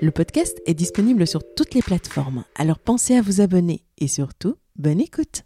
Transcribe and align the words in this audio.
Le 0.00 0.10
podcast 0.10 0.60
est 0.66 0.74
disponible 0.74 1.26
sur 1.26 1.42
toutes 1.56 1.74
les 1.74 1.82
plateformes, 1.82 2.44
alors 2.54 2.78
pensez 2.78 3.16
à 3.16 3.22
vous 3.22 3.40
abonner 3.40 3.84
et 3.98 4.08
surtout, 4.08 4.54
bonne 4.76 5.00
écoute. 5.00 5.42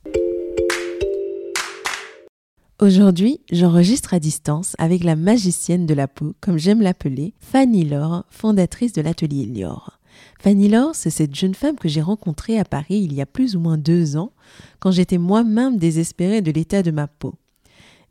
Aujourd'hui, 2.80 3.40
j'enregistre 3.50 4.12
à 4.12 4.18
distance 4.18 4.74
avec 4.78 5.04
la 5.04 5.16
magicienne 5.16 5.86
de 5.86 5.94
la 5.94 6.08
peau, 6.08 6.34
comme 6.40 6.58
j'aime 6.58 6.82
l'appeler, 6.82 7.32
Fanny 7.38 7.84
Laure, 7.84 8.24
fondatrice 8.28 8.92
de 8.92 9.02
l'atelier 9.02 9.46
Lior. 9.46 10.00
Fanny 10.40 10.68
Laure, 10.68 10.94
c'est 10.94 11.10
cette 11.10 11.34
jeune 11.34 11.54
femme 11.54 11.76
que 11.76 11.88
j'ai 11.88 12.02
rencontrée 12.02 12.58
à 12.58 12.64
Paris 12.64 13.00
il 13.02 13.14
y 13.14 13.22
a 13.22 13.26
plus 13.26 13.56
ou 13.56 13.60
moins 13.60 13.78
deux 13.78 14.16
ans, 14.16 14.32
quand 14.80 14.90
j'étais 14.90 15.18
moi-même 15.18 15.78
désespérée 15.78 16.42
de 16.42 16.50
l'état 16.50 16.82
de 16.82 16.90
ma 16.90 17.06
peau. 17.06 17.34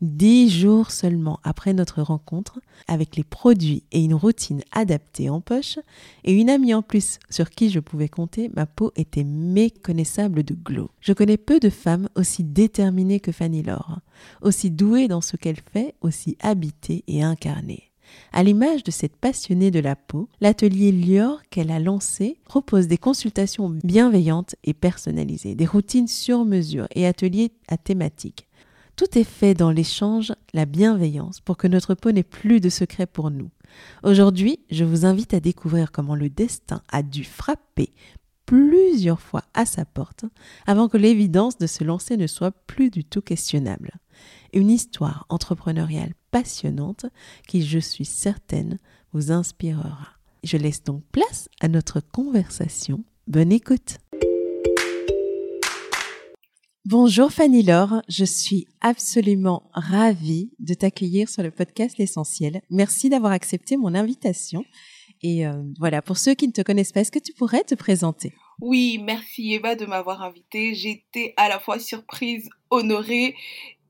Dix 0.02 0.50
jours 0.50 0.90
seulement 0.90 1.40
après 1.44 1.74
notre 1.74 2.02
rencontre, 2.02 2.60
avec 2.88 3.16
les 3.16 3.24
produits 3.24 3.84
et 3.92 4.04
une 4.04 4.16
routine 4.16 4.64
adaptée 4.72 5.30
en 5.30 5.42
poche, 5.42 5.78
et 6.24 6.34
une 6.34 6.50
amie 6.50 6.74
en 6.74 6.82
plus 6.82 7.20
sur 7.30 7.52
qui 7.52 7.70
je 7.70 7.80
pouvais 7.80 8.10
compter, 8.10 8.50
ma 8.56 8.66
peau 8.66 8.92
était 8.96 9.24
méconnaissable 9.24 10.42
de 10.42 10.56
glow. 10.56 10.90
Je 11.02 11.14
connais 11.14 11.38
peu 11.38 11.60
de 11.60 11.70
femmes 11.70 12.10
aussi 12.16 12.44
déterminées 12.44 13.20
que 13.20 13.32
Fanny 13.32 13.62
Laure, 13.62 14.00
aussi 14.42 14.72
douées 14.72 15.08
dans 15.08 15.22
ce 15.22 15.38
qu'elle 15.38 15.62
fait, 15.72 15.94
aussi 16.02 16.36
habitée 16.40 17.04
et 17.06 17.22
incarnée. 17.22 17.92
À 18.34 18.42
l'image 18.42 18.84
de 18.84 18.90
cette 18.90 19.16
passionnée 19.16 19.70
de 19.70 19.80
la 19.80 19.96
peau, 19.96 20.28
l'atelier 20.42 20.92
Lior 20.92 21.42
qu'elle 21.52 21.70
a 21.70 21.80
lancé 21.80 22.38
propose 22.46 22.88
des 22.88 22.98
consultations 22.98 23.70
bienveillantes 23.70 24.56
et 24.64 24.74
personnalisées, 24.74 25.54
des 25.54 25.68
routines 25.68 26.08
sur 26.08 26.44
mesure 26.44 26.88
et 26.96 27.06
ateliers 27.06 27.52
à 27.68 27.78
thématique 27.78 28.48
tout 29.02 29.18
est 29.18 29.24
fait 29.24 29.56
dans 29.56 29.72
l'échange, 29.72 30.32
la 30.54 30.66
bienveillance, 30.66 31.40
pour 31.40 31.58
que 31.58 31.68
notre 31.68 31.96
peau 31.96 32.12
n'ait 32.12 32.22
plus 32.22 32.60
de 32.60 32.70
secrets 32.70 33.08
pour 33.08 33.32
nous. 33.32 33.50
Aujourd'hui, 34.04 34.60
je 34.70 34.84
vous 34.84 35.08
invite 35.08 35.34
à 35.34 35.40
découvrir 35.40 35.92
comment 35.92 36.14
le 36.14 36.30
destin 36.30 36.84
a 36.92 37.02
dû 37.02 37.24
frapper 37.24 37.94
plusieurs 38.46 39.20
fois 39.20 39.42
à 39.56 39.66
sa 39.66 39.86
porte 39.86 40.26
avant 40.68 40.88
que 40.88 40.98
l'évidence 40.98 41.58
de 41.58 41.66
se 41.66 41.84
lancer 41.84 42.16
ne 42.16 42.28
soit 42.28 42.52
plus 42.52 42.92
du 42.92 43.04
tout 43.04 43.24
questionnable. 43.24 43.94
Une 44.54 44.70
histoire 44.70 45.26
entrepreneuriale 45.30 46.14
passionnante 46.30 47.08
qui, 47.48 47.66
je 47.66 47.80
suis 47.80 48.06
certaine, 48.06 48.78
vous 49.14 49.32
inspirera. 49.32 50.10
Je 50.44 50.58
laisse 50.58 50.84
donc 50.84 51.02
place 51.12 51.50
à 51.60 51.70
notre 51.70 52.02
conversation. 52.02 53.04
Bonne 53.26 53.52
écoute. 53.52 53.98
Bonjour 56.92 57.32
Fanny 57.32 57.64
Laure, 57.64 58.02
je 58.10 58.26
suis 58.26 58.68
absolument 58.82 59.64
ravie 59.74 60.52
de 60.60 60.74
t'accueillir 60.74 61.30
sur 61.30 61.42
le 61.42 61.50
podcast 61.50 61.98
L'essentiel. 61.98 62.62
Merci 62.70 63.08
d'avoir 63.08 63.32
accepté 63.32 63.78
mon 63.78 63.96
invitation. 63.96 64.66
Et 65.24 65.48
euh, 65.48 65.54
voilà, 65.80 66.02
pour 66.02 66.18
ceux 66.18 66.34
qui 66.34 66.50
ne 66.50 66.52
te 66.52 66.62
connaissent 66.62 66.92
pas, 66.92 67.00
est-ce 67.00 67.12
que 67.14 67.18
tu 67.18 67.32
pourrais 67.32 67.64
te 67.64 67.76
présenter? 67.76 68.34
Oui, 68.60 69.00
merci 69.02 69.54
Eva 69.54 69.76
de 69.76 69.86
m'avoir 69.86 70.22
invitée. 70.22 70.76
J'étais 70.76 71.34
à 71.38 71.48
la 71.48 71.60
fois 71.60 71.80
surprise, 71.80 72.50
honorée 72.70 73.36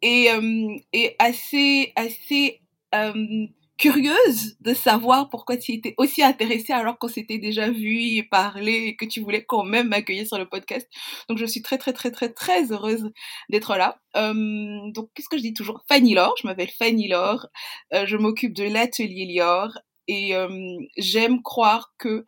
et, 0.04 0.30
euh, 0.30 0.78
assez, 1.18 1.94
assez 1.96 2.60
euh, 2.94 3.48
curieuse 3.82 4.58
de 4.60 4.76
savoir 4.76 5.28
pourquoi 5.30 5.58
tu 5.58 5.72
étais 5.72 5.96
aussi 5.98 6.22
intéressée 6.22 6.72
alors 6.72 7.00
qu'on 7.00 7.08
s'était 7.08 7.40
déjà 7.40 7.72
vu 7.72 8.00
et 8.00 8.22
parlé 8.22 8.74
et 8.74 8.96
que 8.96 9.06
tu 9.06 9.22
voulais 9.22 9.44
quand 9.44 9.64
même 9.64 9.88
m'accueillir 9.88 10.28
sur 10.28 10.38
le 10.38 10.48
podcast. 10.48 10.88
Donc 11.28 11.40
je 11.40 11.46
suis 11.48 11.64
très 11.64 11.80
très 11.80 11.92
très 11.92 12.12
très 12.12 12.30
très 12.32 12.72
heureuse 12.72 13.12
d'être 13.50 13.76
là. 13.76 14.00
Euh, 14.16 14.92
donc 14.94 15.10
qu'est-ce 15.16 15.30
que 15.30 15.38
je 15.38 15.42
dis 15.42 15.56
toujours? 15.56 15.82
Fanny 15.90 16.14
Laure, 16.14 16.36
je 16.40 16.48
m'appelle 16.48 16.70
Fanny 16.70 17.08
Laure, 17.08 17.48
euh, 17.94 18.06
je 18.06 18.18
m'occupe 18.18 18.54
de 18.54 18.66
l'atelier 18.66 19.26
Lior 19.26 19.76
et 20.08 20.36
euh, 20.36 20.78
j'aime 20.98 21.42
croire 21.42 21.92
que 21.98 22.24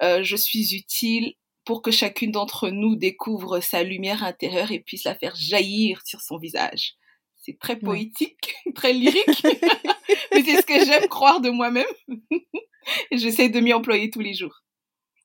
je 0.00 0.34
suis 0.34 0.74
utile 0.74 1.34
pour 1.64 1.80
que 1.80 1.92
chacune 1.92 2.32
d'entre 2.32 2.70
nous 2.70 2.96
découvre 2.96 3.60
sa 3.60 3.84
lumière 3.84 4.24
intérieure 4.24 4.72
et 4.72 4.80
puisse 4.80 5.04
la 5.04 5.14
faire 5.14 5.34
jaillir 5.36 6.00
sur 6.04 6.20
son 6.20 6.38
visage. 6.38 6.96
C'est 7.44 7.58
très 7.58 7.76
poétique, 7.76 8.54
très 8.74 8.92
lyrique, 8.92 9.26
mais 10.32 10.44
c'est 10.44 10.60
ce 10.60 10.66
que 10.66 10.84
j'aime 10.84 11.08
croire 11.08 11.40
de 11.40 11.50
moi-même. 11.50 11.84
J'essaie 13.12 13.48
de 13.48 13.58
m'y 13.58 13.72
employer 13.72 14.10
tous 14.10 14.20
les 14.20 14.32
jours. 14.32 14.62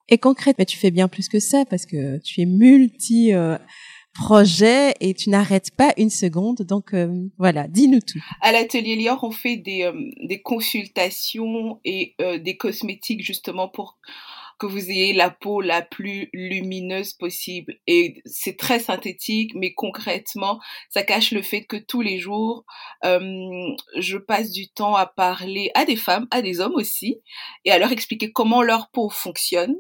Et 0.10 0.18
concrètement, 0.18 0.66
tu 0.66 0.78
fais 0.78 0.90
bien 0.90 1.08
plus 1.08 1.30
que 1.30 1.40
ça 1.40 1.64
parce 1.66 1.86
que 1.86 2.18
tu 2.24 2.42
es 2.42 2.46
multi 2.46 3.34
euh, 3.34 3.58
projet 4.16 4.96
et 5.00 5.14
tu 5.14 5.30
n'arrêtes 5.30 5.70
pas 5.76 5.94
une 5.98 6.10
seconde. 6.10 6.64
Donc 6.64 6.96
euh, 6.96 7.28
voilà, 7.38 7.68
dis-nous 7.68 8.00
tout. 8.00 8.24
À 8.42 8.52
l'atelier 8.52 8.96
Lior, 8.96 9.24
on 9.24 9.32
fait 9.32 9.58
des, 9.58 9.84
euh, 9.84 9.94
des 10.24 10.42
consultations 10.42 11.80
et 11.86 12.16
des 12.20 12.58
cosmétiques 12.58 13.24
justement 13.24 13.68
pour 13.68 14.00
que 14.60 14.66
vous 14.66 14.90
ayez 14.90 15.14
la 15.14 15.30
peau 15.30 15.62
la 15.62 15.82
plus 15.82 16.30
lumineuse 16.34 17.14
possible. 17.14 17.76
Et 17.88 18.22
c'est 18.26 18.58
très 18.58 18.80
synthétique, 18.80 19.52
mais 19.56 19.74
concrètement, 19.74 20.60
ça 20.90 21.04
cache 21.04 21.32
le 21.32 21.42
fait 21.42 21.64
que 21.66 21.78
tous 21.78 22.02
les 22.02 22.20
jours, 22.20 22.66
je 23.04 24.18
passe 24.18 24.52
du 24.52 24.70
temps 24.70 24.96
à 24.96 25.06
parler 25.06 25.72
à 25.76 25.86
des 25.86 25.96
femmes, 25.96 26.28
à 26.32 26.42
des 26.42 26.60
hommes 26.60 26.76
aussi, 26.76 27.22
et 27.66 27.72
à 27.72 27.80
leur 27.80 27.92
expliquer 27.92 28.32
comment 28.32 28.64
leur 28.64 28.90
peau 28.90 29.10
fonctionne 29.10 29.76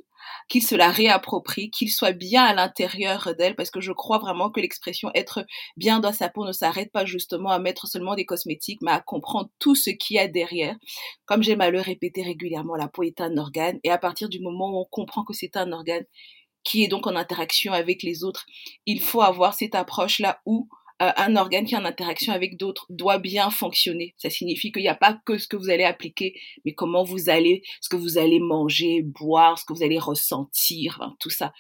qu'ils 0.50 0.66
se 0.66 0.76
la 0.76 0.92
réapproprient, 0.92 1.72
qu'ils 1.72 1.92
soient 1.92 2.12
bien 2.12 2.44
à 2.44 2.54
l'intérieur 2.54 3.34
d'elle, 3.38 3.56
parce 3.56 3.72
que 3.72 3.82
je 3.82 3.92
crois 3.92 4.18
vraiment 4.18 4.50
que 4.50 4.60
l'expression 4.60 5.12
être 5.14 5.46
bien 5.76 6.00
dans 6.00 6.14
sa 6.14 6.30
peau 6.30 6.46
ne 6.46 6.52
s'arrête 6.52 6.92
pas 6.92 7.06
justement 7.06 7.50
à 7.50 7.60
mettre 7.60 7.88
seulement 7.88 8.16
des 8.16 8.26
cosmétiques, 8.26 8.82
mais 8.82 8.92
à 8.92 9.00
comprendre 9.00 9.50
tout 9.60 9.76
ce 9.76 9.90
qu'il 9.90 10.16
y 10.16 10.20
a 10.20 10.28
derrière. 10.28 10.76
Comme 11.26 11.44
j'aime 11.44 11.62
à 11.62 11.70
le 11.70 11.82
répéter 11.82 12.24
régulièrement, 12.24 12.76
la 12.76 12.88
peau 12.88 13.04
est 13.04 13.22
un 13.22 13.38
organe, 13.38 13.80
et 13.84 13.92
à 13.92 13.98
partir 13.98 14.30
du 14.30 14.40
moment 14.40 14.72
où 14.72 14.82
on 14.82 14.86
comprend 14.86 15.24
que 15.24 15.34
c'est 15.34 15.58
un 15.58 15.72
organe 15.72 16.06
qui 16.64 16.84
est 16.84 16.90
donc 16.90 17.08
en 17.08 17.16
interaction 17.16 17.72
avec 17.72 18.04
les 18.04 18.24
autres, 18.24 18.46
il 18.86 19.02
faut 19.02 19.22
avoir 19.22 19.54
cette 19.54 19.76
approche-là 19.76 20.42
où 20.46 20.68
un 21.00 21.36
organe 21.36 21.66
qui 21.66 21.76
est 21.76 21.78
en 21.78 21.86
interaction 21.86 22.34
avec 22.34 22.58
d'autres 22.58 22.88
doit 22.90 23.20
bien 23.20 23.50
fonctionner. 23.50 24.16
Ça 24.18 24.30
signifie 24.30 24.72
qu'il 24.72 24.82
n'y 24.82 24.88
a 24.88 24.96
pas 24.96 25.20
que 25.26 25.38
ce 25.38 25.48
que 25.48 25.56
vous 25.56 25.70
allez 25.70 25.84
appliquer, 25.84 26.34
mais 26.66 26.74
comment 26.74 27.04
vous 27.04 27.30
allez, 27.30 27.62
ce 27.82 27.90
que 27.90 27.96
vous 27.96 28.18
allez 28.18 28.40
manger, 28.40 29.04
boire, 29.04 29.60
ce 29.60 29.66
que 29.66 29.74
vous 29.74 29.84
allez 29.84 30.00
ressentir, 30.00 31.00
tout 31.20 31.30
ça. 31.30 31.54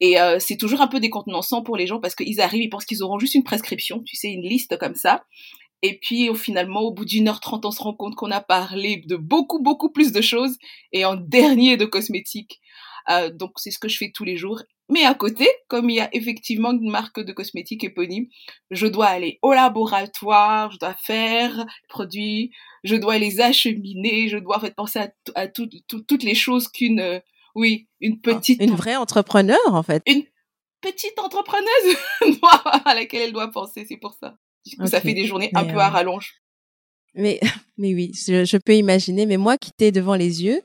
Et 0.00 0.20
euh, 0.20 0.38
c'est 0.40 0.56
toujours 0.56 0.80
un 0.80 0.88
peu 0.88 1.00
décontenançant 1.00 1.62
pour 1.62 1.76
les 1.76 1.86
gens 1.86 2.00
parce 2.00 2.14
qu'ils 2.14 2.40
arrivent, 2.40 2.62
ils 2.62 2.70
pensent 2.70 2.84
qu'ils 2.84 3.02
auront 3.02 3.18
juste 3.18 3.34
une 3.34 3.44
prescription, 3.44 4.02
tu 4.04 4.16
sais, 4.16 4.28
une 4.28 4.46
liste 4.46 4.76
comme 4.78 4.94
ça. 4.94 5.24
Et 5.82 5.98
puis 5.98 6.34
finalement, 6.34 6.80
au 6.80 6.92
bout 6.92 7.04
d'une 7.04 7.28
heure 7.28 7.40
trente, 7.40 7.64
on 7.64 7.70
se 7.70 7.82
rend 7.82 7.94
compte 7.94 8.14
qu'on 8.14 8.30
a 8.30 8.40
parlé 8.40 9.02
de 9.06 9.16
beaucoup, 9.16 9.62
beaucoup 9.62 9.90
plus 9.90 10.12
de 10.12 10.20
choses 10.20 10.58
et 10.92 11.04
en 11.04 11.16
dernier 11.16 11.76
de 11.76 11.86
cosmétiques. 11.86 12.60
Euh, 13.10 13.30
donc 13.30 13.52
c'est 13.56 13.70
ce 13.70 13.78
que 13.78 13.88
je 13.88 13.96
fais 13.96 14.10
tous 14.12 14.24
les 14.24 14.36
jours. 14.36 14.62
Mais 14.90 15.04
à 15.04 15.14
côté, 15.14 15.48
comme 15.68 15.88
il 15.88 15.96
y 15.96 16.00
a 16.00 16.08
effectivement 16.12 16.72
une 16.72 16.90
marque 16.90 17.20
de 17.20 17.32
cosmétiques 17.32 17.84
éponyme, 17.84 18.26
je 18.70 18.86
dois 18.86 19.06
aller 19.06 19.38
au 19.40 19.52
laboratoire, 19.52 20.72
je 20.72 20.78
dois 20.78 20.94
faire 20.94 21.64
produits, 21.88 22.50
je 22.82 22.96
dois 22.96 23.18
les 23.18 23.40
acheminer, 23.40 24.28
je 24.28 24.38
dois 24.38 24.56
en 24.56 24.60
fait 24.60 24.74
penser 24.74 24.98
à, 25.34 25.48
toutes 25.48 26.22
les 26.22 26.34
choses 26.34 26.68
qu'une, 26.68 27.00
euh, 27.00 27.20
oui, 27.54 27.88
une 28.00 28.18
ah, 28.26 28.34
petite... 28.34 28.62
Une 28.62 28.74
vraie 28.74 28.96
entrepreneur 28.96 29.58
en 29.68 29.82
fait. 29.82 30.02
Une 30.06 30.24
petite 30.80 31.18
entrepreneuse 31.18 31.96
à 32.84 32.94
laquelle 32.94 33.22
elle 33.22 33.32
doit 33.32 33.50
penser, 33.50 33.86
c'est 33.88 33.96
pour 33.98 34.14
ça. 34.14 34.36
Ça 34.86 35.00
fait 35.00 35.14
des 35.14 35.24
journées 35.24 35.50
un 35.54 35.64
peu 35.64 35.78
à 35.78 35.86
euh, 35.86 35.90
rallonge. 35.90 36.34
Mais, 37.14 37.40
mais 37.78 37.94
oui, 37.94 38.12
je, 38.14 38.56
peux 38.58 38.74
imaginer. 38.74 39.26
Mais 39.26 39.36
moi 39.36 39.56
qui 39.58 39.72
t'ai 39.72 39.92
devant 39.92 40.14
les 40.14 40.42
yeux 40.42 40.60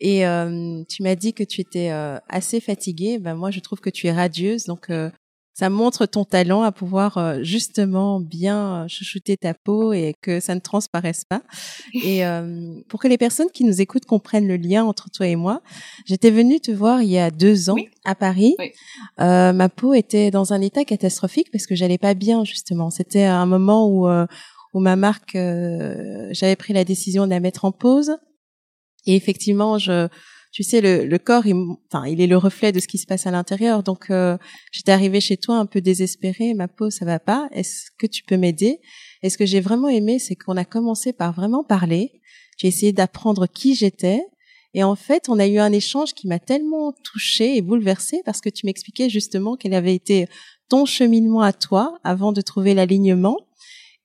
et 0.00 0.26
euh, 0.26 0.82
tu 0.88 1.02
m'as 1.02 1.14
dit 1.14 1.34
que 1.34 1.44
tu 1.44 1.60
étais 1.60 1.90
euh, 1.90 2.18
assez 2.28 2.60
fatiguée, 2.60 3.18
ben 3.18 3.34
moi 3.34 3.50
je 3.50 3.60
trouve 3.60 3.80
que 3.80 3.90
tu 3.90 4.06
es 4.06 4.12
radieuse. 4.12 4.64
Donc 4.64 4.90
euh, 4.90 5.10
ça 5.54 5.70
montre 5.70 6.06
ton 6.06 6.24
talent 6.24 6.62
à 6.62 6.72
pouvoir 6.72 7.16
euh, 7.16 7.38
justement 7.42 8.18
bien 8.18 8.86
chouchouter 8.88 9.36
ta 9.36 9.54
peau 9.54 9.92
et 9.92 10.14
que 10.20 10.40
ça 10.40 10.56
ne 10.56 10.60
transparaisse 10.60 11.24
pas. 11.24 11.42
Et 11.94 12.26
euh, 12.26 12.74
pour 12.88 13.00
que 13.00 13.06
les 13.06 13.18
personnes 13.18 13.50
qui 13.54 13.62
nous 13.62 13.80
écoutent 13.80 14.04
comprennent 14.04 14.48
le 14.48 14.56
lien 14.56 14.84
entre 14.84 15.10
toi 15.10 15.28
et 15.28 15.36
moi, 15.36 15.62
j'étais 16.06 16.32
venue 16.32 16.60
te 16.60 16.72
voir 16.72 17.02
il 17.02 17.10
y 17.10 17.18
a 17.18 17.30
deux 17.30 17.70
ans 17.70 17.76
à 18.04 18.16
Paris. 18.16 18.56
Euh, 19.20 19.52
ma 19.52 19.68
peau 19.68 19.94
était 19.94 20.32
dans 20.32 20.52
un 20.52 20.60
état 20.60 20.84
catastrophique 20.84 21.52
parce 21.52 21.66
que 21.66 21.76
j'allais 21.76 21.98
pas 21.98 22.14
bien 22.14 22.44
justement. 22.44 22.90
C'était 22.90 23.22
un 23.24 23.46
moment 23.46 23.88
où 23.88 24.08
où 24.74 24.80
ma 24.80 24.96
marque, 24.96 25.32
j'avais 25.32 26.56
pris 26.56 26.74
la 26.74 26.84
décision 26.84 27.24
de 27.24 27.30
la 27.30 27.40
mettre 27.40 27.64
en 27.64 27.72
pause. 27.72 28.16
Et 29.06 29.16
effectivement, 29.16 29.78
je 29.78 30.08
tu 30.54 30.62
sais, 30.62 30.80
le, 30.80 31.04
le 31.04 31.18
corps, 31.18 31.46
il, 31.46 31.56
enfin, 31.92 32.06
il 32.06 32.20
est 32.20 32.28
le 32.28 32.36
reflet 32.36 32.70
de 32.70 32.78
ce 32.78 32.86
qui 32.86 32.96
se 32.98 33.06
passe 33.06 33.26
à 33.26 33.32
l'intérieur. 33.32 33.82
Donc, 33.82 34.08
euh, 34.10 34.38
j'étais 34.70 34.92
arrivée 34.92 35.20
chez 35.20 35.36
toi 35.36 35.56
un 35.56 35.66
peu 35.66 35.80
désespérée. 35.80 36.54
Ma 36.54 36.68
peau, 36.68 36.90
ça 36.90 37.04
va 37.04 37.18
pas. 37.18 37.48
Est-ce 37.50 37.90
que 37.98 38.06
tu 38.06 38.22
peux 38.22 38.36
m'aider? 38.36 38.78
Et 39.24 39.30
ce 39.30 39.36
que 39.36 39.46
j'ai 39.46 39.60
vraiment 39.60 39.88
aimé, 39.88 40.20
c'est 40.20 40.36
qu'on 40.36 40.56
a 40.56 40.64
commencé 40.64 41.12
par 41.12 41.32
vraiment 41.32 41.64
parler. 41.64 42.20
J'ai 42.56 42.68
essayé 42.68 42.92
d'apprendre 42.92 43.48
qui 43.48 43.74
j'étais. 43.74 44.22
Et 44.74 44.84
en 44.84 44.94
fait, 44.94 45.28
on 45.28 45.40
a 45.40 45.46
eu 45.48 45.58
un 45.58 45.72
échange 45.72 46.14
qui 46.14 46.28
m'a 46.28 46.38
tellement 46.38 46.92
touchée 47.02 47.56
et 47.56 47.60
bouleversée 47.60 48.22
parce 48.24 48.40
que 48.40 48.48
tu 48.48 48.64
m'expliquais 48.66 49.08
justement 49.08 49.56
quel 49.56 49.74
avait 49.74 49.94
été 49.94 50.28
ton 50.68 50.84
cheminement 50.84 51.40
à 51.40 51.52
toi 51.52 51.98
avant 52.04 52.30
de 52.30 52.40
trouver 52.40 52.74
l'alignement 52.74 53.38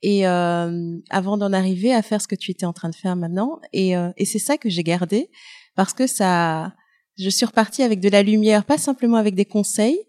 et 0.02 0.28
euh, 0.28 0.98
avant 1.10 1.38
d'en 1.38 1.54
arriver 1.54 1.94
à 1.94 2.02
faire 2.02 2.22
ce 2.22 2.28
que 2.28 2.36
tu 2.36 2.52
étais 2.52 2.66
en 2.66 2.74
train 2.74 2.90
de 2.90 2.96
faire 2.96 3.16
maintenant. 3.16 3.60
Et, 3.74 3.96
euh, 3.98 4.12
et 4.18 4.26
c'est 4.26 4.40
ça 4.40 4.58
que 4.58 4.70
j'ai 4.70 4.84
gardé 4.84 5.30
parce 5.76 5.94
que 5.94 6.08
ça, 6.08 6.74
je 7.18 7.30
suis 7.30 7.46
repartie 7.46 7.84
avec 7.84 8.00
de 8.00 8.10
la 8.10 8.24
lumière, 8.24 8.66
pas 8.66 8.78
simplement 8.78 9.18
avec 9.18 9.36
des 9.36 9.46
conseils, 9.46 10.00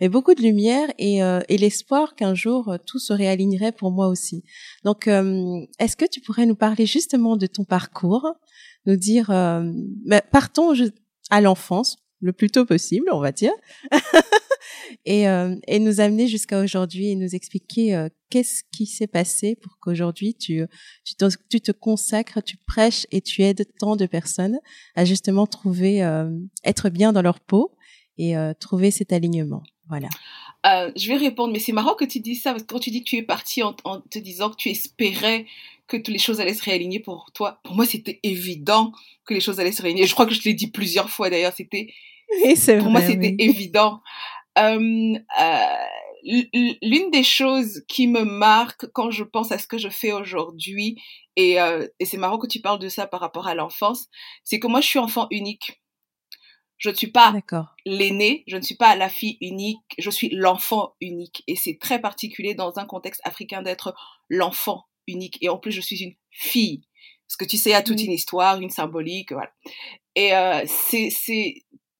mais 0.00 0.08
beaucoup 0.08 0.34
de 0.34 0.40
lumière 0.40 0.88
et, 0.98 1.22
euh, 1.22 1.40
et 1.48 1.58
l'espoir 1.58 2.14
qu'un 2.14 2.34
jour 2.34 2.68
euh, 2.70 2.76
tout 2.84 2.98
se 2.98 3.12
réalignerait 3.12 3.72
pour 3.72 3.90
moi 3.90 4.08
aussi. 4.08 4.44
Donc, 4.84 5.06
euh, 5.06 5.60
est-ce 5.78 5.96
que 5.96 6.06
tu 6.06 6.20
pourrais 6.20 6.46
nous 6.46 6.54
parler 6.54 6.86
justement 6.86 7.36
de 7.36 7.46
ton 7.46 7.64
parcours, 7.64 8.26
nous 8.86 8.96
dire, 8.96 9.26
bah, 9.28 10.22
partons 10.22 10.72
à 11.28 11.40
l'enfance, 11.42 11.98
le 12.20 12.32
plus 12.32 12.50
tôt 12.50 12.64
possible, 12.64 13.10
on 13.12 13.20
va 13.20 13.30
dire, 13.30 13.52
et, 15.04 15.28
euh, 15.28 15.56
et 15.66 15.78
nous 15.78 16.00
amener 16.00 16.26
jusqu'à 16.26 16.60
aujourd'hui 16.60 17.08
et 17.08 17.16
nous 17.16 17.34
expliquer 17.34 17.94
euh, 17.94 18.08
qu'est-ce 18.30 18.62
qui 18.72 18.86
s'est 18.86 19.06
passé 19.06 19.56
pour 19.56 19.78
qu'aujourd'hui 19.80 20.34
tu, 20.34 20.64
tu, 21.04 21.14
te, 21.14 21.26
tu 21.48 21.60
te 21.60 21.72
consacres, 21.72 22.42
tu 22.42 22.56
prêches 22.66 23.06
et 23.10 23.20
tu 23.20 23.42
aides 23.42 23.66
tant 23.78 23.96
de 23.96 24.06
personnes 24.06 24.58
à 24.94 25.04
justement 25.04 25.46
trouver, 25.46 26.02
euh, 26.02 26.30
être 26.64 26.90
bien 26.90 27.12
dans 27.12 27.22
leur 27.22 27.40
peau 27.40 27.76
et 28.18 28.34
trouver 28.60 28.90
cet 28.90 29.14
alignement. 29.14 29.62
Voilà. 29.88 30.08
je 30.94 31.08
vais 31.08 31.16
répondre, 31.16 31.54
mais 31.54 31.58
c'est 31.58 31.72
marrant 31.72 31.94
que 31.94 32.04
tu 32.04 32.20
dis 32.20 32.36
ça, 32.36 32.50
parce 32.50 32.64
que 32.64 32.68
quand 32.68 32.78
tu 32.78 32.90
dis 32.90 33.02
que 33.02 33.08
tu 33.08 33.16
es 33.16 33.22
parti 33.22 33.62
en, 33.62 33.74
en 33.84 34.02
te 34.02 34.18
disant 34.18 34.50
que 34.50 34.56
tu 34.56 34.68
espérais 34.68 35.46
que 35.90 35.96
toutes 35.96 36.08
les 36.08 36.18
choses 36.18 36.40
allaient 36.40 36.54
se 36.54 36.62
réaligner 36.62 37.00
pour 37.00 37.30
toi, 37.34 37.60
pour 37.64 37.74
moi 37.74 37.84
c'était 37.84 38.20
évident 38.22 38.92
que 39.26 39.34
les 39.34 39.40
choses 39.40 39.58
allaient 39.60 39.72
se 39.72 39.82
réaligner. 39.82 40.06
Je 40.06 40.14
crois 40.14 40.26
que 40.26 40.34
je 40.34 40.42
l'ai 40.42 40.54
dit 40.54 40.70
plusieurs 40.70 41.10
fois 41.10 41.28
d'ailleurs, 41.30 41.52
c'était 41.54 41.92
pour 42.78 42.90
moi 42.90 43.02
c'était 43.02 43.34
évident. 43.38 44.00
Euh, 44.58 45.18
euh, 45.40 46.76
l'une 46.82 47.10
des 47.10 47.22
choses 47.22 47.82
qui 47.88 48.06
me 48.06 48.24
marque 48.24 48.86
quand 48.92 49.10
je 49.10 49.24
pense 49.24 49.52
à 49.52 49.58
ce 49.58 49.66
que 49.66 49.78
je 49.78 49.88
fais 49.88 50.12
aujourd'hui, 50.12 51.00
et, 51.36 51.60
euh, 51.60 51.86
et 51.98 52.04
c'est 52.04 52.18
marrant 52.18 52.38
que 52.38 52.46
tu 52.46 52.60
parles 52.60 52.78
de 52.78 52.88
ça 52.88 53.06
par 53.06 53.20
rapport 53.20 53.46
à 53.46 53.54
l'enfance, 53.54 54.08
c'est 54.44 54.58
que 54.58 54.66
moi 54.66 54.80
je 54.80 54.88
suis 54.88 54.98
enfant 54.98 55.26
unique. 55.30 55.80
Je 56.78 56.88
ne 56.88 56.94
suis 56.94 57.10
pas 57.10 57.34
l'aîné, 57.84 58.42
je 58.46 58.56
ne 58.56 58.62
suis 58.62 58.74
pas 58.74 58.96
la 58.96 59.10
fille 59.10 59.36
unique, 59.42 59.80
je 59.98 60.08
suis 60.08 60.30
l'enfant 60.30 60.94
unique. 61.02 61.42
Et 61.46 61.54
c'est 61.54 61.78
très 61.78 62.00
particulier 62.00 62.54
dans 62.54 62.78
un 62.78 62.86
contexte 62.86 63.20
africain 63.24 63.60
d'être 63.60 63.94
l'enfant 64.30 64.86
unique. 65.06 65.36
Et 65.42 65.50
en 65.50 65.58
plus, 65.58 65.72
je 65.72 65.82
suis 65.82 66.02
une 66.02 66.14
fille. 66.30 66.82
Parce 67.28 67.36
que 67.36 67.44
tu 67.44 67.58
sais, 67.58 67.70
il 67.70 67.72
y 67.74 67.76
a 67.76 67.82
toute 67.82 68.00
une 68.00 68.12
histoire, 68.12 68.60
une 68.62 68.70
symbolique, 68.70 69.32
voilà. 69.32 69.52
Et 70.16 70.34
euh, 70.34 70.64
c'est 70.66 71.54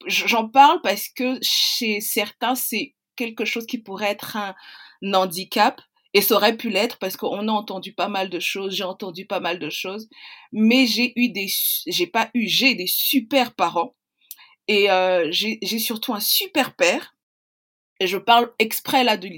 j'en 0.07 0.49
parle 0.49 0.81
parce 0.83 1.09
que 1.09 1.39
chez 1.43 2.01
certains, 2.01 2.55
c'est 2.55 2.95
quelque 3.17 3.45
chose 3.45 3.67
qui 3.67 3.79
pourrait 3.79 4.11
être 4.11 4.37
un 4.37 4.55
handicap. 5.03 5.81
Et 6.13 6.23
ça 6.23 6.35
aurait 6.35 6.57
pu 6.57 6.71
l'être 6.71 6.99
parce 6.99 7.17
qu'on 7.17 7.47
a 7.47 7.53
entendu 7.53 7.93
pas 7.93 8.09
mal 8.09 8.31
de 8.31 8.41
choses, 8.41 8.75
j'ai 8.75 8.83
entendu 8.83 9.27
pas 9.27 9.39
mal 9.39 9.61
de 9.61 9.71
choses, 9.71 10.09
mais 10.51 10.85
j'ai 10.87 11.13
eu 11.15 11.29
des, 11.29 11.47
j'ai 11.87 12.09
pas 12.09 12.31
eu, 12.35 12.49
j'ai 12.49 12.75
des 12.75 12.89
super 12.89 13.55
parents 13.55 13.95
et 14.67 14.91
euh, 14.91 15.29
j'ai 15.31 15.79
surtout 15.79 16.13
un 16.13 16.21
super 16.21 16.75
père. 16.75 17.15
Et 18.01 18.07
je 18.07 18.17
parle 18.17 18.51
exprès 18.59 19.05
là 19.05 19.17
de, 19.17 19.29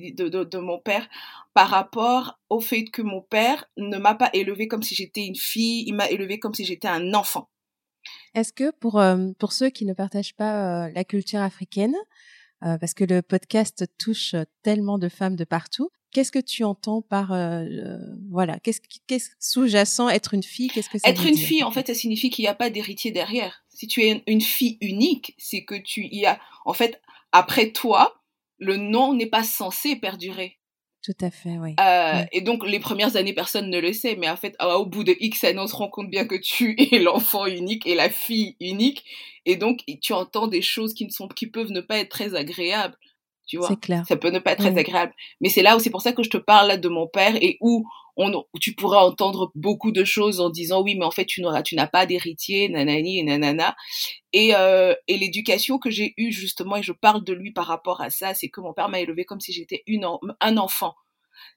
de, 0.44 0.58
mon 0.58 0.78
père 0.78 1.08
par 1.52 1.68
rapport 1.68 2.38
au 2.48 2.60
fait 2.60 2.84
que 2.84 3.02
mon 3.02 3.20
père 3.20 3.66
ne 3.76 3.98
m'a 3.98 4.14
pas 4.14 4.30
élevée 4.32 4.68
comme 4.68 4.82
si 4.82 4.94
j'étais 4.94 5.26
une 5.26 5.36
fille, 5.36 5.84
il 5.86 5.94
m'a 5.94 6.08
élevée 6.08 6.38
comme 6.38 6.54
si 6.54 6.64
j'étais 6.64 6.88
un 6.88 7.12
enfant. 7.12 7.50
Est-ce 8.34 8.52
que 8.52 8.70
pour 8.70 8.98
euh, 8.98 9.28
pour 9.38 9.52
ceux 9.52 9.70
qui 9.70 9.84
ne 9.84 9.94
partagent 9.94 10.34
pas 10.34 10.86
euh, 10.86 10.92
la 10.94 11.04
culture 11.04 11.40
africaine, 11.40 11.94
euh, 12.64 12.78
parce 12.78 12.94
que 12.94 13.04
le 13.04 13.22
podcast 13.22 13.84
touche 13.98 14.34
tellement 14.62 14.98
de 14.98 15.08
femmes 15.08 15.36
de 15.36 15.44
partout, 15.44 15.90
qu'est-ce 16.12 16.32
que 16.32 16.38
tu 16.38 16.64
entends 16.64 17.02
par 17.02 17.28
voilà 18.30 18.58
qu'est-ce 18.60 18.80
qu'est-ce 19.06 19.30
sous-jacent 19.38 20.08
être 20.08 20.34
une 20.34 20.42
fille 20.42 20.68
Qu'est-ce 20.68 20.90
que 20.90 20.98
ça 20.98 21.08
Être 21.08 21.26
une 21.26 21.36
fille, 21.36 21.64
en 21.64 21.70
fait, 21.70 21.86
ça 21.86 21.94
signifie 21.94 22.30
qu'il 22.30 22.44
n'y 22.44 22.48
a 22.48 22.54
pas 22.54 22.70
d'héritier 22.70 23.10
derrière. 23.10 23.64
Si 23.68 23.86
tu 23.86 24.02
es 24.02 24.22
une 24.26 24.40
fille 24.40 24.78
unique, 24.80 25.34
c'est 25.38 25.64
que 25.64 25.74
tu 25.74 26.06
y 26.06 26.26
as 26.26 26.38
en 26.64 26.74
fait 26.74 27.00
après 27.32 27.72
toi, 27.72 28.22
le 28.58 28.76
nom 28.76 29.14
n'est 29.14 29.26
pas 29.26 29.42
censé 29.42 29.96
perdurer. 29.96 30.58
Tout 31.02 31.16
à 31.20 31.30
fait, 31.30 31.58
oui. 31.58 31.74
Euh, 31.80 32.24
Et 32.30 32.42
donc, 32.42 32.64
les 32.66 32.78
premières 32.78 33.16
années, 33.16 33.32
personne 33.32 33.70
ne 33.70 33.80
le 33.80 33.92
sait, 33.92 34.16
mais 34.16 34.30
en 34.30 34.36
fait, 34.36 34.54
au 34.60 34.86
bout 34.86 35.02
de 35.02 35.16
X 35.18 35.42
années, 35.44 35.58
on 35.58 35.66
se 35.66 35.74
rend 35.74 35.88
compte 35.88 36.08
bien 36.08 36.26
que 36.26 36.36
tu 36.36 36.76
es 36.92 36.98
l'enfant 37.00 37.46
unique 37.46 37.86
et 37.86 37.94
la 37.94 38.08
fille 38.08 38.56
unique. 38.60 39.04
Et 39.44 39.56
donc, 39.56 39.80
tu 40.00 40.12
entends 40.12 40.46
des 40.46 40.62
choses 40.62 40.94
qui, 40.94 41.04
ne 41.04 41.10
sont, 41.10 41.26
qui 41.26 41.48
peuvent 41.48 41.72
ne 41.72 41.80
pas 41.80 41.98
être 41.98 42.10
très 42.10 42.34
agréables. 42.36 42.96
Tu 43.46 43.56
vois 43.56 43.66
C'est 43.68 43.80
clair. 43.80 44.04
Ça 44.06 44.16
peut 44.16 44.30
ne 44.30 44.38
pas 44.38 44.52
être 44.52 44.60
très 44.60 44.78
agréable. 44.78 45.12
Mais 45.40 45.48
c'est 45.48 45.62
là 45.62 45.76
où 45.76 45.80
c'est 45.80 45.90
pour 45.90 46.02
ça 46.02 46.12
que 46.12 46.22
je 46.22 46.30
te 46.30 46.36
parle 46.36 46.68
là 46.68 46.76
de 46.76 46.88
mon 46.88 47.08
père 47.08 47.34
et 47.34 47.58
où 47.60 47.84
on, 48.16 48.44
tu 48.60 48.74
pourras 48.74 49.02
entendre 49.02 49.52
beaucoup 49.54 49.92
de 49.92 50.04
choses 50.04 50.40
en 50.40 50.50
disant 50.50 50.82
oui, 50.82 50.94
mais 50.96 51.04
en 51.04 51.10
fait, 51.10 51.24
tu 51.24 51.40
n'auras, 51.40 51.62
tu 51.62 51.76
n'as 51.76 51.86
pas 51.86 52.06
d'héritier, 52.06 52.68
nanani 52.68 53.18
et 53.18 53.22
nanana. 53.22 53.74
Et, 54.32 54.54
euh, 54.54 54.94
et 55.08 55.16
l'éducation 55.18 55.78
que 55.78 55.90
j'ai 55.90 56.14
eue 56.16 56.32
justement, 56.32 56.76
et 56.76 56.82
je 56.82 56.92
parle 56.92 57.24
de 57.24 57.32
lui 57.32 57.52
par 57.52 57.66
rapport 57.66 58.00
à 58.00 58.10
ça, 58.10 58.34
c'est 58.34 58.48
que 58.48 58.60
mon 58.60 58.72
père 58.72 58.88
m'a 58.88 59.00
élevé 59.00 59.24
comme 59.24 59.40
si 59.40 59.52
j'étais 59.52 59.82
une 59.86 60.06
un 60.40 60.56
enfant. 60.56 60.94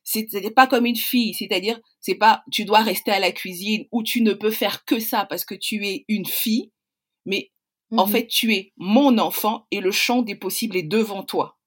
C'était 0.03 0.51
pas 0.51 0.67
comme 0.67 0.85
une 0.85 0.95
fille, 0.95 1.33
c'est-à-dire 1.33 1.79
c'est 1.99 2.15
pas 2.15 2.43
tu 2.51 2.65
dois 2.65 2.81
rester 2.81 3.11
à 3.11 3.19
la 3.19 3.31
cuisine 3.31 3.85
ou 3.91 4.03
tu 4.03 4.21
ne 4.21 4.33
peux 4.33 4.51
faire 4.51 4.85
que 4.85 4.99
ça 4.99 5.25
parce 5.25 5.45
que 5.45 5.55
tu 5.55 5.85
es 5.85 6.05
une 6.07 6.25
fille, 6.25 6.71
mais 7.25 7.51
en 7.91 8.07
mmh 8.07 8.11
fait 8.11 8.27
tu 8.27 8.53
es 8.53 8.73
mon 8.77 9.17
enfant 9.17 9.67
et 9.71 9.79
le 9.79 9.91
champ 9.91 10.21
des 10.21 10.35
possibles 10.35 10.77
est 10.77 10.83
devant 10.83 11.23
toi 11.23 11.57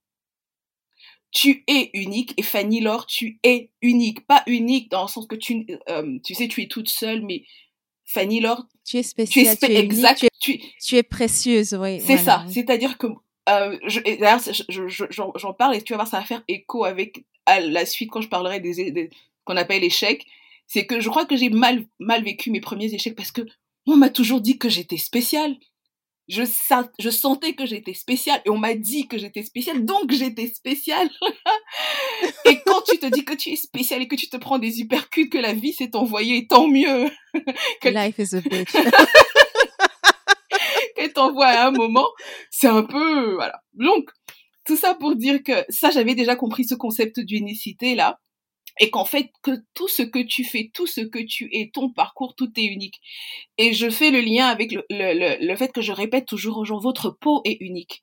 tu 1.31 1.65
es 1.67 1.91
unique 1.95 2.35
et 2.37 2.43
Fanny 2.43 2.81
Laure, 2.81 3.07
tu 3.07 3.39
es 3.43 3.71
unique. 3.83 4.27
Pas 4.27 4.43
unique 4.47 4.91
dans 4.91 5.03
le 5.03 5.09
sens 5.09 5.27
que 5.27 5.37
tu, 5.37 5.67
euh, 5.89 6.19
tu 6.25 6.35
sais, 6.35 6.49
tu 6.49 6.63
es 6.63 6.69
toute 6.69 6.89
seule, 6.89 7.23
mais 7.23 7.45
Fanny 8.05 8.41
Laure, 8.41 8.67
tu 8.85 8.97
es 8.97 9.03
spéciale, 9.03 9.57
tu 9.59 9.67
es, 9.67 9.77
exact, 9.77 10.27
tu, 10.41 10.97
es, 10.97 11.03
précieuse, 11.03 11.75
oui. 11.75 12.01
C'est 12.01 12.17
ça. 12.17 12.45
C'est-à-dire 12.49 12.97
que 12.97 13.09
euh, 13.49 13.79
d'ailleurs, 14.19 14.41
j'en 15.11 15.53
parle 15.53 15.77
et 15.77 15.83
tu 15.83 15.93
vas 15.93 15.99
voir, 15.99 16.09
ça 16.09 16.21
va 16.21 16.25
faire 16.25 16.43
écho 16.49 16.85
avec 16.85 17.25
à 17.47 17.61
la 17.61 17.87
suite 17.87 18.11
quand 18.11 18.21
je 18.21 18.29
parlerai 18.29 18.61
des, 18.61 18.91
des 18.91 19.11
qu'on 19.45 19.57
appelle 19.57 19.85
échecs. 19.85 20.27
C'est 20.67 20.87
que 20.87 21.01
je 21.01 21.09
crois 21.09 21.25
que 21.25 21.37
j'ai 21.37 21.49
mal 21.49 21.85
mal 21.99 22.23
vécu 22.23 22.51
mes 22.51 22.61
premiers 22.61 22.93
échecs 22.93 23.17
parce 23.17 23.33
que 23.33 23.43
on 23.87 23.97
m'a 23.97 24.11
toujours 24.11 24.41
dit 24.41 24.59
que 24.59 24.69
j'étais 24.69 24.99
spéciale 24.99 25.57
je, 26.29 26.43
je 26.99 27.11
sentais 27.11 27.55
que 27.55 27.67
j'étais 27.67 27.95
spéciale 27.95 28.41
et 28.45 28.51
on 28.51 28.59
m'a 28.59 28.75
dit 28.75 29.09
que 29.09 29.19
j'étais 29.19 29.43
spéciale, 29.43 29.85
donc 29.85 30.13
j'étais 30.13 30.47
spéciale. 30.49 31.11
et 32.45 32.61
quand 32.67 32.83
tu 32.83 32.99
te 32.99 33.07
dis 33.07 33.25
que 33.25 33.35
tu 33.35 33.51
es 33.51 33.57
spéciale 33.57 34.03
et 34.03 34.09
que 34.09 34.17
tu 34.17 34.29
te 34.29 34.37
prends 34.37 34.59
des 34.59 34.81
hypercutes, 34.81 35.33
que 35.33 35.39
la 35.39 35.55
vie 35.55 35.73
s'est 35.73 35.97
envoyée, 35.97 36.47
tant 36.47 36.69
mieux. 36.69 37.11
que 37.81 37.89
Life 37.89 38.19
is 38.19 38.37
a 38.37 38.41
bitch. 38.41 38.73
Qu'elle 40.97 41.13
t'envoie 41.13 41.47
à 41.47 41.69
un 41.69 41.71
moment, 41.71 42.09
c'est 42.51 42.69
un 42.69 42.83
peu, 42.83 43.35
voilà. 43.35 43.61
Donc, 43.75 44.11
tout 44.65 44.77
ça 44.77 44.95
pour 44.95 45.17
dire 45.17 45.43
que 45.43 45.65
ça, 45.71 45.91
j'avais 45.91 46.15
déjà 46.15 46.37
compris 46.37 46.65
ce 46.65 46.75
concept 46.75 47.21
d'unicité 47.21 47.95
là 47.95 48.19
et 48.79 48.91
qu'en 48.91 49.05
fait 49.05 49.31
que 49.43 49.53
tout 49.75 49.89
ce 49.89 50.03
que 50.03 50.21
tu 50.21 50.45
fais, 50.45 50.71
tout 50.73 50.87
ce 50.87 51.01
que 51.01 51.19
tu 51.19 51.49
es, 51.53 51.71
ton 51.73 51.91
parcours, 51.91 52.35
tout 52.37 52.51
est 52.57 52.65
unique. 52.65 53.01
Et 53.57 53.73
je 53.73 53.91
fais 53.91 54.11
le 54.11 54.21
lien 54.21 54.47
avec 54.47 54.73
le, 54.73 54.85
le, 54.91 55.45
le, 55.45 55.57
fait 55.57 55.73
que 55.73 55.81
je 55.81 55.93
répète 55.93 56.27
toujours 56.27 56.59
aux 56.59 56.65
gens, 56.65 56.79
votre 56.79 57.11
peau 57.11 57.43
est 57.45 57.59
unique. 57.61 58.01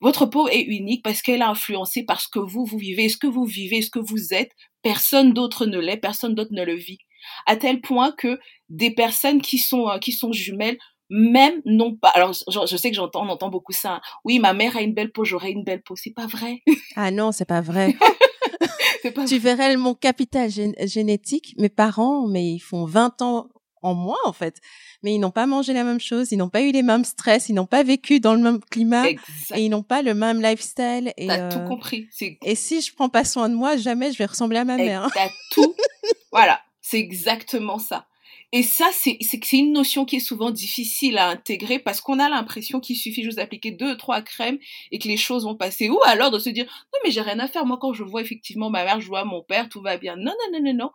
Votre 0.00 0.26
peau 0.26 0.48
est 0.48 0.60
unique 0.60 1.02
parce 1.02 1.22
qu'elle 1.22 1.42
a 1.42 1.48
influencé 1.48 2.04
par 2.04 2.20
ce 2.20 2.28
que 2.28 2.38
vous, 2.38 2.64
vous 2.64 2.78
vivez, 2.78 3.08
ce 3.08 3.16
que 3.16 3.26
vous 3.26 3.44
vivez, 3.44 3.80
ce 3.80 3.90
que 3.90 3.98
vous 3.98 4.34
êtes. 4.34 4.52
Personne 4.82 5.32
d'autre 5.32 5.66
ne 5.66 5.78
l'est, 5.78 5.96
personne 5.96 6.34
d'autre 6.34 6.52
ne 6.52 6.64
le 6.64 6.74
vit. 6.74 6.98
à 7.46 7.56
tel 7.56 7.80
point 7.80 8.12
que 8.12 8.38
des 8.68 8.90
personnes 8.90 9.40
qui 9.40 9.58
sont 9.58 9.86
qui 10.00 10.12
sont 10.12 10.32
jumelles 10.32 10.78
même 11.10 11.60
non 11.64 11.94
pas. 11.94 12.08
Alors, 12.08 12.32
je, 12.32 12.76
sais 12.76 12.90
que 12.90 12.96
j'entends, 12.96 13.24
on 13.24 13.28
entend 13.28 13.50
beaucoup 13.50 13.72
ça. 13.72 14.00
Oui, 14.24 14.38
ma 14.38 14.52
mère 14.52 14.76
a 14.76 14.82
une 14.82 14.94
belle 14.94 15.12
peau, 15.12 15.24
j'aurai 15.24 15.50
une 15.50 15.64
belle 15.64 15.82
peau. 15.82 15.96
C'est 15.96 16.14
pas 16.14 16.26
vrai. 16.26 16.62
Ah 16.96 17.10
non, 17.10 17.32
c'est 17.32 17.44
pas 17.44 17.60
vrai. 17.60 17.94
pas 19.14 19.24
tu 19.24 19.38
verrais 19.38 19.76
mon 19.76 19.94
capital 19.94 20.50
génétique. 20.50 21.54
Mes 21.58 21.68
parents, 21.68 22.26
mais 22.26 22.52
ils 22.52 22.60
font 22.60 22.84
20 22.84 23.22
ans 23.22 23.48
en 23.82 23.94
moins, 23.94 24.18
en 24.24 24.32
fait. 24.32 24.60
Mais 25.02 25.14
ils 25.14 25.18
n'ont 25.18 25.30
pas 25.30 25.46
mangé 25.46 25.74
la 25.74 25.84
même 25.84 26.00
chose, 26.00 26.32
ils 26.32 26.38
n'ont 26.38 26.48
pas 26.48 26.62
eu 26.62 26.72
les 26.72 26.82
mêmes 26.82 27.04
stress, 27.04 27.50
ils 27.50 27.54
n'ont 27.54 27.66
pas 27.66 27.82
vécu 27.82 28.18
dans 28.18 28.34
le 28.34 28.40
même 28.40 28.60
climat 28.70 29.06
et 29.08 29.18
ils 29.56 29.68
n'ont 29.68 29.82
pas 29.82 30.00
le 30.00 30.14
même 30.14 30.40
lifestyle. 30.40 31.12
Et 31.18 31.26
T'as 31.26 31.50
tout 31.50 31.58
euh, 31.58 31.68
compris. 31.68 32.08
Et 32.42 32.54
si 32.54 32.80
je 32.80 32.94
prends 32.94 33.10
pas 33.10 33.24
soin 33.24 33.50
de 33.50 33.54
moi, 33.54 33.76
jamais 33.76 34.10
je 34.10 34.18
vais 34.18 34.24
ressembler 34.24 34.58
à 34.58 34.64
ma 34.64 34.76
mère. 34.76 35.10
T'as 35.12 35.28
tout. 35.52 35.74
voilà. 36.32 36.60
C'est 36.80 36.98
exactement 36.98 37.78
ça. 37.78 38.06
Et 38.52 38.62
ça, 38.62 38.88
c'est 38.92 39.18
une 39.52 39.72
notion 39.72 40.04
qui 40.04 40.16
est 40.16 40.20
souvent 40.20 40.50
difficile 40.50 41.18
à 41.18 41.28
intégrer 41.28 41.78
parce 41.78 42.00
qu'on 42.00 42.18
a 42.18 42.28
l'impression 42.28 42.80
qu'il 42.80 42.96
suffit 42.96 43.22
juste 43.22 43.38
d'appliquer 43.38 43.72
deux, 43.72 43.96
trois 43.96 44.22
crèmes 44.22 44.58
et 44.92 44.98
que 44.98 45.08
les 45.08 45.16
choses 45.16 45.44
vont 45.44 45.56
passer. 45.56 45.88
Ou 45.88 45.98
alors 46.04 46.30
de 46.30 46.38
se 46.38 46.50
dire, 46.50 46.64
non, 46.64 47.00
mais 47.04 47.10
j'ai 47.10 47.20
rien 47.20 47.38
à 47.40 47.48
faire. 47.48 47.66
Moi, 47.66 47.78
quand 47.80 47.92
je 47.92 48.04
vois 48.04 48.22
effectivement 48.22 48.70
ma 48.70 48.84
mère, 48.84 49.00
je 49.00 49.08
vois 49.08 49.24
mon 49.24 49.42
père, 49.42 49.68
tout 49.68 49.82
va 49.82 49.96
bien. 49.96 50.16
Non, 50.16 50.32
non, 50.52 50.58
non, 50.58 50.64
non, 50.64 50.74
non. 50.74 50.90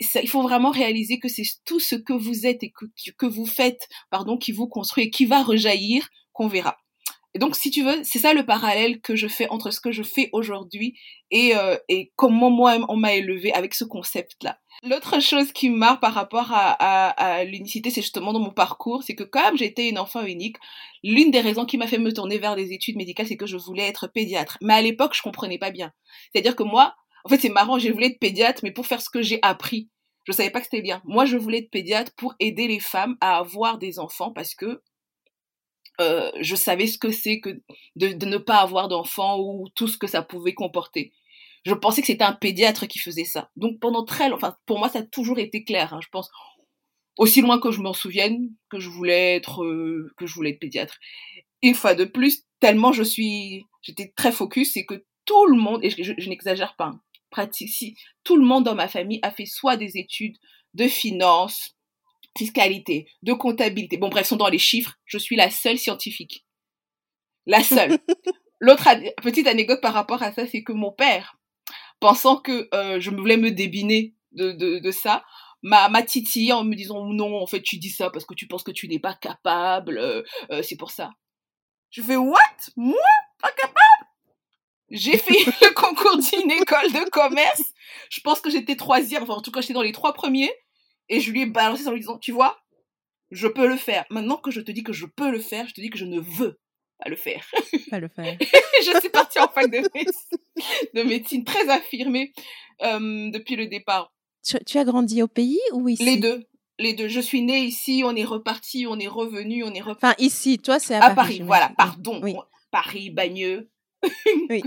Ça, 0.00 0.20
il 0.20 0.28
faut 0.28 0.42
vraiment 0.42 0.70
réaliser 0.70 1.18
que 1.18 1.28
c'est 1.28 1.44
tout 1.64 1.80
ce 1.80 1.96
que 1.96 2.12
vous 2.12 2.46
êtes 2.46 2.62
et 2.62 2.70
que, 2.70 2.84
que 3.16 3.26
vous 3.26 3.46
faites, 3.46 3.88
pardon, 4.10 4.36
qui 4.36 4.52
vous 4.52 4.68
construit 4.68 5.04
et 5.04 5.10
qui 5.10 5.24
va 5.24 5.42
rejaillir 5.42 6.08
qu'on 6.32 6.48
verra. 6.48 6.78
Et 7.34 7.38
donc, 7.38 7.54
si 7.54 7.70
tu 7.70 7.84
veux, 7.84 8.02
c'est 8.02 8.18
ça 8.18 8.34
le 8.34 8.44
parallèle 8.44 9.00
que 9.00 9.14
je 9.14 9.28
fais 9.28 9.48
entre 9.50 9.70
ce 9.70 9.80
que 9.80 9.92
je 9.92 10.02
fais 10.02 10.28
aujourd'hui 10.32 10.98
et, 11.30 11.54
euh, 11.54 11.76
comment 12.16 12.50
moi 12.50 12.78
on 12.88 12.96
m'a 12.96 13.14
élevé 13.14 13.52
avec 13.52 13.74
ce 13.74 13.84
concept-là. 13.84 14.58
L'autre 14.82 15.20
chose 15.20 15.52
qui 15.52 15.70
me 15.70 16.00
par 16.00 16.14
rapport 16.14 16.48
à 16.50 17.44
l'unicité, 17.44 17.90
c'est 17.90 18.02
justement 18.02 18.32
dans 18.32 18.40
mon 18.40 18.50
parcours, 18.50 19.02
c'est 19.02 19.14
que 19.14 19.22
comme 19.22 19.56
j'étais 19.56 19.88
une 19.88 19.98
enfant 19.98 20.24
unique, 20.24 20.56
l'une 21.04 21.30
des 21.30 21.40
raisons 21.40 21.66
qui 21.66 21.78
m'a 21.78 21.86
fait 21.86 21.98
me 21.98 22.12
tourner 22.12 22.38
vers 22.38 22.56
des 22.56 22.72
études 22.72 22.96
médicales, 22.96 23.26
c'est 23.26 23.36
que 23.36 23.46
je 23.46 23.56
voulais 23.56 23.86
être 23.86 24.08
pédiatre. 24.08 24.58
Mais 24.60 24.74
à 24.74 24.82
l'époque, 24.82 25.14
je 25.14 25.22
comprenais 25.22 25.58
pas 25.58 25.70
bien. 25.70 25.92
C'est-à-dire 26.32 26.56
que 26.56 26.62
moi, 26.62 26.94
en 27.24 27.28
fait, 27.28 27.38
c'est 27.38 27.48
marrant, 27.50 27.78
je 27.78 27.90
voulais 27.90 28.08
être 28.08 28.18
pédiatre, 28.18 28.60
mais 28.62 28.72
pour 28.72 28.86
faire 28.86 29.02
ce 29.02 29.10
que 29.10 29.22
j'ai 29.22 29.38
appris. 29.42 29.88
Je 30.26 30.32
savais 30.32 30.50
pas 30.50 30.60
que 30.60 30.66
c'était 30.66 30.82
bien. 30.82 31.00
Moi, 31.04 31.24
je 31.24 31.36
voulais 31.36 31.58
être 31.58 31.70
pédiatre 31.70 32.12
pour 32.16 32.34
aider 32.40 32.68
les 32.68 32.80
femmes 32.80 33.16
à 33.20 33.38
avoir 33.38 33.78
des 33.78 33.98
enfants 33.98 34.32
parce 34.32 34.54
que 34.54 34.82
euh, 36.00 36.30
je 36.40 36.56
savais 36.56 36.86
ce 36.86 36.98
que 36.98 37.10
c'est 37.10 37.40
que 37.40 37.60
de, 37.96 38.24
ne 38.24 38.38
pas 38.38 38.58
avoir 38.58 38.88
d'enfant 38.88 39.38
ou 39.38 39.68
tout 39.74 39.88
ce 39.88 39.98
que 39.98 40.06
ça 40.06 40.22
pouvait 40.22 40.54
comporter. 40.54 41.12
Je 41.64 41.74
pensais 41.74 42.00
que 42.00 42.06
c'était 42.06 42.24
un 42.24 42.32
pédiatre 42.32 42.86
qui 42.86 42.98
faisait 42.98 43.24
ça. 43.24 43.50
Donc 43.56 43.78
pendant 43.80 44.04
très 44.04 44.28
longtemps, 44.28 44.48
enfin 44.48 44.56
pour 44.66 44.78
moi 44.78 44.88
ça 44.88 45.00
a 45.00 45.02
toujours 45.02 45.38
été 45.38 45.62
clair. 45.64 45.92
Hein, 45.92 46.00
je 46.02 46.08
pense 46.10 46.30
aussi 47.18 47.42
loin 47.42 47.60
que 47.60 47.70
je 47.70 47.80
m'en 47.80 47.92
souvienne 47.92 48.48
que 48.70 48.80
je 48.80 48.88
voulais 48.88 49.36
être 49.36 49.62
euh, 49.62 50.10
que 50.16 50.26
je 50.26 50.34
voulais 50.34 50.50
être 50.50 50.60
pédiatre. 50.60 50.98
Une 51.62 51.74
fois 51.74 51.94
de 51.94 52.04
plus, 52.04 52.44
tellement 52.60 52.92
je 52.92 53.02
suis, 53.02 53.64
j'étais 53.82 54.12
très 54.16 54.32
focus, 54.32 54.72
c'est 54.72 54.86
que 54.86 55.04
tout 55.26 55.46
le 55.46 55.56
monde 55.56 55.84
et 55.84 55.90
je, 55.90 56.28
n'exagère 56.28 56.76
pas, 56.76 56.86
hein, 56.86 57.00
pratique 57.30 57.68
si 57.68 57.94
tout 58.24 58.36
le 58.36 58.44
monde 58.44 58.64
dans 58.64 58.74
ma 58.74 58.88
famille 58.88 59.20
a 59.22 59.30
fait 59.30 59.44
soit 59.44 59.76
des 59.76 59.98
études 59.98 60.36
de 60.72 60.88
finance, 60.88 61.76
fiscalité, 62.36 63.08
de 63.22 63.32
comptabilité. 63.32 63.96
Bon, 63.96 64.08
bref, 64.08 64.26
sont 64.26 64.36
dans 64.36 64.48
les 64.48 64.58
chiffres. 64.58 64.94
Je 65.04 65.18
suis 65.18 65.36
la 65.36 65.50
seule 65.50 65.78
scientifique. 65.78 66.46
La 67.46 67.62
seule. 67.62 67.98
L'autre 68.60 68.88
petite 69.22 69.46
anecdote 69.46 69.80
par 69.80 69.94
rapport 69.94 70.22
à 70.22 70.32
ça, 70.32 70.46
c'est 70.46 70.62
que 70.62 70.72
mon 70.72 70.92
père, 70.92 71.36
pensant 71.98 72.36
que 72.36 72.68
euh, 72.74 73.00
je 73.00 73.10
voulais 73.10 73.38
me 73.38 73.50
débiner 73.50 74.14
de, 74.32 74.52
de, 74.52 74.78
de 74.78 74.90
ça, 74.90 75.24
m'a, 75.62 75.88
m'a 75.88 76.02
titillé 76.02 76.52
en 76.52 76.64
me 76.64 76.74
disant 76.74 77.04
non, 77.06 77.40
en 77.40 77.46
fait, 77.46 77.62
tu 77.62 77.78
dis 77.78 77.90
ça 77.90 78.10
parce 78.10 78.24
que 78.24 78.34
tu 78.34 78.46
penses 78.46 78.62
que 78.62 78.70
tu 78.70 78.88
n'es 78.88 78.98
pas 78.98 79.14
capable, 79.14 79.98
euh, 79.98 80.22
euh, 80.50 80.62
c'est 80.62 80.76
pour 80.76 80.90
ça. 80.90 81.10
Je 81.90 82.02
fais 82.02 82.16
what? 82.16 82.38
Moi? 82.76 82.96
Pas 83.40 83.52
capable? 83.52 84.10
J'ai 84.90 85.16
fait 85.18 85.32
le 85.32 85.72
concours 85.72 86.18
d'une 86.18 86.50
école 86.50 86.92
de 86.92 87.08
commerce. 87.10 87.62
Je 88.10 88.20
pense 88.20 88.40
que 88.40 88.50
j'étais 88.50 88.76
troisième, 88.76 89.22
enfin 89.22 89.34
en 89.34 89.42
tout 89.42 89.50
cas 89.50 89.60
j'étais 89.60 89.74
dans 89.74 89.82
les 89.82 89.92
trois 89.92 90.12
premiers. 90.12 90.52
Et 91.10 91.20
je 91.20 91.30
lui 91.30 91.42
ai 91.42 91.46
balancé 91.46 91.86
en 91.86 91.92
lui 91.92 92.00
disant, 92.00 92.18
tu 92.18 92.32
vois, 92.32 92.58
je 93.30 93.48
peux 93.48 93.68
le 93.68 93.76
faire. 93.76 94.06
Maintenant 94.10 94.36
que 94.36 94.50
je 94.50 94.60
te 94.60 94.70
dis 94.70 94.82
que 94.82 94.92
je 94.92 95.06
peux 95.06 95.30
le 95.30 95.40
faire, 95.40 95.66
je 95.68 95.74
te 95.74 95.80
dis 95.80 95.90
que 95.90 95.98
je 95.98 96.04
ne 96.06 96.20
veux 96.20 96.58
pas 96.98 97.10
le 97.10 97.16
faire. 97.16 97.44
Pas 97.90 97.98
le 97.98 98.08
faire. 98.08 98.36
je 98.40 99.00
suis 99.00 99.08
partie 99.08 99.38
en 99.40 99.48
fac 99.48 99.70
de 99.70 99.78
médecine, 99.94 100.38
de 100.94 101.02
médecine 101.02 101.44
très 101.44 101.68
affirmée 101.68 102.32
euh, 102.82 103.30
depuis 103.30 103.56
le 103.56 103.66
départ. 103.66 104.12
Tu, 104.44 104.78
as 104.78 104.84
grandi 104.84 105.22
au 105.22 105.28
pays 105.28 105.60
ou 105.72 105.88
ici? 105.88 106.04
Les 106.04 106.16
deux. 106.16 106.44
Les 106.78 106.94
deux. 106.94 107.08
Je 107.08 107.20
suis 107.20 107.42
née 107.42 107.60
ici, 107.60 108.02
on 108.04 108.14
est 108.14 108.24
reparti, 108.24 108.86
on 108.86 108.98
est 108.98 109.08
revenu, 109.08 109.64
on 109.64 109.72
est 109.72 109.80
reparti. 109.80 110.06
Enfin, 110.06 110.14
ici, 110.18 110.58
toi, 110.58 110.78
c'est 110.78 110.94
à, 110.94 111.04
à, 111.04 111.14
Paris. 111.14 111.42
voilà, 111.44 111.72
pardon. 111.76 112.20
Paris, 112.70 113.10
Bagneux, 113.10 113.70
oui. 114.48 114.62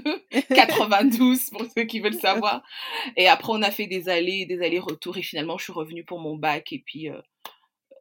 92 0.49 1.49
pour 1.51 1.65
ceux 1.75 1.83
qui 1.83 1.99
veulent 1.99 2.19
savoir. 2.19 2.63
Et 3.17 3.27
après, 3.27 3.51
on 3.51 3.61
a 3.61 3.71
fait 3.71 3.87
des 3.87 4.09
allées, 4.09 4.45
des 4.45 4.61
allers-retours 4.61 5.17
et 5.17 5.23
finalement, 5.23 5.57
je 5.57 5.65
suis 5.65 5.73
revenue 5.73 6.03
pour 6.03 6.19
mon 6.19 6.35
bac 6.35 6.71
et 6.71 6.83
puis. 6.85 7.09
Euh, 7.09 7.21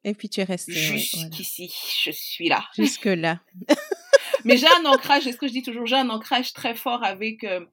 et 0.04 0.14
puis 0.14 0.28
tu 0.28 0.40
es 0.40 0.44
restée. 0.44 0.72
Jusqu'ici, 0.72 1.72
je 2.04 2.10
suis 2.10 2.48
là. 2.48 2.64
Jusque 2.76 3.04
là. 3.04 3.40
Mais 4.44 4.56
j'ai 4.56 4.66
un 4.66 4.84
ancrage, 4.86 5.24
c'est 5.24 5.32
ce 5.32 5.36
que 5.36 5.46
je 5.46 5.52
dis 5.52 5.62
toujours, 5.62 5.86
j'ai 5.86 5.96
un 5.96 6.10
ancrage 6.10 6.52
très 6.52 6.74
fort 6.74 7.04
avec. 7.04 7.44
Euh, 7.44 7.64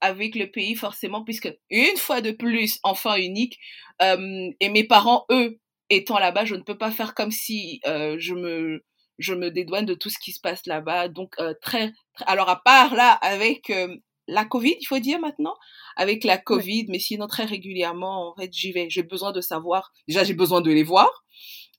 avec 0.00 0.36
le 0.36 0.48
pays 0.48 0.76
forcément 0.76 1.24
puisque 1.24 1.52
une 1.70 1.96
fois 1.96 2.20
de 2.20 2.30
plus 2.30 2.78
enfant 2.84 3.16
unique 3.16 3.58
euh, 4.00 4.48
et 4.60 4.68
mes 4.68 4.84
parents 4.84 5.26
eux 5.32 5.58
étant 5.90 6.20
là-bas 6.20 6.44
je 6.44 6.54
ne 6.54 6.60
peux 6.60 6.78
pas 6.78 6.92
faire 6.92 7.14
comme 7.14 7.32
si 7.32 7.80
je 7.84 8.32
me 8.32 8.84
je 9.18 9.34
me 9.34 9.50
dédouane 9.50 9.86
de 9.86 9.94
tout 9.94 10.10
ce 10.10 10.18
qui 10.18 10.32
se 10.32 10.40
passe 10.40 10.66
là-bas. 10.66 11.08
Donc, 11.08 11.34
euh, 11.38 11.54
très, 11.60 11.92
alors 12.26 12.48
à 12.48 12.62
part 12.62 12.94
là, 12.94 13.12
avec 13.12 13.70
euh, 13.70 13.96
la 14.26 14.44
Covid, 14.44 14.76
il 14.80 14.86
faut 14.86 14.98
dire 14.98 15.18
maintenant, 15.20 15.54
avec 15.96 16.24
la 16.24 16.38
Covid, 16.38 16.86
mais 16.88 16.98
sinon 16.98 17.26
très 17.26 17.44
régulièrement, 17.44 18.30
en 18.30 18.34
fait, 18.36 18.52
j'y 18.52 18.72
vais. 18.72 18.88
J'ai 18.90 19.02
besoin 19.02 19.32
de 19.32 19.40
savoir, 19.40 19.92
déjà 20.06 20.24
j'ai 20.24 20.34
besoin 20.34 20.60
de 20.60 20.70
les 20.70 20.82
voir, 20.82 21.24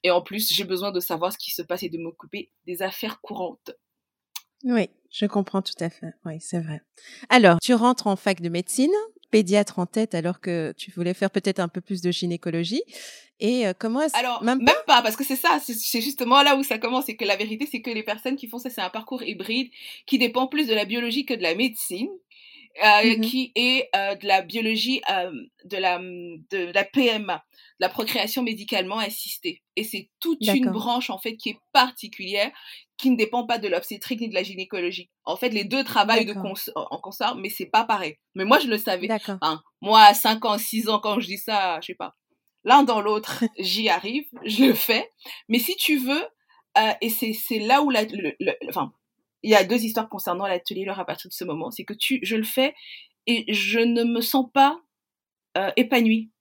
et 0.04 0.12
en 0.12 0.22
plus 0.22 0.52
j'ai 0.54 0.64
besoin 0.64 0.92
de 0.92 1.00
savoir 1.00 1.32
ce 1.32 1.38
qui 1.38 1.52
se 1.52 1.62
passe 1.62 1.84
et 1.84 1.90
de 1.90 1.98
m'occuper 1.98 2.52
des 2.66 2.82
affaires 2.82 3.22
courantes. 3.22 3.72
Oui, 4.64 4.90
je 5.10 5.26
comprends 5.26 5.62
tout 5.62 5.74
à 5.80 5.90
fait. 5.90 6.12
Oui, 6.26 6.42
c'est 6.42 6.60
vrai. 6.60 6.82
Alors, 7.30 7.60
tu 7.62 7.74
rentres 7.74 8.08
en 8.08 8.16
fac 8.16 8.42
de 8.42 8.50
médecine, 8.50 8.92
pédiatre 9.32 9.80
en 9.80 9.86
tête 9.86 10.16
alors 10.16 10.40
que 10.40 10.74
tu 10.78 10.92
voulais 10.92 11.14
faire 11.14 11.32
peut-être 11.32 11.60
un 11.60 11.68
peu 11.68 11.82
plus 11.82 12.02
de 12.02 12.12
gynécologie. 12.12 12.84
Et 13.40 13.66
euh, 13.66 13.74
comment 13.78 14.02
est-ce 14.02 14.18
Alors, 14.18 14.44
même, 14.44 14.60
même 14.60 14.76
pas, 14.86 15.02
parce 15.02 15.16
que 15.16 15.24
c'est 15.24 15.36
ça, 15.36 15.60
c'est 15.60 16.02
justement 16.02 16.42
là 16.44 16.56
où 16.56 16.64
ça 16.64 16.78
commence, 16.78 17.06
c'est 17.06 17.16
que 17.16 17.26
la 17.26 17.38
vérité, 17.38 17.68
c'est 17.72 17.82
que 17.82 17.90
les 17.90 18.04
personnes 18.04 18.36
qui 18.36 18.48
font 18.48 18.60
ça, 18.60 18.70
c'est 18.70 18.82
un 18.82 18.90
parcours 18.90 19.24
hybride 19.24 19.70
qui 20.06 20.18
dépend 20.18 20.48
plus 20.48 20.68
de 20.68 20.74
la 20.74 20.86
biologie 20.86 21.26
que 21.26 21.34
de 21.34 21.44
la 21.44 21.56
médecine. 21.56 22.10
Euh, 22.84 23.18
mmh 23.18 23.22
qui 23.22 23.52
est 23.56 23.90
euh, 23.96 24.16
de 24.16 24.28
la 24.28 24.42
biologie 24.42 25.02
de 25.66 25.78
la 25.78 25.98
de 26.00 26.72
la 26.72 26.84
PMA, 26.86 27.44
la 27.80 27.90
procréation 27.90 28.44
médicalement 28.44 29.00
assistée. 29.00 29.64
Et 29.76 29.84
c'est 29.84 30.10
toute 30.20 30.40
une 30.48 30.70
branche 30.70 31.10
en 31.10 31.18
fait 31.18 31.36
qui 31.36 31.50
est 31.50 31.58
particulière, 31.74 32.52
qui 33.00 33.10
ne 33.10 33.16
dépend 33.16 33.46
pas 33.46 33.58
de 33.58 33.68
l'obstétrique 33.68 34.20
ni 34.20 34.30
de 34.30 34.36
la 34.36 34.44
gynécologie. 34.44 35.10
En 35.24 35.38
fait, 35.38 35.50
les 35.50 35.64
deux 35.64 35.84
travaillent 35.84 36.26
de 36.26 36.36
en 36.76 36.98
concert, 36.98 37.36
mais 37.36 37.50
c'est 37.50 37.66
pas 37.66 37.86
pareil. 37.86 38.18
Mais 38.36 38.44
moi, 38.46 38.60
je 38.60 38.68
le 38.68 38.78
savais. 38.78 39.08
Hein, 39.42 39.62
moi, 39.82 40.02
à 40.02 40.14
5 40.14 40.44
ans, 40.46 40.58
6 40.58 40.90
ans, 40.90 41.00
quand 41.00 41.20
je 41.20 41.28
dis 41.28 41.38
ça, 41.38 41.80
je 41.82 41.88
sais 41.88 41.96
pas. 41.96 42.16
L'un 42.66 42.84
dans 42.84 43.00
l'autre, 43.00 43.44
j'y 43.58 43.88
arrive, 43.90 44.26
je 44.44 44.66
le 44.66 44.74
fais. 44.74 45.10
Mais 45.48 45.60
si 45.60 45.76
tu 45.78 45.98
veux, 45.98 46.24
et 47.02 47.10
c'est 47.10 47.60
là 47.60 47.82
où 47.82 47.90
la, 47.90 48.04
le, 48.04 48.36
enfin, 48.68 48.92
il 49.44 49.52
y 49.52 49.56
a 49.56 49.64
deux 49.64 49.84
histoires 49.84 50.10
concernant 50.10 50.46
l'atelier 50.46 50.84
leur 50.84 51.00
à 51.00 51.06
partir 51.06 51.30
de 51.30 51.34
ce 51.34 51.46
moment. 51.46 51.72
C'est 51.72 51.86
que 51.86 51.94
tu, 51.94 52.20
je 52.22 52.36
le 52.36 52.44
fais 52.44 52.74
et 53.28 53.46
je 53.54 53.80
ne 53.80 54.04
me 54.04 54.22
sens 54.22 54.46
pas 54.54 54.82
euh, 55.58 55.72
épanouie. 55.78 56.32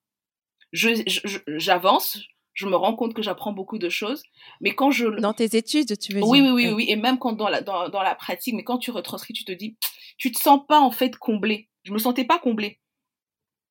J'avance, 0.73 2.17
je, 2.17 2.25
me 2.67 2.77
rends 2.77 2.95
compte 2.95 3.15
que 3.15 3.23
j'apprends 3.23 3.53
beaucoup 3.53 3.79
de 3.79 3.89
choses, 3.89 4.23
mais 4.61 4.75
quand 4.75 4.91
je... 4.91 5.07
Dans 5.07 5.35
tes 5.35 5.57
études, 5.57 5.99
tu 5.99 6.13
veux 6.13 6.23
oui, 6.23 6.41
dire 6.41 6.55
Oui, 6.55 6.67
oui, 6.67 6.73
oui, 6.73 6.85
et 6.89 6.97
même 6.97 7.19
quand 7.19 7.33
dans 7.33 7.49
la, 7.49 7.61
dans, 7.61 7.89
dans 7.89 8.03
la 8.03 8.15
pratique, 8.15 8.55
mais 8.55 8.65
quand 8.65 8.79
tu 8.79 8.91
retranscris, 8.91 9.33
tu 9.33 9.45
te 9.45 9.53
dis, 9.53 9.77
tu 10.17 10.33
te 10.33 10.39
sens 10.39 10.61
pas 10.67 10.81
en 10.81 10.91
fait 10.91 11.17
comblé. 11.17 11.69
Je 11.85 11.93
me 11.93 11.99
sentais 11.99 12.25
pas 12.25 12.39
comblée. 12.39 12.81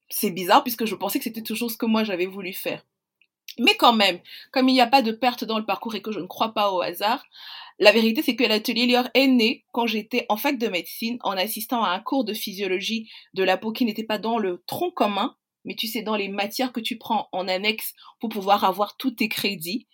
C'est 0.10 0.32
bizarre 0.32 0.64
puisque 0.64 0.86
je 0.86 0.96
pensais 0.96 1.20
que 1.20 1.26
c'était 1.26 1.44
toujours 1.44 1.70
ce 1.70 1.78
que 1.78 1.86
moi 1.86 2.04
j'avais 2.04 2.26
voulu 2.26 2.54
faire. 2.54 2.86
Mais 3.60 3.76
quand 3.76 3.94
même, 3.94 4.20
comme 4.52 4.70
il 4.70 4.74
n'y 4.74 4.82
a 4.82 4.88
pas 4.88 5.02
de 5.02 5.12
perte 5.12 5.44
dans 5.44 5.58
le 5.58 5.66
parcours 5.66 5.96
et 5.96 6.02
que 6.02 6.12
je 6.12 6.20
ne 6.20 6.28
crois 6.28 6.54
pas 6.54 6.72
au 6.72 6.82
hasard, 6.82 7.26
la 7.80 7.92
vérité 7.92 8.22
c'est 8.22 8.36
que 8.36 8.44
l'atelier 8.44 8.86
Lior 8.86 9.08
est 9.14 9.28
né 9.28 9.66
quand 9.72 9.88
j'étais 9.88 10.26
en 10.30 10.38
fac 10.38 10.58
de 10.58 10.68
médecine 10.68 11.18
en 11.22 11.32
assistant 11.32 11.84
à 11.84 11.90
un 11.90 12.00
cours 12.00 12.24
de 12.24 12.34
physiologie 12.34 13.10
de 13.34 13.44
la 13.44 13.58
peau 13.58 13.72
qui 13.72 13.86
n'était 13.86 14.04
pas 14.04 14.18
dans 14.18 14.38
le 14.38 14.64
tronc 14.68 14.92
commun, 14.92 15.36
mais 15.68 15.76
tu 15.76 15.88
sais, 15.88 16.02
dans 16.02 16.16
les 16.16 16.30
matières 16.30 16.72
que 16.72 16.80
tu 16.80 16.98
prends 16.98 17.28
en 17.34 17.48
annexe 17.48 17.94
pour 18.20 18.30
pouvoir 18.30 18.64
avoir 18.64 18.96
tous 18.96 19.12
tes 19.12 19.28
crédits. 19.28 19.86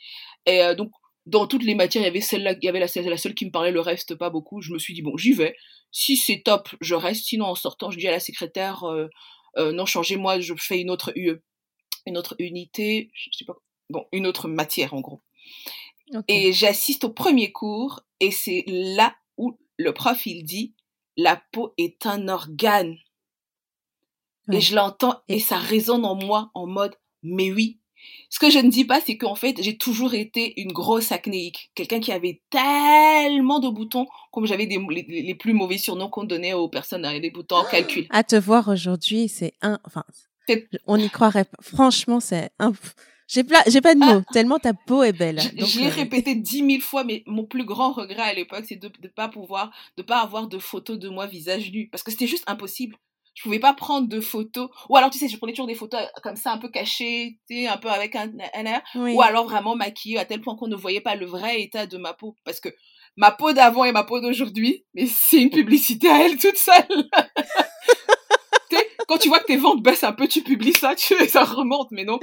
Et 0.45 0.61
euh, 0.61 0.75
donc, 0.75 0.91
dans 1.25 1.47
toutes 1.47 1.63
les 1.63 1.73
matières, 1.73 2.03
il 2.03 2.05
y 2.05 2.09
avait 2.09 2.21
celle-là, 2.21 2.53
il 2.61 2.63
y 2.63 2.69
avait 2.69 2.79
la, 2.79 2.87
la, 2.95 3.17
seule 3.17 3.33
qui 3.33 3.45
me 3.45 3.51
parlait, 3.51 3.71
le 3.71 3.79
reste 3.79 4.13
pas 4.13 4.29
beaucoup. 4.29 4.61
Je 4.61 4.71
me 4.71 4.77
suis 4.77 4.93
dit, 4.93 5.01
bon, 5.01 5.17
j'y 5.17 5.33
vais. 5.33 5.55
Si 5.91 6.15
c'est 6.15 6.43
top, 6.43 6.69
je 6.79 6.93
reste. 6.93 7.25
Sinon, 7.25 7.45
en 7.45 7.55
sortant, 7.55 7.89
je 7.89 7.97
dis 7.97 8.07
à 8.07 8.11
la 8.11 8.19
secrétaire, 8.19 8.83
euh, 8.83 9.07
euh, 9.57 9.71
non, 9.71 9.85
changez-moi, 9.85 10.39
je 10.39 10.53
fais 10.55 10.79
une 10.79 10.91
autre 10.91 11.11
UE. 11.15 11.41
une 12.05 12.17
autre 12.17 12.35
unité, 12.37 13.09
je 13.13 13.29
sais 13.31 13.45
pas, 13.45 13.55
bon, 13.89 14.05
une 14.11 14.27
autre 14.27 14.47
matière 14.47 14.93
en 14.93 15.01
gros. 15.01 15.21
Et 16.27 16.53
j'assiste 16.53 17.05
au 17.05 17.09
premier 17.09 17.51
cours 17.51 18.01
et 18.19 18.29
c'est 18.29 18.63
là 18.67 19.15
où 19.37 19.57
le 19.77 19.93
prof 19.93 20.25
il 20.27 20.43
dit 20.43 20.75
la 21.17 21.41
peau 21.51 21.73
est 21.77 22.05
un 22.05 22.27
organe. 22.27 22.97
Et 24.51 24.61
je 24.61 24.75
l'entends 24.75 25.21
et... 25.27 25.39
ça 25.39 25.57
résonne 25.57 26.05
en 26.05 26.15
moi 26.15 26.51
en 26.53 26.67
mode 26.67 26.95
mais 27.23 27.51
oui. 27.51 27.79
Ce 28.29 28.37
que 28.37 28.49
je 28.49 28.59
ne 28.59 28.69
dis 28.69 28.83
pas, 28.83 28.99
c'est 28.99 29.15
qu'en 29.15 29.35
fait, 29.35 29.61
j'ai 29.61 29.77
toujours 29.77 30.13
été 30.13 30.59
une 30.59 30.73
grosse 30.73 31.11
acnéique. 31.13 31.71
Quelqu'un 31.73 32.01
qui 32.01 32.11
avait 32.11 32.41
tellement 32.49 33.59
de 33.59 33.69
boutons, 33.69 34.07
comme 34.31 34.45
j'avais 34.45 34.65
les, 34.65 35.35
plus 35.35 35.53
mauvais 35.53 35.77
surnoms 35.77 36.09
qu'on 36.09 36.25
donnait 36.25 36.53
aux 36.53 36.67
personnes 36.67 37.05
avec 37.05 37.21
des 37.21 37.31
boutons 37.31 37.57
en 37.57 37.63
calcul. 37.63 38.05
À 38.09 38.23
te 38.23 38.35
voir 38.35 38.67
aujourd'hui, 38.67 39.29
c'est 39.29 39.53
un, 39.61 39.79
enfin, 39.85 40.03
on 40.85 40.97
n'y 40.97 41.09
croirait 41.09 41.45
pas. 41.45 41.57
Franchement, 41.61 42.19
c'est 42.19 42.49
un, 42.59 42.73
j'ai 43.27 43.43
pas, 43.43 43.63
j'ai 43.67 43.81
pas 43.81 43.95
de 43.95 43.99
mots, 43.99 44.21
ah. 44.27 44.33
tellement 44.33 44.59
ta 44.59 44.73
peau 44.73 45.03
est 45.03 45.13
belle. 45.13 45.39
Je, 45.39 45.79
l'ai 45.79 45.87
euh, 45.87 45.89
répété 45.89 46.35
dix 46.35 46.61
mille 46.61 46.81
fois, 46.81 47.03
mais 47.03 47.23
mon 47.25 47.45
plus 47.45 47.65
grand 47.65 47.93
regret 47.93 48.21
à 48.21 48.33
l'époque, 48.33 48.65
c'est 48.67 48.75
de 48.75 48.91
ne 49.01 49.07
pas 49.07 49.29
pouvoir, 49.29 49.71
de 49.97 50.03
pas 50.03 50.19
avoir 50.21 50.47
de 50.47 50.57
photos 50.57 50.99
de 50.99 51.07
moi 51.07 51.25
visage 51.25 51.71
nu. 51.71 51.87
Parce 51.89 52.03
que 52.03 52.11
c'était 52.11 52.27
juste 52.27 52.43
impossible 52.47 52.97
je 53.33 53.43
pouvais 53.43 53.59
pas 53.59 53.73
prendre 53.73 54.07
de 54.07 54.19
photos. 54.19 54.69
Ou 54.89 54.97
alors 54.97 55.09
tu 55.09 55.17
sais 55.17 55.27
je 55.27 55.37
prenais 55.37 55.53
toujours 55.53 55.67
des 55.67 55.75
photos 55.75 56.01
euh, 56.01 56.19
comme 56.21 56.35
ça 56.35 56.51
un 56.51 56.57
peu 56.57 56.69
cachées 56.69 57.39
tu 57.49 57.55
sais 57.55 57.67
un 57.67 57.77
peu 57.77 57.89
avec 57.89 58.15
un, 58.15 58.31
air. 58.37 58.81
Ou 58.95 59.21
alors 59.21 59.45
vraiment 59.45 59.75
maquillée 59.75 60.19
à 60.19 60.25
tel 60.25 60.41
point 60.41 60.55
qu'on 60.55 60.67
ne 60.67 60.75
voyait 60.75 61.01
pas 61.01 61.15
le 61.15 61.25
vrai 61.25 61.61
état 61.61 61.85
de 61.85 61.97
ma 61.97 62.13
peau. 62.13 62.35
Parce 62.45 62.59
que 62.59 62.69
ma 63.17 63.31
peau 63.31 63.53
d'avant 63.53 63.85
et 63.85 63.91
ma 63.91 64.03
peau 64.03 64.19
d'aujourd'hui 64.19 64.85
mais 64.93 65.05
c'est 65.05 65.41
une 65.41 65.49
publicité 65.49 66.09
à 66.09 66.25
elle 66.25 66.37
toute 66.37 66.57
seule. 66.57 67.09
Quand 69.07 69.17
tu 69.17 69.27
vois 69.27 69.39
que 69.39 69.45
tes 69.45 69.57
ventes 69.57 69.83
baissent 69.83 70.05
un 70.05 70.13
peu, 70.13 70.27
tu 70.27 70.41
publies 70.41 70.73
ça, 70.73 70.95
tu, 70.95 71.13
ça 71.27 71.43
remonte. 71.43 71.89
Mais 71.91 72.05
non, 72.05 72.19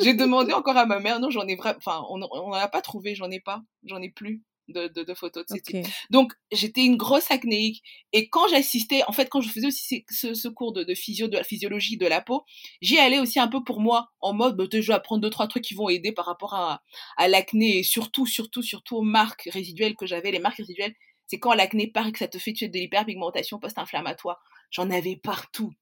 j'ai 0.00 0.14
demandé 0.14 0.52
encore 0.52 0.76
à 0.76 0.84
ma 0.84 0.98
mère. 0.98 1.20
Non, 1.20 1.30
j'en 1.30 1.46
ai 1.46 1.54
vraiment, 1.54 1.78
enfin, 1.78 2.02
on 2.10 2.18
n'en 2.18 2.52
a 2.52 2.68
pas 2.68 2.82
trouvé, 2.82 3.14
j'en 3.14 3.30
ai 3.30 3.40
pas, 3.40 3.62
j'en 3.84 4.02
ai 4.02 4.10
plus 4.10 4.42
de, 4.68 4.88
de, 4.88 5.14
photos 5.14 5.44
de 5.46 5.54
okay. 5.54 5.82
Donc, 6.10 6.32
j'étais 6.52 6.84
une 6.84 6.96
grosse 6.96 7.30
acnéique. 7.30 7.82
Et 8.12 8.28
quand 8.28 8.48
j'assistais, 8.48 9.02
en 9.06 9.12
fait, 9.12 9.28
quand 9.28 9.40
je 9.40 9.48
faisais 9.48 9.66
aussi 9.66 10.04
ce, 10.10 10.34
ce 10.34 10.48
cours 10.48 10.72
de, 10.72 10.84
de, 10.84 10.94
physio, 10.94 11.28
de 11.28 11.36
la 11.36 11.44
physiologie 11.44 11.96
de 11.96 12.06
la 12.06 12.20
peau, 12.20 12.44
j'y 12.80 12.98
allais 12.98 13.18
aussi 13.18 13.38
un 13.38 13.48
peu 13.48 13.62
pour 13.62 13.80
moi, 13.80 14.10
en 14.20 14.32
mode, 14.32 14.56
bah, 14.56 14.64
je 14.70 14.78
vais 14.78 14.94
apprendre 14.94 15.20
deux, 15.20 15.30
trois 15.30 15.46
trucs 15.46 15.64
qui 15.64 15.74
vont 15.74 15.88
aider 15.88 16.12
par 16.12 16.26
rapport 16.26 16.54
à, 16.54 16.82
à 17.16 17.28
l'acné 17.28 17.78
et 17.78 17.82
surtout, 17.82 18.26
surtout, 18.26 18.62
surtout 18.62 18.96
aux 18.96 19.02
marques 19.02 19.48
résiduelles 19.52 19.96
que 19.96 20.06
j'avais. 20.06 20.30
Les 20.30 20.38
marques 20.38 20.58
résiduelles, 20.58 20.94
c'est 21.26 21.38
quand 21.38 21.54
l'acné 21.54 21.86
part 21.86 22.06
et 22.06 22.12
que 22.12 22.18
ça 22.18 22.28
te 22.28 22.38
fait 22.38 22.52
tuer 22.52 22.68
de 22.68 22.78
l'hyperpigmentation 22.78 23.58
post-inflammatoire. 23.58 24.42
J'en 24.70 24.90
avais 24.90 25.16
partout. 25.16 25.72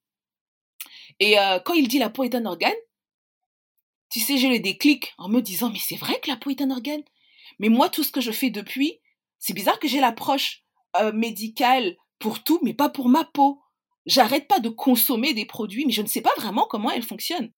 Et 1.20 1.38
euh, 1.38 1.58
quand 1.60 1.74
il 1.74 1.88
dit 1.88 1.98
la 1.98 2.10
peau 2.10 2.24
est 2.24 2.34
un 2.34 2.46
organe, 2.46 2.72
tu 4.10 4.20
sais, 4.20 4.36
j'ai 4.36 4.48
le 4.48 4.58
déclic 4.58 5.14
en 5.16 5.28
me 5.28 5.40
disant, 5.40 5.70
mais 5.70 5.78
c'est 5.78 5.96
vrai 5.96 6.20
que 6.20 6.28
la 6.28 6.36
peau 6.36 6.50
est 6.50 6.60
un 6.60 6.70
organe? 6.70 7.02
Mais 7.59 7.68
moi, 7.68 7.88
tout 7.88 8.02
ce 8.02 8.12
que 8.12 8.21
je 8.21 8.32
fais 8.32 8.50
depuis, 8.50 9.00
c'est 9.38 9.54
bizarre 9.54 9.78
que 9.78 9.88
j'ai 9.88 10.00
l'approche 10.00 10.62
euh, 10.97 11.12
médicale 11.12 11.97
pour 12.18 12.42
tout, 12.42 12.61
mais 12.62 12.75
pas 12.75 12.88
pour 12.88 13.09
ma 13.09 13.25
peau. 13.25 13.61
J'arrête 14.06 14.49
pas 14.49 14.61
de 14.61 14.68
consommer 14.68 15.35
des 15.35 15.47
produits, 15.47 15.87
mais 15.87 15.92
je 15.92 16.02
ne 16.02 16.06
sais 16.06 16.21
pas 16.21 16.35
vraiment 16.37 16.66
comment 16.68 16.90
elles 16.90 17.02
fonctionnent. 17.02 17.52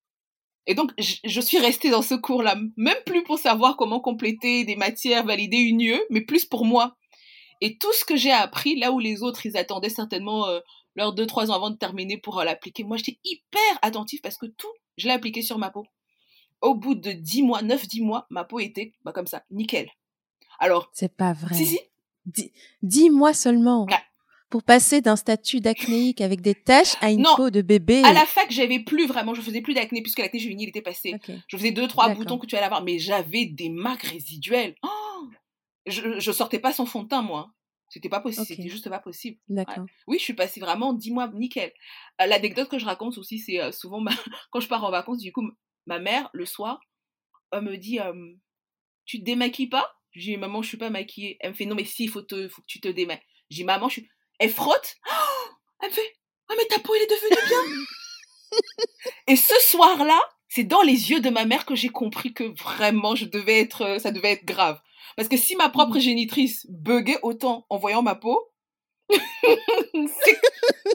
Et 0.66 0.74
donc, 0.74 0.92
je, 0.98 1.40
suis 1.40 1.58
restée 1.58 1.90
dans 1.90 2.02
ce 2.02 2.14
cours-là, 2.14 2.56
même 2.76 2.96
plus 3.04 3.22
pour 3.22 3.38
savoir 3.38 3.76
comment 3.76 4.00
compléter 4.00 4.64
des 4.64 4.76
matières, 4.76 5.24
valider 5.24 5.58
une 5.58 5.80
UE, 5.82 6.00
mais 6.10 6.22
plus 6.22 6.46
pour 6.46 6.64
moi. 6.64 6.96
Et 7.60 7.76
tout 7.76 7.92
ce 7.92 8.04
que 8.04 8.16
j'ai 8.16 8.32
appris, 8.32 8.76
là 8.76 8.90
où 8.90 8.98
les 8.98 9.22
autres, 9.22 9.44
ils 9.44 9.56
attendaient 9.58 9.90
certainement 9.90 10.46
euh, 10.46 10.60
leurs 10.96 11.12
deux, 11.12 11.26
trois 11.26 11.50
ans 11.50 11.54
avant 11.54 11.70
de 11.70 11.76
terminer 11.76 12.16
pour 12.16 12.40
euh, 12.40 12.44
l'appliquer, 12.44 12.82
moi, 12.82 12.96
j'étais 12.96 13.18
hyper 13.24 13.78
attentive 13.82 14.20
parce 14.22 14.38
que 14.38 14.46
tout, 14.46 14.72
je 14.96 15.06
l'ai 15.06 15.14
appliqué 15.14 15.42
sur 15.42 15.58
ma 15.58 15.70
peau 15.70 15.84
au 16.64 16.74
bout 16.74 16.94
de 16.94 17.12
10 17.12 17.42
mois, 17.42 17.62
9-10 17.62 18.02
mois, 18.02 18.26
ma 18.30 18.42
peau 18.42 18.58
était 18.58 18.94
bah, 19.04 19.12
comme 19.12 19.26
ça, 19.26 19.44
nickel. 19.50 19.88
Alors. 20.58 20.90
C'est 20.92 21.14
pas 21.14 21.32
vrai. 21.32 21.54
Si, 21.54 21.66
si. 21.66 22.52
10, 22.82 23.10
mois 23.10 23.34
seulement. 23.34 23.86
Pour 24.48 24.62
passer 24.62 25.00
d'un 25.00 25.16
statut 25.16 25.60
d'acnéique 25.60 26.20
avec 26.20 26.40
des 26.40 26.54
taches 26.54 26.94
à 27.00 27.10
une 27.10 27.26
peau 27.36 27.50
de 27.50 27.60
bébé. 27.60 28.02
À 28.04 28.12
la 28.12 28.24
fac, 28.24 28.50
j'avais 28.50 28.78
plus 28.78 29.06
vraiment, 29.06 29.34
je 29.34 29.42
faisais 29.42 29.60
plus 29.60 29.74
d'acné 29.74 30.00
puisque 30.00 30.20
l'acné 30.20 30.40
juvénile 30.40 30.68
était 30.68 30.82
passé. 30.82 31.14
Je 31.48 31.56
faisais 31.56 31.72
deux, 31.72 31.86
trois 31.86 32.08
boutons 32.10 32.38
que 32.38 32.46
tu 32.46 32.56
allais 32.56 32.66
avoir, 32.66 32.82
mais 32.82 32.98
j'avais 32.98 33.46
des 33.46 33.68
marques 33.68 34.04
résiduelles. 34.04 34.74
Oh 34.82 35.28
je, 35.86 36.18
je 36.18 36.32
sortais 36.32 36.60
pas 36.60 36.72
sans 36.72 36.86
fond 36.86 37.02
de 37.02 37.08
teint, 37.08 37.22
moi. 37.22 37.50
C'était 37.90 38.08
pas 38.08 38.20
possible, 38.20 38.46
c'était 38.46 38.68
juste 38.68 38.88
pas 38.88 38.98
possible. 38.98 39.38
Oui, 40.06 40.18
je 40.18 40.24
suis 40.24 40.32
passée 40.32 40.60
vraiment 40.60 40.94
10 40.94 41.10
mois 41.12 41.28
nickel. 41.28 41.72
Euh, 42.20 42.26
l'anecdote 42.26 42.68
que 42.68 42.78
je 42.78 42.86
raconte 42.86 43.18
aussi, 43.18 43.38
c'est 43.38 43.60
euh, 43.60 43.70
souvent 43.70 44.02
quand 44.50 44.60
je 44.60 44.68
pars 44.68 44.82
en 44.82 44.90
vacances, 44.90 45.18
du 45.18 45.30
coup, 45.30 45.42
ma 45.86 45.98
mère, 45.98 46.30
le 46.32 46.46
soir, 46.46 46.80
elle 47.52 47.62
me 47.62 47.76
dit 47.76 47.98
Tu 49.06 49.20
te 49.20 49.24
démaquilles 49.24 49.68
pas? 49.68 49.96
Je 50.12 50.20
dis 50.20 50.36
Maman, 50.36 50.62
je 50.62 50.68
suis 50.68 50.76
pas 50.76 50.90
maquillée. 50.90 51.36
Elle 51.40 51.50
me 51.50 51.54
fait 51.54 51.66
Non, 51.66 51.74
mais 51.74 51.84
si, 51.84 52.04
il 52.04 52.10
faut, 52.10 52.22
te, 52.22 52.48
faut 52.48 52.62
que 52.62 52.66
tu 52.66 52.80
te 52.80 52.88
démaquilles. 52.88 53.26
Je 53.50 53.56
dis 53.56 53.64
Maman, 53.64 53.88
je 53.88 54.00
suis. 54.00 54.08
Elle 54.38 54.50
frotte 54.50 54.96
Elle 55.82 55.90
me 55.90 55.94
fait 55.94 56.16
Ah, 56.48 56.54
mais 56.56 56.66
ta 56.66 56.78
peau, 56.80 56.94
elle 56.94 57.02
est 57.02 57.06
devenue 57.06 57.48
bien 57.48 57.58
Et 59.26 59.36
ce 59.36 59.54
soir-là, 59.70 60.20
c'est 60.48 60.64
dans 60.64 60.82
les 60.82 61.10
yeux 61.10 61.20
de 61.20 61.30
ma 61.30 61.44
mère 61.44 61.66
que 61.66 61.74
j'ai 61.74 61.88
compris 61.88 62.32
que 62.32 62.44
vraiment, 62.62 63.16
je 63.16 63.24
devais 63.24 63.60
être, 63.60 64.00
ça 64.00 64.12
devait 64.12 64.32
être 64.32 64.44
grave. 64.44 64.80
Parce 65.16 65.28
que 65.28 65.36
si 65.36 65.56
ma 65.56 65.68
propre 65.68 65.96
mmh. 65.96 66.00
génitrice 66.00 66.66
buguait 66.68 67.18
autant 67.22 67.66
en 67.70 67.78
voyant 67.78 68.02
ma 68.02 68.14
peau, 68.14 68.52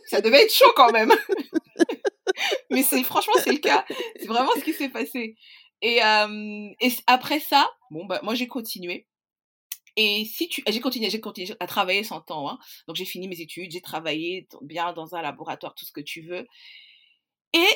ça 0.07 0.21
devait 0.21 0.43
être 0.43 0.53
chaud 0.53 0.71
quand 0.75 0.91
même. 0.91 1.13
mais 2.69 2.83
c'est 2.83 3.03
franchement 3.03 3.33
c'est 3.43 3.51
le 3.51 3.59
cas. 3.59 3.85
C'est 4.17 4.27
vraiment 4.27 4.51
ce 4.57 4.63
qui 4.63 4.73
s'est 4.73 4.89
passé. 4.89 5.35
Et, 5.81 6.03
euh, 6.03 6.69
après 7.07 7.39
ça, 7.39 7.69
bon 7.91 8.05
bah 8.05 8.19
moi 8.23 8.35
j'ai 8.35 8.47
continué. 8.47 9.07
Et 9.95 10.25
si 10.25 10.47
tu, 10.47 10.63
j'ai 10.67 10.79
continué, 10.79 11.09
j'ai 11.09 11.19
continué 11.19 11.55
à 11.59 11.67
travailler 11.67 12.03
sans 12.03 12.21
temps. 12.21 12.49
Hein. 12.49 12.57
Donc 12.87 12.95
j'ai 12.95 13.05
fini 13.05 13.27
mes 13.27 13.41
études, 13.41 13.71
j'ai 13.71 13.81
travaillé 13.81 14.47
bien 14.61 14.93
dans 14.93 15.15
un 15.15 15.21
laboratoire, 15.21 15.75
tout 15.75 15.85
ce 15.85 15.91
que 15.91 16.01
tu 16.01 16.21
veux. 16.21 16.47
Et 17.53 17.67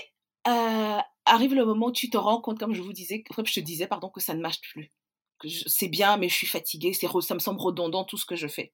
euh, 0.48 1.00
arrive 1.26 1.54
le 1.54 1.66
moment 1.66 1.88
où 1.88 1.92
tu 1.92 2.10
te 2.10 2.18
rends 2.18 2.42
compte, 2.42 2.60
comme 2.60 2.74
je 2.74 2.82
vous 2.82 2.94
disais, 2.94 3.24
je 3.30 3.54
te 3.54 3.60
disais, 3.60 3.88
pardon, 3.88 4.10
que 4.10 4.22
ça 4.22 4.34
ne 4.34 4.42
marche 4.42 4.62
plus. 4.62 4.92
C'est 5.68 5.90
bien, 5.90 6.18
mais 6.18 6.30
je 6.30 6.36
suis 6.36 6.48
fatiguée, 6.48 6.94
c'est, 6.94 7.08
ça 7.22 7.34
me 7.34 7.40
semble 7.40 7.60
redondant 7.60 8.06
tout 8.06 8.18
ce 8.18 8.26
que 8.26 8.36
je 8.36 8.48
fais. 8.48 8.74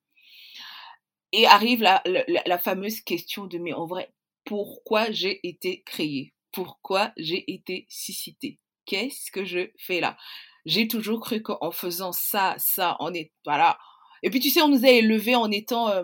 Et 1.31 1.45
arrive 1.47 1.81
la, 1.81 2.03
la 2.05 2.57
fameuse 2.57 3.01
question 3.01 3.45
de 3.45 3.57
mais 3.57 3.73
en 3.73 3.85
vrai, 3.85 4.11
pourquoi 4.45 5.11
j'ai 5.11 5.39
été 5.47 5.83
créée, 5.83 6.33
pourquoi 6.51 7.11
j'ai 7.17 7.51
été 7.51 7.85
cité, 7.89 8.59
qu'est-ce 8.85 9.31
que 9.31 9.45
je 9.45 9.71
fais 9.77 9.99
là? 9.99 10.17
J'ai 10.65 10.87
toujours 10.87 11.21
cru 11.21 11.41
qu'en 11.41 11.71
faisant 11.71 12.11
ça, 12.11 12.55
ça, 12.57 12.97
on 12.99 13.13
est, 13.13 13.31
voilà. 13.45 13.77
Et 14.23 14.29
puis 14.29 14.39
tu 14.39 14.49
sais, 14.49 14.61
on 14.61 14.67
nous 14.67 14.85
a 14.85 14.89
élevés 14.89 15.35
en 15.35 15.49
étant, 15.51 15.89
euh, 15.89 16.03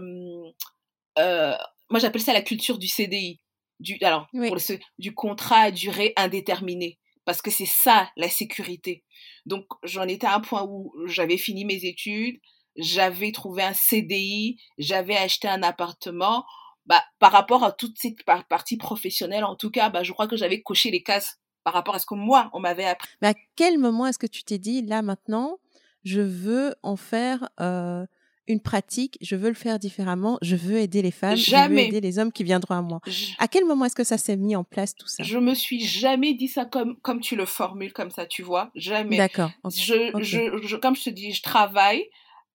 moi 1.89 1.99
j'appelle 1.99 2.21
ça 2.21 2.33
la 2.33 2.41
culture 2.41 2.77
du 2.77 2.87
CDI, 2.87 3.41
du, 3.79 3.97
alors, 4.01 4.27
pour 4.31 4.55
le, 4.55 4.79
du 4.97 5.13
contrat 5.13 5.59
à 5.59 5.71
durée 5.71 6.13
indéterminée 6.15 6.99
parce 7.25 7.41
que 7.41 7.51
c'est 7.51 7.65
ça 7.65 8.09
la 8.15 8.29
sécurité. 8.29 9.03
Donc 9.45 9.65
j'en 9.83 10.07
étais 10.07 10.27
à 10.27 10.35
un 10.35 10.39
point 10.39 10.63
où 10.63 10.93
j'avais 11.07 11.37
fini 11.37 11.65
mes 11.65 11.83
études, 11.85 12.39
j'avais 12.77 13.31
trouvé 13.31 13.63
un 13.63 13.73
CDI, 13.73 14.57
j'avais 14.77 15.17
acheté 15.17 15.47
un 15.47 15.63
appartement 15.63 16.45
bah, 16.85 17.03
par 17.19 17.31
rapport 17.31 17.63
à 17.63 17.71
toute 17.71 17.97
cette 17.97 18.23
partie 18.23 18.77
professionnelle, 18.77 19.43
en 19.43 19.55
tout 19.55 19.71
cas, 19.71 19.89
bah, 19.89 20.03
je 20.03 20.11
crois 20.11 20.27
que 20.27 20.37
j'avais 20.37 20.61
coché 20.61 20.91
les 20.91 21.03
cases 21.03 21.39
par 21.63 21.73
rapport 21.73 21.95
à 21.95 21.99
ce 21.99 22.05
que 22.05 22.15
moi, 22.15 22.49
on 22.53 22.59
m'avait 22.59 22.85
appris. 22.85 23.09
Mais 23.21 23.29
à 23.29 23.33
quel 23.55 23.79
moment 23.79 24.05
est-ce 24.05 24.19
que 24.19 24.27
tu 24.27 24.43
t'es 24.43 24.59
dit, 24.59 24.83
là 24.83 25.01
maintenant, 25.01 25.57
je 26.03 26.21
veux 26.21 26.75
en 26.83 26.95
faire 26.95 27.49
euh, 27.59 28.05
une 28.47 28.59
pratique, 28.59 29.17
je 29.21 29.35
veux 29.35 29.49
le 29.49 29.55
faire 29.55 29.79
différemment, 29.79 30.37
je 30.43 30.55
veux 30.55 30.77
aider 30.77 31.01
les 31.01 31.11
femmes, 31.11 31.35
je 31.35 31.55
veux 31.55 31.79
aider 31.79 32.01
les 32.01 32.19
hommes 32.19 32.31
qui 32.31 32.43
viendront 32.43 32.75
à 32.75 32.81
moi? 32.81 33.01
À 33.39 33.47
quel 33.47 33.65
moment 33.65 33.85
est-ce 33.85 33.95
que 33.95 34.03
ça 34.03 34.19
s'est 34.19 34.37
mis 34.37 34.55
en 34.55 34.63
place 34.63 34.95
tout 34.95 35.07
ça? 35.07 35.23
Je 35.23 35.39
me 35.39 35.55
suis 35.55 35.83
jamais 35.83 36.35
dit 36.35 36.47
ça 36.47 36.65
comme 36.65 36.97
comme 37.01 37.21
tu 37.21 37.35
le 37.35 37.45
formules 37.45 37.93
comme 37.93 38.11
ça, 38.11 38.27
tu 38.27 38.43
vois, 38.43 38.69
jamais. 38.75 39.17
D'accord. 39.17 39.49
Je, 39.65 40.11
je, 40.21 40.75
comme 40.75 40.95
je 40.95 41.05
te 41.05 41.09
dis, 41.09 41.33
je 41.33 41.41
travaille, 41.41 42.07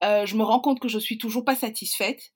euh, 0.04 0.24
je 0.26 0.36
me 0.36 0.44
rends 0.44 0.60
compte 0.60 0.78
que 0.78 0.88
je 0.88 0.98
suis 0.98 1.18
toujours 1.18 1.44
pas 1.44 1.56
satisfaite. 1.56 2.32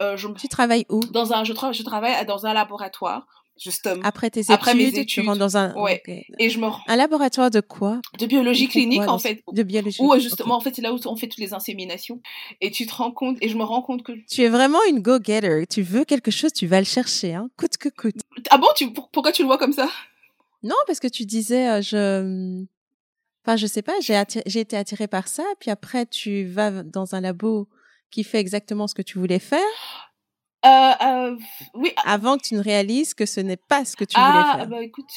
Euh, 0.00 0.16
je, 0.16 0.28
tu 0.28 0.48
travailles 0.48 0.86
où? 0.88 1.00
Dans 1.10 1.32
un, 1.32 1.44
je, 1.44 1.52
je 1.52 1.82
travaille 1.82 2.24
dans 2.26 2.46
un 2.46 2.54
laboratoire 2.54 3.26
justement. 3.60 4.00
Après 4.04 4.30
tes 4.30 4.40
études, 4.40 4.54
après 4.54 4.74
mes 4.74 4.86
études, 4.86 5.06
tu 5.06 5.20
rentres 5.20 5.38
dans 5.38 5.56
un 5.56 5.74
ouais. 5.74 6.02
Et 6.38 6.48
je 6.48 6.58
me 6.58 6.66
un 6.88 6.96
laboratoire 6.96 7.50
de 7.50 7.60
quoi? 7.60 8.00
De 8.18 8.26
biologie 8.26 8.68
clinique 8.68 9.06
en 9.06 9.18
fait. 9.18 9.42
De 9.52 9.62
biologie. 9.62 9.98
Où 10.00 10.18
justement 10.18 10.56
en 10.56 10.60
fait 10.60 10.74
c'est 10.74 10.82
là 10.82 10.92
où 10.92 10.98
on 11.04 11.16
fait 11.16 11.28
toutes 11.28 11.38
les 11.40 11.52
inséminations 11.54 12.20
et 12.60 12.70
tu 12.70 12.86
te 12.86 12.94
rends 12.94 13.12
compte 13.12 13.36
et 13.40 13.48
je 13.48 13.56
me 13.56 13.62
rends 13.64 13.82
compte 13.82 14.02
que 14.02 14.12
tu 14.28 14.42
es 14.42 14.48
vraiment 14.48 14.80
une 14.88 15.00
go-getter. 15.00 15.66
Tu 15.68 15.82
veux 15.82 16.04
quelque 16.04 16.30
chose, 16.30 16.52
tu 16.52 16.66
vas 16.66 16.78
le 16.78 16.86
chercher 16.86 17.34
hein, 17.34 17.50
coûte 17.58 17.76
que 17.76 17.88
coûte. 17.90 18.16
Ah 18.50 18.58
bon, 18.58 18.68
tu 18.74 18.92
pourquoi 18.92 19.32
tu 19.32 19.42
le 19.42 19.46
vois 19.46 19.58
comme 19.58 19.72
ça? 19.72 19.88
Non, 20.62 20.76
parce 20.86 21.00
que 21.00 21.08
tu 21.08 21.24
disais 21.24 21.68
euh, 21.68 21.82
je 21.82 22.64
enfin 23.44 23.56
je 23.56 23.66
sais 23.66 23.82
pas, 23.82 23.92
j'ai 24.00 24.22
j'ai 24.46 24.60
été 24.60 24.76
attirée 24.76 25.08
par 25.08 25.28
ça 25.28 25.44
puis 25.58 25.70
après 25.70 26.06
tu 26.06 26.44
vas 26.44 26.82
dans 26.82 27.14
un 27.14 27.20
labo 27.20 27.68
qui 28.10 28.24
fait 28.24 28.38
exactement 28.38 28.86
ce 28.86 28.94
que 28.94 29.02
tu 29.02 29.18
voulais 29.18 29.38
faire? 29.38 30.10
Euh, 30.64 30.68
euh, 31.02 31.36
oui. 31.74 31.92
Avant 32.04 32.36
que 32.36 32.42
tu 32.42 32.54
ne 32.54 32.60
réalises 32.60 33.14
que 33.14 33.26
ce 33.26 33.40
n'est 33.40 33.56
pas 33.56 33.84
ce 33.84 33.96
que 33.96 34.04
tu 34.04 34.18
voulais 34.18 34.42
ah, 34.44 34.56
faire. 34.58 34.68
bah 34.68 34.82
écoute, 34.82 35.08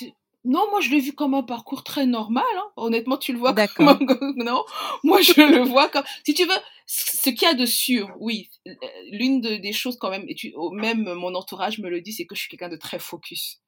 non, 0.45 0.69
moi 0.71 0.79
je 0.79 0.89
l'ai 0.89 0.99
vu 0.99 1.13
comme 1.13 1.33
un 1.33 1.43
parcours 1.43 1.83
très 1.83 2.05
normal. 2.05 2.45
Hein. 2.55 2.71
Honnêtement, 2.77 3.17
tu 3.17 3.33
le 3.33 3.39
vois 3.39 3.53
comme 3.75 3.89
un... 3.89 3.99
non? 4.37 4.63
Moi 5.03 5.21
je 5.21 5.41
le 5.41 5.63
vois 5.63 5.89
comme. 5.89 6.03
Si 6.25 6.33
tu 6.33 6.45
veux, 6.45 6.55
ce 6.85 7.29
qu'il 7.29 7.43
y 7.43 7.45
a 7.51 7.53
de 7.53 7.65
sûr, 7.65 8.09
oui, 8.19 8.49
euh, 8.67 8.73
l'une 9.11 9.41
des 9.41 9.73
choses 9.73 9.97
quand 9.97 10.09
même, 10.09 10.25
et 10.27 10.35
tu... 10.35 10.53
même 10.73 11.13
mon 11.13 11.35
entourage 11.35 11.79
me 11.79 11.89
le 11.89 12.01
dit, 12.01 12.13
c'est 12.13 12.25
que 12.25 12.35
je 12.35 12.41
suis 12.41 12.49
quelqu'un 12.49 12.69
de 12.69 12.77
très 12.77 12.99
focus. 12.99 13.59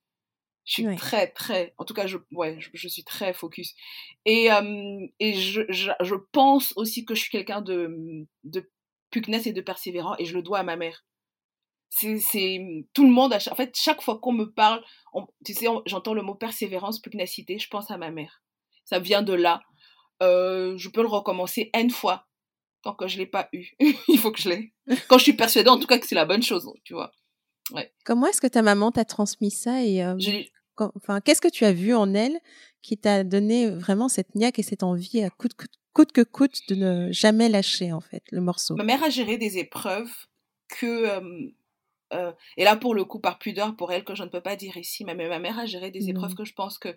Je 0.63 0.73
suis 0.73 0.95
très, 0.95 1.27
très, 1.27 1.75
en 1.77 1.85
tout 1.85 1.93
cas, 1.93 2.07
je, 2.07 2.17
ouais, 2.31 2.57
je, 2.59 2.87
suis 2.87 3.03
très 3.03 3.33
focus. 3.33 3.75
Et, 4.25 4.49
et 5.19 5.33
je, 5.35 5.61
je, 5.69 5.91
je, 6.01 6.15
pense 6.31 6.73
aussi 6.75 7.05
que 7.05 7.13
je 7.13 7.21
suis 7.21 7.29
quelqu'un 7.29 7.61
de, 7.61 7.95
de 8.43 8.67
pugnace 9.21 9.47
et 9.47 9.53
de 9.53 9.61
persévérant, 9.61 10.15
et 10.19 10.25
je 10.25 10.33
le 10.33 10.41
dois 10.41 10.59
à 10.59 10.63
ma 10.63 10.75
mère. 10.75 11.05
C'est 11.89 12.59
tout 12.93 13.05
le 13.05 13.11
monde 13.11 13.33
en 13.33 13.55
fait 13.55 13.73
chaque 13.75 14.01
fois 14.01 14.19
qu'on 14.19 14.33
me 14.33 14.51
parle 14.51 14.83
tu 15.45 15.53
sais 15.53 15.67
j'entends 15.85 16.13
le 16.13 16.23
mot 16.23 16.35
persévérance 16.35 16.99
pugnacité 16.99 17.57
je 17.57 17.69
pense 17.69 17.89
à 17.89 17.97
ma 17.97 18.11
mère. 18.11 18.41
Ça 18.83 18.99
vient 18.99 19.21
de 19.21 19.33
là. 19.33 19.61
Euh, 20.21 20.77
je 20.77 20.89
peux 20.89 21.01
le 21.01 21.07
recommencer 21.07 21.69
n 21.73 21.89
fois. 21.89 22.27
Tant 22.83 22.93
que 22.93 23.07
je 23.07 23.17
l'ai 23.17 23.25
pas 23.25 23.49
eu. 23.53 23.67
Il 24.07 24.19
faut 24.19 24.31
que 24.31 24.41
je 24.41 24.49
l'ai. 24.49 24.73
Quand 25.07 25.17
je 25.17 25.23
suis 25.23 25.33
persuadée 25.33 25.69
en 25.69 25.79
tout 25.79 25.87
cas 25.87 25.97
que 25.97 26.05
c'est 26.05 26.15
la 26.15 26.25
bonne 26.25 26.43
chose 26.43 26.69
tu 26.83 26.93
vois. 26.93 27.11
Ouais. 27.71 27.91
comment 28.03 28.27
est-ce 28.27 28.41
que 28.41 28.47
ta 28.47 28.61
maman 28.61 28.91
t'a 28.91 29.05
transmis 29.05 29.49
ça 29.49 29.83
et 29.83 30.03
euh, 30.03 30.15
enfin 30.77 31.19
qu'est-ce 31.19 31.41
que 31.41 31.47
tu 31.47 31.65
as 31.65 31.73
vu 31.73 31.95
en 31.95 32.13
elle 32.13 32.39
qui 32.83 32.95
t'a 32.95 33.23
donné 33.23 33.71
vraiment 33.71 34.07
cette 34.07 34.35
niaque 34.35 34.59
et 34.59 34.63
cette 34.63 34.83
envie 34.83 35.23
à 35.23 35.31
coûte, 35.31 35.53
coûte 35.95 36.11
que 36.11 36.21
coûte 36.21 36.59
de 36.69 36.75
ne 36.75 37.11
jamais 37.11 37.49
lâcher 37.49 37.91
en 37.91 38.01
fait 38.01 38.23
le 38.31 38.41
morceau 38.41 38.75
ma 38.75 38.83
mère 38.83 39.03
a 39.03 39.09
géré 39.09 39.37
des 39.37 39.57
épreuves 39.57 40.13
que 40.67 41.09
euh, 42.13 42.31
et 42.57 42.63
là, 42.63 42.75
pour 42.75 42.95
le 42.95 43.03
coup, 43.03 43.19
par 43.19 43.39
pudeur 43.39 43.75
pour 43.75 43.91
elle, 43.91 44.03
que 44.03 44.15
je 44.15 44.23
ne 44.23 44.29
peux 44.29 44.41
pas 44.41 44.55
dire 44.55 44.77
ici, 44.77 45.05
mais 45.05 45.15
ma 45.15 45.39
mère 45.39 45.59
a 45.59 45.65
géré 45.65 45.91
des 45.91 46.09
épreuves 46.09 46.35
que 46.35 46.45
je 46.45 46.53
pense 46.53 46.77
que, 46.77 46.95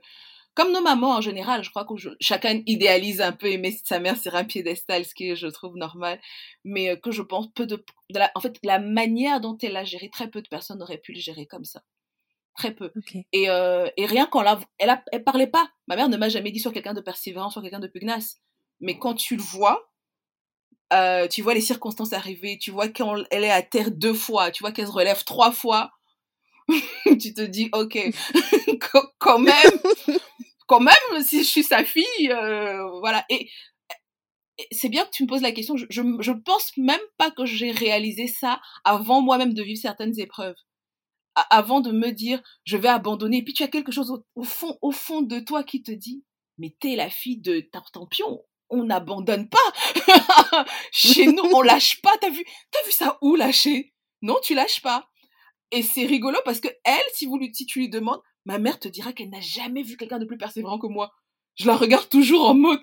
comme 0.55 0.73
nos 0.73 0.83
mamans 0.83 1.17
en 1.17 1.21
général, 1.21 1.63
je 1.65 1.71
crois 1.71 1.85
que 1.85 1.95
chacun 2.21 2.63
idéalise 2.67 3.21
un 3.21 3.33
peu 3.33 3.47
aimer 3.47 3.79
sa 3.85 4.01
mère 4.01 4.17
sur 4.17 4.35
un 4.35 4.45
piédestal, 4.45 5.05
ce 5.05 5.15
qui 5.15 5.31
est, 5.31 5.37
je 5.37 5.47
trouve, 5.47 5.77
normal, 5.77 6.21
mais 6.65 6.91
euh, 6.91 6.97
que 6.97 7.11
je 7.11 7.23
pense 7.23 7.49
peu 7.55 7.67
de, 7.67 7.85
la, 8.11 8.31
en 8.35 8.41
fait, 8.41 8.59
la 8.63 8.79
manière 8.79 9.41
dont 9.41 9.57
elle 9.63 9.77
a 9.77 9.85
géré, 9.85 10.11
très 10.11 10.29
peu 10.29 10.43
de 10.43 10.49
personnes 10.49 10.83
auraient 10.83 10.99
pu 10.99 11.13
le 11.13 11.21
gérer 11.21 11.47
comme 11.47 11.65
ça. 11.65 11.83
Très 12.57 12.75
peu. 12.75 12.91
Et, 13.33 13.49
euh, 13.51 13.89
et, 13.97 14.05
rien 14.05 14.27
qu'en 14.27 14.43
la, 14.43 14.59
elle, 14.79 14.91
a, 14.91 15.03
elle 15.13 15.23
parlait 15.23 15.47
pas. 15.47 15.71
Ma 15.87 15.95
mère 15.95 16.09
ne 16.09 16.17
m'a 16.17 16.29
jamais 16.29 16.51
dit 16.51 16.59
sur 16.59 16.73
quelqu'un 16.73 16.95
de 16.95 17.01
persévérant, 17.01 17.51
sur 17.51 17.63
quelqu'un 17.63 17.79
de 17.79 17.87
pugnace. 17.87 18.41
Mais 18.81 18.99
quand 18.99 19.15
tu 19.15 19.37
le 19.37 19.43
vois, 19.43 19.89
euh, 20.93 21.29
tu 21.29 21.43
vois 21.43 21.55
les 21.55 21.61
circonstances 21.61 22.13
arriver, 22.13 22.59
tu 22.59 22.71
vois 22.71 22.89
qu'elle 22.89 23.27
est 23.31 23.51
à 23.51 23.63
terre 23.63 23.91
deux 23.91 24.15
fois, 24.15 24.51
tu 24.51 24.63
vois 24.63 24.73
qu'elle 24.73 24.87
se 24.87 24.93
relève 24.93 25.25
trois 25.25 25.53
fois, 25.53 25.91
tu 27.21 27.35
te 27.35 27.43
dis, 27.43 27.69
ok, 27.73 27.99
quand 29.19 29.39
même, 29.39 29.73
quand 30.67 30.81
même, 30.81 31.23
si 31.23 31.39
je 31.45 31.49
suis 31.49 31.63
sa 31.63 31.85
fille, 31.85 32.31
euh, 32.31 32.89
voilà. 33.01 33.25
Et, 33.29 33.51
c'est 34.73 34.89
bien 34.89 35.05
que 35.05 35.11
tu 35.11 35.23
me 35.23 35.29
poses 35.29 35.43
la 35.43 35.53
question. 35.53 35.77
Je, 35.77 35.87
je, 35.89 36.33
pense 36.33 36.77
même 36.77 37.01
pas 37.17 37.31
que 37.31 37.45
j'ai 37.45 37.71
réalisé 37.71 38.27
ça 38.27 38.61
avant 38.85 39.21
moi-même 39.21 39.55
de 39.55 39.63
vivre 39.63 39.81
certaines 39.81 40.19
épreuves. 40.19 40.57
avant 41.51 41.81
de 41.81 41.93
me 41.93 42.11
dire, 42.11 42.43
je 42.65 42.77
vais 42.77 42.89
abandonner. 42.89 43.39
Et 43.39 43.45
puis 43.45 43.55
tu 43.55 43.63
as 43.63 43.69
quelque 43.69 43.93
chose 43.93 44.21
au, 44.35 44.43
fond, 44.43 44.77
au 44.83 44.91
fond 44.91 45.23
de 45.23 45.39
toi 45.39 45.63
qui 45.63 45.83
te 45.83 45.93
dit, 45.93 46.25
mais 46.59 46.75
t'es 46.81 46.97
la 46.97 47.09
fille 47.09 47.39
de 47.41 47.61
Tartampion 47.61 48.43
on 48.71 48.85
n'abandonne 48.85 49.49
pas. 49.49 50.65
Chez 50.93 51.27
nous, 51.27 51.45
on 51.55 51.63
lâche 51.63 52.01
pas. 52.03 52.17
T'as 52.21 52.31
vu, 52.31 52.45
t'as 52.71 52.83
vu 52.85 52.93
ça 52.93 53.19
où 53.23 53.37
lâcher? 53.37 53.95
Non, 54.23 54.37
tu 54.43 54.55
lâches 54.55 54.83
pas. 54.83 55.09
Et 55.71 55.83
c'est 55.83 56.07
rigolo 56.07 56.39
parce 56.45 56.61
que 56.61 56.69
elle, 56.85 57.05
si, 57.15 57.27
vous, 57.27 57.39
si 57.53 57.67
tu 57.67 57.81
lui 57.81 57.89
demandes, 57.89 58.21
ma 58.45 58.59
mère 58.59 58.79
te 58.79 58.89
dira 58.89 59.13
qu'elle 59.13 59.31
n'a 59.31 59.41
jamais 59.41 59.83
vu 59.83 59.97
quelqu'un 59.97 60.19
de 60.19 60.25
plus 60.25 60.39
persévérant 60.39 60.79
que 60.79 60.87
moi. 60.87 61.13
Je 61.57 61.67
la 61.67 61.77
regarde 61.77 62.09
toujours 62.09 62.49
en 62.49 62.55
mode, 62.55 62.81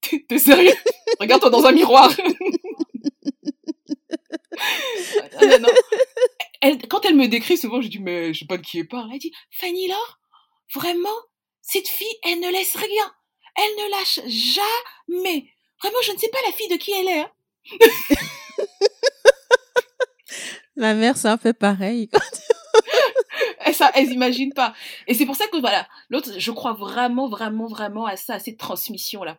t'es 0.00 0.38
sérieux? 0.38 0.74
Regarde-toi 1.20 1.50
dans 1.50 1.66
un 1.66 1.72
miroir. 1.72 2.10
quand 6.88 7.04
elle 7.04 7.16
me 7.16 7.28
décrit 7.28 7.58
souvent, 7.58 7.82
je 7.82 7.88
dis 7.88 7.98
mais 7.98 8.32
je 8.32 8.40
sais 8.40 8.46
pas 8.46 8.56
de 8.56 8.62
qui 8.62 8.78
elle 8.78 8.88
parle. 8.88 9.10
Elle 9.12 9.18
dit 9.18 9.32
Fanny 9.50 9.86
Laure, 9.86 10.18
vraiment, 10.74 11.08
cette 11.60 11.88
fille, 11.88 12.16
elle 12.24 12.40
ne 12.40 12.50
laisse 12.50 12.74
rien. 12.74 13.14
Elle 13.62 13.76
ne 13.76 13.90
lâche 13.90 14.20
jamais. 14.26 15.52
Vraiment, 15.82 15.98
je 16.02 16.12
ne 16.12 16.18
sais 16.18 16.30
pas 16.30 16.38
la 16.46 16.52
fille 16.52 16.68
de 16.68 16.76
qui 16.76 16.92
elle 16.92 17.08
est. 17.08 17.20
Hein. 17.20 17.30
Ma 20.76 20.94
mère, 20.94 21.16
c'est 21.16 21.28
un 21.28 21.36
peu 21.36 21.52
pareil. 21.52 22.08
elle, 23.60 23.74
ça, 23.74 23.90
elle 23.94 24.08
s'imagine 24.08 24.54
pas. 24.54 24.72
Et 25.06 25.14
c'est 25.14 25.26
pour 25.26 25.36
ça 25.36 25.46
que 25.48 25.58
voilà, 25.58 25.86
l'autre, 26.08 26.38
je 26.38 26.50
crois 26.50 26.72
vraiment, 26.72 27.28
vraiment, 27.28 27.66
vraiment 27.66 28.06
à 28.06 28.16
ça, 28.16 28.34
à 28.34 28.38
cette 28.38 28.58
transmission-là. 28.58 29.38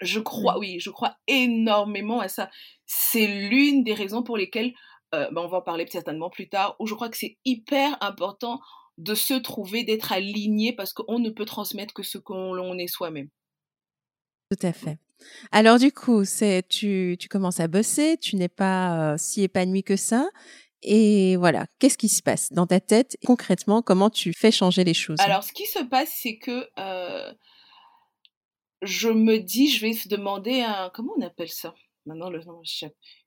Je 0.00 0.20
crois, 0.20 0.58
oui, 0.58 0.80
je 0.80 0.90
crois 0.90 1.16
énormément 1.26 2.20
à 2.20 2.28
ça. 2.28 2.50
C'est 2.86 3.26
l'une 3.26 3.84
des 3.84 3.94
raisons 3.94 4.22
pour 4.22 4.36
lesquelles, 4.38 4.72
euh, 5.14 5.30
ben, 5.30 5.42
on 5.42 5.48
va 5.48 5.58
en 5.58 5.62
parler 5.62 5.86
certainement 5.90 6.30
plus 6.30 6.48
tard, 6.48 6.76
où 6.78 6.86
je 6.86 6.94
crois 6.94 7.08
que 7.08 7.16
c'est 7.16 7.36
hyper 7.44 7.96
important 8.00 8.60
de 8.98 9.14
se 9.14 9.34
trouver, 9.34 9.84
d'être 9.84 10.12
aligné, 10.12 10.72
parce 10.72 10.92
qu'on 10.92 11.18
ne 11.18 11.30
peut 11.30 11.44
transmettre 11.44 11.94
que 11.94 12.02
ce 12.02 12.18
qu'on 12.18 12.78
est 12.78 12.86
soi-même. 12.86 13.28
Tout 14.50 14.66
à 14.66 14.72
fait. 14.72 14.98
Alors 15.52 15.78
du 15.78 15.90
coup, 15.90 16.24
c'est 16.24 16.66
tu, 16.68 17.16
tu 17.18 17.28
commences 17.28 17.60
à 17.60 17.68
bosser, 17.68 18.18
tu 18.18 18.36
n'es 18.36 18.48
pas 18.48 19.14
euh, 19.14 19.16
si 19.18 19.42
épanoui 19.42 19.82
que 19.82 19.96
ça. 19.96 20.28
Et 20.82 21.36
voilà, 21.36 21.66
qu'est-ce 21.78 21.96
qui 21.96 22.10
se 22.10 22.22
passe 22.22 22.52
dans 22.52 22.66
ta 22.66 22.78
tête 22.78 23.16
concrètement? 23.24 23.80
Comment 23.80 24.10
tu 24.10 24.34
fais 24.34 24.50
changer 24.50 24.84
les 24.84 24.92
choses? 24.92 25.18
Alors, 25.20 25.42
ce 25.42 25.52
qui 25.52 25.64
se 25.64 25.82
passe, 25.82 26.10
c'est 26.10 26.36
que 26.36 26.68
euh, 26.78 27.32
je 28.82 29.08
me 29.08 29.38
dis, 29.38 29.70
je 29.70 29.80
vais 29.80 29.94
demander 30.06 30.60
un 30.60 30.90
comment 30.92 31.14
on 31.16 31.22
appelle 31.22 31.48
ça? 31.48 31.74
Maintenant, 32.04 32.28
le 32.28 32.44
nom 32.44 32.60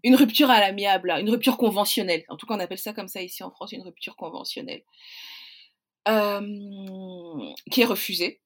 Une 0.03 0.15
rupture 0.15 0.51
à 0.51 0.59
l'amiable, 0.59 1.09
une 1.19 1.31
rupture 1.31 1.57
conventionnelle. 1.57 2.23
En 2.29 2.37
tout 2.37 2.45
cas, 2.45 2.53
on 2.53 2.59
appelle 2.59 2.77
ça 2.77 2.93
comme 2.93 3.07
ça 3.07 3.23
ici 3.23 3.41
en 3.41 3.49
France, 3.49 3.71
une 3.71 3.81
rupture 3.81 4.15
conventionnelle 4.15 4.83
qui 7.69 7.81
est 7.81 7.85
refusé. 7.85 8.41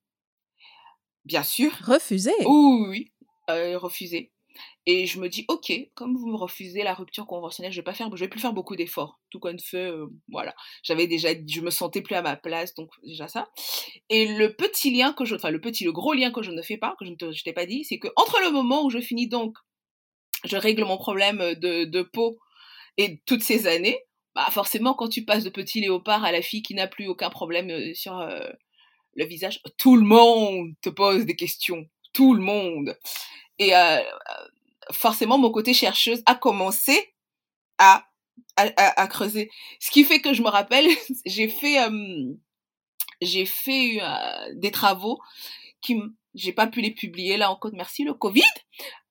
Bien 1.26 1.44
sûr. 1.44 1.72
Refusé? 1.84 2.32
Oui, 2.46 2.88
oui, 2.90 3.12
euh, 3.50 3.78
refusé. 3.78 4.32
Et 4.88 5.06
je 5.06 5.20
me 5.20 5.30
dis, 5.30 5.46
ok, 5.48 5.72
comme 5.94 6.18
vous 6.18 6.28
me 6.28 6.36
refusez 6.36 6.84
la 6.84 6.94
rupture 6.96 7.28
conventionnelle, 7.28 7.72
je 7.72 7.78
vais 7.78 7.84
pas 7.84 7.94
faire, 7.94 8.10
je 8.14 8.20
vais 8.20 8.28
plus 8.28 8.40
faire 8.40 8.54
beaucoup 8.54 8.76
d'efforts. 8.76 9.20
Tout 9.30 9.40
compte 9.40 9.62
fait, 9.62 9.92
euh, 9.92 10.08
voilà. 10.30 10.56
J'avais 10.84 11.06
déjà, 11.08 11.30
je 11.48 11.62
me 11.62 11.70
sentais 11.70 12.02
plus 12.02 12.16
à 12.16 12.24
ma 12.24 12.36
place, 12.36 12.74
donc 12.74 12.90
déjà 13.04 13.28
ça. 13.28 13.50
Et 14.10 14.26
le 14.26 14.56
petit 14.56 14.92
lien 14.92 15.14
que 15.14 15.24
je, 15.24 15.36
enfin 15.36 15.52
le 15.52 15.62
petit, 15.62 15.84
le 15.84 15.92
gros 15.92 16.14
lien 16.14 16.32
que 16.32 16.42
je 16.42 16.52
ne 16.52 16.62
fais 16.64 16.78
pas, 16.78 16.96
que 17.00 17.06
je 17.06 17.12
ne 17.12 17.44
t'ai 17.44 17.54
pas 17.54 17.68
dit, 17.68 17.84
c'est 17.86 18.00
que 18.00 18.08
entre 18.16 18.40
le 18.44 18.52
moment 18.52 18.84
où 18.84 18.90
je 18.90 19.00
finis 19.00 19.28
donc, 19.28 19.56
je 20.44 20.58
règle 20.58 20.84
mon 20.84 20.98
problème 20.98 21.38
de, 21.56 21.86
de 21.86 22.02
peau 22.02 22.40
et 22.98 23.22
toutes 23.28 23.44
ces 23.44 23.68
années, 23.68 24.00
bah 24.36 24.48
forcément 24.52 24.94
quand 24.94 25.10
tu 25.10 25.26
passes 25.26 25.44
de 25.44 25.50
petit 25.50 25.82
léopard 25.82 26.24
à 26.24 26.32
la 26.32 26.42
fille 26.42 26.62
qui 26.62 26.74
n'a 26.74 26.88
plus 26.88 27.08
aucun 27.08 27.30
problème 27.30 27.70
euh, 27.70 27.94
sur 27.94 28.18
euh, 28.20 28.48
le 29.16 29.26
visage, 29.26 29.62
tout 29.78 29.98
le 29.98 30.06
monde 30.06 30.74
te 30.82 30.90
pose 30.90 31.26
des 31.26 31.36
questions, 31.36 31.86
tout 32.14 32.34
le 32.34 32.42
monde. 32.42 32.98
Et 33.60 33.76
euh, 33.76 34.02
forcément 34.92 35.38
mon 35.38 35.52
côté 35.52 35.74
chercheuse 35.74 36.24
a 36.26 36.36
commencé 36.36 37.14
à, 37.78 38.06
à, 38.56 39.02
à, 39.02 39.08
creuser. 39.08 39.50
Ce 39.80 39.92
qui 39.92 40.04
fait 40.04 40.22
que 40.22 40.34
je 40.34 40.42
me 40.42 40.50
rappelle, 40.50 40.88
j'ai 41.26 41.50
fait 41.50 41.78
j'ai 43.22 43.46
fait 43.46 44.00
des 44.54 44.72
travaux 44.72 45.20
qui 45.82 46.00
j'ai 46.34 46.54
pas 46.54 46.68
pu 46.68 46.82
les 46.82 46.92
publier 46.92 47.38
là 47.38 47.52
encore 47.52 47.72
merci 47.74 48.04
le 48.04 48.14
Covid 48.14 48.44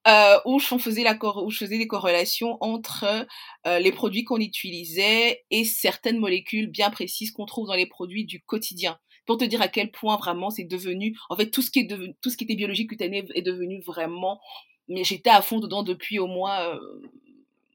euh, 0.08 0.38
où, 0.46 0.58
je 0.58 0.66
faisais 0.78 1.02
la 1.02 1.18
où 1.42 1.50
je 1.50 1.58
faisais 1.58 1.78
des 1.78 1.86
corrélations 1.86 2.56
entre 2.60 3.26
euh, 3.66 3.78
les 3.78 3.92
produits 3.92 4.24
qu'on 4.24 4.38
utilisait 4.38 5.44
et 5.50 5.64
certaines 5.64 6.18
molécules 6.18 6.68
bien 6.68 6.90
précises 6.90 7.32
qu'on 7.32 7.44
trouve 7.44 7.66
dans 7.66 7.74
les 7.74 7.86
produits 7.86 8.24
du 8.24 8.40
quotidien. 8.40 8.98
Pour 9.26 9.36
te 9.36 9.44
dire 9.44 9.60
à 9.60 9.68
quel 9.68 9.90
point 9.90 10.16
vraiment 10.16 10.50
c'est 10.50 10.64
devenu, 10.64 11.16
en 11.28 11.36
fait, 11.36 11.50
tout 11.50 11.62
ce 11.62 11.70
qui 11.70 11.80
est 11.80 11.84
devenu, 11.84 12.14
tout 12.22 12.30
ce 12.30 12.36
qui 12.36 12.44
était 12.44 12.56
biologique 12.56 12.90
cutané 12.90 13.24
est 13.34 13.42
devenu 13.42 13.80
vraiment, 13.82 14.40
mais 14.88 15.04
j'étais 15.04 15.30
à 15.30 15.42
fond 15.42 15.60
dedans 15.60 15.82
depuis 15.82 16.18
au 16.18 16.26
moins, 16.26 16.60
euh, 16.62 16.80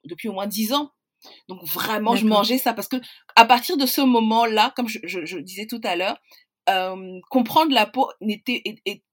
depuis 0.04 0.28
au 0.28 0.34
moins 0.34 0.48
dix 0.48 0.74
ans. 0.74 0.92
Donc 1.48 1.64
vraiment, 1.64 2.16
je 2.16 2.26
mangeais 2.26 2.58
ça 2.58 2.74
parce 2.74 2.88
que 2.88 2.98
à 3.36 3.46
partir 3.46 3.78
de 3.78 3.86
ce 3.86 4.02
moment-là, 4.02 4.74
comme 4.76 4.88
je, 4.88 5.00
je, 5.04 5.26
je 5.26 5.38
disais 5.38 5.66
tout 5.66 5.82
à 5.84 5.96
l'heure, 5.96 6.18
euh, 6.70 7.20
comprendre 7.30 7.72
la 7.74 7.86
peau 7.86 8.10
était, 8.22 8.64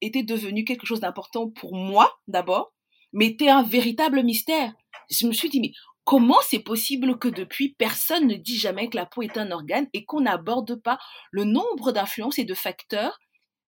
était 0.01 0.23
devenu 0.23 0.65
quelque 0.65 0.87
chose 0.87 1.01
d'important 1.01 1.51
pour 1.51 1.75
moi 1.75 2.19
d'abord, 2.27 2.73
mais 3.13 3.27
était 3.27 3.49
un 3.49 3.63
véritable 3.63 4.23
mystère. 4.23 4.73
Je 5.11 5.27
me 5.27 5.33
suis 5.33 5.49
dit, 5.49 5.61
mais 5.61 5.73
comment 6.05 6.41
c'est 6.43 6.61
possible 6.61 7.19
que 7.19 7.29
depuis, 7.29 7.75
personne 7.79 8.27
ne 8.27 8.35
dit 8.35 8.59
jamais 8.59 8.89
que 8.89 8.97
la 8.97 9.07
peau 9.07 9.23
est 9.23 9.39
un 9.39 9.51
organe 9.51 9.89
et 9.93 10.05
qu'on 10.05 10.23
n'aborde 10.23 10.77
pas 10.77 10.99
le 11.31 11.45
nombre 11.45 11.93
d'influences 11.93 12.39
et 12.39 12.45
de 12.45 12.55
facteurs 12.55 13.19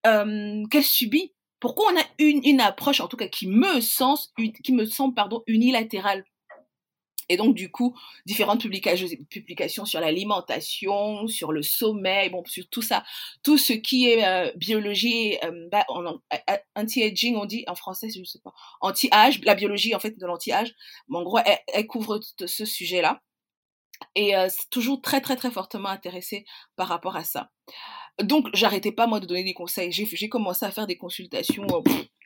euh, 0.05 0.63
qu'elle 0.69 0.83
subit? 0.83 1.33
Pourquoi 1.59 1.91
on 1.93 1.97
a 1.97 2.03
une, 2.19 2.59
approche, 2.59 2.99
en 2.99 3.07
tout 3.07 3.15
cas 3.15 3.27
qui 3.27 3.47
me, 3.47 3.79
sens, 3.79 4.33
qui 4.63 4.73
me 4.73 4.85
semble 4.85 5.15
pardon, 5.15 5.43
unilatérale? 5.47 6.25
Et 7.29 7.37
donc, 7.37 7.55
du 7.55 7.71
coup, 7.71 7.95
différentes 8.25 8.61
publications 8.61 9.85
sur 9.85 9.99
l'alimentation, 9.99 11.27
sur 11.27 11.51
le 11.51 11.61
sommeil, 11.61 12.29
bon, 12.29 12.43
sur 12.45 12.67
tout 12.69 12.81
ça, 12.81 13.03
tout 13.43 13.57
ce 13.57 13.73
qui 13.73 14.09
est 14.09 14.25
euh, 14.25 14.51
biologie, 14.55 15.37
euh, 15.43 15.67
bah, 15.71 15.85
anti-aging, 16.75 17.35
on 17.35 17.45
dit 17.45 17.63
en 17.67 17.75
français, 17.75 18.09
je 18.09 18.19
ne 18.19 18.25
sais 18.25 18.39
pas, 18.43 18.53
anti-âge, 18.81 19.39
la 19.43 19.55
biologie 19.55 19.95
en 19.95 19.99
fait 19.99 20.17
de 20.17 20.25
l'anti-âge. 20.25 20.73
en 21.11 21.23
gros, 21.23 21.39
elle, 21.73 21.87
couvre 21.87 22.19
ce 22.45 22.65
sujet-là. 22.65 23.21
Et 24.15 24.35
euh, 24.35 24.47
c'est 24.49 24.69
toujours 24.69 25.01
très, 25.01 25.21
très, 25.21 25.35
très 25.35 25.51
fortement 25.51 25.89
intéressée 25.89 26.45
par 26.75 26.87
rapport 26.87 27.15
à 27.15 27.23
ça. 27.23 27.51
Donc, 28.21 28.47
j'arrêtais 28.53 28.91
pas, 28.91 29.07
moi, 29.07 29.19
de 29.19 29.25
donner 29.25 29.43
des 29.43 29.53
conseils. 29.53 29.91
J'ai 29.91 30.29
commencé 30.29 30.65
à 30.65 30.71
faire 30.71 30.87
des 30.87 30.97
consultations, 30.97 31.65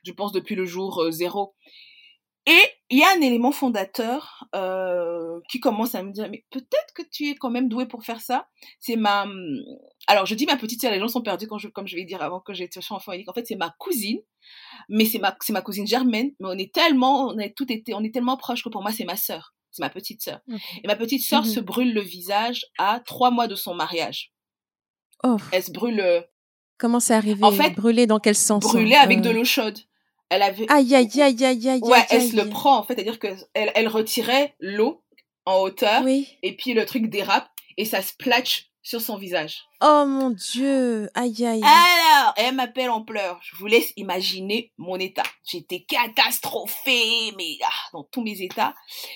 je 0.04 0.12
pense, 0.12 0.32
depuis 0.32 0.56
le 0.56 0.66
jour 0.66 1.06
zéro. 1.12 1.56
Et 2.50 2.62
il 2.90 2.98
y 2.98 3.04
a 3.04 3.10
un 3.10 3.20
élément 3.20 3.52
fondateur 3.52 4.46
euh, 4.56 5.42
qui 5.50 5.60
commence 5.60 5.96
à 5.96 6.02
me 6.02 6.14
dire, 6.14 6.30
mais 6.32 6.46
peut-être 6.50 6.94
que 6.96 7.02
tu 7.12 7.30
es 7.30 7.36
quand 7.36 7.50
même 7.50 7.68
doué 7.68 7.86
pour 7.86 8.06
faire 8.06 8.22
ça. 8.22 8.48
C'est 8.80 8.96
ma... 8.96 9.24
Hum, 9.24 9.60
alors, 10.08 10.26
je 10.26 10.34
dis 10.34 10.46
ma 10.46 10.56
petite 10.56 10.80
sœur, 10.80 10.94
les 10.94 11.00
gens 11.00 11.10
sont 11.10 11.22
perdus 11.22 11.48
quand 11.48 11.58
je, 11.58 11.68
comme 11.68 11.88
je 11.88 11.98
vais 11.98 12.06
dire 12.06 12.22
avant 12.22 12.40
que 12.40 12.54
j'étais 12.54 12.80
enfant 12.90 13.12
unique. 13.12 13.28
En 13.30 13.34
fait, 13.34 13.46
c'est 13.46 13.58
ma 13.58 13.76
cousine, 13.78 14.20
mais 14.88 15.04
c'est 15.04 15.20
ma, 15.20 15.36
c'est 15.42 15.52
ma 15.52 15.62
cousine 15.62 15.86
germaine, 15.86 16.32
mais 16.40 16.48
on 16.48 16.58
est 16.58 16.74
tellement, 16.74 17.28
on 17.28 17.38
est 17.38 17.54
tout 17.54 17.70
été, 17.70 17.94
on 17.94 18.02
est 18.02 18.14
tellement 18.14 18.38
proches 18.38 18.64
que 18.64 18.70
pour 18.70 18.82
moi, 18.82 18.94
c'est 18.94 19.04
ma 19.04 19.18
sœur. 19.18 19.54
C'est 19.72 19.84
ma 19.84 19.90
petite 19.90 20.24
sœur. 20.24 20.40
Et 20.82 20.88
ma 20.88 20.96
petite 20.96 21.22
sœur 21.22 21.42
mmh 21.42 21.46
se 21.46 21.60
brûle 21.60 21.94
le 21.94 22.02
visage 22.02 22.66
à 22.80 23.02
trois 23.02 23.30
mois 23.30 23.48
de 23.48 23.56
son 23.56 23.76
mariage. 23.76 24.32
Oh. 25.26 25.36
Elle 25.52 25.64
se 25.64 25.72
brûle. 25.72 26.00
Euh, 26.00 26.22
Comment 26.78 27.02
c'est 27.02 27.14
arrivé? 27.14 27.44
En 27.44 27.52
fait, 27.52 27.72
brûler 27.72 28.08
dans 28.08 28.20
quel 28.20 28.36
sens 28.36 28.64
Brûler 28.64 28.96
avec 28.96 29.20
de 29.20 29.30
euh? 29.30 29.34
l'eau 29.34 29.44
chaude 29.44 29.78
elle 30.30 30.42
avait. 30.42 30.66
Aïe, 30.70 30.96
aïe, 30.96 31.22
aïe, 31.22 31.46
aïe, 31.46 31.70
aïe. 31.70 31.80
Ouais, 31.82 32.06
elle 32.10 32.30
se 32.30 32.36
le 32.36 32.50
prend, 32.50 32.78
en 32.78 32.84
fait. 32.84 32.96
C'est-à-dire 32.96 33.20
qu'elle 33.20 33.38
elle 33.54 33.88
retirait 33.88 34.56
l'eau 34.60 35.04
en 35.46 35.62
hauteur. 35.62 36.04
Oui. 36.04 36.28
Et 36.44 36.56
puis 36.56 36.74
le 36.74 36.86
truc 36.86 37.08
dérape 37.10 37.50
et 37.78 37.86
ça 37.86 38.02
splatch 38.02 38.70
sur 38.88 39.02
son 39.02 39.18
visage. 39.18 39.66
Oh 39.82 40.06
mon 40.08 40.30
dieu. 40.30 41.10
Aïe, 41.14 41.46
aïe. 41.46 41.62
Alors, 41.62 42.34
elle 42.38 42.56
m'appelle 42.56 42.90
en 42.90 43.04
pleurs. 43.04 43.40
Je 43.44 43.56
vous 43.58 43.68
laisse 43.68 43.92
imaginer 43.98 44.72
mon 44.78 44.98
état. 44.98 45.24
J'étais 45.46 45.82
catastrophée, 45.82 47.34
mais 47.38 47.58
ah, 47.66 47.90
dans 47.92 48.04
tous 48.06 48.24
mes 48.24 48.42
états. 48.42 48.74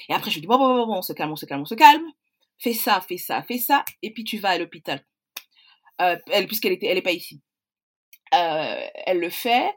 Et 0.10 0.13
après, 0.13 0.30
je 0.30 0.36
lui 0.36 0.41
dis, 0.41 0.47
bon, 0.47 0.58
bon, 0.58 0.76
bon, 0.76 0.88
bon, 0.88 0.97
on 0.97 1.02
se 1.02 1.13
calme, 1.13 1.32
on 1.32 1.38
se 1.38 1.45
calme, 1.45 1.62
on 1.62 1.65
se 1.65 1.76
calme. 1.76 2.04
Fais 2.60 2.74
ça, 2.74 3.00
fais 3.00 3.17
ça, 3.17 3.43
fais 3.43 3.58
ça. 3.58 3.86
Et 4.02 4.12
puis 4.12 4.26
tu 4.26 4.39
vas 4.39 4.50
à 4.50 4.58
l'hôpital. 4.58 5.06
Euh, 6.02 6.17
elle, 6.32 6.47
puisqu'elle 6.47 6.74
était, 6.74 6.88
elle 6.88 6.97
est 6.97 7.02
pas 7.02 7.12
ici. 7.12 7.41
Euh, 8.34 8.88
elle 9.06 9.19
le 9.19 9.30
fait. 9.30 9.74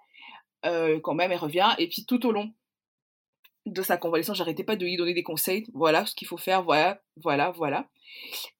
Euh, 0.64 1.00
quand 1.00 1.14
même, 1.14 1.32
elle 1.32 1.38
revient. 1.38 1.70
Et 1.78 1.88
puis 1.88 2.04
tout 2.04 2.24
au 2.26 2.32
long 2.32 2.52
de 3.66 3.82
sa 3.82 3.96
convalescence, 3.96 4.36
j'arrêtais 4.36 4.64
pas 4.64 4.76
de 4.76 4.84
lui 4.84 4.96
donner 4.96 5.14
des 5.14 5.22
conseils. 5.22 5.66
Voilà 5.72 6.06
ce 6.06 6.14
qu'il 6.14 6.28
faut 6.28 6.36
faire, 6.36 6.62
voilà, 6.62 7.00
voilà, 7.16 7.50
voilà. 7.50 7.88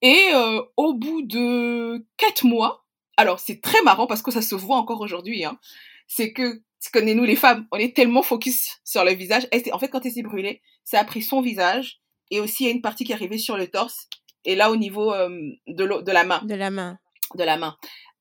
Et 0.02 0.30
euh, 0.34 0.62
au 0.76 0.94
bout 0.94 1.22
de 1.22 2.06
quatre 2.16 2.44
mois, 2.44 2.84
alors 3.16 3.38
c'est 3.38 3.60
très 3.60 3.82
marrant 3.82 4.06
parce 4.06 4.22
que 4.22 4.30
ça 4.30 4.42
se 4.42 4.54
voit 4.54 4.76
encore 4.76 5.00
aujourd'hui, 5.00 5.44
hein, 5.44 5.58
c'est 6.06 6.32
que, 6.32 6.62
connaissez-nous 6.92 7.24
les 7.24 7.36
femmes, 7.36 7.66
on 7.70 7.76
est 7.76 7.94
tellement 7.94 8.22
focus 8.22 8.80
sur 8.84 9.04
le 9.04 9.12
visage. 9.12 9.46
en 9.72 9.78
fait, 9.78 9.88
quand 9.88 10.04
elle 10.04 10.12
s'est 10.12 10.22
brûlée, 10.22 10.62
ça 10.84 11.00
a 11.00 11.04
pris 11.04 11.22
son 11.22 11.40
visage 11.40 12.00
et 12.30 12.40
aussi 12.40 12.64
il 12.64 12.66
y 12.66 12.70
a 12.70 12.72
une 12.72 12.82
partie 12.82 13.04
qui 13.04 13.12
est 13.12 13.14
arrivée 13.14 13.38
sur 13.38 13.56
le 13.56 13.68
torse 13.68 14.08
et 14.44 14.54
là 14.54 14.70
au 14.70 14.76
niveau 14.76 15.12
euh, 15.12 15.28
de, 15.66 16.02
de 16.02 16.12
la 16.12 16.24
main. 16.24 16.40
De 16.44 16.54
la 16.54 16.70
main. 16.70 16.98
De 17.34 17.44
la 17.44 17.56
main. 17.56 17.76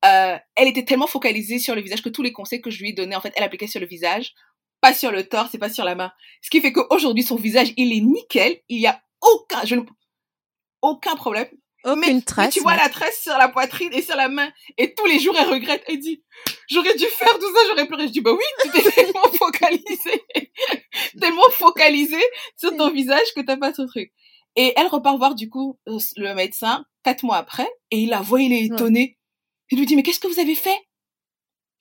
Euh, 0.06 0.38
elle 0.56 0.68
était 0.68 0.86
tellement 0.86 1.08
focalisée 1.08 1.60
sur 1.60 1.76
le 1.76 1.82
visage 1.82 2.02
que 2.02 2.10
tous 2.10 2.24
les 2.24 2.34
conseils 2.34 2.62
que 2.62 2.70
je 2.70 2.80
lui 2.80 2.90
ai 2.90 2.94
donnés, 2.94 3.16
en 3.16 3.22
fait, 3.22 3.34
elle 3.36 3.44
appliquait 3.44 3.68
sur 3.68 3.80
le 3.80 3.88
visage, 3.88 4.34
pas 4.82 4.94
sur 4.94 5.12
le 5.12 5.28
torse 5.28 5.56
et 5.56 5.58
pas 5.58 5.70
sur 5.70 5.86
la 5.86 5.96
main. 5.96 6.12
Ce 6.42 6.50
qui 6.50 6.60
fait 6.60 6.74
qu'aujourd'hui, 6.74 7.24
son 7.24 7.38
visage, 7.38 7.74
il 7.78 7.94
est 7.94 8.02
nickel. 8.02 8.60
Il 8.68 8.82
y 8.82 8.88
a 8.88 9.02
aucun, 9.22 9.64
je 9.66 9.76
aucun 10.82 11.16
problème. 11.16 11.48
Aucune 11.86 12.22
trace. 12.22 12.48
Mais 12.48 12.52
tu 12.52 12.60
vois 12.62 12.76
la 12.76 12.90
tresse 12.90 13.22
sur 13.22 13.38
la 13.38 13.50
poitrine 13.50 13.92
et 13.94 14.02
sur 14.02 14.16
la 14.16 14.30
main. 14.30 14.50
Et 14.78 14.94
tous 14.94 15.06
les 15.06 15.20
jours, 15.20 15.36
elle 15.38 15.50
regrette. 15.50 15.84
Elle 15.88 16.00
dit, 16.00 16.24
j'aurais 16.70 16.96
dû 16.96 17.06
faire 17.06 17.34
tout 17.40 17.54
ça, 17.54 17.62
j'aurais 17.70 17.88
pleuré. 17.88 18.08
Je 18.08 18.12
dis, 18.12 18.22
bah 18.22 18.32
oui, 18.32 18.44
tu 18.62 18.72
t'es 18.72 18.92
tellement 18.92 19.32
focalisé, 19.38 20.24
tellement 21.20 21.50
focalisé 21.52 22.24
sur 22.58 22.76
ton 22.76 22.92
visage 22.92 23.34
que 23.36 23.42
t'as 23.42 23.58
pas 23.58 23.74
ce 23.74 23.82
truc. 23.84 24.14
Et 24.56 24.74
elle 24.78 24.88
repart 24.88 25.18
voir, 25.18 25.36
du 25.36 25.50
coup, 25.50 25.80
euh, 25.90 25.98
le 26.18 26.34
médecin, 26.36 26.86
quatre 27.04 27.24
mois 27.24 27.38
après, 27.38 27.70
et 27.92 27.98
il 27.98 28.10
la 28.10 28.22
voit, 28.22 28.42
il 28.42 28.54
est 28.54 28.66
étonné. 28.66 29.18
Il 29.74 29.80
lui 29.80 29.88
dit, 29.88 29.96
mais 29.96 30.04
qu'est-ce 30.04 30.20
que 30.20 30.28
vous 30.28 30.40
avez 30.40 30.54
fait? 30.54 30.80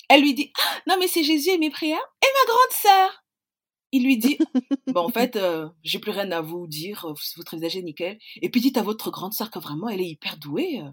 Elle 0.09 0.23
lui 0.23 0.33
dit, 0.33 0.51
ah, 0.59 0.81
non, 0.87 0.97
mais 0.99 1.09
c'est 1.09 1.23
Jésus 1.23 1.51
et 1.51 1.59
mes 1.59 1.69
prières 1.69 2.01
et 2.23 2.27
ma 2.41 2.51
grande 2.51 2.73
sœur. 2.73 3.25
Il 3.93 4.05
lui 4.05 4.17
dit, 4.17 4.39
bon, 4.87 5.03
en 5.03 5.09
fait, 5.11 5.37
euh, 5.37 5.69
j'ai 5.83 5.99
plus 5.99 6.11
rien 6.11 6.33
à 6.33 6.41
vous 6.41 6.67
dire, 6.67 7.05
euh, 7.05 7.13
votre 7.37 7.55
visage 7.55 7.77
est 7.77 7.83
nickel. 7.83 8.19
Et 8.41 8.49
puis 8.49 8.63
dites 8.63 8.79
à 8.79 8.83
votre 8.83 9.11
grande 9.11 9.35
sœur 9.35 9.51
que 9.51 9.59
vraiment, 9.59 9.91
elle 9.91 10.01
est 10.01 10.09
hyper 10.09 10.39
douée. 10.39 10.81
Euh, 10.81 10.89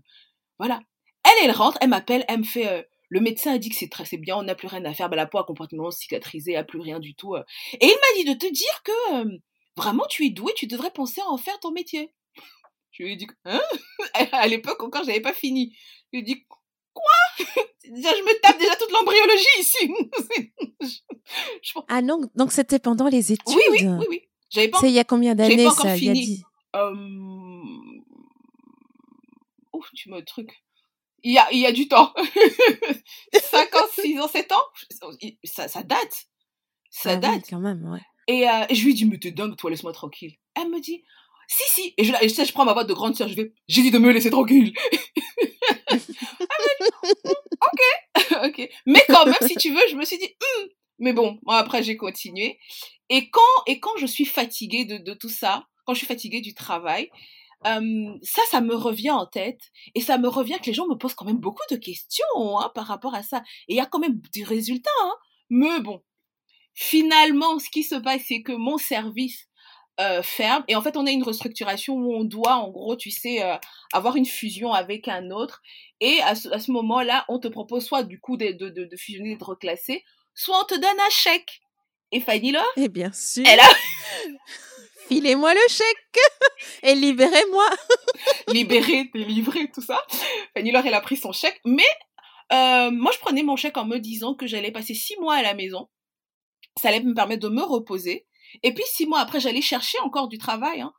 voilà. 0.57 0.81
Elle, 1.23 1.45
elle 1.45 1.55
rentre, 1.55 1.77
elle 1.79 1.87
m'appelle, 1.87 2.25
elle 2.27 2.39
me 2.39 2.43
fait, 2.43 2.85
le 3.07 3.21
médecin 3.21 3.53
a 3.53 3.59
dit 3.59 3.69
que 3.69 3.77
c'est 3.77 3.87
très, 3.87 4.03
c'est 4.03 4.17
bien, 4.17 4.35
on 4.35 4.43
n'a 4.43 4.55
plus 4.55 4.67
rien 4.67 4.83
à 4.83 4.93
faire, 4.93 5.07
bah, 5.07 5.15
la 5.15 5.25
peau 5.25 5.37
a 5.37 5.45
complètement 5.45 5.91
cicatrisé, 5.91 6.57
a 6.57 6.65
plus 6.65 6.81
rien 6.81 6.99
du 6.99 7.15
tout. 7.15 7.33
Et 7.37 7.77
il 7.79 7.87
m'a 7.87 8.17
dit 8.17 8.25
de 8.25 8.33
te 8.33 8.51
dire 8.51 8.83
que 8.83 9.39
vraiment, 9.77 10.03
tu 10.09 10.25
es 10.25 10.31
douée, 10.31 10.53
tu 10.53 10.67
devrais 10.67 10.91
penser 10.91 11.21
à 11.21 11.29
en 11.29 11.37
faire 11.37 11.61
ton 11.61 11.71
métier. 11.71 12.11
Je 12.91 13.03
lui 13.03 13.13
ai 13.13 13.15
dit, 13.15 13.27
hein? 13.45 13.61
À 14.33 14.47
l'époque, 14.47 14.83
encore, 14.83 15.05
j'avais 15.05 15.21
pas 15.21 15.33
fini. 15.33 15.73
Je 16.11 16.17
lui 16.17 16.19
ai 16.19 16.23
dit, 16.23 16.45
Quoi? 16.99 17.63
Déjà, 17.89 18.15
je 18.15 18.21
me 18.21 18.41
tape 18.41 18.59
déjà 18.59 18.75
toute 18.75 18.91
l'embryologie 18.91 19.45
ici. 19.59 19.91
Ah 21.87 22.01
non, 22.01 22.21
donc 22.33 22.51
c'était 22.51 22.79
pendant 22.79 23.07
les 23.07 23.31
études 23.31 23.55
Oui, 23.55 23.61
oui, 23.69 23.87
oui. 23.87 24.05
oui. 24.09 24.21
J'avais 24.49 24.69
pas... 24.69 24.79
C'est 24.79 24.89
il 24.89 24.95
y 24.95 24.99
a 24.99 25.03
combien 25.03 25.35
d'années 25.35 25.63
pas 25.65 25.71
ça? 25.71 25.95
Fini. 25.95 26.23
Il 26.23 26.39
y 26.39 26.43
a 26.73 26.91
Ouf, 29.73 29.91
tu 29.93 30.09
me 30.09 30.23
truc. 30.23 30.51
Il 31.23 31.33
y 31.33 31.37
a, 31.37 31.51
il 31.51 31.59
y 31.59 31.65
a 31.65 31.71
du 31.71 31.87
temps. 31.87 32.13
5 33.33 33.75
ans, 33.75 33.87
6 33.93 34.19
ans, 34.19 34.27
7 34.27 34.51
ans? 34.51 35.15
Ça, 35.43 35.67
ça 35.67 35.83
date. 35.83 36.25
Ça 36.89 37.11
ah 37.11 37.15
date. 37.17 37.43
quand 37.49 37.59
même, 37.59 37.87
ouais. 37.91 38.01
Et, 38.27 38.49
euh, 38.49 38.65
je 38.71 38.83
lui 38.83 38.93
dit, 38.93 39.05
mais 39.05 39.19
t'es 39.19 39.31
dingue, 39.31 39.55
toi, 39.55 39.69
laisse-moi 39.69 39.93
tranquille. 39.93 40.35
Elle 40.55 40.69
me 40.69 40.79
dit, 40.79 41.03
si, 41.49 41.63
si. 41.69 41.93
Et 41.97 42.03
je, 42.03 42.13
je, 42.13 42.45
je 42.45 42.53
prends 42.53 42.63
ma 42.63 42.73
voix 42.73 42.83
de 42.83 42.93
grande 42.93 43.15
sœur, 43.15 43.27
je 43.27 43.35
vais, 43.35 43.51
j'ai 43.67 43.81
dit 43.81 43.89
de 43.89 43.97
me 43.97 44.11
laisser 44.11 44.29
tranquille. 44.29 44.71
ok, 45.91 47.81
ok. 48.43 48.69
Mais 48.85 49.03
quand 49.07 49.25
même, 49.25 49.35
si 49.47 49.55
tu 49.55 49.71
veux, 49.71 49.81
je 49.89 49.95
me 49.95 50.05
suis 50.05 50.19
dit, 50.19 50.27
hmm. 50.27 50.67
mais 50.99 51.13
bon, 51.13 51.39
après 51.47 51.81
j'ai 51.81 51.97
continué. 51.97 52.59
Et 53.09 53.31
quand, 53.31 53.41
et 53.65 53.79
quand 53.79 53.97
je 53.97 54.05
suis 54.05 54.25
fatiguée 54.25 54.85
de, 54.85 55.13
tout 55.15 55.29
ça, 55.29 55.65
quand 55.85 55.95
je 55.95 55.99
suis 55.99 56.07
fatiguée 56.07 56.41
du 56.41 56.53
travail, 56.53 57.09
euh, 57.65 58.13
ça, 58.21 58.43
ça 58.51 58.61
me 58.61 58.75
revient 58.75 59.09
en 59.09 59.25
tête. 59.25 59.71
Et 59.95 60.01
ça 60.01 60.19
me 60.19 60.27
revient 60.27 60.59
que 60.61 60.67
les 60.67 60.73
gens 60.73 60.87
me 60.87 60.95
posent 60.95 61.15
quand 61.15 61.25
même 61.25 61.39
beaucoup 61.39 61.65
de 61.71 61.77
questions 61.77 62.59
hein, 62.59 62.71
par 62.75 62.85
rapport 62.85 63.15
à 63.15 63.23
ça. 63.23 63.39
Et 63.67 63.73
il 63.73 63.75
y 63.75 63.81
a 63.81 63.87
quand 63.87 63.99
même 63.99 64.21
des 64.33 64.43
résultats. 64.43 64.91
Hein. 65.01 65.15
Mais 65.49 65.79
bon, 65.79 66.03
finalement, 66.75 67.57
ce 67.57 67.71
qui 67.71 67.81
se 67.81 67.95
passe, 67.95 68.21
c'est 68.27 68.43
que 68.43 68.51
mon 68.51 68.77
service 68.77 69.49
euh, 69.99 70.21
ferme. 70.21 70.63
Et 70.67 70.75
en 70.75 70.81
fait, 70.81 70.95
on 70.95 71.05
a 71.05 71.11
une 71.11 71.23
restructuration 71.23 71.95
où 71.95 72.13
on 72.15 72.23
doit, 72.23 72.55
en 72.55 72.69
gros, 72.69 72.95
tu 72.95 73.11
sais, 73.11 73.43
euh, 73.43 73.55
avoir 73.93 74.15
une 74.15 74.25
fusion 74.25 74.71
avec 74.71 75.07
un 75.07 75.29
autre. 75.29 75.61
Et 75.99 76.21
à 76.21 76.35
ce, 76.35 76.47
à 76.49 76.59
ce 76.59 76.71
moment-là, 76.71 77.25
on 77.27 77.39
te 77.39 77.49
propose 77.49 77.85
soit 77.85 78.03
du 78.03 78.19
coup 78.19 78.37
de, 78.37 78.51
de, 78.51 78.69
de, 78.69 78.97
fusionner, 78.97 79.35
de 79.35 79.43
reclasser, 79.43 80.05
soit 80.33 80.57
on 80.61 80.65
te 80.65 80.75
donne 80.75 80.99
un 80.99 81.09
chèque. 81.09 81.61
Et 82.11 82.21
Fanny 82.21 82.51
là 82.51 82.63
Et 82.77 82.83
eh 82.83 82.89
bien 82.89 83.11
sûr. 83.11 83.43
Elle 83.45 83.59
a... 83.59 83.63
Filez-moi 85.09 85.53
le 85.53 85.59
chèque 85.67 86.19
et 86.83 86.95
libérez-moi. 86.95 87.67
Libérez, 88.47 89.09
délivré, 89.13 89.69
tout 89.73 89.81
ça. 89.81 89.99
Fanny 90.55 90.71
Laure, 90.71 90.85
elle 90.85 90.93
a 90.93 91.01
pris 91.01 91.17
son 91.17 91.31
chèque. 91.31 91.59
Mais 91.65 91.83
euh, 92.53 92.91
moi, 92.91 93.11
je 93.11 93.19
prenais 93.19 93.43
mon 93.43 93.55
chèque 93.55 93.77
en 93.77 93.85
me 93.85 93.97
disant 93.97 94.33
que 94.35 94.47
j'allais 94.47 94.71
passer 94.71 94.93
six 94.93 95.17
mois 95.19 95.35
à 95.35 95.41
la 95.41 95.55
maison. 95.55 95.89
Ça 96.79 96.89
allait 96.89 97.01
me 97.01 97.13
permettre 97.13 97.41
de 97.41 97.49
me 97.49 97.63
reposer 97.63 98.27
et 98.63 98.73
puis 98.73 98.83
six 98.87 99.05
mois 99.05 99.19
après, 99.19 99.39
j'allais 99.39 99.61
chercher 99.61 99.99
encore 99.99 100.27
du 100.27 100.37
travail. 100.37 100.81
Hein. 100.81 100.93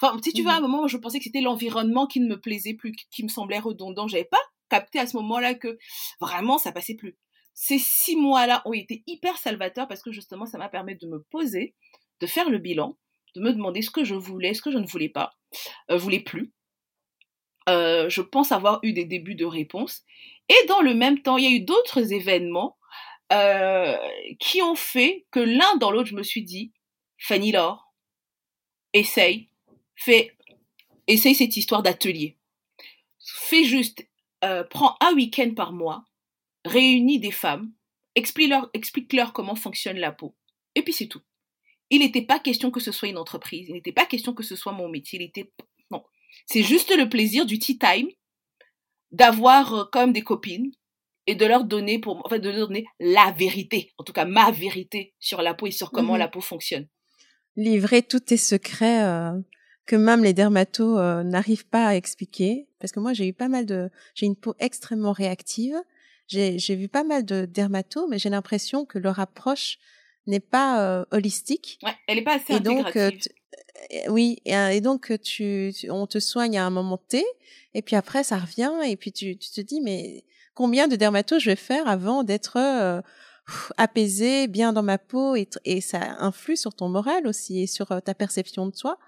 Enfin, 0.00 0.18
si 0.22 0.32
tu 0.32 0.42
veux, 0.42 0.48
à 0.48 0.54
un 0.54 0.60
mmh 0.60 0.62
moment, 0.62 0.86
je 0.88 0.96
pensais 0.96 1.18
que 1.18 1.24
c'était 1.24 1.40
l'environnement 1.40 2.06
qui 2.06 2.20
ne 2.20 2.26
me 2.26 2.40
plaisait 2.40 2.74
plus, 2.74 2.92
qui 3.10 3.22
me 3.22 3.28
semblait 3.28 3.58
redondant. 3.58 4.08
J'avais 4.08 4.24
pas 4.24 4.40
capté 4.68 4.98
à 4.98 5.06
ce 5.06 5.16
moment-là 5.16 5.54
que 5.54 5.78
vraiment 6.20 6.58
ça 6.58 6.72
passait 6.72 6.94
plus. 6.94 7.18
Ces 7.54 7.78
six 7.78 8.16
mois-là 8.16 8.62
ont 8.66 8.72
été 8.72 9.02
hyper 9.06 9.36
salvateurs 9.36 9.88
parce 9.88 10.02
que 10.02 10.12
justement, 10.12 10.46
ça 10.46 10.58
m'a 10.58 10.68
permis 10.68 10.96
de 10.96 11.06
me 11.06 11.22
poser, 11.30 11.74
de 12.20 12.26
faire 12.26 12.48
le 12.50 12.58
bilan, 12.58 12.96
de 13.34 13.40
me 13.40 13.52
demander 13.52 13.82
ce 13.82 13.90
que 13.90 14.04
je 14.04 14.14
voulais, 14.14 14.54
ce 14.54 14.62
que 14.62 14.70
je 14.70 14.78
ne 14.78 14.86
voulais 14.86 15.08
pas, 15.08 15.32
euh, 15.90 15.96
voulais 15.96 16.20
plus. 16.20 16.52
Euh, 17.68 18.08
je 18.08 18.22
pense 18.22 18.52
avoir 18.52 18.78
eu 18.82 18.92
des 18.92 19.04
débuts 19.04 19.34
de 19.34 19.44
réponse. 19.44 20.02
Et 20.48 20.66
dans 20.68 20.80
le 20.80 20.94
même 20.94 21.20
temps, 21.20 21.36
il 21.36 21.44
y 21.44 21.46
a 21.52 21.56
eu 21.56 21.60
d'autres 21.60 22.12
événements 22.12 22.78
euh, 23.32 23.96
qui 24.40 24.62
ont 24.62 24.74
fait 24.74 25.26
que 25.30 25.40
l'un 25.40 25.76
dans 25.76 25.90
l'autre, 25.90 26.08
je 26.08 26.14
me 26.14 26.22
suis 26.22 26.42
dit, 26.42 26.72
Fanny 27.18 27.52
Laure, 27.52 27.92
essaye, 28.92 29.50
fais, 29.96 30.36
essaye 31.06 31.34
cette 31.34 31.56
histoire 31.56 31.82
d'atelier. 31.82 32.38
Fais 33.18 33.64
juste, 33.64 34.06
euh, 34.44 34.64
prends 34.64 34.96
un 35.00 35.14
week-end 35.14 35.52
par 35.54 35.72
mois, 35.72 36.04
réunis 36.64 37.20
des 37.20 37.32
femmes, 37.32 37.72
explique-leur 38.14 38.70
explique 38.72 39.12
-leur 39.12 39.32
comment 39.32 39.56
fonctionne 39.56 39.98
la 39.98 40.12
peau. 40.12 40.36
Et 40.74 40.82
puis 40.82 40.92
c'est 40.92 41.08
tout. 41.08 41.22
il 41.90 42.00
n'était 42.00 42.22
pas 42.22 42.38
question 42.38 42.70
que 42.70 42.80
ce 42.80 42.92
soit 42.92 43.08
une 43.08 43.18
entreprise, 43.18 43.68
il 43.68 43.74
n'était 43.74 43.92
pas 43.92 44.06
question 44.06 44.34
que 44.34 44.42
ce 44.42 44.56
soit 44.56 44.72
mon 44.72 44.88
métier, 44.88 45.18
il 45.18 45.24
était 45.24 45.50
non, 45.90 46.04
c'est 46.46 46.62
juste 46.62 46.94
le 46.94 47.08
plaisir 47.08 47.46
du 47.46 47.58
tea 47.58 47.78
time, 47.78 48.08
d'avoir 49.10 49.74
euh, 49.74 49.84
comme 49.90 50.12
des 50.12 50.22
copines 50.22 50.70
et 51.26 51.34
de 51.34 51.46
leur 51.46 51.64
donner 51.64 51.98
pour 51.98 52.24
en 52.24 52.28
fait 52.28 52.40
de 52.40 52.50
leur 52.50 52.68
donner 52.68 52.86
la 53.00 53.32
vérité, 53.32 53.92
en 53.98 54.04
tout 54.04 54.12
cas 54.12 54.24
ma 54.24 54.50
vérité 54.50 55.14
sur 55.18 55.42
la 55.42 55.54
peau 55.54 55.66
et 55.66 55.70
sur 55.70 55.90
comment 55.90 56.14
mmh 56.14 56.18
la 56.18 56.28
peau 56.28 56.40
fonctionne. 56.40 56.88
Livrer 57.58 58.02
tous 58.02 58.20
tes 58.20 58.36
secrets 58.36 59.02
euh, 59.02 59.32
que 59.84 59.96
même 59.96 60.22
les 60.22 60.32
dermatos 60.32 60.98
euh, 60.98 61.22
n'arrivent 61.22 61.66
pas 61.66 61.88
à 61.88 61.94
expliquer 61.94 62.68
parce 62.78 62.92
que 62.92 63.00
moi 63.00 63.12
j'ai 63.12 63.26
eu 63.26 63.32
pas 63.32 63.48
mal 63.48 63.66
de 63.66 63.90
j'ai 64.14 64.26
une 64.26 64.36
peau 64.36 64.54
extrêmement 64.58 65.12
réactive. 65.12 65.76
J'ai 66.28 66.58
j'ai 66.58 66.76
vu 66.76 66.88
pas 66.88 67.04
mal 67.04 67.24
de 67.24 67.44
dermatos 67.44 68.06
mais 68.08 68.18
j'ai 68.18 68.30
l'impression 68.30 68.84
que 68.84 68.98
leur 68.98 69.18
approche 69.18 69.78
n'est 70.26 70.40
pas 70.40 71.04
holistique. 71.10 71.78
Ouais, 71.82 71.94
elle 72.06 72.18
est 72.18 72.22
pas 72.22 72.36
assez 72.36 72.52
et 72.52 72.56
intégrative. 72.56 73.10
Donc, 73.10 73.28
oui, 74.08 74.38
et, 74.44 74.80
donc 74.80 75.12
tu, 75.22 75.72
on 75.88 76.06
te 76.06 76.18
soigne 76.18 76.58
à 76.58 76.66
un 76.66 76.70
moment 76.70 76.98
T, 76.98 77.24
et 77.74 77.82
puis 77.82 77.96
après 77.96 78.24
ça 78.24 78.36
revient, 78.36 78.72
et 78.86 78.96
puis 78.96 79.12
tu, 79.12 79.36
tu 79.36 79.50
te 79.50 79.60
dis 79.60 79.80
mais 79.80 80.24
combien 80.58 80.88
de 80.88 80.96
dermatos 80.96 81.40
je 81.40 81.50
vais 81.50 81.56
faire 81.56 81.86
avant 81.86 82.24
d'être 82.24 82.56
euh, 82.56 83.00
apaisé, 83.76 84.46
bien 84.46 84.72
dans 84.72 84.82
ma 84.82 84.98
peau, 84.98 85.36
et, 85.36 85.48
et, 85.64 85.80
ça 85.80 86.16
influe 86.20 86.56
sur 86.56 86.74
ton 86.74 86.88
moral 86.88 87.26
aussi 87.26 87.62
et 87.62 87.66
sur 87.66 87.88
ta 88.02 88.14
perception 88.14 88.66
de 88.66 88.72
toi. 88.72 88.98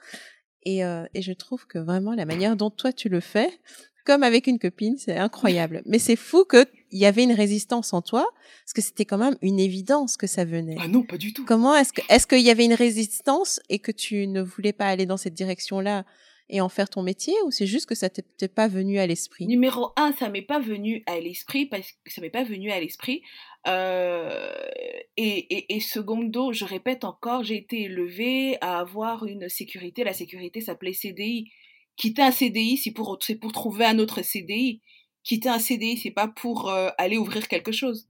Et, 0.62 0.85
euh, 0.85 1.07
et 1.14 1.22
je 1.22 1.33
trouve 1.33 1.66
que 1.66 1.79
vraiment 1.79 2.14
la 2.14 2.26
manière 2.26 2.57
dont 2.57 2.70
toi 2.70 2.92
tu 2.92 3.09
le 3.09 3.20
fais, 3.20 3.61
comme 4.05 4.22
avec 4.22 4.46
une 4.46 4.59
copine, 4.59 4.96
c'est 4.98 5.16
incroyable. 5.16 5.83
Mais 5.87 5.98
c'est 5.98 6.16
fou 6.16 6.44
qu'il 6.44 6.66
y 6.92 7.07
avait 7.07 7.22
une 7.22 7.33
résistance 7.33 7.92
en 7.92 8.03
toi, 8.03 8.26
parce 8.64 8.72
que 8.74 8.83
c'était 8.83 9.05
quand 9.05 9.18
même 9.18 9.37
une 9.42 9.61
évidence 9.61 10.16
que 10.16 10.26
ça 10.26 10.44
venait. 10.44 10.76
Ah 10.81 10.88
non, 10.88 11.03
pas 11.03 11.18
du 11.18 11.33
tout. 11.33 11.44
Comment 11.44 11.76
est-ce 11.76 11.92
que 11.92 12.03
est-ce 12.09 12.26
qu'il 12.26 12.40
y 12.40 12.50
avait 12.50 12.64
une 12.64 12.74
résistance 12.74 13.61
et 13.68 13.79
que 13.79 13.92
tu 13.92 14.26
ne 14.26 14.42
voulais 14.42 14.72
pas 14.72 14.87
aller 14.87 15.07
dans 15.07 15.16
cette 15.16 15.35
direction-là 15.35 16.05
et 16.53 16.61
en 16.61 16.68
faire 16.68 16.90
ton 16.90 17.03
métier, 17.03 17.35
ou 17.46 17.53
c'est 17.53 17.66
juste 17.66 17.87
que 17.87 17.94
ça 17.94 18.11
t'était 18.11 18.48
pas 18.48 18.66
venu 18.66 18.98
à 18.98 19.07
l'esprit? 19.07 19.46
Numéro 19.46 19.92
un, 19.96 20.12
ça 20.12 20.29
m'est 20.29 20.42
pas 20.42 20.59
venu 20.59 21.05
à 21.07 21.20
l'esprit 21.20 21.66
parce 21.66 21.92
que 22.05 22.12
ça 22.12 22.20
m'est 22.20 22.31
pas 22.31 22.42
venu 22.42 22.72
à 22.72 22.81
l'esprit. 22.81 23.22
Euh, 23.66 24.51
et, 25.16 25.55
et, 25.55 25.77
et 25.77 25.81
secondo, 25.81 26.53
je 26.53 26.64
répète 26.64 27.05
encore, 27.05 27.44
j'ai 27.44 27.57
été 27.57 27.83
élevée 27.83 28.57
à 28.61 28.81
avoir 28.81 29.27
une 29.27 29.49
sécurité. 29.49 30.05
La 30.05 30.12
sécurité 30.12 30.61
s'appelait 30.61 30.92
CDI. 30.92 31.51
Quitter 31.96 32.23
un 32.23 32.31
CDI, 32.31 32.79
c'est 32.79 32.92
pour, 32.92 33.18
c'est 33.20 33.37
pour 33.37 33.53
trouver 33.53 33.85
un 33.85 33.99
autre 33.99 34.23
CDI. 34.23 34.81
Quitter 35.23 35.51
un 35.51 35.59
CDI, 35.59 35.99
c'est 35.99 36.11
pas 36.11 36.29
pour 36.29 36.70
euh, 36.70 36.88
aller 36.96 37.18
ouvrir 37.18 37.49
quelque 37.49 37.73
chose. 37.73 38.09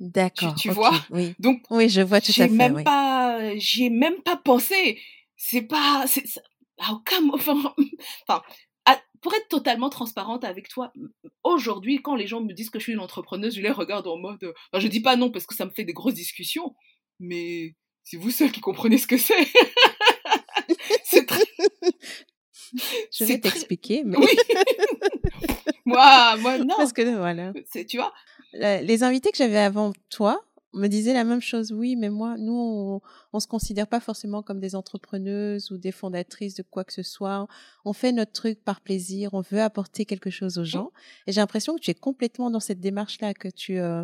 D'accord. 0.00 0.54
Tu, 0.54 0.70
vois? 0.70 0.92
oui. 1.10 1.34
Donc, 1.38 1.62
oui, 1.70 1.88
je 1.88 2.00
vois 2.00 2.20
tout 2.20 2.32
à 2.32 2.48
fait. 2.48 2.48
Même 2.48 2.82
pas, 2.82 3.54
j'y 3.56 3.84
ai 3.84 3.90
même 3.90 4.22
pas 4.22 4.36
pensé. 4.36 4.98
C'est 5.36 5.62
pas, 5.62 6.04
c'est, 6.06 6.24
à 6.78 6.92
aucun 6.92 7.20
moment. 7.20 7.74
Enfin, 8.28 8.42
pour 9.24 9.34
être 9.34 9.48
totalement 9.48 9.88
transparente 9.88 10.44
avec 10.44 10.68
toi, 10.68 10.92
aujourd'hui, 11.44 12.02
quand 12.02 12.14
les 12.14 12.26
gens 12.26 12.42
me 12.42 12.52
disent 12.52 12.68
que 12.68 12.78
je 12.78 12.84
suis 12.84 12.92
une 12.92 13.00
entrepreneuse, 13.00 13.56
je 13.56 13.62
les 13.62 13.70
regarde 13.70 14.06
en 14.06 14.18
mode. 14.18 14.52
Enfin, 14.70 14.80
je 14.80 14.86
dis 14.86 15.00
pas 15.00 15.16
non 15.16 15.30
parce 15.30 15.46
que 15.46 15.54
ça 15.54 15.64
me 15.64 15.70
fait 15.70 15.84
des 15.84 15.94
grosses 15.94 16.12
discussions, 16.12 16.74
mais 17.18 17.74
c'est 18.02 18.18
vous 18.18 18.30
seul 18.30 18.52
qui 18.52 18.60
comprenez 18.60 18.98
ce 18.98 19.06
que 19.06 19.16
c'est. 19.16 19.34
c'est 21.04 21.24
très. 21.24 21.42
Je 23.10 23.24
vais 23.24 23.40
t'expliquer, 23.40 24.02
mais. 24.04 24.18
Oui. 24.18 24.28
moi, 25.86 26.36
moi, 26.36 26.58
non. 26.58 26.74
Parce 26.76 26.92
que, 26.92 27.16
voilà. 27.16 27.54
Tu 27.88 27.96
vois? 27.96 28.12
Les 28.52 29.02
invités 29.04 29.30
que 29.30 29.38
j'avais 29.38 29.56
avant 29.56 29.94
toi 30.10 30.44
me 30.74 30.88
disaient 30.88 31.14
la 31.14 31.24
même 31.24 31.40
chose. 31.40 31.72
Oui, 31.72 31.96
mais 31.96 32.10
moi, 32.10 32.36
nous, 32.38 32.52
on, 32.54 33.00
on 33.32 33.40
se 33.40 33.46
considère 33.46 33.86
pas 33.86 34.00
forcément 34.00 34.42
comme 34.42 34.60
des 34.60 34.74
entrepreneuses 34.74 35.70
ou 35.70 35.78
des 35.78 35.92
fondatrices 35.92 36.54
de 36.54 36.62
quoi 36.62 36.84
que 36.84 36.92
ce 36.92 37.02
soit. 37.02 37.46
On 37.84 37.92
fait 37.92 38.12
notre 38.12 38.32
truc 38.32 38.62
par 38.64 38.80
plaisir. 38.80 39.30
On 39.34 39.40
veut 39.40 39.60
apporter 39.60 40.04
quelque 40.04 40.30
chose 40.30 40.58
aux 40.58 40.64
gens. 40.64 40.90
Et 41.26 41.32
j'ai 41.32 41.40
l'impression 41.40 41.74
que 41.76 41.80
tu 41.80 41.90
es 41.90 41.94
complètement 41.94 42.50
dans 42.50 42.60
cette 42.60 42.80
démarche-là, 42.80 43.34
que 43.34 43.48
tu, 43.48 43.78
euh, 43.78 44.02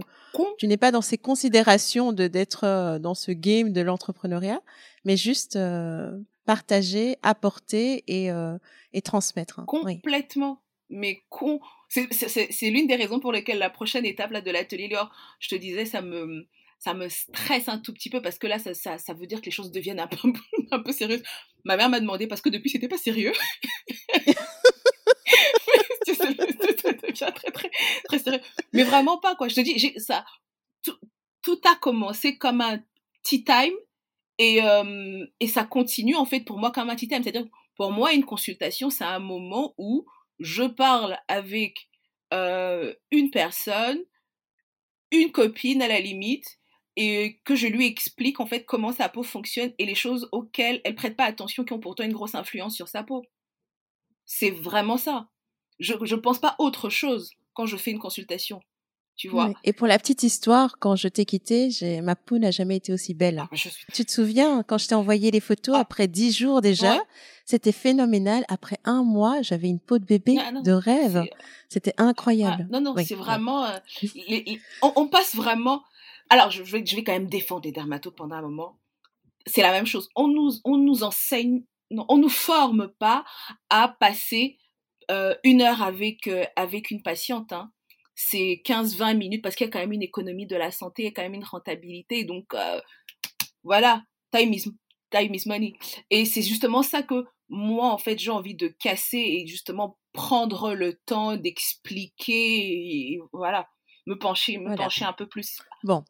tu 0.58 0.66
n'es 0.66 0.76
pas 0.76 0.92
dans 0.92 1.02
ces 1.02 1.18
considérations 1.18 2.12
de 2.12 2.28
d'être 2.28 2.64
euh, 2.64 2.98
dans 2.98 3.14
ce 3.14 3.32
game 3.32 3.72
de 3.72 3.80
l'entrepreneuriat, 3.80 4.60
mais 5.04 5.16
juste 5.16 5.56
euh, 5.56 6.18
partager, 6.44 7.16
apporter 7.22 8.04
et, 8.06 8.30
et 8.92 9.02
transmettre. 9.02 9.60
Hein. 9.60 9.64
Complètement. 9.66 10.62
Mais 10.88 11.22
con... 11.28 11.60
c'est 11.88 12.70
l'une 12.70 12.88
des 12.88 12.96
raisons 12.96 13.20
pour 13.20 13.32
lesquelles 13.32 13.58
la 13.58 13.70
prochaine 13.70 14.04
étape 14.04 14.32
là, 14.32 14.40
de 14.40 14.50
l'atelier 14.50 14.90
je 15.38 15.48
te 15.48 15.54
disais, 15.54 15.84
ça 15.84 16.02
me, 16.02 16.46
ça 16.80 16.94
me 16.94 17.08
stresse 17.08 17.68
un 17.68 17.78
tout 17.78 17.92
petit 17.92 18.08
peu 18.08 18.22
parce 18.22 18.38
que 18.38 18.46
là, 18.46 18.58
ça, 18.58 18.98
ça, 18.98 19.14
veut 19.14 19.26
dire 19.26 19.40
que 19.40 19.46
les 19.46 19.50
choses 19.50 19.70
deviennent 19.70 20.00
un 20.00 20.06
peu, 20.06 20.16
un 20.70 20.80
peu 20.80 20.92
sérieuses. 20.92 21.22
Ma 21.64 21.76
mère 21.76 21.90
m'a 21.90 22.00
demandé 22.00 22.26
parce 22.26 22.40
que 22.40 22.48
depuis, 22.48 22.70
c'était 22.70 22.88
pas 22.88 22.96
sérieux. 22.96 23.32
ça 26.14 26.32
devient 26.32 26.56
très, 26.58 26.74
très, 27.52 27.70
très 28.04 28.18
sérieux. 28.18 28.40
Mais 28.72 28.82
vraiment 28.82 29.18
pas, 29.18 29.36
quoi. 29.36 29.48
Je 29.48 29.56
te 29.56 29.60
dis, 29.60 29.94
ça, 30.00 30.24
tout, 30.82 31.60
a 31.64 31.76
commencé 31.76 32.38
comme 32.38 32.62
un 32.62 32.82
tea 33.22 33.44
time 33.44 33.74
et, 34.38 34.62
euh, 34.62 35.26
et 35.38 35.48
ça 35.48 35.64
continue 35.64 36.16
en 36.16 36.24
fait 36.24 36.40
pour 36.40 36.58
moi 36.58 36.72
comme 36.72 36.88
un 36.88 36.96
thème. 36.96 37.22
C'est-à-dire, 37.22 37.46
pour 37.76 37.92
moi, 37.92 38.14
une 38.14 38.24
consultation, 38.24 38.88
c'est 38.88 39.04
un 39.04 39.18
moment 39.18 39.74
où 39.76 40.06
je 40.38 40.62
parle 40.62 41.18
avec 41.28 41.90
euh, 42.32 42.94
une 43.10 43.30
personne, 43.30 43.98
une 45.10 45.30
copine 45.30 45.82
à 45.82 45.88
la 45.88 46.00
limite, 46.00 46.59
et 47.02 47.40
que 47.44 47.56
je 47.56 47.66
lui 47.66 47.86
explique 47.86 48.40
en 48.40 48.46
fait 48.46 48.66
comment 48.66 48.92
sa 48.92 49.08
peau 49.08 49.22
fonctionne 49.22 49.72
et 49.78 49.86
les 49.86 49.94
choses 49.94 50.28
auxquelles 50.32 50.82
elle 50.84 50.94
prête 50.94 51.16
pas 51.16 51.24
attention 51.24 51.64
qui 51.64 51.72
ont 51.72 51.80
pourtant 51.80 52.04
une 52.04 52.12
grosse 52.12 52.34
influence 52.34 52.74
sur 52.74 52.88
sa 52.88 53.02
peau. 53.02 53.24
C'est 54.26 54.50
vraiment 54.50 54.98
ça. 54.98 55.30
Je 55.78 55.94
ne 55.94 56.16
pense 56.16 56.38
pas 56.38 56.56
autre 56.58 56.90
chose 56.90 57.30
quand 57.54 57.64
je 57.64 57.78
fais 57.78 57.90
une 57.90 57.98
consultation 57.98 58.60
tu 59.20 59.28
vois. 59.28 59.52
Et 59.64 59.74
pour 59.74 59.86
la 59.86 59.98
petite 59.98 60.22
histoire, 60.22 60.78
quand 60.78 60.96
je 60.96 61.06
t'ai 61.06 61.26
quitté, 61.26 61.68
ma 62.02 62.16
peau 62.16 62.38
n'a 62.38 62.50
jamais 62.50 62.76
été 62.76 62.90
aussi 62.90 63.12
belle. 63.12 63.42
Ah, 63.42 63.54
tu 63.92 64.04
te 64.06 64.10
souviens, 64.10 64.62
quand 64.62 64.78
je 64.78 64.88
t'ai 64.88 64.94
envoyé 64.94 65.30
les 65.30 65.40
photos, 65.40 65.74
ah. 65.76 65.80
après 65.80 66.08
dix 66.08 66.32
jours 66.32 66.62
déjà, 66.62 66.98
c'était 67.44 67.72
phénoménal. 67.72 68.46
Après 68.48 68.78
un 68.84 69.02
mois, 69.02 69.42
j'avais 69.42 69.68
une 69.68 69.78
peau 69.78 69.98
de 69.98 70.06
bébé 70.06 70.38
ah, 70.40 70.62
de 70.62 70.72
rêve. 70.72 71.22
C'était 71.68 71.92
incroyable. 71.98 72.66
non, 72.72 72.80
non, 72.80 72.94
c'est 73.04 73.14
vraiment, 73.14 73.66
euh, 73.66 73.76
on, 74.82 75.06
passe 75.06 75.36
vraiment, 75.36 75.82
alors 76.30 76.50
je 76.50 76.62
vais, 76.62 76.84
je 76.84 76.96
vais 76.96 77.04
quand 77.04 77.12
même 77.12 77.28
défendre 77.28 77.62
les 77.64 77.72
dermatos 77.72 78.14
pendant 78.14 78.36
un 78.36 78.42
moment. 78.42 78.78
C'est 79.46 79.62
la 79.62 79.72
même 79.72 79.86
chose. 79.86 80.08
On 80.16 80.28
nous, 80.28 80.52
on 80.64 80.76
nous 80.76 81.02
enseigne, 81.02 81.64
non, 81.90 82.06
on 82.08 82.18
nous 82.18 82.28
forme 82.28 82.88
pas 82.98 83.24
à 83.68 83.88
passer 83.88 84.58
euh, 85.10 85.34
une 85.44 85.60
heure 85.60 85.82
avec, 85.82 86.26
euh, 86.26 86.44
avec 86.56 86.90
une 86.90 87.02
patiente, 87.02 87.52
hein 87.52 87.72
c'est 88.20 88.60
15-20 88.66 89.16
minutes 89.16 89.42
parce 89.42 89.54
qu'il 89.54 89.66
y 89.66 89.68
a 89.68 89.72
quand 89.72 89.78
même 89.78 89.92
une 89.92 90.02
économie 90.02 90.46
de 90.46 90.56
la 90.56 90.70
santé, 90.70 91.02
il 91.02 91.04
y 91.06 91.08
a 91.08 91.12
quand 91.12 91.22
même 91.22 91.34
une 91.34 91.44
rentabilité. 91.44 92.24
Donc, 92.24 92.52
euh, 92.52 92.80
voilà, 93.64 94.02
time 94.30 94.52
is, 94.52 94.66
time 95.10 95.34
is 95.34 95.44
money. 95.46 95.72
Et 96.10 96.26
c'est 96.26 96.42
justement 96.42 96.82
ça 96.82 97.02
que 97.02 97.24
moi, 97.48 97.90
en 97.90 97.96
fait, 97.96 98.18
j'ai 98.18 98.30
envie 98.30 98.54
de 98.54 98.68
casser 98.68 99.18
et 99.18 99.46
justement 99.46 99.98
prendre 100.12 100.74
le 100.74 101.00
temps 101.06 101.36
d'expliquer 101.36 103.14
et 103.14 103.20
voilà, 103.32 103.66
me 104.06 104.18
pencher, 104.18 104.58
me 104.58 104.76
pencher 104.76 105.06
un 105.06 105.14
peu 105.14 105.26
plus. 105.26 105.58
Bon, 105.82 106.04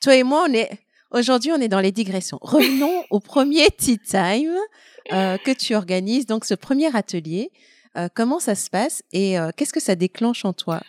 toi 0.00 0.16
et 0.16 0.22
moi, 0.22 0.46
on 0.48 0.52
est 0.52 0.70
aujourd'hui, 1.10 1.52
on 1.52 1.60
est 1.60 1.68
dans 1.68 1.80
les 1.80 1.92
digressions. 1.92 2.38
Revenons 2.40 3.04
au 3.10 3.20
premier 3.20 3.66
tea 3.70 3.98
time 3.98 4.56
euh, 5.12 5.36
que 5.38 5.52
tu 5.52 5.74
organises, 5.74 6.26
donc 6.26 6.44
ce 6.44 6.54
premier 6.54 6.94
atelier. 6.96 7.50
Euh, 7.96 8.08
comment 8.14 8.38
ça 8.38 8.54
se 8.54 8.68
passe 8.68 9.02
et 9.12 9.36
qu'est-ce 9.56 9.72
que 9.72 9.80
ça 9.80 9.94
déclenche 9.94 10.44
en 10.44 10.52
toi? 10.52 10.82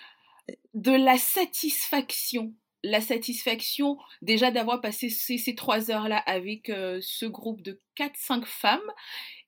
De 0.74 0.92
la 0.92 1.18
satisfaction. 1.18 2.54
La 2.84 3.02
satisfaction 3.02 3.98
déjà 4.22 4.52
d'avoir 4.52 4.82
passé 4.82 5.10
ces, 5.10 5.56
trois 5.56 5.90
heures-là 5.90 6.18
avec 6.26 6.70
euh, 6.70 7.00
ce 7.02 7.26
groupe 7.26 7.62
de 7.62 7.82
4-5 7.98 8.46
femmes 8.46 8.94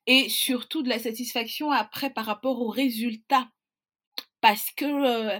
et 0.06 0.28
surtout 0.28 0.82
de 0.82 0.88
la 0.88 0.98
satisfaction 0.98 1.70
après 1.70 2.10
par 2.10 2.26
rapport 2.26 2.60
aux 2.60 2.68
résultats. 2.68 3.48
Parce 4.40 4.70
que, 4.76 4.84
euh, 4.84 5.38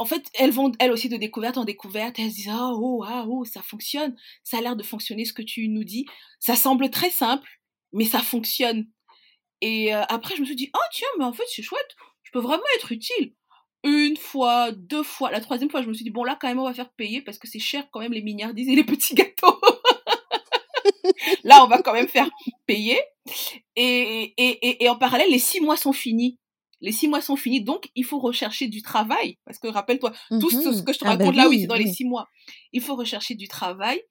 en 0.00 0.06
fait, 0.06 0.30
elles 0.32 0.50
vont 0.50 0.72
elles 0.78 0.92
aussi 0.92 1.10
de 1.10 1.18
découverte 1.18 1.58
en 1.58 1.64
découverte, 1.66 2.18
elles 2.18 2.30
se 2.30 2.36
disent 2.36 2.48
ah, 2.50 2.70
oh, 2.72 3.04
ah, 3.06 3.26
oh, 3.28 3.44
ça 3.44 3.60
fonctionne, 3.60 4.16
ça 4.42 4.56
a 4.56 4.62
l'air 4.62 4.74
de 4.74 4.82
fonctionner 4.82 5.26
ce 5.26 5.34
que 5.34 5.42
tu 5.42 5.68
nous 5.68 5.84
dis. 5.84 6.06
Ça 6.38 6.56
semble 6.56 6.88
très 6.88 7.10
simple, 7.10 7.46
mais 7.92 8.06
ça 8.06 8.20
fonctionne. 8.20 8.86
Et 9.60 9.94
euh, 9.94 10.02
après, 10.08 10.36
je 10.36 10.40
me 10.40 10.46
suis 10.46 10.56
dit, 10.56 10.70
oh 10.74 10.88
tiens, 10.90 11.06
mais 11.18 11.26
en 11.26 11.34
fait, 11.34 11.44
c'est 11.48 11.62
chouette, 11.62 11.96
je 12.22 12.30
peux 12.32 12.38
vraiment 12.38 12.62
être 12.76 12.92
utile 12.92 13.34
une 13.84 14.16
fois, 14.16 14.72
deux 14.72 15.02
fois. 15.02 15.30
La 15.30 15.40
troisième 15.40 15.68
fois, 15.70 15.82
je 15.82 15.88
me 15.88 15.92
suis 15.92 16.04
dit, 16.04 16.10
bon, 16.10 16.24
là, 16.24 16.38
quand 16.40 16.48
même, 16.48 16.58
on 16.58 16.64
va 16.64 16.72
faire 16.72 16.90
payer 16.92 17.20
parce 17.20 17.38
que 17.38 17.46
c'est 17.46 17.58
cher 17.58 17.86
quand 17.90 18.00
même 18.00 18.12
les 18.12 18.22
mignardises 18.22 18.70
et 18.70 18.76
les 18.76 18.84
petits 18.84 19.14
gâteaux. 19.14 19.60
là, 21.44 21.62
on 21.62 21.66
va 21.66 21.82
quand 21.82 21.92
même 21.92 22.08
faire 22.08 22.30
payer. 22.66 22.98
Et, 23.76 24.32
et, 24.38 24.84
et, 24.84 24.88
en 24.88 24.96
parallèle, 24.96 25.30
les 25.30 25.38
six 25.38 25.60
mois 25.60 25.76
sont 25.76 25.92
finis. 25.92 26.38
Les 26.80 26.92
six 26.92 27.08
mois 27.08 27.20
sont 27.20 27.36
finis, 27.36 27.62
donc 27.62 27.90
il 27.94 28.04
faut 28.04 28.18
rechercher 28.18 28.68
du 28.68 28.82
travail. 28.82 29.38
Parce 29.44 29.58
que 29.58 29.68
rappelle-toi, 29.68 30.12
tout 30.40 30.50
ce, 30.50 30.56
mhm. 30.56 30.84
que 30.84 30.92
je 30.92 30.98
te 30.98 31.04
ah, 31.04 31.16
bah 31.16 31.24
raconte 31.24 31.36
là, 31.36 31.48
oui, 31.48 31.60
c'est 31.60 31.66
dans 31.66 31.74
les 31.74 31.92
six 31.92 32.04
mois. 32.04 32.28
Il 32.72 32.80
faut 32.80 32.96
rechercher 32.96 33.34
du 33.34 33.48
travail. 33.48 34.02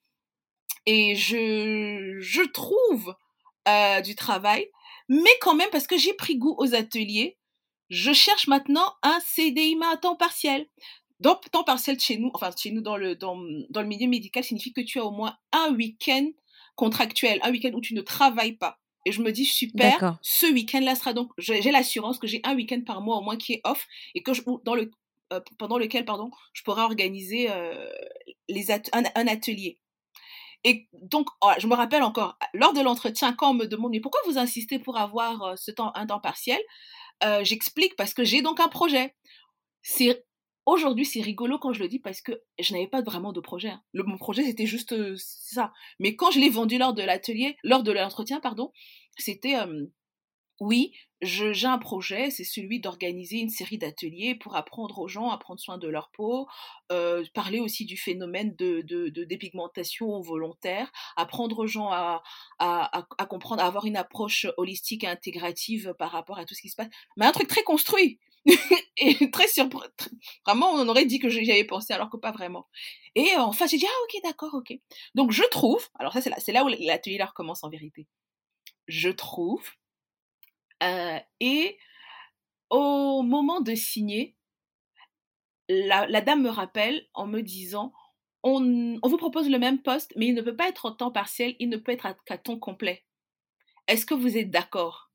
et 0.85 1.15
je, 1.15 2.17
je 2.19 2.41
trouve 2.51 3.15
euh, 3.67 4.01
du 4.01 4.15
travail, 4.15 4.67
mais 5.09 5.29
quand 5.41 5.55
même, 5.55 5.69
parce 5.71 5.87
que 5.87 5.97
j'ai 5.97 6.13
pris 6.13 6.37
goût 6.37 6.55
aux 6.57 6.75
ateliers, 6.75 7.37
je 7.89 8.13
cherche 8.13 8.47
maintenant 8.47 8.93
un 9.01 9.19
CDI 9.19 9.77
à 9.91 9.97
temps 9.97 10.15
partiel. 10.15 10.67
Donc, 11.19 11.49
temps 11.51 11.63
partiel 11.63 11.99
chez 11.99 12.17
nous, 12.17 12.31
enfin, 12.33 12.51
chez 12.55 12.71
nous 12.71 12.81
dans 12.81 12.95
le, 12.95 13.15
dans, 13.15 13.37
dans 13.69 13.81
le 13.81 13.87
milieu 13.87 14.07
médical, 14.07 14.43
signifie 14.43 14.71
que 14.71 14.81
tu 14.81 14.99
as 14.99 15.05
au 15.05 15.11
moins 15.11 15.35
un 15.51 15.73
week-end 15.73 16.29
contractuel, 16.75 17.39
un 17.43 17.51
week-end 17.51 17.71
où 17.73 17.81
tu 17.81 17.93
ne 17.93 18.01
travailles 18.01 18.55
pas. 18.55 18.79
Et 19.05 19.11
je 19.11 19.21
me 19.21 19.31
dis, 19.31 19.45
super, 19.45 20.19
ce 20.21 20.45
week-end-là 20.47 20.95
sera 20.95 21.13
donc, 21.13 21.31
j'ai 21.37 21.71
l'assurance 21.71 22.19
que 22.19 22.27
j'ai 22.27 22.41
un 22.43 22.55
week-end 22.55 22.81
par 22.85 23.01
mois 23.01 23.17
au 23.17 23.21
moins 23.21 23.37
qui 23.37 23.53
est 23.53 23.61
off 23.63 23.87
et 24.13 24.21
que 24.21 24.33
je, 24.33 24.41
dans 24.65 24.75
le, 24.75 24.91
euh, 25.31 25.39
pendant 25.57 25.77
lequel, 25.77 26.05
pardon, 26.05 26.31
je 26.53 26.63
pourrai 26.63 26.81
organiser 26.81 27.49
euh, 27.49 27.87
les 28.47 28.71
un, 28.71 29.27
atelier. 29.27 29.79
Et 30.63 30.89
donc, 30.93 31.27
oh, 31.41 31.51
je 31.57 31.67
me 31.67 31.75
rappelle 31.75 32.03
encore, 32.03 32.37
lors 32.53 32.73
de 32.73 32.81
l'entretien, 32.81 33.33
quand 33.33 33.51
on 33.51 33.53
me 33.53 33.65
demande, 33.65 33.91
mais 33.91 34.01
pourquoi 34.01 34.21
vous 34.25 34.37
insistez 34.37 34.79
pour 34.79 34.97
avoir 34.97 35.43
euh, 35.43 35.55
ce 35.55 35.71
temps, 35.71 35.91
un 35.95 36.07
temps 36.07 36.19
partiel 36.19 36.59
J'explique 37.41 37.97
parce 37.97 38.13
que 38.13 38.23
j'ai 38.23 38.41
donc 38.41 38.61
un 38.61 38.69
projet. 38.69 39.13
C'est 39.81 40.25
Aujourd'hui, 40.69 41.03
c'est 41.03 41.21
rigolo 41.21 41.57
quand 41.57 41.73
je 41.73 41.79
le 41.79 41.87
dis 41.87 41.97
parce 41.97 42.21
que 42.21 42.43
je 42.59 42.73
n'avais 42.73 42.87
pas 42.87 43.01
vraiment 43.01 43.33
de 43.33 43.39
projet. 43.39 43.69
Hein. 43.69 43.81
Le, 43.91 44.03
mon 44.03 44.17
projet, 44.19 44.43
c'était 44.43 44.67
juste 44.67 44.95
ça. 45.17 45.73
Mais 45.97 46.15
quand 46.15 46.29
je 46.29 46.39
l'ai 46.39 46.51
vendu 46.51 46.77
lors 46.77 46.93
de 46.93 47.01
l'atelier, 47.01 47.57
lors 47.63 47.81
de 47.81 47.91
l'entretien, 47.91 48.39
pardon, 48.39 48.71
c'était 49.17 49.55
oui, 50.59 50.93
j'ai 51.21 51.65
un 51.65 51.79
projet, 51.79 52.29
c'est 52.29 52.43
celui 52.43 52.79
d'organiser 52.79 53.37
une 53.37 53.49
série 53.49 53.79
d'ateliers 53.79 54.35
pour 54.35 54.55
apprendre 54.55 54.99
aux 54.99 55.07
gens 55.07 55.31
à 55.31 55.39
prendre 55.39 55.59
soin 55.59 55.79
de 55.79 55.87
leur 55.87 56.11
peau, 56.11 56.47
euh, 56.91 57.23
parler 57.33 57.59
aussi 57.59 57.85
du 57.85 57.97
phénomène 57.97 58.55
de, 58.55 58.81
de, 58.81 59.23
dépigmentation 59.23 60.21
volontaire, 60.21 60.91
apprendre 61.15 61.57
aux 61.57 61.67
gens 61.67 61.89
à, 61.89 62.21
à, 62.59 63.05
à, 63.17 63.25
comprendre, 63.25 63.63
à 63.63 63.65
avoir 63.65 63.85
une 63.85 63.97
approche 63.97 64.45
holistique 64.57 65.03
et 65.03 65.07
intégrative 65.07 65.95
par 65.97 66.11
rapport 66.11 66.37
à 66.37 66.45
tout 66.45 66.53
ce 66.53 66.61
qui 66.61 66.69
se 66.69 66.75
passe. 66.75 66.89
Mais 67.17 67.25
un 67.25 67.31
truc 67.31 67.47
très 67.47 67.63
construit 67.63 68.19
et 68.97 69.31
très 69.31 69.47
surprenant. 69.47 69.87
Vraiment, 70.45 70.71
on 70.71 70.87
aurait 70.87 71.05
dit 71.05 71.19
que 71.19 71.29
j'y 71.29 71.51
avais 71.51 71.63
pensé 71.63 71.93
alors 71.93 72.09
que 72.09 72.17
pas 72.17 72.31
vraiment. 72.31 72.67
Et 73.15 73.35
en 73.35 73.51
fait, 73.51 73.67
j'ai 73.67 73.77
dit, 73.77 73.85
ah 73.87 74.03
ok, 74.03 74.21
d'accord, 74.23 74.53
ok. 74.53 74.73
Donc 75.15 75.31
je 75.31 75.43
trouve, 75.51 75.87
alors 75.99 76.13
ça 76.13 76.21
c'est 76.21 76.29
là, 76.29 76.37
là 76.47 76.63
où 76.63 76.67
l'atelier 76.67 77.21
recommence 77.23 77.63
en 77.63 77.69
vérité. 77.69 78.07
Je 78.87 79.09
trouve 79.09 79.63
euh, 80.83 81.19
et 81.39 81.77
au 82.69 83.21
moment 83.21 83.61
de 83.61 83.75
signer, 83.75 84.35
la, 85.67 86.21
dame 86.21 86.43
me 86.43 86.49
rappelle 86.49 87.05
en 87.13 87.27
me 87.27 87.41
disant 87.41 87.93
on, 88.43 88.99
vous 89.03 89.17
propose 89.17 89.49
le 89.49 89.59
même 89.59 89.81
poste, 89.81 90.13
mais 90.15 90.27
il 90.27 90.33
ne 90.33 90.41
peut 90.41 90.55
pas 90.55 90.69
être 90.69 90.85
en 90.85 90.93
temps 90.93 91.11
partiel, 91.11 91.55
il 91.59 91.69
ne 91.69 91.77
peut 91.77 91.91
être 91.91 92.15
qu'à 92.25 92.37
temps 92.37 92.57
complet. 92.57 93.05
Est-ce 93.87 94.05
que 94.05 94.13
vous 94.13 94.37
êtes 94.37 94.49
d'accord? 94.49 95.08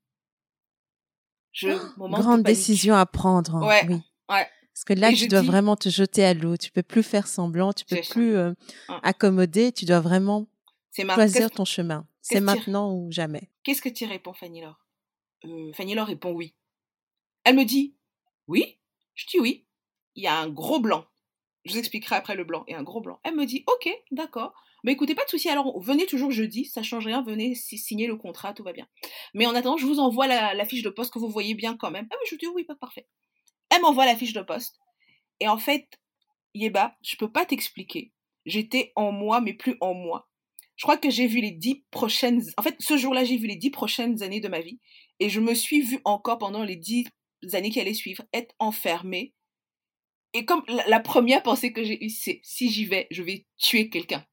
Je, 1.55 1.69
oh, 1.97 2.09
Grande 2.09 2.43
décision 2.43 2.95
à 2.95 3.05
prendre. 3.05 3.55
Hein, 3.55 3.81
oui. 3.89 3.97
Parce 4.27 4.83
que 4.85 4.93
là, 4.93 5.13
tu 5.13 5.29
dois 5.29 5.41
vraiment 5.41 5.77
te 5.77 5.87
jeter 5.87 6.25
à 6.25 6.33
l'eau. 6.33 6.57
Tu 6.57 6.69
peux 6.69 6.83
plus 6.83 7.01
faire 7.01 7.27
semblant, 7.27 7.71
tu 7.71 7.85
peux 7.85 8.01
plus 8.09 8.35
euh, 8.35 8.53
accommoder. 9.03 9.71
Tu 9.71 9.85
dois 9.85 10.01
vraiment 10.01 10.47
choisir 10.91 11.49
ton 11.49 11.63
chemin. 11.63 12.05
C'est 12.21 12.41
maintenant 12.41 12.91
ou 12.91 13.09
jamais. 13.09 13.49
Qu'est-ce 13.63 13.81
que 13.81 13.89
tu 13.89 14.05
réponds, 14.05 14.33
Fanny 14.33 14.61
Laure? 14.61 14.85
Euh, 15.45 15.71
Fanny 15.73 15.95
Laure 15.95 16.07
répond 16.07 16.31
oui. 16.31 16.55
Elle 17.45 17.55
me 17.55 17.63
dit 17.63 17.95
oui? 18.47 18.77
Je 19.13 19.25
dis 19.27 19.39
oui. 19.39 19.65
Il 20.15 20.23
y 20.23 20.27
a 20.27 20.37
un 20.37 20.49
gros 20.49 20.81
blanc. 20.81 21.05
Je 21.63 21.71
vous 21.71 21.79
expliquerai 21.79 22.15
après 22.15 22.35
le 22.35 22.43
blanc 22.43 22.65
et 22.67 22.75
un 22.75 22.83
gros 22.83 22.99
blanc. 22.99 23.19
Elle 23.23 23.35
me 23.35 23.45
dit 23.45 23.63
ok, 23.67 23.89
d'accord. 24.11 24.53
Mais 24.85 24.91
écoutez, 24.91 25.15
pas 25.15 25.25
de 25.25 25.29
souci. 25.29 25.49
Alors 25.49 25.81
venez 25.81 26.05
toujours 26.05 26.29
jeudi, 26.29 26.65
ça 26.65 26.83
change 26.83 27.07
rien. 27.07 27.23
Venez 27.23 27.55
signer 27.55 28.05
le 28.05 28.15
contrat, 28.17 28.53
tout 28.53 28.63
va 28.63 28.71
bien. 28.71 28.87
Mais 29.33 29.47
en 29.47 29.55
attendant, 29.55 29.77
je 29.77 29.85
vous 29.87 29.99
envoie 29.99 30.27
la, 30.27 30.65
fiche 30.65 30.83
de 30.83 30.91
poste 30.91 31.11
que 31.11 31.17
vous 31.17 31.27
voyez 31.27 31.55
bien 31.55 31.75
quand 31.75 31.89
même. 31.89 32.07
Ah 32.11 32.15
mais 32.21 32.29
je 32.29 32.35
dis 32.35 32.45
oui, 32.45 32.65
pas 32.65 32.75
parfait. 32.75 33.07
Elle 33.71 33.81
m'envoie 33.81 34.05
la 34.05 34.15
fiche 34.15 34.33
de 34.33 34.41
poste. 34.41 34.77
Et 35.39 35.47
en 35.47 35.57
fait, 35.57 35.87
Yeba, 36.53 36.95
je 37.01 37.15
peux 37.15 37.31
pas 37.31 37.47
t'expliquer. 37.47 38.13
J'étais 38.45 38.91
en 38.95 39.11
moi, 39.11 39.41
mais 39.41 39.53
plus 39.53 39.75
en 39.81 39.95
moi. 39.95 40.29
Je 40.75 40.83
crois 40.83 40.97
que 40.97 41.09
j'ai 41.09 41.25
vu 41.25 41.41
les 41.41 41.51
dix 41.51 41.83
prochaines. 41.89 42.43
En 42.57 42.61
fait, 42.61 42.75
ce 42.79 42.95
jour-là, 42.95 43.23
j'ai 43.23 43.37
vu 43.37 43.47
les 43.47 43.55
dix 43.55 43.71
prochaines 43.71 44.21
années 44.21 44.39
de 44.39 44.49
ma 44.49 44.61
vie. 44.61 44.79
Et 45.19 45.29
je 45.29 45.39
me 45.39 45.55
suis 45.55 45.81
vue 45.81 45.99
encore 46.05 46.37
pendant 46.37 46.63
les 46.63 46.75
dix 46.75 47.07
années 47.53 47.71
qui 47.71 47.79
allaient 47.79 47.95
suivre 47.95 48.23
être 48.33 48.53
enfermée. 48.59 49.33
Et 50.33 50.45
comme 50.45 50.63
la, 50.67 50.99
première 50.99 51.41
pensée 51.41 51.73
que 51.73 51.83
j'ai 51.83 52.05
eue, 52.05 52.09
c'est 52.09 52.39
si 52.43 52.69
j'y 52.69 52.85
vais, 52.85 53.07
je 53.09 53.23
vais 53.23 53.47
tuer 53.57 53.89
quelqu'un. 53.89 54.23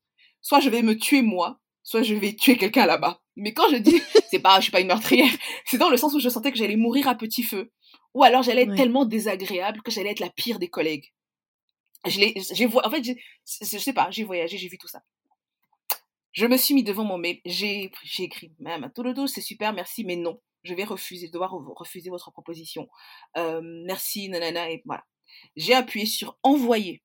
Soit 0.42 0.60
je 0.60 0.68
vais 0.68 0.82
me 0.82 0.96
tuer 0.96 1.22
moi, 1.22 1.60
soit 1.82 2.02
je 2.02 2.14
vais 2.14 2.34
tuer 2.34 2.56
quelqu'un 2.56 2.86
là-bas. 2.86 3.22
Mais 3.36 3.54
quand 3.54 3.68
je 3.70 3.76
dis, 3.76 4.00
c'est 4.30 4.40
pas, 4.40 4.56
je 4.56 4.64
suis 4.64 4.72
pas 4.72 4.80
une 4.80 4.88
meurtrière, 4.88 5.32
c'est 5.64 5.78
dans 5.78 5.88
le 5.88 5.96
sens 5.96 6.14
où 6.14 6.20
je 6.20 6.28
sentais 6.28 6.52
que 6.52 6.58
j'allais 6.58 6.76
mourir 6.76 7.08
à 7.08 7.14
petit 7.14 7.42
feu. 7.42 7.72
Ou 8.14 8.24
alors 8.24 8.42
j'allais 8.42 8.62
être 8.62 8.74
tellement 8.74 9.06
désagréable 9.06 9.80
que 9.82 9.90
j'allais 9.90 10.10
être 10.10 10.20
la 10.20 10.28
pire 10.28 10.58
des 10.58 10.68
collègues. 10.68 11.12
Je 12.04 12.20
j'ai, 12.52 12.66
en 12.66 12.90
fait, 12.90 13.02
je 13.04 13.78
sais 13.78 13.92
pas, 13.92 14.10
j'ai 14.10 14.24
voyagé, 14.24 14.58
j'ai 14.58 14.68
vu 14.68 14.76
tout 14.76 14.88
ça. 14.88 15.02
Je 16.32 16.46
me 16.46 16.56
suis 16.56 16.74
mis 16.74 16.82
devant 16.82 17.04
mon 17.04 17.16
mail, 17.16 17.40
j'ai, 17.44 17.90
j'ai 18.02 18.24
écrit, 18.24 18.52
Madame 18.58 18.90
dos, 19.14 19.26
c'est 19.26 19.40
super, 19.40 19.72
merci, 19.72 20.04
mais 20.04 20.16
non 20.16 20.40
je 20.64 20.74
vais 20.74 20.84
refuser, 20.84 21.28
devoir 21.28 21.52
refuser 21.52 22.10
votre 22.10 22.30
proposition. 22.30 22.88
Euh, 23.36 23.60
merci, 23.62 24.28
nanana, 24.28 24.70
et 24.70 24.82
voilà. 24.84 25.04
J'ai 25.56 25.74
appuyé 25.74 26.06
sur 26.06 26.38
envoyer. 26.42 27.02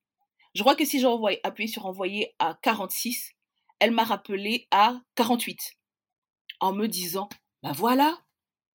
Je 0.54 0.62
crois 0.62 0.76
que 0.76 0.86
si 0.86 1.00
j'ai 1.00 1.08
appuyé 1.44 1.68
sur 1.68 1.86
envoyer 1.86 2.36
à 2.40 2.58
46, 2.62 3.32
elle 3.80 3.92
m'a 3.92 4.04
rappelé 4.04 4.68
à 4.72 5.00
48. 5.16 5.60
En 6.60 6.74
me 6.74 6.88
disant, 6.88 7.30
bah 7.62 7.72
voilà, 7.74 8.20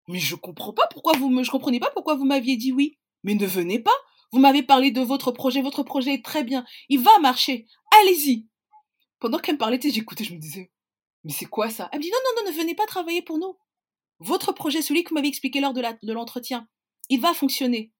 mais 0.09 0.19
je 0.19 0.35
comprends 0.35 0.73
pas 0.73 0.87
pourquoi 0.91 1.15
vous 1.15 1.31
me, 1.31 1.43
je 1.43 1.51
comprenais 1.51 1.81
pas 1.81 1.91
pourquoi 1.91 2.17
vous 2.17 2.25
m'aviez 2.25 2.57
dit 2.57 2.73
oui. 2.73 2.99
Mais 3.23 3.35
ne 3.35 3.47
venez 3.47 3.79
pas. 3.79 3.91
Vous 4.33 4.41
m'avez 4.41 4.63
parlé 4.63 4.91
de 4.91 5.01
votre 5.01 5.31
projet, 5.31 5.63
votre 5.63 5.83
projet 5.83 6.15
est 6.15 6.25
très 6.25 6.43
bien. 6.43 6.65
Il 6.89 7.01
va 7.01 7.19
marcher. 7.19 7.67
Allez-y. 8.01 8.49
Pendant 9.21 9.39
qu'elle 9.39 9.55
me 9.55 9.59
parlait, 9.59 9.79
j'écoutais, 9.83 10.25
je 10.25 10.35
me 10.35 10.39
disais, 10.39 10.73
mais 11.23 11.33
c'est 11.33 11.47
quoi 11.47 11.71
ça? 11.71 11.89
Elle 11.93 11.99
me 11.99 12.03
dit, 12.03 12.11
non, 12.11 12.19
non, 12.25 12.43
non, 12.43 12.51
ne 12.51 12.57
venez 12.57 12.75
pas 12.75 12.87
travailler 12.87 13.23
pour 13.23 13.39
nous. 13.39 13.57
Votre 14.19 14.53
projet, 14.53 14.83
celui 14.83 15.05
que 15.05 15.11
vous 15.11 15.15
m'avez 15.15 15.29
expliqué 15.29 15.61
lors 15.61 15.75
de 15.75 16.13
l'entretien, 16.13 16.67
il 17.09 17.21
va 17.21 17.35
fonctionner. 17.35 17.93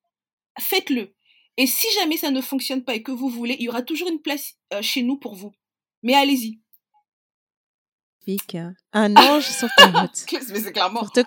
Faites-le. 0.59 1.15
Et 1.57 1.67
si 1.67 1.87
jamais 1.95 2.17
ça 2.17 2.31
ne 2.31 2.41
fonctionne 2.41 2.83
pas 2.83 2.95
et 2.95 3.03
que 3.03 3.13
vous 3.13 3.29
voulez, 3.29 3.57
il 3.59 3.65
y 3.65 3.69
aura 3.69 3.83
toujours 3.83 4.09
une 4.09 4.21
place 4.21 4.55
euh, 4.73 4.83
chez 4.83 5.03
nous 5.03 5.17
pour 5.17 5.35
vous. 5.35 5.53
Mais 6.03 6.15
allez-y. 6.15 6.61
Un 8.93 9.15
ange 9.17 9.49
sur 9.49 9.69
ta 9.77 9.87
route. 10.01 10.11
C'est 10.15 10.73
clairement. 10.73 11.01
Pour 11.01 11.13
te, 11.13 11.21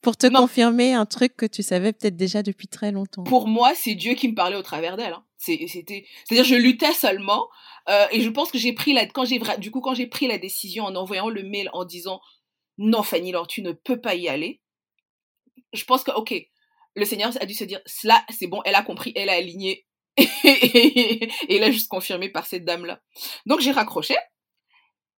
pour, 0.00 0.16
te 0.16 0.26
confirmer 0.28 0.94
un 0.94 1.04
truc 1.04 1.36
que 1.36 1.46
tu 1.46 1.62
savais 1.62 1.92
peut-être 1.92 2.16
déjà 2.16 2.42
depuis 2.42 2.68
très 2.68 2.92
longtemps. 2.92 3.24
Pour 3.24 3.48
moi, 3.48 3.74
c'est 3.74 3.94
Dieu 3.94 4.14
qui 4.14 4.28
me 4.28 4.34
parlait 4.34 4.56
au 4.56 4.62
travers 4.62 4.96
d'elle. 4.96 5.12
Hein. 5.12 5.24
C'était, 5.36 5.66
c'est-à-dire, 5.66 6.44
je 6.44 6.54
luttais 6.54 6.92
seulement. 6.92 7.48
Euh, 7.88 8.06
et 8.12 8.20
je 8.20 8.28
pense 8.28 8.50
que 8.50 8.58
j'ai 8.58 8.72
pris 8.72 8.92
la, 8.92 9.06
quand 9.06 9.24
j'ai, 9.24 9.40
du 9.58 9.70
coup, 9.70 9.80
quand 9.80 9.94
j'ai 9.94 10.06
pris 10.06 10.26
la 10.26 10.38
décision 10.38 10.84
en 10.84 10.94
envoyant 10.94 11.28
le 11.28 11.42
mail 11.42 11.68
en 11.72 11.84
disant 11.84 12.20
non, 12.78 13.02
Fanny 13.02 13.32
Laure, 13.32 13.46
tu 13.46 13.62
ne 13.62 13.72
peux 13.72 14.00
pas 14.00 14.14
y 14.14 14.28
aller. 14.28 14.60
Je 15.72 15.84
pense 15.84 16.02
que, 16.02 16.10
ok, 16.12 16.34
le 17.00 17.06
Seigneur 17.06 17.32
a 17.40 17.46
dû 17.46 17.54
se 17.54 17.64
dire, 17.64 17.80
cela, 17.86 18.24
c'est 18.28 18.46
bon, 18.46 18.60
elle 18.64 18.74
a 18.74 18.82
compris, 18.82 19.12
elle 19.16 19.30
a 19.30 19.34
aligné. 19.34 19.86
et 20.44 21.28
il 21.48 21.62
a 21.62 21.70
juste 21.70 21.88
confirmé 21.88 22.28
par 22.28 22.46
cette 22.46 22.64
dame-là. 22.64 23.00
Donc 23.46 23.60
j'ai 23.60 23.72
raccroché 23.72 24.14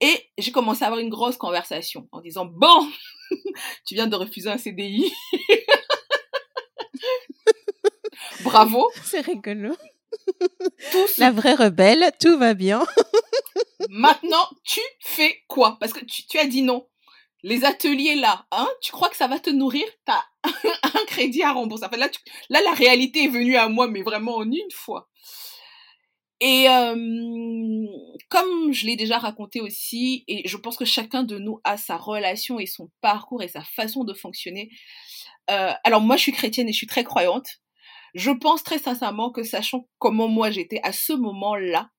et 0.01 0.31
j'ai 0.39 0.53
commencé 0.53 0.85
à 0.85 0.87
avoir 0.87 1.01
une 1.01 1.11
grosse 1.11 1.37
conversation 1.37 2.09
en 2.13 2.21
disant, 2.21 2.47
bon, 2.47 2.89
tu 3.87 3.95
viens 3.95 4.07
de 4.07 4.17
refuser 4.17 4.51
un 4.51 4.59
CDI. 4.59 5.13
Bravo. 8.43 8.91
C'est 9.05 9.21
rigolo. 9.21 9.77
La 11.19 11.31
vraie 11.31 11.55
rebelle, 11.55 12.13
tout 12.21 12.39
va 12.39 12.55
bien. 12.55 12.85
Maintenant, 13.89 14.49
tu 14.65 14.81
fais 15.01 15.43
quoi? 15.49 15.77
Parce 15.81 15.93
que 15.93 16.05
tu, 16.05 16.39
as 16.39 16.47
dit 16.47 16.63
non 16.63 16.87
les 17.43 17.65
ateliers 17.65 18.17
là, 18.17 18.47
hein, 18.53 18.69
tu 18.81 18.93
crois 18.93 19.09
que 19.09 19.17
ça 19.17 19.27
va 19.27 19.39
te 19.39 19.51
nourrir? 19.51 19.85
T'as 20.05 20.25
un 20.45 21.05
crédit 21.07 21.43
à 21.43 21.53
rembourser. 21.53 21.87
là, 21.97 22.09
là, 22.49 22.61
la 22.63 22.73
réalité 22.73 23.25
est 23.25 23.29
venue 23.29 23.57
à 23.57 23.69
moi, 23.69 23.89
mais 23.89 24.03
vraiment 24.03 24.37
en 24.37 24.45
une 24.45 24.71
fois. 24.73 25.09
Et 26.41 26.69
euh, 26.69 27.87
comme 28.29 28.73
je 28.73 28.87
l'ai 28.87 28.97
déjà 28.97 29.19
raconté 29.19 29.61
aussi, 29.61 30.25
et 30.27 30.47
je 30.49 30.57
pense 30.57 30.77
que 30.77 30.85
chacun 30.85 31.23
de 31.23 31.39
nous 31.39 31.61
a 31.63 31.77
sa 31.77 31.97
relation 31.97 32.59
et 32.59 32.67
son 32.67 32.91
parcours 33.01 33.45
et 33.45 33.49
sa 33.49 33.63
façon 33.63 34.03
de 34.03 34.13
fonctionner. 34.13 34.69
Euh, 35.51 35.73
alors 35.85 36.01
moi, 36.01 36.17
je 36.17 36.23
suis 36.23 36.33
chrétienne 36.33 36.69
et 36.69 36.73
je 36.73 36.79
suis 36.79 36.89
très 36.89 37.05
croyante. 37.05 37.47
Je 38.15 38.31
pense 38.31 38.65
très 38.65 38.79
sincèrement 38.79 39.31
que 39.31 39.45
sachant 39.45 39.89
comment 39.99 40.29
moi 40.29 40.51
j'étais 40.51 40.81
à 40.83 40.93
ce 40.93 41.13
moment-là, 41.13 41.91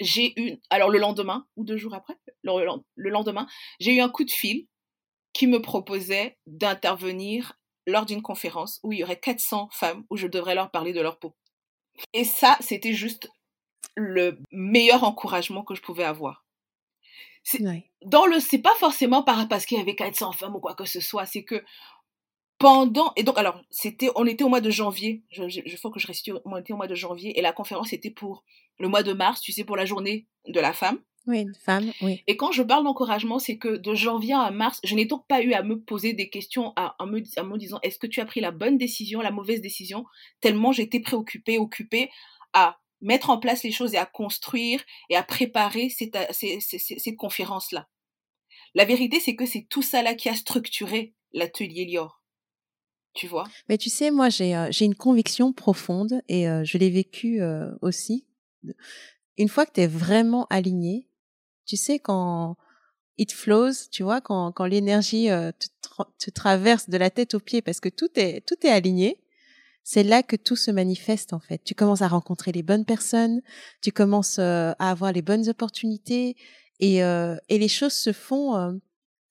j'ai 0.00 0.38
eu, 0.40 0.56
alors 0.70 0.90
le 0.90 0.98
lendemain, 0.98 1.46
ou 1.56 1.64
deux 1.64 1.76
jours 1.76 1.94
après, 1.94 2.14
le, 2.42 3.10
lendemain, 3.10 3.46
j'ai 3.80 3.94
eu 3.94 4.00
un 4.00 4.08
coup 4.08 4.24
de 4.24 4.30
fil 4.30 4.66
qui 5.32 5.46
me 5.46 5.60
proposait 5.60 6.38
d'intervenir 6.46 7.58
lors 7.86 8.06
d'une 8.06 8.22
conférence 8.22 8.80
où 8.82 8.92
il 8.92 9.00
y 9.00 9.04
aurait 9.04 9.20
400 9.20 9.68
femmes 9.72 10.04
où 10.10 10.16
je 10.16 10.26
devrais 10.26 10.54
leur 10.54 10.70
parler 10.70 10.92
de 10.92 11.00
leur 11.00 11.18
peau. 11.18 11.36
Et 12.12 12.24
ça, 12.24 12.56
c'était 12.60 12.94
juste 12.94 13.30
le 13.94 14.38
meilleur 14.50 15.04
encouragement 15.04 15.62
que 15.62 15.74
je 15.74 15.82
pouvais 15.82 16.04
avoir. 16.04 16.44
dans 18.02 18.26
le, 18.26 18.40
c'est 18.40 18.58
pas 18.58 18.74
forcément 18.76 19.22
par, 19.22 19.46
parce 19.48 19.66
qu'il 19.66 19.76
y 19.76 19.80
avait 19.80 19.94
400 19.94 20.32
femmes 20.32 20.56
ou 20.56 20.60
quoi 20.60 20.74
que 20.74 20.86
ce 20.86 21.00
soit, 21.00 21.26
c'est 21.26 21.44
que 21.44 21.62
pendant, 22.58 23.12
et 23.16 23.22
donc, 23.22 23.38
alors, 23.38 23.60
c'était, 23.70 24.10
on 24.16 24.26
était 24.26 24.44
au 24.44 24.48
mois 24.48 24.60
de 24.60 24.70
janvier, 24.70 25.22
je, 25.30 25.48
je, 25.48 25.76
faut 25.76 25.90
que 25.90 26.00
je 26.00 26.06
reste, 26.06 26.30
on 26.44 26.56
était 26.56 26.72
au 26.72 26.76
mois 26.76 26.86
de 26.86 26.94
janvier, 26.94 27.38
et 27.38 27.42
la 27.42 27.52
conférence 27.52 27.92
était 27.92 28.10
pour 28.10 28.44
le 28.78 28.88
mois 28.88 29.02
de 29.02 29.12
mars, 29.12 29.40
tu 29.40 29.52
sais, 29.52 29.64
pour 29.64 29.76
la 29.76 29.84
journée 29.84 30.28
de 30.46 30.60
la 30.60 30.72
femme. 30.72 31.00
Oui, 31.26 31.40
une 31.40 31.54
femme, 31.54 31.90
oui. 32.02 32.22
Et 32.26 32.36
quand 32.36 32.52
je 32.52 32.62
parle 32.62 32.84
d'encouragement, 32.84 33.38
c'est 33.38 33.56
que 33.56 33.76
de 33.76 33.94
janvier 33.94 34.34
à 34.34 34.50
mars, 34.50 34.78
je 34.84 34.94
n'ai 34.94 35.06
donc 35.06 35.26
pas 35.26 35.42
eu 35.42 35.54
à 35.54 35.62
me 35.62 35.80
poser 35.80 36.12
des 36.12 36.28
questions 36.28 36.74
à, 36.76 36.94
me, 37.06 37.22
à 37.38 37.42
me 37.42 37.56
disant 37.56 37.78
est-ce 37.82 37.98
que 37.98 38.06
tu 38.06 38.20
as 38.20 38.26
pris 38.26 38.40
la 38.40 38.50
bonne 38.50 38.76
décision, 38.76 39.22
la 39.22 39.30
mauvaise 39.30 39.62
décision, 39.62 40.04
tellement 40.40 40.70
j'étais 40.70 41.00
préoccupée, 41.00 41.58
occupée 41.58 42.10
à 42.52 42.78
mettre 43.00 43.30
en 43.30 43.38
place 43.38 43.62
les 43.62 43.72
choses 43.72 43.94
et 43.94 43.98
à 43.98 44.04
construire 44.04 44.82
et 45.08 45.16
à 45.16 45.22
préparer 45.22 45.88
cette, 45.88 46.16
cette, 46.32 46.60
cette 46.60 47.16
conférence-là. 47.16 47.88
La 48.74 48.84
vérité, 48.84 49.18
c'est 49.18 49.34
que 49.34 49.46
c'est 49.46 49.66
tout 49.68 49.82
ça 49.82 50.02
là 50.02 50.14
qui 50.14 50.28
a 50.28 50.34
structuré 50.34 51.14
l'atelier 51.32 51.86
Lior. 51.86 52.20
Tu 53.14 53.28
vois? 53.28 53.44
Mais 53.68 53.78
tu 53.78 53.90
sais, 53.90 54.10
moi, 54.10 54.28
j'ai 54.28 54.56
euh, 54.56 54.70
une 54.80 54.96
conviction 54.96 55.52
profonde 55.52 56.20
et 56.28 56.48
euh, 56.48 56.64
je 56.64 56.78
l'ai 56.78 56.90
vécu 56.90 57.40
euh, 57.40 57.70
aussi. 57.80 58.26
Une 59.38 59.48
fois 59.48 59.66
que 59.66 59.72
tu 59.72 59.80
es 59.82 59.86
vraiment 59.86 60.46
aligné, 60.50 61.08
tu 61.64 61.76
sais, 61.76 62.00
quand 62.00 62.56
it 63.16 63.32
flows, 63.32 63.88
tu 63.90 64.02
vois, 64.02 64.20
quand, 64.20 64.50
quand 64.50 64.64
l'énergie 64.64 65.26
te, 65.26 65.66
te, 66.18 66.30
traverse 66.30 66.90
de 66.90 66.96
la 66.96 67.10
tête 67.10 67.34
aux 67.34 67.40
pieds 67.40 67.62
parce 67.62 67.78
que 67.78 67.88
tout 67.88 68.08
est, 68.16 68.44
tout 68.46 68.56
est 68.66 68.70
aligné, 68.70 69.20
c'est 69.84 70.02
là 70.02 70.22
que 70.22 70.34
tout 70.34 70.56
se 70.56 70.70
manifeste 70.70 71.32
en 71.32 71.40
fait. 71.40 71.62
Tu 71.62 71.74
commences 71.74 72.02
à 72.02 72.08
rencontrer 72.08 72.52
les 72.52 72.62
bonnes 72.62 72.84
personnes, 72.84 73.42
tu 73.82 73.92
commences 73.92 74.38
à 74.38 74.72
avoir 74.72 75.12
les 75.12 75.22
bonnes 75.22 75.48
opportunités 75.48 76.36
et, 76.80 76.96
et 76.98 77.58
les 77.58 77.68
choses 77.68 77.92
se 77.92 78.12
font 78.12 78.80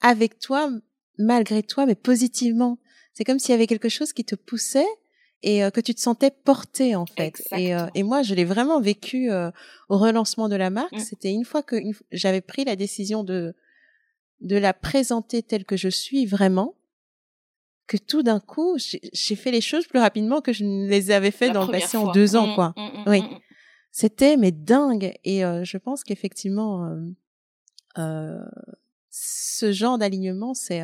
avec 0.02 0.40
toi, 0.40 0.70
malgré 1.18 1.64
toi, 1.64 1.86
mais 1.86 1.96
positivement. 1.96 2.78
C'est 3.14 3.24
comme 3.24 3.40
s'il 3.40 3.52
y 3.52 3.56
avait 3.56 3.68
quelque 3.68 3.90
chose 3.90 4.14
qui 4.14 4.26
te 4.26 4.36
poussait 4.36 4.88
et 5.44 5.60
que 5.72 5.82
tu 5.82 5.94
te 5.94 6.00
sentais 6.00 6.32
porté 6.32 6.96
en 6.96 7.06
fait. 7.06 7.44
Et, 7.58 7.74
et, 7.96 8.04
moi, 8.04 8.24
je 8.24 8.34
l'ai 8.34 8.46
vraiment 8.46 8.80
vécu 8.80 9.30
au 9.32 9.98
relancement 9.98 10.48
de 10.48 10.56
la 10.56 10.70
marque. 10.70 10.94
Mmh. 10.94 11.00
C'était 11.00 11.32
une 11.32 11.44
fois 11.44 11.64
que 11.64 11.76
j'avais 12.12 12.42
pris 12.42 12.64
la 12.64 12.76
décision 12.76 13.24
de 13.24 13.54
de 14.44 14.58
la 14.58 14.74
présenter 14.74 15.42
telle 15.42 15.66
que 15.66 15.78
je 15.78 15.88
suis 15.88 16.26
vraiment, 16.26 16.76
que 17.88 17.98
tout 17.98 18.24
d'un 18.24 18.40
coup, 18.40 18.78
j'ai 18.78 19.36
fait 19.36 19.52
les 19.52 19.62
choses 19.62 19.88
plus 19.88 20.00
rapidement 20.00 20.42
que 20.42 20.54
je 20.54 20.66
ne 20.66 20.88
les 20.88 21.12
avais 21.12 21.32
fait 21.32 21.50
dans 21.50 21.66
le 21.66 21.72
passé 21.72 21.98
en 21.98 22.12
deux 22.12 22.36
ans, 22.36 22.48
mmh, 22.48 22.56
quoi. 22.56 22.74
Mmh, 22.76 23.04
oui, 23.08 23.24
c'était 23.92 24.38
mais 24.38 24.52
dingue. 24.52 25.14
Et 25.24 25.42
je 25.42 25.78
pense 25.78 26.04
qu'effectivement, 26.04 26.98
euh, 27.98 28.44
ce 29.10 29.72
genre 29.72 29.98
d'alignement, 29.98 30.54
c'est 30.54 30.82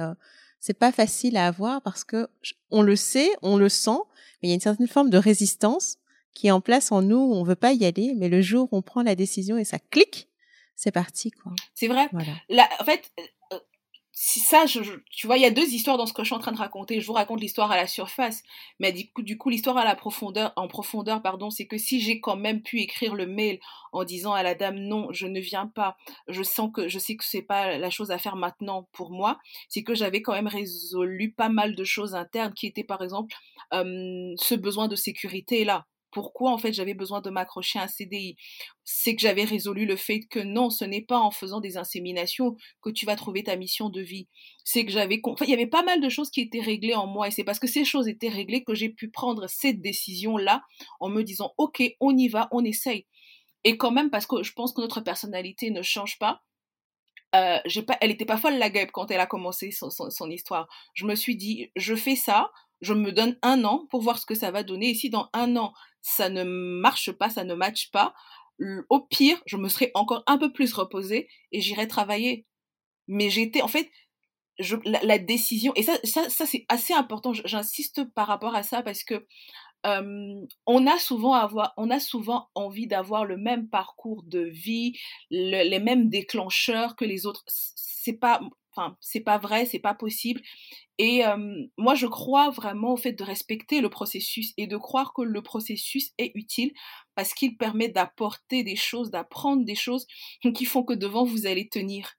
c'est 0.60 0.78
pas 0.78 0.92
facile 0.92 1.38
à 1.38 1.48
avoir 1.48 1.82
parce 1.82 2.04
que 2.04 2.28
on 2.72 2.82
le 2.82 2.96
sait, 2.96 3.30
on 3.42 3.58
le 3.58 3.70
sent, 3.70 4.00
mais 4.42 4.48
il 4.48 4.50
y 4.50 4.52
a 4.52 4.56
une 4.56 4.62
certaine 4.62 4.88
forme 4.88 5.10
de 5.10 5.18
résistance 5.18 5.98
qui 6.34 6.48
est 6.48 6.52
en 6.52 6.62
place 6.62 6.92
en 6.92 7.02
nous. 7.02 7.18
On 7.18 7.44
veut 7.44 7.56
pas 7.56 7.74
y 7.74 7.86
aller, 7.86 8.14
mais 8.18 8.30
le 8.30 8.42
jour 8.42 8.68
où 8.72 8.78
on 8.78 8.82
prend 8.82 9.02
la 9.02 9.16
décision 9.16 9.58
et 9.58 9.66
ça 9.66 9.80
clique, 9.80 10.30
c'est 10.76 10.92
parti, 10.92 11.32
quoi. 11.32 11.54
C'est 11.74 11.88
vrai. 11.88 12.08
Voilà. 12.12 12.70
en 12.80 12.86
fait, 12.86 13.12
si 14.22 14.42
ça, 14.42 14.66
je, 14.66 14.82
tu 15.10 15.28
vois, 15.28 15.38
il 15.38 15.44
y 15.44 15.46
a 15.46 15.50
deux 15.50 15.74
histoires 15.74 15.98
dans 15.98 16.06
ce 16.06 16.12
que 16.12 16.24
je 16.24 16.28
suis 16.28 16.36
en 16.36 16.40
train 16.40 16.52
de 16.52 16.58
raconter. 16.58 17.00
Je 17.00 17.08
vous 17.08 17.14
raconte 17.14 17.40
l'histoire 17.40 17.72
à 17.72 17.78
la 17.78 17.88
surface, 17.88 18.44
mais 18.78 18.92
du 18.92 19.38
coup, 19.38 19.50
l'histoire 19.50 19.78
à 19.78 19.86
la 19.86 19.96
profondeur, 19.96 20.52
en 20.58 20.68
profondeur, 20.68 21.22
pardon, 21.22 21.50
c'est 21.50 21.68
que 21.68 21.78
si 21.78 22.02
j'ai 22.02 22.20
quand 22.20 22.36
même 22.36 22.62
pu 22.62 22.82
écrire 22.82 23.16
le 23.16 23.26
mail 23.26 23.62
en 23.94 24.04
disant 24.04 24.34
à 24.34 24.44
la 24.44 24.56
dame 24.56 24.78
non, 24.78 25.08
je 25.14 25.26
ne 25.26 25.40
viens 25.40 25.68
pas, 25.68 25.96
je 26.28 26.44
sens 26.44 26.70
que 26.74 26.90
je 26.90 27.00
sais 27.00 27.16
que 27.16 27.24
c'est 27.24 27.42
pas 27.42 27.78
la 27.78 27.90
chose 27.90 28.12
à 28.12 28.18
faire 28.18 28.36
maintenant 28.36 28.90
pour 28.92 29.10
moi, 29.10 29.40
c'est 29.70 29.84
que 29.84 29.96
j'avais 29.96 30.22
quand 30.22 30.34
même 30.34 30.48
résolu 30.48 31.32
pas 31.32 31.48
mal 31.48 31.74
de 31.74 31.84
choses 31.86 32.14
internes 32.14 32.54
qui 32.54 32.68
étaient 32.68 32.84
par 32.84 33.02
exemple 33.02 33.34
euh, 33.74 34.34
ce 34.36 34.54
besoin 34.54 34.90
de 34.90 34.98
sécurité 34.98 35.64
là 35.64 35.86
pourquoi 36.12 36.52
en 36.52 36.58
fait 36.58 36.74
j'avais 36.74 36.94
besoin 36.94 37.22
de 37.22 37.30
m'accrocher 37.30 37.80
à 37.80 37.84
un 37.84 37.88
CDI. 37.88 38.36
C'est 38.84 39.16
que 39.16 39.22
j'avais 39.22 39.44
résolu 39.44 39.86
le 39.86 39.96
fait 39.96 40.22
que 40.22 40.40
non, 40.40 40.70
ce 40.70 40.86
n'est 40.86 41.04
pas 41.04 41.20
en 41.20 41.32
faisant 41.32 41.60
des 41.60 41.78
inséminations 41.78 42.56
que 42.82 42.90
tu 42.90 43.06
vas 43.06 43.16
trouver 43.16 43.44
ta 43.44 43.56
mission 43.56 43.90
de 43.90 44.02
vie. 44.02 44.28
C'est 44.64 44.86
que 44.86 44.92
j'avais, 44.92 45.20
enfin, 45.24 45.46
il 45.46 45.52
y 45.52 45.54
avait 45.54 45.68
pas 45.68 45.84
mal 45.84 46.02
de 46.02 46.10
choses 46.10 46.30
qui 46.30 46.42
étaient 46.42 46.62
réglées 46.62 46.96
en 46.96 47.08
moi 47.08 47.28
et 47.28 47.32
c'est 47.32 47.44
parce 47.44 47.60
que 47.60 47.68
ces 47.68 47.86
choses 47.86 48.08
étaient 48.08 48.30
réglées 48.30 48.64
que 48.64 48.74
j'ai 48.74 48.90
pu 48.90 49.10
prendre 49.10 49.48
cette 49.48 49.82
décision 49.82 50.38
là 50.38 50.64
en 51.00 51.10
me 51.10 51.24
disant 51.24 51.54
ok, 51.58 51.84
on 52.00 52.18
y 52.18 52.28
va, 52.28 52.48
on 52.52 52.64
essaye. 52.64 53.06
Et 53.64 53.78
quand 53.78 53.92
même 53.92 54.10
parce 54.10 54.26
que 54.26 54.44
je 54.44 54.54
pense 54.54 54.74
que 54.74 54.82
notre 54.82 55.02
personnalité 55.02 55.70
ne 55.72 55.82
change 55.82 56.18
pas. 56.20 56.42
Euh, 57.36 57.60
elle 58.02 58.10
était 58.10 58.26
pas 58.26 58.38
folle 58.38 58.58
la 58.58 58.72
guêpe 58.72 58.92
quand 58.92 59.12
elle 59.12 59.20
a 59.20 59.28
commencé 59.28 59.70
son 59.72 60.30
histoire. 60.32 60.68
Je 60.96 61.06
me 61.06 61.14
suis 61.14 61.36
dit, 61.36 61.72
je 61.76 61.94
fais 61.94 62.16
ça, 62.16 62.50
je 62.82 62.94
me 62.94 63.12
donne 63.12 63.38
un 63.42 63.64
an 63.64 63.88
pour 63.90 64.02
voir 64.02 64.20
ce 64.20 64.26
que 64.26 64.36
ça 64.36 64.52
va 64.52 64.64
donner. 64.64 64.92
Et 64.92 64.96
si 64.96 65.10
dans 65.10 65.30
un 65.34 65.56
an, 65.58 65.74
ça 66.02 66.30
ne 66.30 66.44
marche 66.44 67.12
pas, 67.12 67.30
ça 67.30 67.44
ne 67.44 67.56
matche 67.56 67.92
pas, 67.92 68.14
au 68.90 69.00
pire, 69.02 69.42
je 69.46 69.58
me 69.58 69.70
serais 69.70 69.92
encore 69.94 70.24
un 70.28 70.38
peu 70.38 70.52
plus 70.52 70.74
reposée 70.74 71.30
et 71.52 71.62
j'irais 71.62 71.88
travailler. 71.88 72.46
Mais 73.08 73.30
j'étais, 73.30 73.62
en 73.62 73.68
fait, 73.68 73.90
je, 74.60 74.76
la, 74.86 75.18
décision, 75.18 75.72
et 75.76 75.84
ça, 75.84 75.98
ça, 76.04 76.30
ça 76.30 76.46
c'est 76.46 76.66
assez 76.68 76.94
important, 76.94 77.32
j'insiste 77.34 78.04
par 78.14 78.28
rapport 78.28 78.56
à 78.56 78.64
ça 78.64 78.84
parce 78.84 79.04
que 79.04 79.26
on 79.86 80.88
a 80.88 81.00
souvent 81.00 81.34
avoir, 81.34 81.74
on 81.78 81.90
a 81.90 82.00
souvent 82.00 82.50
envie 82.54 82.88
d'avoir 82.88 83.26
le 83.26 83.38
même 83.38 83.70
parcours 83.70 84.24
de 84.24 84.42
vie, 84.42 84.94
les 85.30 85.80
mêmes 85.80 86.10
déclencheurs 86.10 86.96
que 86.96 87.06
les 87.06 87.26
autres. 87.26 87.44
C'est 87.48 88.20
pas, 88.20 88.42
enfin, 88.80 88.98
c'est 89.00 89.20
pas 89.20 89.38
vrai, 89.38 89.66
c'est 89.66 89.80
pas 89.80 89.94
possible. 89.94 90.42
Et 90.98 91.24
moi, 91.78 91.96
je 91.96 92.08
crois 92.08 92.50
vraiment 92.50 92.94
au 92.94 92.98
fait 92.98 93.14
de 93.14 93.24
respecter 93.24 93.80
le 93.80 93.90
processus 93.90 94.54
et 94.58 94.68
de 94.68 94.76
croire 94.76 95.14
que 95.14 95.22
le 95.22 95.42
processus 95.42 96.12
est 96.18 96.32
utile 96.36 96.74
parce 97.16 97.34
qu'il 97.34 97.58
permet 97.58 97.88
d'apporter 97.88 98.64
des 98.64 98.76
choses, 98.76 99.10
d'apprendre 99.10 99.64
des 99.64 99.76
choses 99.76 100.08
qui 100.54 100.66
font 100.66 100.84
que 100.84 100.94
devant 100.94 101.24
vous 101.24 101.46
allez 101.46 101.70
tenir. 101.70 102.16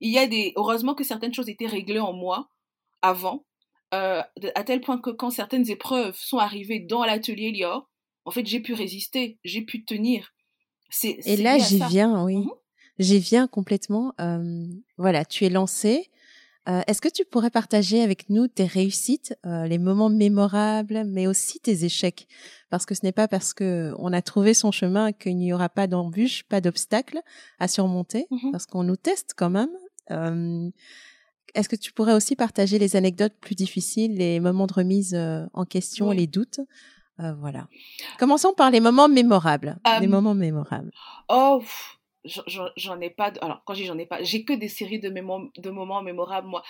Il 0.00 0.10
y 0.10 0.18
a 0.18 0.26
des, 0.26 0.52
heureusement 0.56 0.94
que 0.94 1.04
certaines 1.04 1.32
choses 1.32 1.48
étaient 1.48 1.66
réglées 1.66 2.00
en 2.00 2.12
moi 2.12 2.50
avant, 3.02 3.46
euh, 3.94 4.22
à 4.54 4.64
tel 4.64 4.80
point 4.80 4.98
que 4.98 5.10
quand 5.10 5.30
certaines 5.30 5.70
épreuves 5.70 6.16
sont 6.16 6.38
arrivées 6.38 6.80
dans 6.80 7.04
l'atelier 7.04 7.52
Lior, 7.52 7.88
en 8.24 8.30
fait, 8.32 8.46
j'ai 8.46 8.60
pu 8.60 8.74
résister, 8.74 9.38
j'ai 9.44 9.62
pu 9.62 9.84
tenir. 9.84 10.34
C'est, 10.90 11.18
et 11.24 11.36
là, 11.36 11.58
j'y 11.58 11.80
viens, 11.88 12.24
oui. 12.24 12.38
Mmh 12.38 12.50
j'y 12.98 13.18
viens 13.18 13.46
complètement. 13.46 14.12
voilà, 14.98 15.24
tu 15.24 15.44
es 15.44 15.50
lancé 15.50 16.10
euh, 16.68 16.80
est-ce 16.86 17.00
que 17.02 17.08
tu 17.08 17.24
pourrais 17.24 17.50
partager 17.50 18.02
avec 18.02 18.30
nous 18.30 18.48
tes 18.48 18.64
réussites, 18.64 19.36
euh, 19.44 19.66
les 19.66 19.78
moments 19.78 20.08
mémorables, 20.08 21.04
mais 21.04 21.26
aussi 21.26 21.60
tes 21.60 21.84
échecs? 21.84 22.26
Parce 22.70 22.86
que 22.86 22.94
ce 22.94 23.00
n'est 23.02 23.12
pas 23.12 23.28
parce 23.28 23.52
que 23.52 23.92
on 23.98 24.12
a 24.12 24.22
trouvé 24.22 24.54
son 24.54 24.72
chemin 24.72 25.12
qu'il 25.12 25.36
n'y 25.36 25.52
aura 25.52 25.68
pas 25.68 25.86
d'embûches, 25.86 26.44
pas 26.44 26.62
d'obstacles 26.62 27.20
à 27.58 27.68
surmonter, 27.68 28.26
mmh 28.30 28.50
parce 28.52 28.66
qu'on 28.66 28.82
nous 28.82 28.96
teste 28.96 29.34
quand 29.36 29.50
même. 29.50 29.68
Euh, 30.10 30.70
est-ce 31.54 31.68
que 31.68 31.76
tu 31.76 31.92
pourrais 31.92 32.14
aussi 32.14 32.34
partager 32.34 32.78
les 32.78 32.96
anecdotes 32.96 33.34
plus 33.40 33.54
difficiles, 33.54 34.16
les 34.16 34.40
moments 34.40 34.66
de 34.66 34.72
remise 34.72 35.14
en 35.52 35.64
question, 35.64 36.10
les 36.10 36.26
doutes? 36.26 36.60
Voilà. 37.18 37.68
Commençons 38.18 38.54
par 38.54 38.72
les 38.72 38.80
moments 38.80 39.08
mémorables. 39.08 39.78
les 40.00 40.08
moments 40.08 40.34
mémorables. 40.34 40.90
Oh 41.28 41.62
j'en 42.24 43.00
ai 43.00 43.10
pas. 43.10 43.32
Alors, 43.40 43.62
quand 43.64 43.74
je 43.74 43.80
dis 43.80 43.86
j'en 43.86 43.98
ai 43.98 44.06
pas, 44.06 44.22
j'ai 44.22 44.44
que 44.44 44.52
des 44.52 44.68
séries 44.68 45.00
de, 45.00 45.10
moments 45.10 46.02
mémorables, 46.02 46.48
moi. 46.48 46.62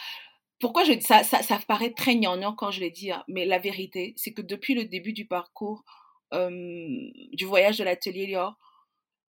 Pourquoi 0.61 0.84
je 0.84 0.92
dis 0.92 1.05
ça, 1.05 1.24
ça, 1.24 1.42
ça 1.42 1.59
paraît 1.66 1.92
très 1.92 2.14
gnangnan 2.14 2.55
quand 2.55 2.70
je 2.70 2.80
l'ai 2.80 2.90
dit, 2.90 3.11
hein, 3.11 3.24
mais 3.28 3.44
la 3.44 3.59
vérité, 3.59 4.14
c'est 4.16 4.32
que 4.32 4.42
depuis 4.42 4.74
le 4.74 4.84
début 4.84 5.12
du 5.12 5.26
parcours 5.26 5.84
du 6.32 7.44
voyage 7.44 7.78
de 7.78 7.84
l'atelier 7.84 8.36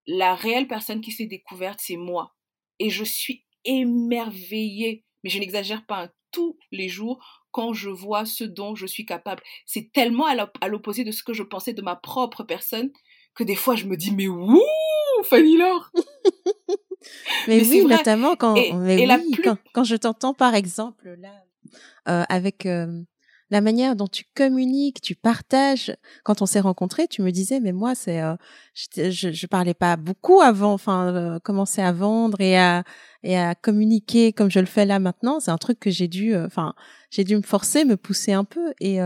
la 0.07 0.33
réelle 0.33 0.67
personne 0.67 1.01
qui 1.01 1.11
s'est 1.11 1.27
découverte, 1.27 1.79
c'est 1.79 1.97
moi. 1.97 2.35
Et 2.79 2.89
je 2.89 3.03
suis 3.03 3.45
émerveillée, 3.63 5.03
mais 5.23 5.29
je 5.29 5.39
n'exagère 5.39 5.85
pas, 5.85 6.05
hein, 6.05 6.09
tous 6.31 6.57
les 6.71 6.89
jours 6.89 7.45
quand 7.51 7.71
je 7.71 7.89
vois 7.89 8.25
ce 8.25 8.43
dont 8.43 8.75
je 8.75 8.85
suis 8.85 9.05
capable. 9.05 9.41
C'est 9.65 9.93
tellement 9.93 10.25
à 10.25 10.67
l'opposé 10.67 11.05
de 11.05 11.11
ce 11.11 11.23
que 11.23 11.33
je 11.33 11.43
pensais 11.43 11.73
de 11.73 11.81
ma 11.81 11.95
propre 11.95 12.43
personne 12.43 12.91
que 13.33 13.45
des 13.45 13.55
fois 13.55 13.75
je 13.75 13.85
me 13.85 13.95
dis 13.95 14.11
mais 14.11 14.27
wouh 14.27 14.61
Fanny 15.25 15.57
Laure. 15.57 15.91
Mais, 17.47 17.61
oui, 17.67 17.85
notamment 17.85 18.35
quand, 18.35 18.55
mais 18.55 19.05
oui, 19.05 19.39
quand, 19.73 19.83
je 19.83 19.95
t'entends 19.95 20.33
par 20.33 20.55
exemple 20.55 21.15
là 21.19 21.43
euh, 22.07 22.23
avec 22.29 22.65
euh, 22.65 23.03
la 23.51 23.61
manière 23.61 23.95
dont 23.95 24.07
tu 24.07 24.23
communiques, 24.35 25.01
tu 25.01 25.13
partages. 25.13 25.95
Quand 26.23 26.41
on 26.41 26.47
s'est 26.47 26.59
rencontrés, 26.59 27.07
tu 27.07 27.21
me 27.21 27.31
disais 27.31 27.59
mais 27.59 27.73
moi 27.73 27.93
c'est 27.93 28.23
euh, 28.23 28.35
je, 28.73 29.31
je 29.31 29.45
parlais 29.45 29.75
pas 29.75 29.97
beaucoup 29.97 30.41
avant, 30.41 30.73
enfin 30.73 31.39
commencer 31.43 31.81
à 31.83 31.91
vendre 31.91 32.41
et 32.41 32.57
à 32.57 32.83
et 33.21 33.37
à 33.37 33.53
communiquer 33.53 34.33
comme 34.33 34.49
je 34.49 34.59
le 34.59 34.65
fais 34.65 34.85
là 34.85 34.97
maintenant, 34.97 35.39
c'est 35.39 35.51
un 35.51 35.57
truc 35.57 35.79
que 35.79 35.91
j'ai 35.91 36.07
dû 36.07 36.35
enfin 36.35 36.73
j'ai 37.11 37.23
dû 37.23 37.35
me 37.35 37.43
forcer, 37.43 37.85
me 37.85 37.97
pousser 37.97 38.33
un 38.33 38.45
peu. 38.45 38.73
Et 38.79 38.99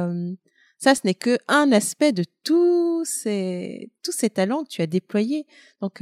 ça, 0.80 0.96
ce 0.96 1.02
n'est 1.06 1.14
que 1.14 1.38
un 1.48 1.72
aspect 1.72 2.14
de 2.14 2.26
tous 2.44 3.06
ces 3.06 3.92
tous 4.04 4.12
ces 4.12 4.30
talents 4.30 4.64
que 4.64 4.70
tu 4.70 4.82
as 4.82 4.88
déployés. 4.88 5.46
Donc 5.82 6.02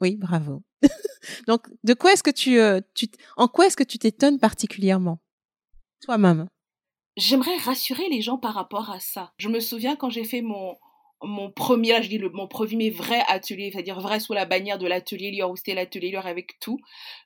Oui, 0.00 0.16
bravo. 0.16 0.62
Donc, 1.48 1.66
de 1.84 1.94
quoi 1.94 2.12
est-ce 2.12 2.22
que 2.22 2.30
tu, 2.30 2.58
euh, 2.58 2.80
en 3.36 3.48
quoi 3.48 3.66
est-ce 3.66 3.76
que 3.76 3.84
tu 3.84 3.98
t'étonnes 3.98 4.38
particulièrement 4.38 5.18
toi-même? 6.02 6.48
J'aimerais 7.16 7.56
rassurer 7.58 8.08
les 8.10 8.20
gens 8.20 8.38
par 8.38 8.54
rapport 8.54 8.90
à 8.90 9.00
ça. 9.00 9.32
Je 9.38 9.48
me 9.48 9.60
souviens 9.60 9.96
quand 9.96 10.10
j'ai 10.10 10.24
fait 10.24 10.42
mon 10.42 10.76
mon 11.22 11.50
premier, 11.50 12.02
je 12.02 12.08
dis 12.08 12.18
le, 12.18 12.28
mon 12.28 12.46
premier 12.46 12.90
vrai 12.90 13.22
atelier, 13.28 13.70
c'est-à-dire 13.72 13.98
vrai 13.98 14.20
sous 14.20 14.34
la 14.34 14.44
bannière 14.44 14.76
de 14.76 14.86
l'atelier 14.86 15.30
Lior, 15.30 15.50
où 15.50 15.56
c'était 15.56 15.74
l'atelier 15.74 16.10
Lior 16.10 16.26
avec 16.26 16.58
tout. 16.60 16.78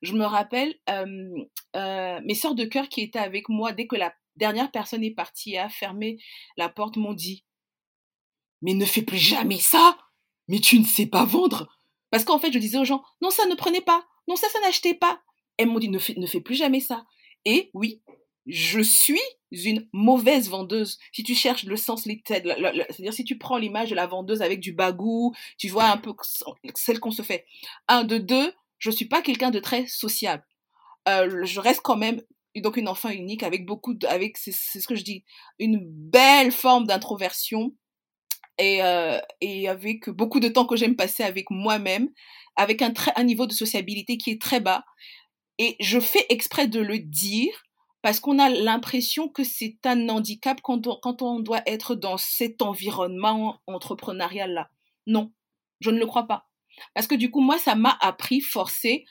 Je 0.02 0.12
me 0.12 0.24
rappelle 0.24 0.74
euh, 0.88 1.28
euh, 1.74 2.20
mes 2.24 2.34
sœurs 2.34 2.54
de 2.54 2.64
cœur 2.64 2.88
qui 2.88 3.00
étaient 3.00 3.18
avec 3.18 3.48
moi 3.48 3.72
dès 3.72 3.88
que 3.88 3.96
la 3.96 4.14
dernière 4.38 4.70
personne 4.70 5.04
est 5.04 5.14
partie 5.14 5.54
et 5.54 5.58
a 5.58 5.68
fermé 5.68 6.18
la 6.56 6.68
porte 6.68 6.96
m'ont 6.96 7.12
dit 7.12 7.44
Mais 8.62 8.74
ne 8.74 8.84
fais 8.84 9.02
plus 9.02 9.18
jamais 9.18 9.58
ça 9.58 9.98
Mais 10.48 10.60
tu 10.60 10.78
ne 10.78 10.84
sais 10.84 11.06
pas 11.06 11.24
vendre 11.24 11.68
Parce 12.10 12.24
qu'en 12.24 12.38
fait, 12.38 12.52
je 12.52 12.58
disais 12.58 12.78
aux 12.78 12.84
gens 12.84 13.02
Non, 13.20 13.30
ça 13.30 13.46
ne 13.46 13.54
prenez 13.54 13.80
pas 13.80 14.06
Non, 14.28 14.36
ça, 14.36 14.48
ça 14.48 14.60
n'achetez 14.60 14.94
pas 14.94 15.20
Elles 15.56 15.68
m'ont 15.68 15.78
dit 15.78 15.90
ne 15.90 15.98
ne 16.20 16.26
fais 16.26 16.40
plus 16.40 16.54
jamais 16.54 16.80
ça. 16.80 17.04
Et 17.44 17.70
oui, 17.74 18.02
je 18.48 18.80
suis 18.80 19.20
une 19.50 19.88
mauvaise 19.92 20.48
vendeuse. 20.48 20.98
Si 21.12 21.22
tu 21.22 21.34
cherches 21.34 21.64
le 21.64 21.76
sens, 21.76 22.04
c'est-à-dire 22.04 23.12
si 23.12 23.24
tu 23.24 23.38
prends 23.38 23.58
l'image 23.58 23.90
de 23.90 23.94
la 23.94 24.06
vendeuse 24.06 24.42
avec 24.42 24.60
du 24.60 24.72
bagou, 24.72 25.34
tu 25.58 25.68
vois 25.68 25.90
un 25.90 25.98
peu 25.98 26.14
celle 26.74 27.00
qu'on 27.00 27.10
se 27.10 27.22
fait. 27.22 27.46
Un, 27.86 28.04
de 28.04 28.18
deux, 28.18 28.52
je 28.78 28.90
suis 28.90 29.04
pas 29.04 29.22
quelqu'un 29.22 29.50
de 29.50 29.58
très 29.58 29.86
sociable. 29.86 30.44
Euh, 31.08 31.44
je 31.44 31.60
reste 31.60 31.80
quand 31.82 31.96
même 31.96 32.22
donc 32.56 32.76
une 32.76 32.88
enfant 32.88 33.10
unique 33.10 33.42
avec 33.42 33.66
beaucoup 33.66 33.94
de, 33.94 34.06
avec 34.06 34.36
c'est 34.36 34.52
ce 34.52 34.86
que 34.86 34.94
je 34.94 35.04
dis, 35.04 35.24
une 35.58 35.80
belle 35.82 36.52
forme 36.52 36.86
d'introversion 36.86 37.74
et 38.58 38.82
euh, 38.82 39.18
et 39.40 39.68
avec 39.68 40.10
beaucoup 40.10 40.40
de 40.40 40.48
temps 40.48 40.66
que 40.66 40.76
j'aime 40.76 40.96
passer 40.96 41.22
avec 41.22 41.50
moi-même, 41.50 42.08
avec 42.56 42.82
un 42.82 42.90
très 42.90 43.12
un 43.16 43.24
niveau 43.24 43.46
de 43.46 43.52
sociabilité 43.52 44.16
qui 44.16 44.30
est 44.30 44.42
très 44.42 44.60
bas. 44.60 44.84
Et 45.58 45.76
je 45.80 46.00
fais 46.00 46.24
exprès 46.28 46.68
de 46.68 46.80
le 46.80 46.98
dire 46.98 47.64
parce 48.02 48.20
qu'on 48.20 48.38
a 48.38 48.48
l'impression 48.48 49.28
que 49.28 49.44
c'est 49.44 49.78
un 49.84 50.08
handicap 50.08 50.60
quand 50.62 50.86
on, 50.86 50.98
quand 51.02 51.22
on 51.22 51.40
doit 51.40 51.62
être 51.66 51.94
dans 51.94 52.16
cet 52.16 52.62
environnement 52.62 53.60
entrepreneurial-là. 53.66 54.70
Non, 55.06 55.32
je 55.80 55.90
ne 55.90 55.98
le 55.98 56.06
crois 56.06 56.26
pas. 56.26 56.48
Parce 56.94 57.08
que 57.08 57.16
du 57.16 57.30
coup, 57.30 57.40
moi, 57.40 57.58
ça 57.58 57.74
m'a 57.74 57.96
appris, 58.00 58.40
forcé 58.40 59.04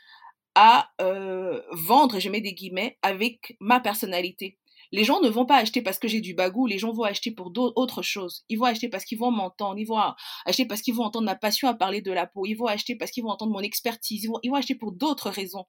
à 0.59 0.89
euh, 1.01 1.61
vendre, 1.71 2.19
je 2.19 2.29
mets 2.29 2.41
des 2.41 2.55
guillemets, 2.55 2.97
avec 3.03 3.55
ma 3.59 3.79
personnalité. 3.79 4.57
Les 4.91 5.03
gens 5.03 5.21
ne 5.21 5.29
vont 5.29 5.45
pas 5.45 5.57
acheter 5.57 5.83
parce 5.83 5.99
que 5.99 6.07
j'ai 6.07 6.19
du 6.19 6.33
bagou, 6.33 6.65
les 6.65 6.79
gens 6.79 6.91
vont 6.91 7.03
acheter 7.03 7.29
pour 7.29 7.51
d'autres 7.51 8.01
choses. 8.01 8.43
Ils 8.49 8.57
vont 8.57 8.65
acheter 8.65 8.89
parce 8.89 9.05
qu'ils 9.05 9.19
vont 9.19 9.29
m'entendre, 9.29 9.77
ils 9.77 9.85
vont 9.85 10.01
acheter 10.45 10.65
parce 10.65 10.81
qu'ils 10.81 10.95
vont 10.95 11.03
entendre 11.03 11.25
ma 11.25 11.35
passion 11.35 11.67
à 11.67 11.75
parler 11.75 12.01
de 12.01 12.11
la 12.11 12.25
peau, 12.25 12.47
ils 12.47 12.55
vont 12.55 12.65
acheter 12.65 12.95
parce 12.95 13.11
qu'ils 13.11 13.21
vont 13.21 13.29
entendre 13.29 13.51
mon 13.51 13.59
expertise, 13.59 14.23
ils 14.23 14.27
vont, 14.29 14.39
ils 14.41 14.49
vont 14.49 14.55
acheter 14.55 14.73
pour 14.73 14.93
d'autres 14.93 15.29
raisons. 15.29 15.65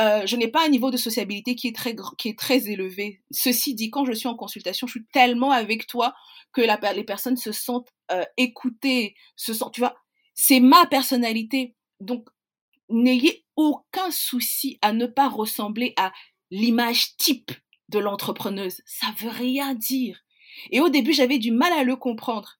Euh, 0.00 0.26
je 0.26 0.36
n'ai 0.36 0.48
pas 0.48 0.66
un 0.66 0.68
niveau 0.68 0.90
de 0.90 0.98
sociabilité 0.98 1.54
qui 1.54 1.68
est 1.68 1.74
très 1.74 1.96
qui 2.18 2.28
est 2.28 2.38
très 2.38 2.68
élevé. 2.68 3.22
Ceci 3.30 3.74
dit, 3.74 3.88
quand 3.88 4.04
je 4.04 4.12
suis 4.12 4.28
en 4.28 4.34
consultation, 4.34 4.86
je 4.86 4.92
suis 4.98 5.06
tellement 5.14 5.50
avec 5.50 5.86
toi 5.86 6.12
que 6.52 6.60
les 6.60 7.04
personnes 7.04 7.38
se 7.38 7.52
sentent 7.52 7.88
euh, 8.12 8.24
écoutées, 8.36 9.14
se 9.36 9.54
sentent, 9.54 9.72
tu 9.72 9.80
vois, 9.80 9.94
c'est 10.34 10.60
ma 10.60 10.84
personnalité. 10.84 11.74
Donc, 12.00 12.28
n'ayez 12.88 13.44
aucun 13.56 14.10
souci 14.10 14.78
à 14.82 14.92
ne 14.92 15.06
pas 15.06 15.28
ressembler 15.28 15.94
à 15.96 16.12
l'image 16.50 17.16
type 17.16 17.50
de 17.88 17.98
l'entrepreneuse. 17.98 18.82
Ça 18.86 19.06
veut 19.18 19.30
rien 19.30 19.74
dire. 19.74 20.20
Et 20.70 20.80
au 20.80 20.88
début, 20.88 21.12
j'avais 21.12 21.38
du 21.38 21.50
mal 21.50 21.72
à 21.72 21.84
le 21.84 21.96
comprendre. 21.96 22.58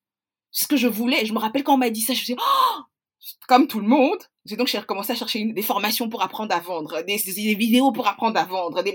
Ce 0.51 0.66
que 0.66 0.77
je 0.77 0.89
voulais, 0.89 1.27
je 1.27 1.33
me 1.33 1.39
rappelle 1.39 1.64
quand 1.64 1.75
on 1.75 1.79
m'a 1.79 1.91
dit 1.91 2.01
ça, 2.01 2.14
je 2.14 2.20
me 2.20 2.25
suis 2.25 2.35
dit, 2.35 2.41
oh, 2.41 2.81
comme 3.49 3.66
tout 3.66 3.81
le 3.81 3.89
monde, 3.89 4.18
j'ai 4.45 4.57
donc 4.57 4.70
commencé 4.87 5.12
à 5.12 5.16
chercher 5.16 5.45
des 5.45 5.62
formations 5.62 6.09
pour 6.09 6.22
apprendre 6.22 6.55
à 6.55 6.61
vendre, 6.61 7.03
des, 7.03 7.16
vidéos 7.55 7.93
pour 7.93 8.07
apprendre 8.07 8.39
à 8.39 8.45
vendre. 8.45 8.83
Des... 8.83 8.95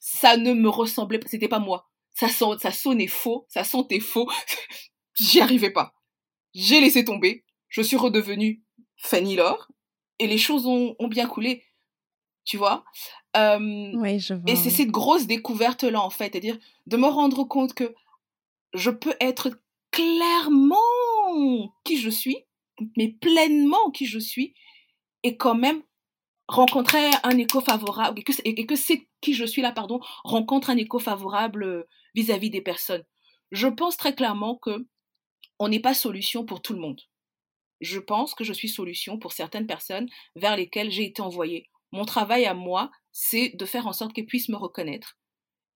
Ça 0.00 0.36
ne 0.36 0.52
me 0.52 0.68
ressemblait 0.68 1.18
pas, 1.18 1.28
c'était 1.28 1.48
pas 1.48 1.58
moi. 1.58 1.88
Ça, 2.14 2.28
ça 2.28 2.72
sonnait 2.72 3.06
faux, 3.06 3.46
ça 3.48 3.64
sentait 3.64 4.00
faux. 4.00 4.30
J'y 5.14 5.40
arrivais 5.40 5.70
pas. 5.70 5.94
J'ai 6.54 6.80
laissé 6.80 7.04
tomber. 7.04 7.44
Je 7.68 7.82
suis 7.82 7.96
redevenue 7.96 8.62
Fanny 8.96 9.36
Laure 9.36 9.68
et 10.22 10.26
les 10.26 10.38
choses 10.38 10.66
ont, 10.66 10.96
bien 11.08 11.26
coulé. 11.26 11.64
Tu 12.44 12.56
vois? 12.56 12.84
Euh, 13.36 13.92
Oui, 13.94 14.18
je 14.18 14.34
vois. 14.34 14.44
Et 14.50 14.56
c'est 14.56 14.70
cette 14.70 14.90
grosse 14.90 15.26
découverte-là, 15.26 16.00
en 16.00 16.10
fait. 16.10 16.32
C'est-à-dire 16.32 16.58
de 16.86 16.96
me 16.96 17.06
rendre 17.06 17.44
compte 17.44 17.74
que 17.74 17.94
je 18.74 18.90
peux 18.90 19.14
être 19.20 19.50
clairement 19.90 20.76
qui 21.84 21.98
je 21.98 22.10
suis 22.10 22.44
mais 22.96 23.08
pleinement 23.08 23.90
qui 23.90 24.06
je 24.06 24.18
suis, 24.18 24.54
et 25.22 25.36
quand 25.36 25.54
même 25.54 25.82
rencontrer 26.48 27.10
un 27.22 27.38
écho 27.38 27.60
favorable, 27.60 28.18
et 28.18 28.22
que, 28.22 28.32
et 28.44 28.66
que 28.66 28.76
c'est 28.76 29.08
qui 29.20 29.34
je 29.34 29.44
suis 29.44 29.62
là, 29.62 29.72
pardon, 29.72 30.00
rencontre 30.24 30.70
un 30.70 30.76
écho 30.76 30.98
favorable 30.98 31.62
euh, 31.62 31.88
vis-à-vis 32.14 32.50
des 32.50 32.60
personnes. 32.60 33.04
Je 33.50 33.68
pense 33.68 33.96
très 33.96 34.14
clairement 34.14 34.56
que 34.56 34.86
on 35.58 35.68
n'est 35.68 35.80
pas 35.80 35.94
solution 35.94 36.44
pour 36.44 36.60
tout 36.60 36.72
le 36.72 36.80
monde. 36.80 37.00
Je 37.82 37.98
pense 37.98 38.34
que 38.34 38.44
je 38.44 38.52
suis 38.52 38.68
solution 38.68 39.18
pour 39.18 39.32
certaines 39.32 39.66
personnes 39.66 40.08
vers 40.36 40.56
lesquelles 40.56 40.90
j'ai 40.90 41.04
été 41.04 41.20
envoyée. 41.20 41.68
Mon 41.90 42.06
travail 42.06 42.46
à 42.46 42.54
moi, 42.54 42.90
c'est 43.10 43.50
de 43.50 43.66
faire 43.66 43.86
en 43.86 43.92
sorte 43.92 44.14
qu'elles 44.14 44.26
puissent 44.26 44.48
me 44.48 44.56
reconnaître 44.56 45.18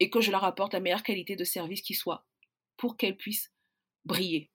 et 0.00 0.08
que 0.08 0.20
je 0.20 0.30
leur 0.30 0.44
apporte 0.44 0.72
la 0.72 0.80
meilleure 0.80 1.02
qualité 1.02 1.36
de 1.36 1.44
service 1.44 1.82
qui 1.82 1.94
soit 1.94 2.24
pour 2.76 2.96
qu'elles 2.96 3.16
puissent 3.16 3.52
briller. 4.04 4.50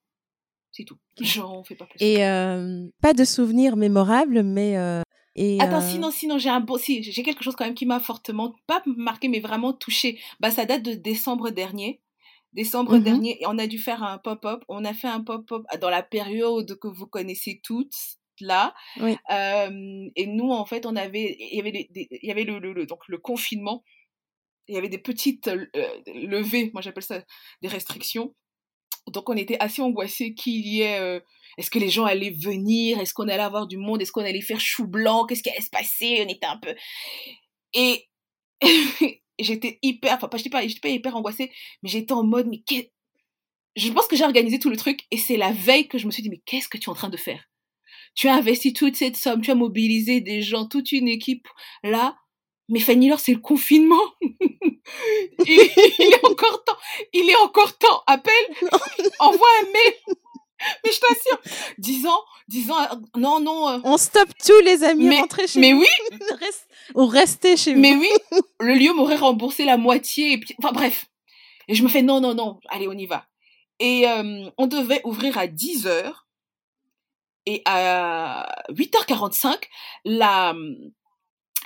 C'est 0.72 0.86
tout. 0.86 0.97
J'en 1.20 1.64
fais 1.64 1.76
pas 1.76 1.86
plus. 1.86 1.97
Et 1.99 2.26
euh, 2.26 2.88
pas 3.02 3.14
de 3.14 3.26
souvenirs 3.26 3.76
mémorables, 3.76 4.43
mais. 4.43 4.78
Euh, 4.78 5.02
et, 5.36 5.60
Attends, 5.62 5.82
euh, 5.82 5.89
sinon, 5.89 6.12
sinon, 6.12 6.38
j'ai 6.38 6.49
un 6.49 6.60
beau, 6.60 6.78
si, 6.78 7.04
j'ai 7.04 7.24
quelque 7.24 7.43
chose 7.43 7.56
quand 7.56 7.66
même 7.66 7.74
qui 7.74 7.86
m'a 7.86 7.99
fortement, 7.99 8.56
pas 8.68 8.82
marqué, 8.86 9.28
mais 9.28 9.39
vraiment 9.39 9.74
touché. 9.74 10.20
Bah, 10.39 10.52
ça 10.52 10.66
date 10.66 10.84
de 10.84 10.93
décembre 10.93 11.49
dernier. 11.49 12.02
Décembre 12.54 12.97
mmh 12.97 13.04
dernier, 13.04 13.39
on 13.47 13.58
a 13.58 13.68
dû 13.68 13.80
faire 13.80 14.04
un 14.04 14.18
pop-up. 14.18 14.64
On 14.68 14.84
a 14.84 14.93
fait 14.93 15.08
un 15.08 15.22
pop-up 15.22 15.64
dans 15.80 15.89
la 15.89 16.04
période 16.04 16.78
que 16.80 16.88
vous 16.88 17.08
connaissez 17.08 17.62
toutes 17.64 17.95
là. 18.39 18.74
Oui. 18.99 19.16
et 20.16 20.28
nous, 20.28 20.52
en 20.52 20.66
fait, 20.66 20.86
on 20.86 20.95
avait, 20.95 21.38
il 21.39 21.58
y 21.58 21.60
avait, 21.60 21.89
il 21.93 22.28
y 22.28 22.32
avait 22.32 22.43
le, 22.43 22.60
le, 22.60 22.86
donc 22.86 23.08
le 23.08 23.18
confinement. 23.18 23.84
Il 24.68 24.76
y 24.76 24.78
avait 24.78 24.89
des 24.89 24.99
petites 24.99 25.49
levées, 26.08 26.72
moi 26.74 26.82
j'appelle 26.82 27.04
ça 27.04 27.24
des 27.62 27.68
restrictions. 27.68 28.36
Donc 29.08 29.30
on 29.30 29.36
était 29.36 29.58
assez 29.60 29.82
angoissés 29.82 30.34
qu'il 30.34 30.66
y 30.68 30.82
ait... 30.82 30.99
Euh, 30.99 31.20
est-ce 31.58 31.70
que 31.70 31.80
les 31.80 31.89
gens 31.89 32.06
allaient 32.06 32.32
venir? 32.32 32.99
Est-ce 32.99 33.14
qu'on 33.14 33.28
allait 33.28 33.43
avoir 33.43 33.68
du 33.68 33.78
monde? 33.78 34.02
Est-ce 34.02 34.12
qu'on 34.12 34.24
allait 34.24 34.41
faire 34.41 34.60
chou 34.60 34.88
blanc? 34.88 35.26
Qu'est-ce 35.26 35.43
qui 35.43 35.49
allait 35.49 35.62
se 35.62 35.70
passer? 35.70 36.24
On 36.26 36.30
était 36.30 36.45
un 36.45 36.58
peu... 36.58 36.76
Et 37.74 38.08
j'étais 39.43 39.79
hyper... 39.81 40.15
Enfin, 40.15 40.29
je 40.37 40.49
pas, 40.49 40.61
pas 40.81 40.89
hyper 40.89 41.15
angoissée, 41.15 41.51
mais 41.83 41.89
j'étais 41.89 42.13
en 42.13 42.23
mode, 42.23 42.47
mais 42.47 42.63
Je 43.75 43.91
pense 43.91 44.07
que 44.07 44.15
j'ai 44.15 44.23
organisé 44.23 44.59
tout 44.59 44.69
le 44.69 44.77
truc 44.77 45.05
et 45.11 45.17
c'est 45.17 45.37
la 45.37 45.51
veille 45.51 45.87
que 45.87 45.97
je 45.97 46.05
me 46.05 46.11
suis 46.11 46.23
dit, 46.23 46.29
mais 46.29 46.41
qu'est-ce 46.45 46.67
que 46.67 46.77
tu 46.77 46.85
es 46.85 46.89
en 46.89 46.95
train 46.95 47.09
de 47.09 47.17
faire? 47.17 47.43
Tu 48.15 48.27
as 48.27 48.35
investi 48.35 48.73
toute 48.73 48.95
cette 48.95 49.15
somme, 49.15 49.41
tu 49.41 49.51
as 49.51 49.55
mobilisé 49.55 50.21
des 50.21 50.41
gens, 50.41 50.67
toute 50.67 50.91
une 50.91 51.07
équipe. 51.07 51.47
Là, 51.83 52.17
mais 52.71 52.79
Fanny 52.79 53.09
Laure, 53.09 53.19
c'est 53.19 53.33
le 53.33 53.39
confinement. 53.39 54.01
il, 54.21 55.49
est 55.49 56.25
encore 56.25 56.63
temps. 56.63 56.77
Il 57.13 57.29
est 57.29 57.35
encore 57.35 57.77
temps. 57.77 58.01
Appelle, 58.07 58.33
envoie 59.19 59.47
un 59.61 59.65
mail. 59.65 60.15
Mais 60.84 60.91
je 60.91 60.99
t'assure, 60.99 61.41
disant, 61.78 62.22
disant, 62.47 62.76
non, 63.16 63.39
non. 63.39 63.70
Euh. 63.70 63.80
On 63.84 63.97
stoppe 63.97 64.32
tous 64.43 64.59
les 64.64 64.84
amis, 64.84 65.07
mais, 65.07 65.20
rentrez 65.20 65.47
chez 65.47 65.59
mais 65.59 65.74
oui. 65.74 65.88
Ou 66.95 67.05
restez 67.05 67.57
chez 67.57 67.74
mais 67.74 67.93
vous. 67.93 68.01
Mais 68.01 68.09
oui, 68.32 68.41
le 68.59 68.74
lieu 68.76 68.93
m'aurait 68.93 69.16
remboursé 69.16 69.66
la 69.66 69.78
moitié. 69.78 70.34
Et 70.34 70.38
puis, 70.39 70.55
enfin 70.59 70.72
bref. 70.72 71.07
Et 71.68 71.76
je 71.76 71.84
me 71.84 71.89
fais, 71.89 72.01
non, 72.01 72.20
non, 72.20 72.34
non, 72.34 72.59
allez, 72.70 72.88
on 72.88 72.97
y 72.97 73.05
va. 73.05 73.28
Et 73.80 74.07
euh, 74.07 74.49
on 74.57 74.68
devait 74.68 75.01
ouvrir 75.05 75.38
à 75.38 75.47
10 75.47 75.88
h 75.88 76.14
Et 77.45 77.62
à 77.66 78.64
8h45, 78.70 79.57
la, 80.05 80.53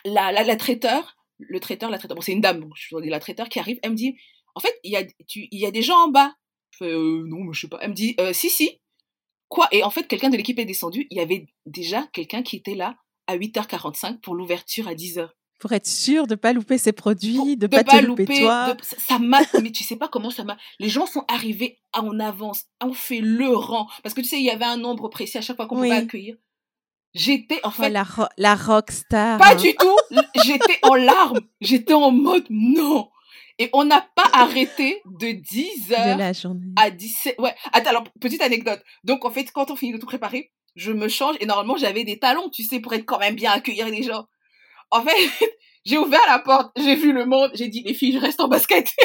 la, 0.06 0.32
la, 0.32 0.56
traiteur, 0.56 1.18
le 1.39 1.60
traiteur, 1.60 1.89
la 1.89 1.98
traiteur, 1.98 2.16
bon, 2.16 2.22
c'est 2.22 2.32
une 2.32 2.41
dame, 2.41 2.70
je 2.76 2.96
dis 3.02 3.10
la 3.10 3.20
traiteur 3.20 3.50
qui 3.50 3.60
arrive, 3.60 3.80
elle 3.84 3.91
me 3.91 3.96
dit, 3.96 4.16
en 4.54 4.60
fait, 4.60 4.80
il 4.84 4.91
y 4.91 4.96
a, 4.96 5.04
tu, 5.28 5.48
il 5.52 5.60
y 5.60 5.66
a 5.66 5.72
des 5.72 5.82
gens 5.82 6.06
en 6.06 6.08
bas. 6.08 6.36
Je 6.72 6.78
fais, 6.78 6.91
euh, 6.91 7.26
non, 7.28 7.52
je 7.52 7.62
sais 7.62 7.68
pas. 7.68 7.80
Elle 7.82 7.89
me 7.89 7.96
dit, 7.96 8.16
si, 8.34 8.50
si. 8.50 8.80
Quoi? 9.50 9.68
Et 9.72 9.84
en 9.84 9.89
fait, 9.89 10.08
quelqu'un 10.08 10.30
de 10.30 10.38
l'équipe 10.38 10.60
est 10.60 10.66
descendu. 10.66 11.08
Il 11.10 11.18
y 11.18 11.22
avait 11.22 11.46
déjà 11.66 12.08
quelqu'un 12.14 12.43
qui 12.43 12.56
était 12.56 12.76
là 12.76 12.96
à 13.28 13.38
8h45 13.38 14.20
pour 14.20 14.36
l'ouverture 14.36 14.88
à 14.88 14.93
10h. 14.93 15.30
Pour 15.60 15.72
être 15.72 15.88
sûr 15.88 16.28
de 16.28 16.34
ne 16.34 16.36
pas 16.36 16.52
louper 16.52 16.78
ses 16.78 16.91
produits, 16.91 17.56
de 17.56 17.66
ne 17.66 17.72
pas, 17.72 17.84
pas, 17.84 18.00
te 18.00 18.06
louper, 18.06 18.26
toi. 18.26 18.76
ça 18.82 19.20
m'a, 19.20 19.39
mais 19.62 19.72
tu 19.72 19.84
sais 19.84 19.96
pas 19.96 20.10
comment 20.10 20.30
ça 20.30 20.43
m'a. 20.43 20.58
Les 20.80 20.89
gens 20.89 21.06
sont 21.06 21.24
arrivés 21.30 21.80
en 21.93 22.20
avance, 22.20 22.66
on 22.84 22.93
fait 22.93 23.22
le 23.22 23.56
rang. 23.56 23.88
Parce 24.04 24.14
que 24.14 24.22
tu 24.22 24.28
sais, 24.28 24.38
il 24.38 24.43
y 24.43 24.50
avait 24.50 24.66
un 24.66 24.78
nombre 24.78 25.08
précis 25.08 25.38
à 25.38 25.41
chaque 25.41 25.56
fois 25.56 25.66
qu'on 25.66 25.76
pouvait 25.76 25.91
accueillir. 25.91 26.36
J'étais 27.14 27.62
en 27.64 27.70
oh, 27.70 27.72
fait 27.72 27.89
la, 27.89 28.06
la 28.38 28.56
rockstar. 28.56 29.39
Pas 29.39 29.54
hein. 29.54 29.56
du 29.56 29.74
tout. 29.76 29.98
J'étais 30.43 30.78
en 30.82 30.96
larmes. 30.96 31.39
J'étais 31.62 31.93
en 31.93 32.12
mode 32.12 32.46
non. 32.50 33.10
Et 33.58 33.70
on 33.74 33.86
n'a 33.86 34.01
pas 34.16 34.30
arrêté 34.34 35.01
de 35.06 35.32
10 35.32 35.93
heures 35.93 36.16
de 36.16 36.20
la 36.20 36.34
journée. 36.34 36.68
à 36.76 36.89
17. 36.89 37.39
Ouais. 37.39 37.56
Attends, 37.72 37.91
alors 37.91 38.03
petite 38.20 38.41
anecdote. 38.41 38.84
Donc 39.03 39.24
en 39.24 39.32
fait, 39.32 39.49
quand 39.51 39.72
on 39.72 39.78
finit 39.78 39.93
de 39.93 39.97
tout 39.97 40.06
préparer, 40.06 40.51
je 40.76 40.91
me 40.91 41.08
change 41.08 41.38
et 41.39 41.45
normalement 41.45 41.78
j'avais 41.78 42.03
des 42.03 42.20
talons, 42.20 42.49
tu 42.49 42.64
sais, 42.64 42.82
pour 42.82 42.93
être 42.93 43.06
quand 43.06 43.20
même 43.20 43.36
bien 43.36 43.51
accueillir 43.51 43.88
les 43.88 44.03
gens. 44.03 44.26
En 44.91 45.01
fait, 45.01 45.16
j'ai 45.86 45.97
ouvert 45.97 46.20
la 46.28 46.39
porte, 46.39 46.72
j'ai 46.78 46.95
vu 46.95 47.14
le 47.14 47.26
monde, 47.26 47.51
j'ai 47.53 47.70
dit 47.70 47.82
les 47.82 47.93
filles, 47.93 48.14
je 48.14 48.20
reste 48.20 48.41
en 48.41 48.49
basket. 48.49 48.91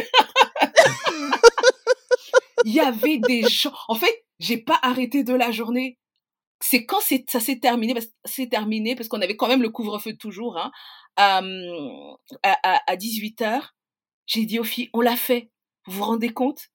Il 2.64 2.72
y 2.72 2.80
avait 2.80 3.18
des 3.18 3.42
gens. 3.48 3.72
En 3.88 3.94
fait, 3.94 4.24
j'ai 4.38 4.58
pas 4.58 4.78
arrêté 4.82 5.22
de 5.22 5.32
la 5.32 5.52
journée. 5.52 5.96
C'est 6.62 6.84
quand 6.84 7.00
ça 7.00 7.40
s'est 7.40 7.58
terminé, 7.58 7.94
parce 7.94 8.08
c'est 8.26 8.48
terminé 8.48 8.94
parce 8.94 9.08
qu'on 9.08 9.22
avait 9.22 9.36
quand 9.36 9.48
même 9.48 9.62
le 9.62 9.70
couvre-feu 9.70 10.14
toujours, 10.18 10.58
hein, 10.58 10.70
à, 11.16 11.40
à 12.86 12.96
18 12.96 13.40
h 13.40 13.62
J'ai 14.30 14.44
dit 14.44 14.60
aux 14.60 14.64
filles, 14.64 14.90
on 14.92 15.00
l'a 15.00 15.16
fait. 15.16 15.50
Vous 15.86 15.98
vous 15.98 16.04
rendez 16.04 16.28
compte? 16.28 16.68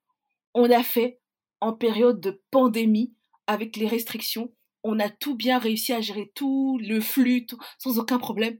On 0.53 0.66
l'a 0.66 0.84
fait 0.84 1.22
en 1.62 1.72
période 1.72 2.20
de 2.20 2.43
pandémie 2.51 3.14
avec 3.47 3.78
les 3.78 3.88
restrictions. 3.88 4.53
On 4.84 4.99
a 4.99 5.08
tout 5.08 5.36
bien 5.36 5.58
réussi 5.58 5.93
à 5.93 6.01
gérer 6.01 6.30
tout 6.36 6.78
le 6.84 6.99
flux 6.99 7.47
sans 7.78 7.97
aucun 7.97 8.18
problème. 8.18 8.58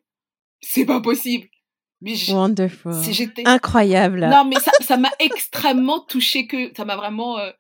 C'est 0.62 0.86
pas 0.86 1.02
possible. 1.02 1.50
Mais 2.00 2.16
Wonderful. 2.30 2.94
Incroyable. 3.44 4.30
Non, 4.30 4.46
mais 4.46 4.56
ça, 4.82 4.96
m'a 4.96 5.12
extrêmement 5.20 6.00
touché 6.00 6.48
que 6.48 6.72
ça 6.76 6.86
m'a 6.86 6.96
vraiment. 6.96 7.38
Euh, 7.38 7.52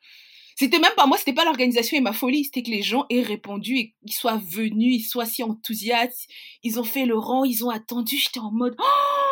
c'était 0.55 0.79
même 0.79 0.93
pas 0.95 1.05
moi, 1.05 1.17
c'était 1.17 1.33
pas 1.33 1.43
l'organisation 1.43 1.97
et 1.97 2.01
ma 2.01 2.13
folie, 2.13 2.45
c'était 2.45 2.63
que 2.63 2.71
les 2.71 2.81
gens 2.81 3.05
aient 3.09 3.21
répondu 3.21 3.77
et 3.77 3.95
qu'ils 4.05 4.15
soient 4.15 4.37
venus, 4.37 4.95
ils 5.01 5.03
soient 5.03 5.25
si 5.25 5.43
enthousiastes, 5.43 6.29
ils 6.63 6.79
ont 6.79 6.85
fait 6.85 7.05
le 7.05 7.17
rang, 7.17 7.43
ils 7.43 7.65
ont 7.65 7.69
attendu. 7.69 8.15
J'étais 8.15 8.39
en 8.39 8.51
mode. 8.51 8.75
Oh 8.79 9.24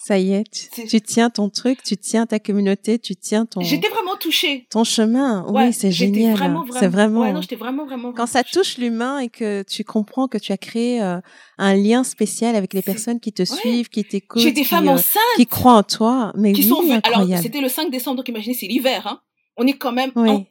ça 0.00 0.18
y 0.18 0.32
est, 0.32 0.44
tu, 0.88 1.00
tiens 1.00 1.30
ton 1.30 1.48
truc, 1.48 1.82
tu 1.82 1.96
tiens 1.96 2.26
ta 2.26 2.38
communauté, 2.38 2.98
tu 2.98 3.16
tiens 3.16 3.46
ton. 3.46 3.60
J'étais 3.60 3.88
vraiment 3.88 4.16
touchée. 4.16 4.66
Ton 4.70 4.84
chemin, 4.84 5.44
oui, 5.48 5.72
c'est 5.72 5.90
génial. 5.90 6.36
C'est 6.78 6.88
vraiment. 6.88 7.20
Ouais, 7.20 7.32
non, 7.32 7.40
j'étais 7.40 7.56
vraiment, 7.56 7.86
vraiment. 7.86 8.12
Quand 8.12 8.26
ça 8.26 8.44
touche 8.44 8.78
l'humain 8.78 9.18
et 9.18 9.28
que 9.28 9.62
tu 9.62 9.84
comprends 9.84 10.28
que 10.28 10.38
tu 10.38 10.52
as 10.52 10.58
créé 10.58 11.02
euh, 11.02 11.20
un 11.58 11.74
lien 11.74 12.04
spécial 12.04 12.56
avec 12.56 12.74
les 12.74 12.82
personnes 12.82 13.20
qui 13.20 13.32
te 13.32 13.44
suivent, 13.44 13.88
qui 13.88 14.04
t'écoutent. 14.04 14.42
J'ai 14.42 14.52
des 14.52 14.64
femmes 14.64 14.88
euh, 14.88 14.92
enceintes. 14.92 15.22
Qui 15.36 15.46
croient 15.46 15.76
en 15.76 15.82
toi, 15.82 16.32
mais 16.36 16.52
qui 16.52 16.64
sont 16.64 16.82
Alors, 17.02 17.26
c'était 17.40 17.60
le 17.60 17.68
5 17.68 17.90
décembre, 17.90 18.18
donc 18.18 18.28
imaginez, 18.28 18.54
c'est 18.54 18.66
l'hiver, 18.66 19.06
hein. 19.06 19.20
On 19.56 19.66
est 19.66 19.76
quand 19.76 19.92
même 19.92 20.12
en, 20.14 20.46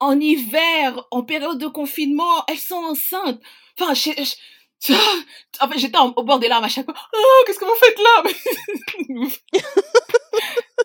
en, 0.00 0.20
hiver, 0.20 1.02
en 1.10 1.22
période 1.22 1.58
de 1.58 1.66
confinement, 1.66 2.44
elles 2.46 2.58
sont 2.58 2.74
enceintes. 2.74 3.40
Enfin, 3.80 3.94
je, 3.94 4.10
en 5.60 5.68
fait, 5.68 5.78
j'étais 5.78 5.98
au 5.98 6.22
bord 6.22 6.38
des 6.38 6.48
larmes 6.48 6.64
à 6.64 6.68
chaque 6.68 6.84
fois. 6.84 6.94
Oh, 7.14 7.44
qu'est-ce 7.46 7.58
que 7.58 7.64
vous 7.64 7.74
faites 7.74 7.98
là? 7.98 8.22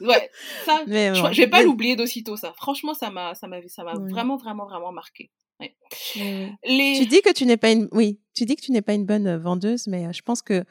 Ouais, 0.02 0.30
ça, 0.66 0.84
je, 0.88 1.38
vais 1.38 1.48
pas 1.48 1.62
l'oublier 1.62 1.96
d'aussitôt 1.96 2.38
ça. 2.38 2.54
Franchement, 2.54 2.94
ça 2.94 3.10
m'a, 3.10 3.36
ça 3.36 3.48
m'a, 3.48 3.58
ça 3.68 3.84
m'a 3.84 3.96
vraiment, 3.96 4.38
vraiment, 4.38 4.66
vraiment 4.66 4.92
marqué. 4.94 5.30
Tu 6.64 7.06
dis 7.06 7.22
que 7.22 7.34
tu 7.34 7.46
n'es 7.46 7.58
pas 7.58 7.72
une, 7.72 7.90
oui, 7.92 8.20
tu 8.34 8.46
dis 8.46 8.56
que 8.56 8.62
tu 8.62 8.72
n'es 8.72 8.82
pas 8.82 8.94
une 8.94 9.06
bonne 9.06 9.28
euh, 9.28 9.38
vendeuse, 9.38 9.88
mais 9.88 10.08
euh, 10.08 10.14
je 10.14 10.22
pense 10.22 10.42
que 10.42 10.64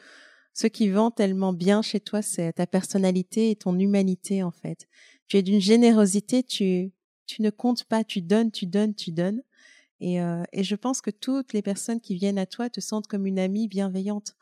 ce 0.54 0.66
qui 0.66 0.88
vend 0.88 1.10
tellement 1.10 1.52
bien 1.52 1.82
chez 1.82 2.00
toi, 2.00 2.22
c'est 2.22 2.54
ta 2.54 2.66
personnalité 2.66 3.50
et 3.50 3.56
ton 3.56 3.78
humanité 3.78 4.42
en 4.42 4.50
fait. 4.50 4.88
Tu 5.26 5.36
es 5.36 5.42
d'une 5.42 5.60
générosité, 5.60 6.42
tu, 6.42 6.92
tu 7.26 7.42
ne 7.42 7.50
comptes 7.50 7.84
pas, 7.84 8.02
tu 8.02 8.22
donnes, 8.22 8.50
tu 8.50 8.66
donnes, 8.66 8.94
tu 8.94 9.12
donnes. 9.12 9.42
Et, 10.00 10.20
euh, 10.20 10.42
et, 10.52 10.62
je 10.62 10.76
pense 10.76 11.00
que 11.00 11.10
toutes 11.10 11.52
les 11.52 11.62
personnes 11.62 12.00
qui 12.00 12.14
viennent 12.14 12.38
à 12.38 12.46
toi 12.46 12.70
te 12.70 12.80
sentent 12.80 13.08
comme 13.08 13.26
une 13.26 13.38
amie 13.38 13.66
bienveillante. 13.66 14.34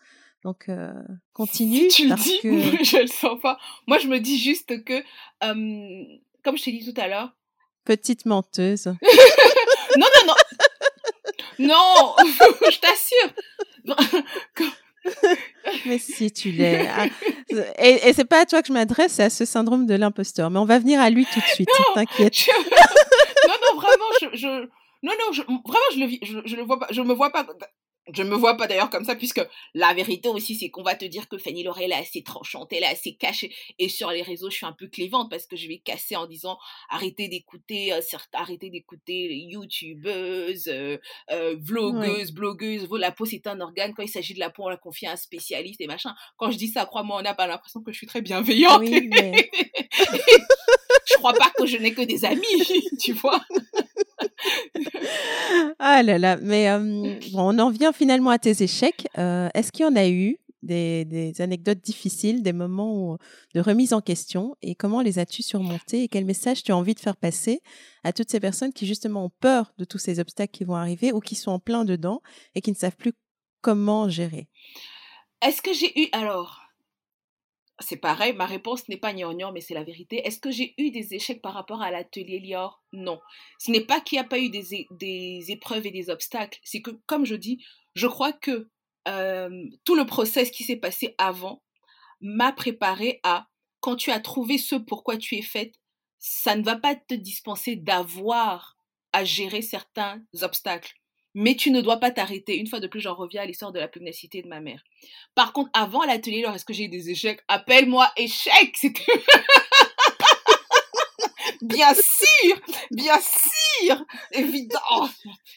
Donc, 0.42 0.68
euh, 0.68 0.92
continue. 1.32 1.88
tu 1.88 2.08
parce 2.08 2.26
le 2.26 2.30
dis, 2.30 2.40
que... 2.40 2.48
je 2.84 2.98
le 2.98 3.06
sens 3.06 3.40
pas. 3.40 3.58
Moi, 3.86 3.98
je 3.98 4.08
me 4.08 4.18
dis 4.18 4.38
juste 4.38 4.84
que, 4.84 5.02
comme 5.40 6.58
je 6.58 6.62
t'ai 6.62 6.72
dit 6.72 6.92
tout 6.92 7.00
à 7.00 7.08
l'heure. 7.08 7.32
Petite 7.84 8.26
menteuse. 8.26 8.86
non, 9.96 10.06
non, 10.16 10.26
non. 10.26 10.34
Non, 11.58 12.14
je 12.70 12.78
t'assure. 12.78 13.32
Mais 15.86 15.98
si 15.98 16.30
tu 16.30 16.50
l'es. 16.50 16.86
Ah, 16.88 17.06
et, 17.78 18.08
et 18.08 18.12
c'est 18.12 18.24
pas 18.24 18.40
à 18.40 18.46
toi 18.46 18.60
que 18.60 18.68
je 18.68 18.72
m'adresse, 18.72 19.12
c'est 19.12 19.22
à 19.24 19.30
ce 19.30 19.44
syndrome 19.44 19.86
de 19.86 19.94
l'imposteur. 19.94 20.50
Mais 20.50 20.58
on 20.58 20.64
va 20.64 20.78
venir 20.78 21.00
à 21.00 21.08
lui 21.08 21.24
tout 21.24 21.40
de 21.40 21.46
suite, 21.46 21.68
t'inquiète. 21.94 22.34
Non, 23.46 23.54
non, 23.62 23.80
vraiment, 23.80 24.04
je, 24.20 24.36
je, 24.36 24.68
non, 25.02 25.12
non, 25.18 25.32
je, 25.32 25.42
vraiment, 25.42 25.90
je 25.94 25.98
le, 25.98 26.08
je, 26.22 26.38
je 26.44 26.56
le 26.56 26.62
vois 26.62 26.78
pas, 26.78 26.88
je 26.90 27.02
me 27.02 27.12
vois 27.12 27.30
pas, 27.30 27.46
je 28.12 28.22
me 28.22 28.36
vois 28.36 28.56
pas 28.56 28.66
d'ailleurs 28.66 28.90
comme 28.90 29.04
ça, 29.04 29.16
puisque 29.16 29.44
la 29.74 29.92
vérité 29.92 30.28
aussi, 30.28 30.54
c'est 30.54 30.70
qu'on 30.70 30.82
va 30.82 30.94
te 30.94 31.04
dire 31.04 31.28
que 31.28 31.38
Fanny 31.38 31.64
Laurel 31.64 31.90
est 31.90 31.96
assez 31.96 32.22
tranchante, 32.22 32.72
elle 32.72 32.84
est 32.84 32.86
assez 32.86 33.14
cachée. 33.14 33.52
Et 33.78 33.88
sur 33.88 34.10
les 34.10 34.22
réseaux, 34.22 34.48
je 34.48 34.56
suis 34.56 34.66
un 34.66 34.72
peu 34.72 34.86
clévante 34.86 35.28
parce 35.28 35.46
que 35.46 35.56
je 35.56 35.66
vais 35.66 35.78
casser 35.78 36.14
en 36.14 36.26
disant 36.26 36.58
arrêtez 36.88 37.28
d'écouter, 37.28 37.92
euh, 37.92 38.00
arrêtez 38.32 38.70
d'écouter 38.70 39.28
les 39.28 39.46
youtubeuses, 39.50 40.68
euh, 40.68 40.98
euh, 41.30 41.56
vlogueuses, 41.58 42.32
blogueuses. 42.32 42.88
La 42.92 43.10
peau, 43.10 43.24
c'est 43.24 43.46
un 43.46 43.60
organe. 43.60 43.92
Quand 43.94 44.02
il 44.02 44.08
s'agit 44.08 44.34
de 44.34 44.40
la 44.40 44.50
peau, 44.50 44.64
on 44.64 44.68
la 44.68 44.76
confie 44.76 45.06
à 45.06 45.12
un 45.12 45.16
spécialiste 45.16 45.80
et 45.80 45.86
machin. 45.86 46.14
Quand 46.36 46.50
je 46.50 46.58
dis 46.58 46.68
ça, 46.68 46.86
crois-moi, 46.86 47.18
on 47.18 47.22
n'a 47.22 47.34
pas 47.34 47.46
l'impression 47.46 47.82
que 47.82 47.90
je 47.90 47.96
suis 47.96 48.06
très 48.06 48.22
bienveillante. 48.22 48.80
Oui, 48.80 49.08
mais... 49.10 49.50
je 51.06 51.14
crois 51.16 51.32
pas 51.32 51.50
que 51.56 51.66
je 51.66 51.76
n'ai 51.76 51.92
que 51.92 52.02
des 52.02 52.24
amis, 52.24 52.46
tu 53.00 53.12
vois? 53.14 53.40
Ah 55.78 56.02
là 56.02 56.18
là, 56.18 56.36
mais 56.40 56.70
on 57.34 57.58
en 57.58 57.70
vient 57.70 57.92
finalement 57.92 58.30
à 58.30 58.38
tes 58.38 58.62
échecs. 58.62 59.06
Est-ce 59.16 59.72
qu'il 59.72 59.84
y 59.84 59.88
en 59.88 59.96
a 59.96 60.08
eu 60.08 60.38
des, 60.62 61.32
anecdotes 61.40 61.80
difficiles, 61.80 62.42
des 62.42 62.52
moments 62.52 63.18
de 63.54 63.60
remise 63.60 63.92
en 63.92 64.00
question? 64.00 64.56
Et 64.62 64.74
comment 64.74 65.00
les 65.00 65.18
as-tu 65.18 65.42
surmontés 65.42 66.04
et 66.04 66.08
quel 66.08 66.24
message 66.24 66.62
tu 66.62 66.72
as 66.72 66.76
envie 66.76 66.94
de 66.94 67.00
faire 67.00 67.16
passer 67.16 67.60
à 68.04 68.12
toutes 68.12 68.30
ces 68.30 68.40
personnes 68.40 68.72
qui 68.72 68.86
justement 68.86 69.24
ont 69.26 69.32
peur 69.40 69.72
de 69.78 69.84
tous 69.84 69.98
ces 69.98 70.20
obstacles 70.20 70.52
qui 70.52 70.64
vont 70.64 70.76
arriver 70.76 71.12
ou 71.12 71.20
qui 71.20 71.34
sont 71.34 71.52
en 71.52 71.58
plein 71.58 71.84
dedans 71.84 72.20
et 72.54 72.60
qui 72.60 72.70
ne 72.70 72.76
savent 72.76 72.96
plus 72.96 73.12
comment 73.60 74.08
gérer? 74.08 74.48
Est-ce 75.42 75.62
que 75.62 75.72
j'ai 75.72 75.92
eu 76.00 76.08
alors 76.12 76.65
c'est 77.78 77.96
pareil, 77.96 78.32
ma 78.32 78.46
réponse 78.46 78.88
n'est 78.88 78.96
pas 78.96 79.12
gnangnan, 79.12 79.52
mais 79.52 79.60
c'est 79.60 79.74
la 79.74 79.84
vérité. 79.84 80.26
Est-ce 80.26 80.40
que 80.40 80.50
j'ai 80.50 80.74
eu 80.78 80.90
des 80.90 81.14
échecs 81.14 81.42
par 81.42 81.52
rapport 81.52 81.82
à 81.82 81.90
l'atelier 81.90 82.40
Lior? 82.40 82.82
Non. 82.92 83.20
Ce 83.58 83.70
n'est 83.70 83.84
pas 83.84 84.00
qu'il 84.00 84.16
n'y 84.16 84.24
a 84.24 84.28
pas 84.28 84.38
eu 84.38 84.48
des, 84.48 85.50
épreuves 85.50 85.86
et 85.86 85.90
des 85.90 86.08
obstacles. 86.08 86.58
C'est 86.64 86.80
que, 86.80 86.90
comme 87.06 87.26
je 87.26 87.34
dis, 87.34 87.64
je 87.94 88.06
crois 88.06 88.32
que 88.32 88.70
tout 89.84 89.94
le 89.94 90.04
process 90.06 90.50
qui 90.50 90.64
s'est 90.64 90.76
passé 90.76 91.14
avant 91.18 91.62
m'a 92.20 92.52
préparé 92.52 93.20
à, 93.22 93.46
quand 93.80 93.96
tu 93.96 94.10
as 94.10 94.20
trouvé 94.20 94.58
ce 94.58 94.74
pourquoi 94.74 95.16
tu 95.16 95.36
es 95.36 95.42
faite, 95.42 95.74
ça 96.18 96.56
ne 96.56 96.64
va 96.64 96.76
pas 96.76 96.96
te 96.96 97.14
dispenser 97.14 97.76
d'avoir 97.76 98.76
à 99.12 99.24
gérer 99.24 99.62
certains 99.62 100.22
obstacles 100.42 100.94
mais 101.36 101.54
tu 101.54 101.70
ne 101.70 101.82
dois 101.82 101.98
pas 101.98 102.10
t'arrêter. 102.10 102.56
Une 102.56 102.66
fois 102.66 102.80
de 102.80 102.86
plus, 102.86 103.00
j'en 103.00 103.14
reviens 103.14 103.42
à 103.42 103.44
l'histoire 103.44 103.70
de 103.70 103.78
la 103.78 103.88
pugnacité 103.88 104.40
de 104.40 104.48
ma 104.48 104.60
mère. 104.60 104.82
Par 105.34 105.52
contre, 105.52 105.68
avant 105.74 106.02
l'atelier, 106.02 106.46
est-ce 106.54 106.64
que 106.64 106.72
j'ai 106.72 106.84
eu 106.84 106.88
des 106.88 107.10
échecs 107.10 107.40
Appelle-moi 107.46 108.10
échec 108.16 108.74
bien 111.60 111.92
sûr, 111.92 112.60
bien 112.90 113.18
sûr, 113.20 114.02
évident. 114.32 115.08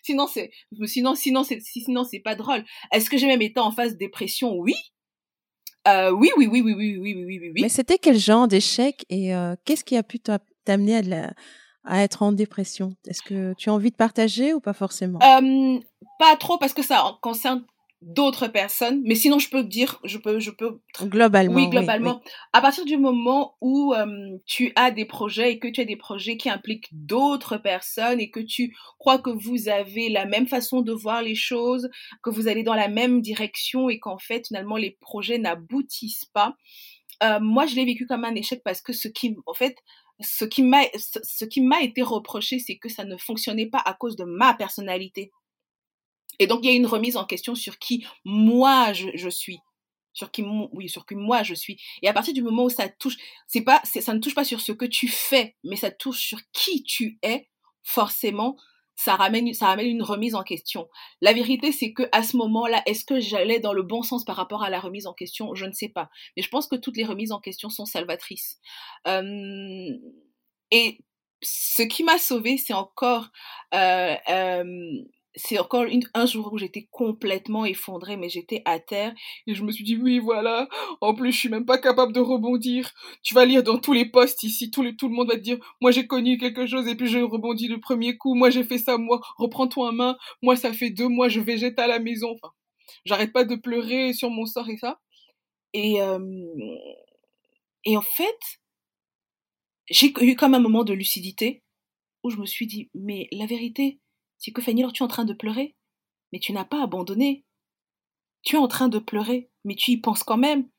Sinon 0.04 0.28
c'est, 0.28 0.52
sinon, 0.86 1.16
sinon 1.16 1.44
c'est, 1.46 1.62
sinon 1.62 2.04
c'est 2.04 2.20
pas 2.20 2.36
drôle. 2.36 2.66
Est-ce 2.92 3.10
que 3.10 3.18
j'ai 3.18 3.28
même 3.28 3.42
été 3.42 3.62
en 3.62 3.72
phase 3.72 3.96
dépression? 3.96 4.56
Oui. 4.56 4.76
Euh, 5.88 6.12
oui, 6.12 6.30
oui, 6.36 6.48
oui, 6.48 6.62
oui, 6.62 6.74
oui, 6.74 6.98
oui, 7.00 7.14
oui, 7.16 7.40
oui, 7.40 7.52
oui. 7.56 7.62
Mais 7.62 7.70
c'était 7.70 7.98
quel 7.98 8.18
genre 8.18 8.50
d'échec 8.50 9.06
et 9.10 9.34
euh, 9.34 9.56
qu'est-ce 9.64 9.86
qui 9.86 9.96
a 9.96 10.04
pu 10.04 10.20
t'amener 10.20 10.98
à 10.98 11.02
de 11.02 11.10
la, 11.10 11.34
à 11.84 12.04
être 12.04 12.24
en 12.24 12.32
dépression 12.32 12.96
Est-ce 13.08 13.22
que 13.22 13.54
tu 13.58 13.70
as 13.70 13.74
envie 13.74 13.92
de 13.92 13.96
partager 13.96 14.54
ou 14.54 14.60
pas 14.60 14.74
forcément? 14.74 15.20
Pas 15.20 16.36
trop 16.38 16.58
parce 16.58 16.74
que 16.74 16.84
ça 16.84 17.18
concerne 17.22 17.66
d'autres 18.02 18.48
personnes, 18.48 19.02
mais 19.04 19.16
sinon 19.16 19.40
je 19.40 19.50
peux 19.50 19.64
dire, 19.64 20.00
je 20.06 20.18
peux, 20.18 20.40
je 20.40 20.52
peux. 20.52 20.80
Globalement. 21.02 21.56
Oui, 21.56 21.68
globalement. 21.68 22.22
À 22.54 22.62
partir 22.62 22.86
du 22.86 22.98
moment 22.98 23.58
où 23.62 23.94
tu 24.46 24.72
as 24.76 24.92
des 24.92 25.06
projets 25.06 25.54
et 25.54 25.60
que 25.60 25.68
tu 25.68 25.82
as 25.82 25.86
des 25.86 25.98
projets 25.98 26.38
qui 26.38 26.50
impliquent 26.50 26.88
d'autres 26.92 27.58
personnes 27.58 28.20
et 28.20 28.30
que 28.30 28.40
tu 28.40 28.76
crois 29.00 29.20
que 29.20 29.30
vous 29.30 29.68
avez 29.68 30.10
la 30.10 30.26
même 30.26 30.48
façon 30.48 30.82
de 30.82 30.94
voir 30.94 31.22
les 31.22 31.36
choses, 31.36 31.90
que 32.24 32.30
vous 32.30 32.48
allez 32.48 32.64
dans 32.64 32.76
la 32.76 32.88
même 32.88 33.22
direction 33.22 33.90
et 33.90 34.00
qu'en 34.00 34.18
fait 34.18 34.48
finalement 34.48 34.78
les 34.78 34.98
projets 35.02 35.38
n'aboutissent 35.38 36.30
pas. 36.34 36.56
moi, 37.42 37.66
je 37.66 37.76
l'ai 37.76 37.86
vécu 37.86 38.06
comme 38.06 38.24
un 38.24 38.36
échec 38.36 38.62
parce 38.64 38.82
que 38.82 38.94
ce 38.94 39.10
qui, 39.10 39.36
en 39.46 39.54
fait, 39.54 39.76
ce 40.20 40.46
qui 40.46 40.64
m'a 40.64 41.82
été 41.82 42.02
reproché, 42.02 42.60
c'est 42.60 42.78
que 42.78 42.90
ça 42.90 43.06
ne 43.06 43.18
fonctionnait 43.18 43.70
pas 43.70 43.82
à 43.86 43.94
cause 43.94 44.16
de 44.16 44.26
ma 44.26 44.54
personnalité. 44.54 45.32
Et 46.40 46.48
donc 46.48 46.62
il 46.64 46.70
y 46.70 46.74
a 46.74 46.76
une 46.76 46.86
remise 46.86 47.18
en 47.18 47.26
question 47.26 47.56
sur 47.56 47.80
qui 47.80 48.06
moi 48.24 48.94
je, 48.94 49.30
suis, 49.30 49.60
sur 50.14 50.32
qui 50.32 50.44
oui 50.72 50.90
sur 50.90 51.06
qui 51.06 51.16
moi 51.16 51.44
je 51.44 51.54
suis. 51.54 51.78
Et 52.02 52.08
à 52.08 52.14
partir 52.14 52.34
du 52.34 52.42
moment 52.42 52.64
où 52.64 52.70
ça 52.70 52.88
touche, 52.88 53.18
c'est 53.48 53.62
pas 53.62 53.82
ça 53.84 54.14
ne 54.14 54.20
touche 54.20 54.36
pas 54.36 54.46
sur 54.46 54.62
ce 54.62 54.72
que 54.72 54.86
tu 54.86 55.08
fais, 55.08 55.56
mais 55.64 55.76
ça 55.76 55.92
touche 55.92 56.20
sur 56.20 56.40
qui 56.54 56.84
tu 56.84 57.20
es. 57.24 57.50
Forcément, 57.82 58.58
ça 59.00 59.16
ramène, 59.16 59.54
ça 59.54 59.68
ramène 59.68 59.88
une 59.88 60.04
remise 60.04 60.36
en 60.36 60.44
question. 60.44 60.90
La 61.22 61.32
vérité, 61.32 61.72
c'est 61.72 61.94
que 61.94 62.04
à 62.12 62.22
ce 62.22 62.36
moment-là, 62.36 62.84
est-ce 62.86 63.06
que 63.06 63.22
j'allais 63.22 63.62
dans 63.62 63.72
le 63.72 63.82
bon 63.82 64.04
sens 64.04 64.26
par 64.26 64.36
rapport 64.36 64.62
à 64.62 64.70
la 64.70 64.82
remise 64.82 65.08
en 65.08 65.14
question? 65.14 65.56
Je 65.56 65.66
ne 65.66 65.72
sais 65.72 65.88
pas. 65.88 66.10
Mais 66.36 66.44
je 66.44 66.50
pense 66.50 66.68
que 66.68 66.76
toutes 66.76 66.98
les 66.98 67.06
remises 67.06 67.32
en 67.32 67.40
question 67.40 67.70
sont 67.70 67.86
salvatrices. 67.86 68.60
et 70.72 71.00
ce 71.42 71.84
qui 71.84 72.04
m'a 72.04 72.18
sauvée, 72.18 72.58
c'est 72.58 72.74
encore 72.74 73.30
c'est 75.36 75.60
encore 75.60 75.86
un 76.14 76.26
jour 76.26 76.52
où 76.52 76.58
j'étais 76.58 76.88
complètement 76.92 77.66
effondrée, 77.66 78.18
mais 78.18 78.30
j'étais 78.30 78.62
à 78.66 78.80
terre. 78.80 79.14
Et 79.48 79.54
je 79.54 79.64
me 79.64 79.72
suis 79.72 79.84
dit, 79.84 79.96
oui, 79.96 80.20
voilà. 80.20 80.68
En 81.02 81.14
plus, 81.14 81.32
je 81.32 81.38
suis 81.38 81.50
même 81.50 81.66
pas 81.66 81.78
capable 81.78 82.14
de 82.14 82.20
rebondir. 82.20 82.92
Tu 83.24 83.34
vas 83.34 83.46
lire 83.46 83.64
dans 83.64 83.78
tous 83.78 83.94
les 83.94 84.06
posts 84.06 84.44
ici. 84.44 84.72
Tout, 84.72 84.92
tout 84.94 85.08
le 85.08 85.14
monde 85.14 85.30
va 85.30 85.36
te 85.36 85.42
dire, 85.42 85.58
moi, 85.82 85.92
j'ai 85.92 86.08
connu 86.08 86.38
quelque 86.38 86.66
chose 86.66 86.88
et 86.88 86.96
puis 86.96 87.08
je 87.08 87.20
rebondis 87.20 87.68
le 87.68 87.80
premier 87.80 88.18
coup. 88.18 88.34
Moi, 88.34 88.50
j'ai 88.50 88.64
fait 88.64 88.80
ça. 88.80 88.98
Moi, 88.98 89.22
reprends-toi 89.38 89.90
en 89.90 89.94
main. 89.94 90.18
Moi, 90.42 90.56
ça 90.56 90.74
fait 90.74 90.90
deux 90.90 91.08
mois, 91.08 91.30
je 91.30 91.40
végète 91.40 91.80
à 91.80 91.88
la 91.88 92.00
maison. 92.00 92.32
Enfin, 92.32 92.54
j'arrête 93.06 93.32
pas 93.32 93.46
de 93.46 93.56
pleurer 93.56 94.14
sur 94.14 94.30
mon 94.32 94.46
sort 94.46 94.70
et 94.70 94.78
ça. 94.78 95.00
Et, 95.74 96.00
et 97.86 97.98
en 97.98 98.02
fait, 98.02 98.60
j'ai 99.90 100.12
eu 100.22 100.36
comme 100.36 100.56
un 100.56 100.60
moment 100.60 100.84
de 100.84 100.94
lucidité 100.94 101.64
où 102.24 102.30
je 102.30 102.38
me 102.38 102.46
suis 102.46 102.68
dit, 102.68 102.90
mais 102.94 103.28
la 103.32 103.46
vérité, 103.46 104.00
c'est 104.40 104.52
que 104.52 104.62
Fanny, 104.62 104.82
alors 104.82 104.94
tu 104.94 105.04
es 105.04 105.06
en 105.06 105.10
train 105.10 105.26
de 105.26 105.34
pleurer, 105.34 105.76
mais 106.32 106.40
tu 106.40 106.54
n'as 106.54 106.66
pas 106.66 106.82
abandonné. 106.82 107.46
Tu 108.42 108.56
es 108.56 108.60
en 108.60 108.68
train 108.68 108.88
de 108.88 109.00
pleurer, 109.00 109.52
mais 109.66 109.76
tu 109.76 109.92
y 109.92 109.98
penses 109.98 110.24
quand 110.24 110.38
même. 110.38 110.70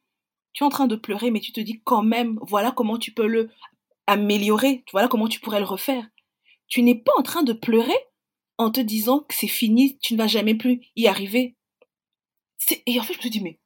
Tu 0.52 0.64
es 0.64 0.66
en 0.66 0.70
train 0.70 0.86
de 0.86 0.96
pleurer, 0.96 1.30
mais 1.30 1.40
tu 1.40 1.52
te 1.52 1.60
dis 1.60 1.82
quand 1.84 2.02
même, 2.02 2.38
voilà 2.42 2.72
comment 2.72 2.98
tu 2.98 3.12
peux 3.12 3.26
le 3.26 3.50
améliorer, 4.06 4.84
voilà 4.90 5.08
comment 5.08 5.28
tu 5.28 5.40
pourrais 5.40 5.60
le 5.60 5.66
refaire. 5.66 6.08
Tu 6.66 6.82
n'es 6.82 6.96
pas 6.96 7.12
en 7.16 7.22
train 7.22 7.42
de 7.42 7.52
pleurer 7.52 7.96
en 8.58 8.70
te 8.70 8.80
disant 8.80 9.20
que 9.20 9.34
c'est 9.34 9.46
fini, 9.46 9.98
tu 9.98 10.14
ne 10.14 10.18
vas 10.18 10.26
jamais 10.26 10.54
plus 10.54 10.80
y 10.96 11.06
arriver. 11.06 11.56
Et 12.86 12.98
en 12.98 13.02
fait, 13.02 13.14
je 13.14 13.26
me 13.26 13.30
dit, 13.30 13.40
mais, 13.40 13.60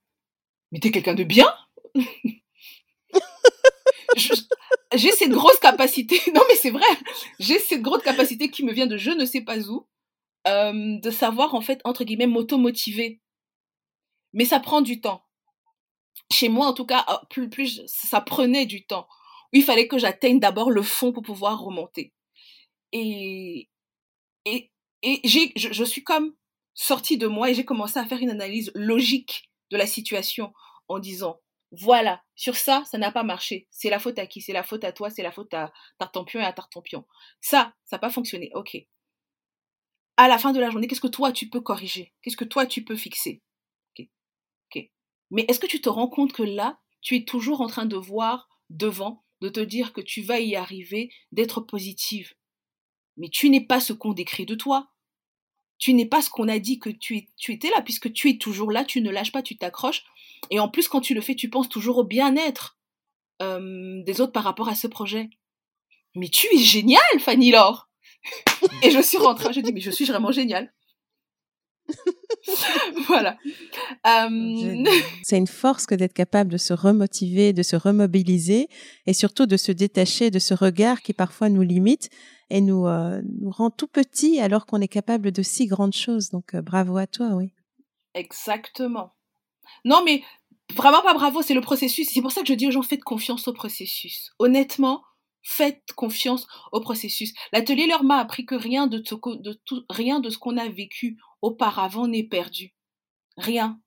mais 0.72 0.80
t'es 0.80 0.90
quelqu'un 0.90 1.14
de 1.14 1.24
bien? 1.24 1.52
j'ai 4.96 5.12
cette 5.12 5.30
grosse 5.30 5.58
capacité, 5.58 6.20
non 6.34 6.42
mais 6.48 6.56
c'est 6.56 6.70
vrai, 6.70 6.86
j'ai 7.38 7.58
cette 7.58 7.82
grosse 7.82 8.02
capacité 8.02 8.50
qui 8.50 8.64
me 8.64 8.72
vient 8.72 8.86
de 8.86 8.96
je 8.96 9.10
ne 9.10 9.24
sais 9.24 9.42
pas 9.42 9.58
où, 9.68 9.86
euh, 10.46 10.98
de 10.98 11.10
savoir 11.10 11.54
en 11.54 11.60
fait, 11.60 11.80
entre 11.84 12.04
guillemets, 12.04 12.26
m'auto-motiver. 12.26 13.20
Mais 14.32 14.44
ça 14.44 14.60
prend 14.60 14.82
du 14.82 15.00
temps. 15.00 15.24
Chez 16.32 16.48
moi, 16.48 16.66
en 16.66 16.72
tout 16.74 16.86
cas, 16.86 17.04
oh, 17.08 17.26
plus, 17.30 17.48
plus 17.48 17.82
ça 17.86 18.20
prenait 18.20 18.66
du 18.66 18.84
temps. 18.84 19.06
Il 19.52 19.62
fallait 19.62 19.86
que 19.88 19.98
j'atteigne 19.98 20.40
d'abord 20.40 20.70
le 20.70 20.82
fond 20.82 21.12
pour 21.12 21.22
pouvoir 21.22 21.60
remonter. 21.60 22.12
Et, 22.92 23.68
et, 24.44 24.72
et 25.02 25.20
j'ai, 25.24 25.52
je, 25.56 25.72
je 25.72 25.84
suis 25.84 26.02
comme 26.02 26.34
sortie 26.74 27.16
de 27.18 27.26
moi 27.26 27.50
et 27.50 27.54
j'ai 27.54 27.64
commencé 27.64 27.98
à 27.98 28.04
faire 28.04 28.18
une 28.18 28.30
analyse 28.30 28.72
logique 28.74 29.50
de 29.70 29.76
la 29.76 29.86
situation 29.86 30.52
en 30.88 30.98
disant, 30.98 31.40
voilà, 31.80 32.22
sur 32.34 32.56
ça, 32.56 32.84
ça 32.84 32.98
n'a 32.98 33.10
pas 33.10 33.22
marché. 33.22 33.66
C'est 33.70 33.90
la 33.90 33.98
faute 33.98 34.18
à 34.18 34.26
qui? 34.26 34.40
C'est 34.40 34.52
la 34.52 34.62
faute 34.62 34.84
à 34.84 34.92
toi, 34.92 35.10
c'est 35.10 35.22
la 35.22 35.32
faute 35.32 35.52
à 35.54 35.72
Tartampion 35.98 36.40
et 36.40 36.44
à 36.44 36.52
Tartampion. 36.52 37.06
Ça, 37.40 37.74
ça 37.84 37.96
n'a 37.96 38.00
pas 38.00 38.10
fonctionné. 38.10 38.50
Ok. 38.54 38.76
À 40.16 40.28
la 40.28 40.38
fin 40.38 40.52
de 40.52 40.60
la 40.60 40.70
journée, 40.70 40.86
qu'est-ce 40.86 41.00
que 41.00 41.06
toi 41.06 41.32
tu 41.32 41.48
peux 41.48 41.60
corriger? 41.60 42.12
Qu'est-ce 42.22 42.36
que 42.36 42.44
toi 42.44 42.66
tu 42.66 42.84
peux 42.84 42.96
fixer? 42.96 43.42
Ok. 43.98 44.90
Mais 45.30 45.44
est-ce 45.48 45.58
que 45.58 45.66
tu 45.66 45.80
te 45.80 45.88
rends 45.88 46.08
compte 46.08 46.32
que 46.32 46.42
là, 46.42 46.78
tu 47.00 47.16
es 47.16 47.24
toujours 47.24 47.60
en 47.60 47.66
train 47.66 47.86
de 47.86 47.96
voir 47.96 48.48
devant, 48.70 49.24
de 49.40 49.48
te 49.48 49.60
dire 49.60 49.92
que 49.92 50.00
tu 50.00 50.22
vas 50.22 50.40
y 50.40 50.56
arriver, 50.56 51.10
d'être 51.32 51.60
positive? 51.60 52.34
Mais 53.16 53.28
tu 53.28 53.50
n'es 53.50 53.64
pas 53.64 53.80
ce 53.80 53.92
qu'on 53.92 54.12
décrit 54.12 54.46
de 54.46 54.54
toi. 54.54 54.90
Tu 55.78 55.92
n'es 55.92 56.06
pas 56.06 56.22
ce 56.22 56.30
qu'on 56.30 56.48
a 56.48 56.58
dit 56.58 56.78
que 56.78 56.90
tu 56.90 57.28
étais 57.48 57.70
là, 57.70 57.82
puisque 57.82 58.12
tu 58.12 58.30
es 58.30 58.38
toujours 58.38 58.70
là, 58.70 58.84
tu 58.84 59.00
ne 59.00 59.10
lâches 59.10 59.32
pas, 59.32 59.42
tu 59.42 59.56
t'accroches 59.56 60.04
et 60.50 60.60
en 60.60 60.68
plus, 60.68 60.88
quand 60.88 61.00
tu 61.00 61.14
le 61.14 61.20
fais, 61.20 61.34
tu 61.34 61.50
penses 61.50 61.68
toujours 61.68 61.98
au 61.98 62.04
bien-être 62.04 62.78
des 63.40 64.20
autres 64.20 64.32
par 64.32 64.44
rapport 64.44 64.68
à 64.68 64.74
ce 64.74 64.86
projet. 64.86 65.28
Mais 66.14 66.28
tu 66.28 66.46
es 66.54 66.58
génial, 66.58 67.02
Fanny 67.18 67.50
Laure 67.50 67.88
Et 68.82 68.90
je 68.90 69.00
suis 69.00 69.18
rentrée, 69.18 69.52
je 69.52 69.60
dis, 69.60 69.72
mais 69.72 69.80
je 69.80 69.90
suis 69.90 70.04
vraiment 70.04 70.32
géniale. 70.32 70.72
voilà. 73.08 73.36
C'est 75.22 75.36
une 75.36 75.46
force 75.46 75.86
que 75.86 75.94
d'être 75.94 76.14
capable 76.14 76.50
de 76.50 76.56
se 76.56 76.72
remotiver, 76.72 77.52
de 77.52 77.62
se 77.62 77.76
remobiliser 77.76 78.68
et 79.06 79.12
surtout 79.12 79.46
de 79.46 79.56
se 79.56 79.72
détacher 79.72 80.30
de 80.30 80.38
ce 80.38 80.54
regard 80.54 81.02
qui 81.02 81.12
parfois 81.12 81.48
nous 81.48 81.62
limite 81.62 82.10
et 82.50 82.60
nous, 82.60 82.86
euh, 82.86 83.20
nous 83.40 83.50
rend 83.50 83.70
tout 83.70 83.86
petit 83.86 84.40
alors 84.40 84.66
qu'on 84.66 84.80
est 84.80 84.88
capable 84.88 85.32
de 85.32 85.42
si 85.42 85.66
grandes 85.66 85.94
choses. 85.94 86.30
Donc 86.30 86.54
euh, 86.54 86.62
bravo 86.62 86.96
à 86.96 87.06
toi, 87.06 87.30
oui. 87.34 87.52
Exactement. 88.14 89.14
Non, 89.84 90.02
mais 90.04 90.22
vraiment 90.74 91.02
pas 91.02 91.14
bravo, 91.14 91.42
c'est 91.42 91.54
le 91.54 91.60
processus. 91.60 92.08
C'est 92.12 92.22
pour 92.22 92.32
ça 92.32 92.42
que 92.42 92.48
je 92.48 92.54
dis 92.54 92.66
aux 92.66 92.70
gens, 92.70 92.82
faites 92.82 93.04
confiance 93.04 93.48
au 93.48 93.52
processus. 93.52 94.32
Honnêtement, 94.38 95.02
faites 95.42 95.92
confiance 95.94 96.46
au 96.72 96.80
processus. 96.80 97.34
L'atelier 97.52 97.86
leur 97.86 98.02
m'a 98.02 98.18
appris 98.18 98.46
que 98.46 98.54
rien 98.54 98.86
de, 98.86 99.02
ce 99.04 99.14
qu'on 100.38 100.56
a 100.56 100.68
vécu 100.68 101.18
auparavant 101.42 102.08
n'est 102.08 102.24
perdu. 102.24 102.74
Rien. 103.36 103.80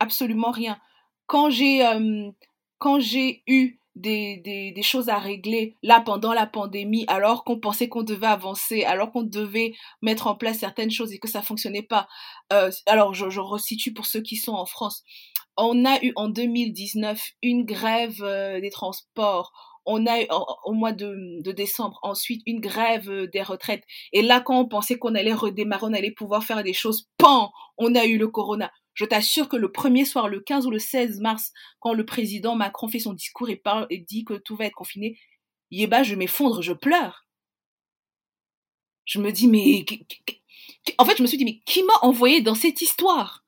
Absolument 0.00 0.50
rien. 0.50 0.78
Quand 1.26 1.50
j'ai 1.50 1.84
euh, 1.84 2.30
quand 2.78 3.00
j'ai 3.00 3.42
eu 3.46 3.80
des, 3.96 4.36
des, 4.44 4.72
des, 4.72 4.82
choses 4.82 5.08
à 5.08 5.18
régler 5.18 5.76
là 5.82 6.00
pendant 6.00 6.34
la 6.34 6.46
pandémie, 6.46 7.04
alors 7.08 7.44
qu'on 7.44 7.58
pensait 7.58 7.88
qu'on 7.88 8.02
devait 8.02 8.26
avancer, 8.26 8.84
alors 8.84 9.10
qu'on 9.10 9.22
devait 9.22 9.74
mettre 10.02 10.26
en 10.26 10.36
place 10.36 10.58
certaines 10.58 10.90
choses 10.90 11.12
et 11.12 11.18
que 11.18 11.28
ça 11.28 11.42
fonctionnait 11.42 11.82
pas. 11.82 12.06
Euh, 12.52 12.70
alors 12.86 13.14
je, 13.14 13.30
je 13.30 13.40
resitue 13.40 13.94
pour 13.94 14.06
ceux 14.06 14.20
qui 14.20 14.36
sont 14.36 14.52
en 14.52 14.66
France. 14.66 15.02
On 15.56 15.86
a 15.86 16.02
eu 16.04 16.12
en 16.16 16.28
2019 16.28 17.20
une 17.42 17.64
grève 17.64 18.22
euh, 18.22 18.60
des 18.60 18.70
transports. 18.70 19.52
On 19.86 20.04
a 20.06 20.20
eu 20.20 20.26
au 20.64 20.72
mois 20.72 20.92
de, 20.92 21.40
de, 21.42 21.52
décembre 21.52 21.98
ensuite 22.02 22.42
une 22.44 22.60
grève 22.60 23.08
euh, 23.08 23.26
des 23.28 23.42
retraites. 23.42 23.84
Et 24.12 24.20
là, 24.20 24.40
quand 24.40 24.58
on 24.60 24.68
pensait 24.68 24.98
qu'on 24.98 25.14
allait 25.14 25.32
redémarrer, 25.32 25.86
on 25.86 25.94
allait 25.94 26.10
pouvoir 26.10 26.44
faire 26.44 26.62
des 26.62 26.74
choses, 26.74 27.08
pan, 27.16 27.50
on 27.78 27.94
a 27.94 28.04
eu 28.04 28.18
le 28.18 28.28
corona. 28.28 28.70
Je 28.96 29.04
t'assure 29.04 29.48
que 29.48 29.56
le 29.56 29.70
premier 29.70 30.06
soir, 30.06 30.26
le 30.26 30.40
15 30.40 30.66
ou 30.66 30.70
le 30.70 30.78
16 30.78 31.20
mars, 31.20 31.52
quand 31.80 31.92
le 31.92 32.06
président 32.06 32.56
Macron 32.56 32.88
fait 32.88 32.98
son 32.98 33.12
discours 33.12 33.50
et, 33.50 33.56
parle, 33.56 33.86
et 33.90 33.98
dit 33.98 34.24
que 34.24 34.34
tout 34.34 34.56
va 34.56 34.64
être 34.64 34.74
confiné, 34.74 35.20
yéba, 35.70 36.02
je 36.02 36.14
m'effondre, 36.14 36.62
je 36.62 36.72
pleure. 36.72 37.26
Je 39.04 39.20
me 39.20 39.30
dis, 39.30 39.48
mais. 39.48 39.84
En 40.98 41.04
fait, 41.04 41.18
je 41.18 41.22
me 41.22 41.26
suis 41.26 41.36
dit, 41.36 41.44
mais 41.44 41.60
qui 41.66 41.82
m'a 41.82 41.98
envoyé 42.00 42.40
dans 42.40 42.54
cette 42.54 42.80
histoire? 42.80 43.44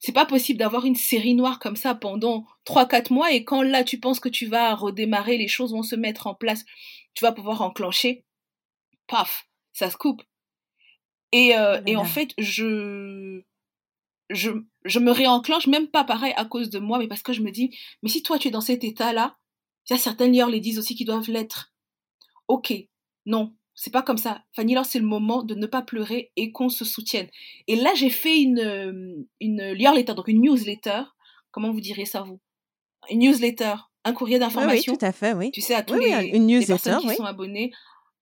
C'est 0.00 0.12
pas 0.12 0.26
possible 0.26 0.58
d'avoir 0.58 0.84
une 0.84 0.96
série 0.96 1.34
noire 1.34 1.60
comme 1.60 1.76
ça 1.76 1.94
pendant 1.94 2.44
3-4 2.66 3.12
mois 3.12 3.32
et 3.32 3.44
quand 3.44 3.62
là, 3.62 3.84
tu 3.84 4.00
penses 4.00 4.18
que 4.18 4.28
tu 4.28 4.46
vas 4.46 4.74
redémarrer, 4.74 5.36
les 5.36 5.48
choses 5.48 5.72
vont 5.72 5.82
se 5.82 5.94
mettre 5.94 6.26
en 6.26 6.34
place, 6.34 6.64
tu 7.14 7.22
vas 7.22 7.32
pouvoir 7.32 7.62
enclencher. 7.62 8.24
Paf, 9.06 9.46
ça 9.72 9.90
se 9.90 9.96
coupe. 9.96 10.22
Et, 11.32 11.56
euh, 11.56 11.80
et 11.86 11.96
en 11.96 12.04
fait, 12.04 12.32
je 12.38 13.42
je, 14.30 14.50
je 14.84 14.98
me 14.98 15.10
réenclenche, 15.10 15.66
même 15.66 15.88
pas 15.88 16.04
pareil 16.04 16.32
à 16.36 16.44
cause 16.44 16.70
de 16.70 16.78
moi, 16.78 16.98
mais 16.98 17.08
parce 17.08 17.22
que 17.22 17.32
je 17.32 17.42
me 17.42 17.50
dis, 17.50 17.76
mais 18.02 18.08
si 18.08 18.22
toi 18.22 18.38
tu 18.38 18.48
es 18.48 18.50
dans 18.50 18.60
cet 18.60 18.84
état-là, 18.84 19.36
il 19.88 19.92
y 19.92 19.96
a 19.96 19.98
certaines 19.98 20.32
lieurs 20.32 20.50
les 20.50 20.60
disent 20.60 20.78
aussi 20.78 20.94
qu'ils 20.94 21.06
doivent 21.06 21.30
l'être. 21.30 21.72
Ok, 22.48 22.72
non, 23.26 23.54
c'est 23.74 23.92
pas 23.92 24.02
comme 24.02 24.18
ça. 24.18 24.44
Fanny, 24.54 24.74
là, 24.74 24.84
c'est 24.84 24.98
le 24.98 25.06
moment 25.06 25.42
de 25.42 25.54
ne 25.54 25.66
pas 25.66 25.82
pleurer 25.82 26.32
et 26.36 26.52
qu'on 26.52 26.68
se 26.68 26.84
soutienne. 26.84 27.28
Et 27.66 27.76
là, 27.76 27.92
j'ai 27.94 28.10
fait 28.10 28.40
une, 28.40 29.26
une 29.40 29.72
letter, 29.72 30.14
donc 30.14 30.28
une 30.28 30.42
newsletter. 30.42 31.02
Comment 31.50 31.72
vous 31.72 31.80
diriez 31.80 32.04
ça, 32.04 32.22
vous? 32.22 32.40
Une 33.08 33.20
newsletter, 33.20 33.74
un 34.04 34.12
courrier 34.12 34.38
d'information. 34.38 34.92
Oui, 34.92 34.98
tout 34.98 35.04
à 35.04 35.12
fait, 35.12 35.32
oui. 35.32 35.50
Tu 35.50 35.60
sais, 35.60 35.74
à 35.74 35.82
tous 35.82 35.94
les, 35.94 36.28
une 36.28 36.46
newsletter, 36.46 36.84
personnes 36.84 37.10
qui 37.10 37.16
sont 37.16 37.24
abonnées 37.24 37.72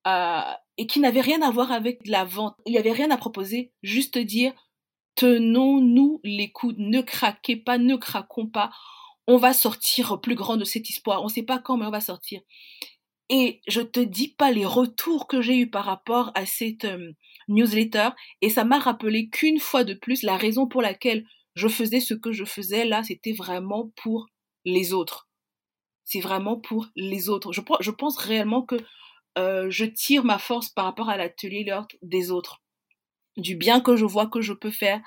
euh, 0.07 0.41
et 0.79 0.87
qui 0.87 1.01
n'avaient 1.01 1.21
rien 1.21 1.43
à 1.43 1.51
voir 1.51 1.73
avec 1.73 2.07
la 2.07 2.25
vente. 2.25 2.55
Il 2.65 2.73
n'y 2.73 2.79
avait 2.79 2.93
rien 2.93 3.11
à 3.11 3.17
proposer, 3.17 3.73
juste 3.83 4.17
dire 4.17 4.53
tenons-nous 5.19 6.21
les 6.23 6.53
coudes, 6.53 6.79
ne 6.79 7.01
craquez 7.01 7.57
pas, 7.57 7.77
ne 7.77 7.97
craquons 7.97 8.47
pas. 8.47 8.71
On 9.27 9.37
va 9.37 9.53
sortir 9.53 10.21
plus 10.21 10.37
grand 10.37 10.57
de 10.57 10.65
cet 10.65 10.89
espoir. 10.89 11.23
On 11.23 11.25
ne 11.25 11.31
sait 11.31 11.43
pas 11.43 11.59
quand, 11.59 11.77
mais 11.77 11.87
on 11.87 11.91
va 11.91 12.01
sortir. 12.01 12.41
Et 13.29 13.61
je 13.67 13.81
te 13.81 13.99
dis 13.99 14.29
pas 14.29 14.53
les 14.53 14.65
retours 14.65 15.27
que 15.27 15.43
j'ai 15.43 15.59
eu 15.59 15.69
par 15.69 15.85
rapport 15.85 16.31
à 16.37 16.47
cette 16.47 16.85
euh, 16.85 17.13
newsletter. 17.49 18.11
Et 18.43 18.49
ça 18.49 18.63
m'a 18.63 18.79
rappelé 18.79 19.29
qu'une 19.29 19.59
fois 19.59 19.83
de 19.83 19.93
plus, 19.93 20.23
la 20.23 20.37
raison 20.37 20.69
pour 20.69 20.83
laquelle 20.83 21.27
je 21.57 21.67
faisais 21.67 22.01
ce 22.01 22.15
que 22.15 22.31
je 22.31 22.45
faisais 22.45 22.85
là, 22.85 23.03
c'était 23.03 23.33
vraiment 23.33 23.91
pour 23.97 24.29
les 24.65 24.93
autres. 24.93 25.29
C'est 26.05 26.21
vraiment 26.21 26.61
pour 26.61 26.87
les 26.95 27.29
autres. 27.29 27.53
Je, 27.53 27.61
je 27.81 27.91
pense 27.91 28.17
réellement 28.19 28.63
que 28.63 28.77
euh, 29.37 29.67
je 29.69 29.85
tire 29.85 30.25
ma 30.25 30.39
force 30.39 30.69
par 30.69 30.85
rapport 30.85 31.09
à 31.09 31.17
l'atelier 31.17 31.67
des 32.03 32.31
autres 32.31 32.63
du 33.39 33.57
bien 33.57 33.81
que 33.81 33.97
je 33.97 34.05
vois 34.05 34.27
que 34.27 34.41
je 34.41 34.53
peux 34.53 34.71
faire, 34.71 35.01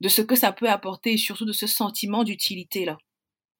de 0.00 0.08
ce 0.08 0.22
que 0.22 0.36
ça 0.36 0.52
peut 0.52 0.68
apporter 0.68 1.14
et 1.14 1.18
surtout 1.18 1.44
de 1.44 1.52
ce 1.52 1.66
sentiment 1.66 2.24
d'utilité 2.24 2.84
là. 2.84 2.98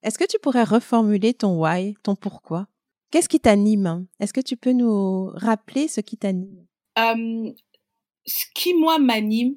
Est-ce 0.03 0.19
que 0.19 0.27
tu 0.27 0.39
pourrais 0.39 0.65
reformuler 0.65 1.35
ton 1.35 1.59
why, 1.61 1.95
ton 2.05 2.15
pourquoi? 2.15 2.69
Qu'est-ce 3.11 3.29
qui 3.29 3.41
t'anime? 3.41 4.07
Est-ce 4.21 4.33
que 4.33 4.41
tu 4.41 4.57
peux 4.57 4.73
nous 4.73 5.31
rappeler 5.35 5.89
ce 5.89 6.01
qui 6.01 6.17
t'anime? 6.17 6.67
Ce 6.97 8.45
qui 8.55 8.75
moi 8.75 8.99
m'anime, 8.99 9.57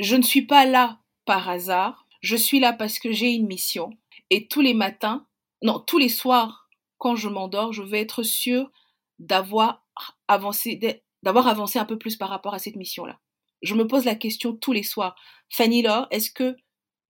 je 0.00 0.16
ne 0.16 0.22
suis 0.22 0.46
pas 0.46 0.66
là 0.66 1.00
par 1.24 1.48
hasard. 1.48 2.06
Je 2.20 2.36
suis 2.36 2.60
là 2.60 2.72
parce 2.72 2.98
que 2.98 3.12
j'ai 3.12 3.30
une 3.30 3.46
mission. 3.46 3.90
Et 4.30 4.48
tous 4.48 4.60
les 4.60 4.74
matins, 4.74 5.26
non, 5.62 5.78
tous 5.80 5.98
les 5.98 6.08
soirs, 6.08 6.68
quand 6.98 7.16
je 7.16 7.28
m'endors, 7.28 7.72
je 7.72 7.82
veux 7.82 7.94
être 7.94 8.22
sûre 8.22 8.70
d'avoir 9.18 9.86
avancé, 10.28 11.02
d'avoir 11.22 11.46
avancé 11.46 11.78
un 11.78 11.84
peu 11.84 11.98
plus 11.98 12.16
par 12.16 12.28
rapport 12.28 12.54
à 12.54 12.58
cette 12.58 12.76
mission-là 12.76 13.18
je 13.62 13.74
me 13.74 13.86
pose 13.86 14.04
la 14.04 14.14
question 14.14 14.54
tous 14.54 14.72
les 14.72 14.82
soirs. 14.82 15.16
Fanny 15.48 15.82
Laure, 15.82 16.08
est-ce 16.10 16.30
que 16.30 16.56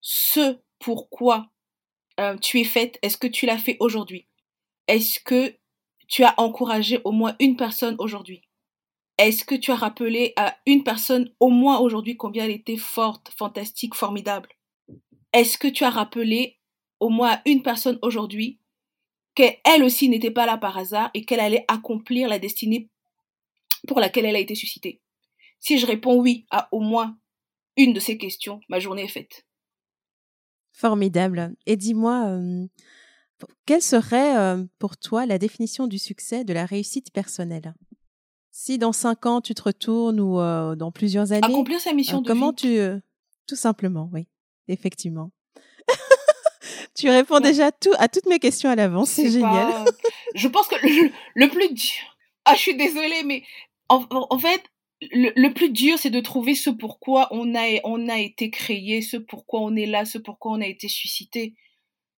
ce 0.00 0.58
pourquoi 0.78 1.46
euh, 2.20 2.36
tu 2.36 2.60
es 2.60 2.64
faite, 2.64 2.98
est-ce 3.02 3.16
que 3.16 3.26
tu 3.26 3.46
l'as 3.46 3.58
fait 3.58 3.76
aujourd'hui? 3.80 4.26
Est-ce 4.88 5.20
que 5.20 5.54
tu 6.08 6.24
as 6.24 6.34
encouragé 6.38 7.00
au 7.04 7.12
moins 7.12 7.36
une 7.40 7.56
personne 7.56 7.96
aujourd'hui? 7.98 8.42
Est-ce 9.18 9.44
que 9.44 9.54
tu 9.54 9.70
as 9.70 9.76
rappelé 9.76 10.32
à 10.36 10.56
une 10.66 10.84
personne 10.84 11.32
au 11.40 11.48
moins 11.48 11.78
aujourd'hui 11.78 12.16
combien 12.16 12.44
elle 12.44 12.50
était 12.50 12.76
forte, 12.76 13.30
fantastique, 13.36 13.94
formidable? 13.94 14.48
Est-ce 15.32 15.56
que 15.56 15.68
tu 15.68 15.84
as 15.84 15.90
rappelé 15.90 16.58
au 17.00 17.08
moins 17.08 17.34
à 17.34 17.42
une 17.46 17.62
personne 17.62 17.98
aujourd'hui 18.02 18.58
qu'elle 19.34 19.82
aussi 19.82 20.08
n'était 20.08 20.30
pas 20.30 20.46
là 20.46 20.58
par 20.58 20.76
hasard 20.76 21.10
et 21.14 21.24
qu'elle 21.24 21.40
allait 21.40 21.64
accomplir 21.68 22.28
la 22.28 22.38
destinée 22.38 22.88
pour 23.86 24.00
laquelle 24.00 24.26
elle 24.26 24.36
a 24.36 24.40
été 24.40 24.54
suscitée? 24.54 25.00
Si 25.62 25.78
je 25.78 25.86
réponds 25.86 26.20
oui 26.20 26.44
à 26.50 26.68
au 26.72 26.80
moins 26.80 27.16
une 27.76 27.92
de 27.94 28.00
ces 28.00 28.18
questions, 28.18 28.60
ma 28.68 28.80
journée 28.80 29.04
est 29.04 29.08
faite. 29.08 29.46
Formidable. 30.72 31.54
Et 31.66 31.76
dis-moi, 31.76 32.26
euh, 32.26 32.66
quelle 33.64 33.80
serait 33.80 34.36
euh, 34.36 34.64
pour 34.80 34.96
toi 34.96 35.24
la 35.24 35.38
définition 35.38 35.86
du 35.86 35.98
succès, 35.98 36.42
de 36.42 36.52
la 36.52 36.66
réussite 36.66 37.12
personnelle? 37.12 37.74
Si 38.50 38.76
dans 38.76 38.92
cinq 38.92 39.24
ans 39.24 39.40
tu 39.40 39.54
te 39.54 39.62
retournes 39.62 40.18
ou 40.18 40.40
euh, 40.40 40.74
dans 40.74 40.90
plusieurs 40.90 41.30
années, 41.30 41.46
accomplir 41.46 41.80
sa 41.80 41.92
mission 41.92 42.20
de 42.20 42.26
comment 42.26 42.52
tu, 42.52 42.78
tout 43.46 43.56
simplement, 43.56 44.10
oui, 44.12 44.26
effectivement. 44.66 45.30
tu 46.96 47.08
réponds 47.08 47.38
déjà 47.38 47.70
tout, 47.70 47.94
à 47.98 48.08
toutes 48.08 48.26
mes 48.26 48.40
questions 48.40 48.68
à 48.68 48.74
l'avance, 48.74 49.10
c'est 49.10 49.30
génial. 49.30 49.84
Je 50.34 50.48
pense 50.48 50.66
que 50.66 50.74
le, 51.36 51.48
plus 51.48 51.72
dur. 51.72 52.16
Ah, 52.44 52.56
je 52.56 52.60
suis 52.60 52.76
désolée, 52.76 53.22
mais 53.24 53.44
en 53.88 54.38
fait, 54.38 54.62
le, 55.10 55.48
plus 55.48 55.70
dur, 55.70 55.98
c'est 55.98 56.10
de 56.10 56.20
trouver 56.20 56.54
ce 56.54 56.70
pourquoi 56.70 57.28
on 57.32 57.54
a, 57.54 58.18
été 58.18 58.50
créé, 58.50 59.02
ce 59.02 59.16
pourquoi 59.16 59.60
on 59.60 59.74
est 59.74 59.86
là, 59.86 60.04
ce 60.04 60.18
pourquoi 60.18 60.52
on 60.52 60.60
a 60.60 60.66
été 60.66 60.88
suscité. 60.88 61.54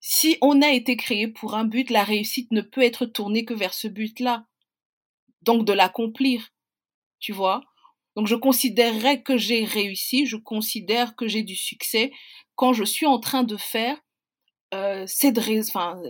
Si 0.01 0.37
on 0.43 0.61
a 0.61 0.69
été 0.69 0.97
créé 0.97 1.29
pour 1.29 1.55
un 1.55 1.65
but, 1.65 1.89
la 1.91 2.05
réussite 2.05 2.53
ne 2.53 2.61
peut 2.61 2.83
être 2.83 3.07
tournée 3.07 3.45
que 3.45 3.55
vers 3.55 3.73
ce 3.73 3.89
but-là. 3.89 4.47
Donc 5.43 5.65
de 5.65 5.73
l'accomplir, 5.73 6.51
tu 7.21 7.33
vois? 7.33 7.63
Donc 8.17 8.27
je 8.27 8.35
considérerais 8.35 9.23
que 9.23 9.39
j'ai 9.39 9.65
réussi, 9.65 10.27
je 10.27 10.37
considère 10.37 11.17
que 11.17 11.27
j'ai 11.27 11.43
du 11.43 11.57
succès 11.57 12.13
quand 12.55 12.73
je 12.73 12.85
suis 12.85 13.07
en 13.07 13.19
train 13.19 13.45
de 13.45 13.57
faire 13.57 13.99
euh, 14.75 15.07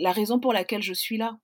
la 0.00 0.12
raison 0.12 0.40
pour 0.40 0.52
laquelle 0.52 0.82
je 0.82 0.92
suis 0.92 1.16
là. 1.16 1.38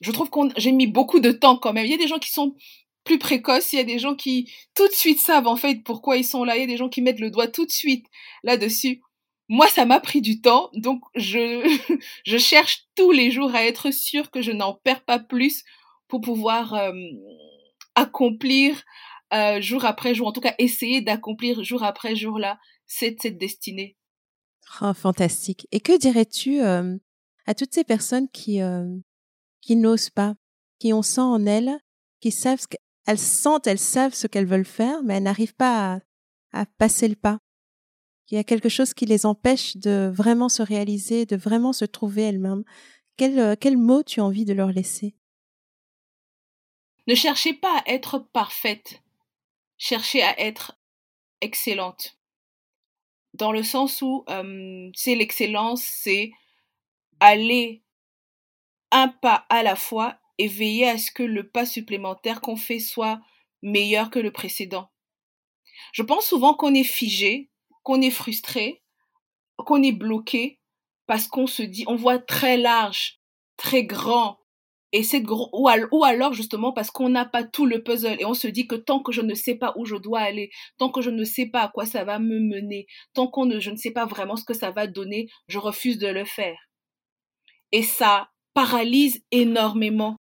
Je 0.00 0.10
trouve 0.10 0.30
que 0.30 0.38
j'ai 0.56 0.72
mis 0.72 0.86
beaucoup 0.86 1.20
de 1.20 1.32
temps 1.32 1.56
quand 1.56 1.72
même. 1.72 1.86
Il 1.86 1.90
y 1.90 1.94
a 1.94 1.98
des 1.98 2.08
gens 2.08 2.18
qui 2.18 2.30
sont 2.30 2.56
plus 3.04 3.18
précoce. 3.18 3.72
Il 3.72 3.76
y 3.76 3.80
a 3.80 3.84
des 3.84 3.98
gens 3.98 4.14
qui 4.14 4.52
tout 4.74 4.86
de 4.86 4.92
suite 4.92 5.20
savent 5.20 5.46
en 5.46 5.56
fait 5.56 5.82
pourquoi 5.84 6.16
ils 6.16 6.24
sont 6.24 6.44
là. 6.44 6.56
Il 6.56 6.60
y 6.60 6.64
a 6.64 6.66
des 6.66 6.76
gens 6.76 6.88
qui 6.88 7.02
mettent 7.02 7.20
le 7.20 7.30
doigt 7.30 7.48
tout 7.48 7.66
de 7.66 7.72
suite 7.72 8.06
là-dessus. 8.42 9.02
Moi, 9.48 9.68
ça 9.68 9.84
m'a 9.84 10.00
pris 10.00 10.22
du 10.22 10.40
temps, 10.40 10.70
donc 10.72 11.02
je, 11.14 11.60
je 12.24 12.38
cherche 12.38 12.86
tous 12.94 13.10
les 13.10 13.30
jours 13.30 13.54
à 13.54 13.64
être 13.64 13.90
sûre 13.90 14.30
que 14.30 14.40
je 14.40 14.52
n'en 14.52 14.74
perds 14.74 15.04
pas 15.04 15.18
plus 15.18 15.64
pour 16.08 16.20
pouvoir 16.20 16.74
euh, 16.74 16.92
accomplir 17.94 18.82
euh, 19.34 19.60
jour 19.60 19.84
après 19.84 20.14
jour, 20.14 20.28
en 20.28 20.32
tout 20.32 20.40
cas 20.40 20.54
essayer 20.58 21.00
d'accomplir 21.00 21.64
jour 21.64 21.82
après 21.82 22.16
jour 22.16 22.38
là 22.38 22.58
cette, 22.86 23.20
cette 23.22 23.38
destinée. 23.38 23.96
Oh, 24.80 24.94
fantastique. 24.94 25.66
Et 25.72 25.80
que 25.80 25.98
dirais-tu 25.98 26.62
euh, 26.62 26.96
à 27.46 27.54
toutes 27.54 27.74
ces 27.74 27.84
personnes 27.84 28.28
qui, 28.30 28.60
qui 29.60 29.76
n'osent 29.76 30.10
pas, 30.10 30.34
qui 30.78 30.92
ont 30.92 31.02
ça 31.02 31.24
en 31.24 31.44
elles, 31.46 31.78
qui 32.20 32.30
savent 32.30 32.66
elles 33.06 33.18
sentent, 33.18 33.66
elles 33.66 33.78
savent 33.78 34.14
ce 34.14 34.26
qu'elles 34.26 34.46
veulent 34.46 34.64
faire, 34.64 35.02
mais 35.02 35.14
elles 35.14 35.22
n'arrivent 35.22 35.54
pas 35.54 36.00
à, 36.52 36.66
passer 36.78 37.08
le 37.08 37.16
pas. 37.16 37.38
Il 38.30 38.36
y 38.36 38.38
a 38.38 38.44
quelque 38.44 38.68
chose 38.68 38.94
qui 38.94 39.04
les 39.04 39.26
empêche 39.26 39.76
de 39.76 40.10
vraiment 40.12 40.48
se 40.48 40.62
réaliser, 40.62 41.26
de 41.26 41.36
vraiment 41.36 41.72
se 41.72 41.84
trouver 41.84 42.22
elles-mêmes. 42.22 42.64
Quel, 43.16 43.38
euh, 43.38 43.76
mot 43.76 44.02
tu 44.02 44.20
as 44.20 44.24
envie 44.24 44.44
de 44.44 44.54
leur 44.54 44.72
laisser? 44.72 45.14
Ne 47.06 47.14
cherchez 47.14 47.52
pas 47.52 47.78
à 47.78 47.90
être 47.90 48.18
parfaite, 48.18 49.02
cherchez 49.76 50.22
à 50.22 50.38
être 50.40 50.78
excellente. 51.40 52.16
Dans 53.34 53.52
le 53.52 53.62
sens 53.62 54.02
où 54.02 54.24
euh, 54.28 54.90
c'est 54.94 55.14
l'excellence, 55.14 55.82
c'est 55.82 56.30
aller 57.20 57.82
un 58.90 59.08
pas 59.08 59.46
à 59.48 59.62
la 59.62 59.74
fois 59.74 60.21
et 60.42 60.48
veiller 60.48 60.88
à 60.88 60.98
ce 60.98 61.12
que 61.12 61.22
le 61.22 61.48
pas 61.48 61.64
supplémentaire 61.64 62.40
qu'on 62.40 62.56
fait 62.56 62.80
soit 62.80 63.20
meilleur 63.62 64.10
que 64.10 64.18
le 64.18 64.32
précédent. 64.32 64.90
Je 65.92 66.02
pense 66.02 66.26
souvent 66.26 66.54
qu'on 66.54 66.74
est 66.74 66.82
figé, 66.82 67.48
qu'on 67.84 68.00
est 68.00 68.10
frustré, 68.10 68.82
qu'on 69.56 69.84
est 69.84 69.92
bloqué 69.92 70.58
parce 71.06 71.28
qu'on 71.28 71.46
se 71.46 71.62
dit, 71.62 71.84
on 71.86 71.94
voit 71.94 72.18
très 72.18 72.56
large, 72.56 73.20
très 73.56 73.84
grand, 73.84 74.40
et 74.90 75.04
c'est 75.04 75.22
gros, 75.22 75.48
ou, 75.52 76.04
alors 76.04 76.32
justement 76.32 76.72
parce 76.72 76.90
qu'on 76.90 77.08
n'a 77.08 77.24
pas 77.24 77.44
tout 77.44 77.64
le 77.64 77.84
puzzle 77.84 78.20
et 78.20 78.24
on 78.24 78.34
se 78.34 78.48
dit 78.48 78.66
que 78.66 78.74
tant 78.74 79.00
que 79.00 79.12
je 79.12 79.20
ne 79.20 79.34
sais 79.34 79.54
pas 79.54 79.74
où 79.76 79.84
je 79.84 79.94
dois 79.94 80.22
aller, 80.22 80.50
tant 80.76 80.90
que 80.90 81.02
je 81.02 81.10
ne 81.10 81.22
sais 81.22 81.46
pas 81.46 81.62
à 81.62 81.68
quoi 81.68 81.86
ça 81.86 82.02
va 82.02 82.18
me 82.18 82.40
mener, 82.40 82.88
tant 83.14 83.28
qu'on 83.28 83.46
ne, 83.46 83.60
je 83.60 83.70
ne 83.70 83.76
sais 83.76 83.92
pas 83.92 84.06
vraiment 84.06 84.34
ce 84.34 84.44
que 84.44 84.54
ça 84.54 84.72
va 84.72 84.88
donner, 84.88 85.28
je 85.46 85.60
refuse 85.60 85.98
de 85.98 86.08
le 86.08 86.24
faire. 86.24 86.58
Et 87.70 87.84
ça 87.84 88.28
paralyse 88.54 89.22
énormément 89.30 90.16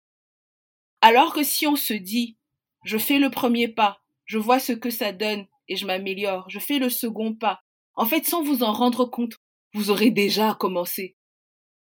alors 1.00 1.32
que 1.34 1.42
si 1.42 1.66
on 1.66 1.76
se 1.76 1.94
dit, 1.94 2.36
je 2.84 2.98
fais 2.98 3.18
le 3.18 3.30
premier 3.30 3.68
pas, 3.68 4.00
je 4.24 4.38
vois 4.38 4.58
ce 4.58 4.72
que 4.72 4.90
ça 4.90 5.12
donne 5.12 5.46
et 5.68 5.76
je 5.76 5.86
m'améliore, 5.86 6.48
je 6.48 6.58
fais 6.58 6.78
le 6.78 6.90
second 6.90 7.34
pas, 7.34 7.60
en 7.94 8.06
fait, 8.06 8.24
sans 8.26 8.42
vous 8.42 8.62
en 8.62 8.72
rendre 8.72 9.04
compte, 9.04 9.38
vous 9.74 9.90
aurez 9.90 10.10
déjà 10.10 10.54
commencé. 10.54 11.16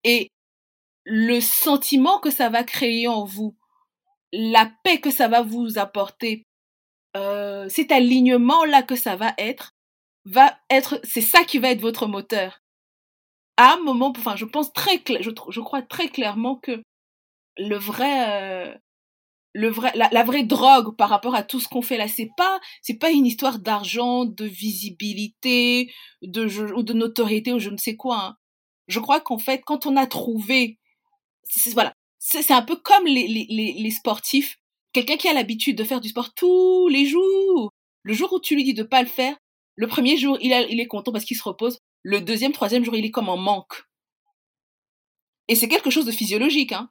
Et 0.04 0.30
le 1.04 1.40
sentiment 1.40 2.18
que 2.18 2.30
ça 2.30 2.48
va 2.48 2.64
créer 2.64 3.08
en 3.08 3.24
vous, 3.24 3.56
la 4.32 4.70
paix 4.84 5.00
que 5.00 5.10
ça 5.10 5.28
va 5.28 5.42
vous 5.42 5.78
apporter, 5.78 6.46
euh, 7.16 7.68
cet 7.68 7.90
alignement-là 7.92 8.82
que 8.82 8.96
ça 8.96 9.16
va 9.16 9.34
être, 9.38 9.72
va 10.24 10.58
être, 10.68 11.00
c'est 11.04 11.20
ça 11.20 11.44
qui 11.44 11.58
va 11.58 11.70
être 11.70 11.80
votre 11.80 12.06
moteur. 12.06 12.60
À 13.56 13.74
un 13.74 13.80
moment, 13.80 14.12
enfin, 14.16 14.36
je 14.36 14.44
pense 14.44 14.72
très, 14.72 15.02
je, 15.20 15.30
je 15.48 15.60
crois 15.60 15.82
très 15.82 16.08
clairement 16.08 16.56
que 16.56 16.82
le 17.56 17.76
vrai, 17.76 18.70
euh, 18.70 18.74
le 19.52 19.68
vrai, 19.68 19.92
la, 19.94 20.24
vraie 20.24 20.44
drogue 20.44 20.96
par 20.96 21.08
rapport 21.08 21.34
à 21.34 21.42
tout 21.42 21.60
ce 21.60 21.68
qu'on 21.68 21.82
fait 21.82 21.96
là, 21.96 22.08
c'est 22.08 22.30
pas, 22.36 22.60
c'est 22.82 22.98
pas 22.98 23.10
une 23.10 23.26
histoire 23.26 23.58
d'argent, 23.58 24.24
de 24.24 24.44
visibilité, 24.44 25.92
de 26.22 26.46
ou 26.74 26.82
de 26.82 26.92
notoriété 26.92 27.52
ou 27.52 27.58
je 27.58 27.70
ne 27.70 27.76
sais 27.76 27.96
quoi. 27.96 28.18
Hein. 28.24 28.36
Je 28.86 29.00
crois 29.00 29.20
qu'en 29.20 29.38
fait, 29.38 29.62
quand 29.64 29.86
on 29.86 29.96
a 29.96 30.06
trouvé, 30.06 30.78
voilà, 31.72 31.94
c'est 32.18 32.50
un 32.52 32.62
peu 32.62 32.76
comme 32.76 33.06
les, 33.06 33.26
les, 33.26 33.72
les, 33.72 33.90
sportifs. 33.90 34.58
Quelqu'un 34.92 35.16
qui 35.16 35.28
a 35.28 35.32
l'habitude 35.32 35.76
de 35.76 35.84
faire 35.84 36.00
du 36.00 36.08
sport 36.08 36.34
tous 36.34 36.88
les 36.88 37.06
jours. 37.06 37.72
Le 38.02 38.14
jour 38.14 38.32
où 38.32 38.40
tu 38.40 38.54
lui 38.54 38.64
dis 38.64 38.74
de 38.74 38.82
pas 38.82 39.02
le 39.02 39.08
faire, 39.08 39.36
le 39.76 39.86
premier 39.86 40.16
jour, 40.16 40.38
il, 40.40 40.52
il 40.70 40.80
est 40.80 40.86
content 40.86 41.12
parce 41.12 41.24
qu'il 41.24 41.36
se 41.36 41.42
repose. 41.42 41.78
Le 42.02 42.20
deuxième, 42.20 42.52
troisième 42.52 42.84
jour, 42.84 42.96
il 42.96 43.04
est 43.04 43.10
comme 43.10 43.28
en 43.28 43.36
manque. 43.36 43.84
Et 45.48 45.54
c'est 45.54 45.68
quelque 45.68 45.90
chose 45.90 46.06
de 46.06 46.12
physiologique, 46.12 46.72
hein. 46.72 46.90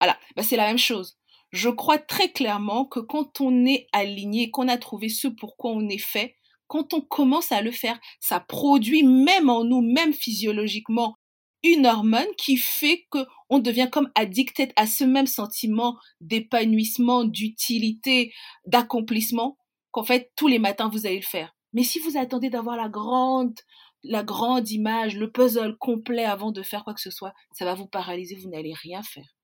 Voilà, 0.00 0.18
bah, 0.36 0.42
c'est 0.42 0.56
la 0.56 0.66
même 0.66 0.78
chose 0.78 1.16
je 1.52 1.68
crois 1.68 1.98
très 1.98 2.32
clairement 2.32 2.86
que 2.86 3.00
quand 3.00 3.40
on 3.40 3.66
est 3.66 3.86
aligné, 3.92 4.50
qu'on 4.50 4.68
a 4.68 4.78
trouvé 4.78 5.08
ce 5.08 5.28
pourquoi 5.28 5.70
on 5.70 5.88
est 5.88 5.98
fait, 5.98 6.34
quand 6.66 6.94
on 6.94 7.02
commence 7.02 7.52
à 7.52 7.60
le 7.60 7.70
faire, 7.70 8.00
ça 8.18 8.40
produit 8.40 9.02
même 9.02 9.50
en 9.50 9.62
nous, 9.62 9.82
même 9.82 10.14
physiologiquement, 10.14 11.16
une 11.62 11.86
hormone 11.86 12.34
qui 12.38 12.56
fait 12.56 13.06
que 13.10 13.18
on 13.50 13.58
devient 13.58 13.88
comme 13.92 14.10
addicté 14.14 14.72
à 14.76 14.86
ce 14.86 15.04
même 15.04 15.26
sentiment 15.26 15.98
d'épanouissement, 16.20 17.24
d'utilité, 17.24 18.32
d'accomplissement, 18.66 19.58
qu'en 19.90 20.04
fait, 20.04 20.32
tous 20.34 20.48
les 20.48 20.58
matins, 20.58 20.88
vous 20.88 21.06
allez 21.06 21.16
le 21.16 21.22
faire. 21.22 21.54
Mais 21.74 21.84
si 21.84 21.98
vous 21.98 22.16
attendez 22.16 22.48
d'avoir 22.48 22.76
la 22.76 22.88
grande, 22.88 23.58
la 24.02 24.22
grande 24.24 24.70
image, 24.70 25.16
le 25.16 25.30
puzzle 25.30 25.76
complet 25.78 26.24
avant 26.24 26.50
de 26.50 26.62
faire 26.62 26.84
quoi 26.84 26.94
que 26.94 27.00
ce 27.00 27.10
soit, 27.10 27.34
ça 27.52 27.66
va 27.66 27.74
vous 27.74 27.86
paralyser, 27.86 28.36
vous 28.36 28.48
n'allez 28.48 28.74
rien 28.74 29.02
faire. 29.02 29.36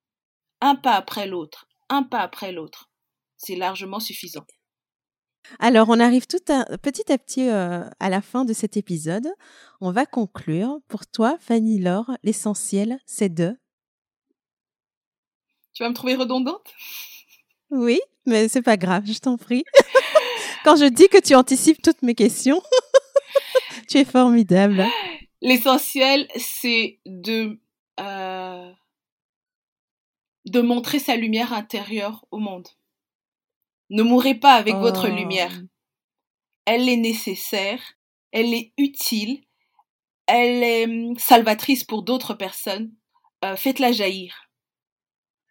Un 0.60 0.74
pas 0.74 0.94
après 0.94 1.26
l'autre, 1.26 1.67
un 1.88 2.02
pas 2.02 2.20
après 2.20 2.52
l'autre. 2.52 2.90
C'est 3.36 3.56
largement 3.56 4.00
suffisant. 4.00 4.46
Alors, 5.58 5.88
on 5.88 5.98
arrive 6.00 6.26
tout 6.26 6.38
petit 6.82 7.10
à 7.10 7.18
petit 7.18 7.48
euh, 7.48 7.88
à 8.00 8.10
la 8.10 8.20
fin 8.20 8.44
de 8.44 8.52
cet 8.52 8.76
épisode. 8.76 9.28
On 9.80 9.92
va 9.92 10.04
conclure. 10.06 10.78
Pour 10.88 11.06
toi, 11.06 11.36
Fanny 11.40 11.78
Laure, 11.78 12.10
l'essentiel, 12.22 12.98
c'est 13.06 13.32
de? 13.32 13.56
Tu 15.72 15.82
vas 15.82 15.88
me 15.88 15.94
trouver 15.94 16.14
redondante? 16.14 16.66
Oui, 17.70 18.00
mais 18.24 18.48
c'est 18.48 18.62
pas 18.62 18.78
grave, 18.78 19.04
je 19.04 19.18
t'en 19.18 19.36
prie. 19.36 19.62
Quand 20.64 20.76
je 20.76 20.86
dis 20.86 21.08
que 21.08 21.20
tu 21.20 21.34
anticipes 21.34 21.82
toutes 21.82 22.00
mes 22.00 22.14
questions, 22.14 22.62
tu 23.90 23.98
es 23.98 24.06
formidable. 24.06 24.86
L'essentiel, 25.42 26.26
c'est 26.36 26.98
de 27.04 27.60
euh, 28.00 28.72
de 30.50 30.60
montrer 30.60 30.98
sa 30.98 31.16
lumière 31.16 31.52
intérieure 31.52 32.26
au 32.30 32.38
monde. 32.38 32.68
Ne 33.90 34.02
mourrez 34.02 34.34
pas 34.34 34.54
avec 34.54 34.74
votre 34.74 35.08
oh. 35.10 35.14
lumière. 35.14 35.52
elle 36.66 36.88
est 36.88 36.96
nécessaire, 36.96 37.80
elle 38.32 38.52
est 38.52 38.72
utile, 38.76 39.40
elle 40.26 40.62
est 40.62 40.84
hum, 40.84 41.18
salvatrice 41.18 41.84
pour 41.84 42.02
d'autres 42.02 42.34
personnes. 42.34 42.92
Euh, 43.44 43.56
faites-la 43.56 43.92
jaillir. 43.92 44.50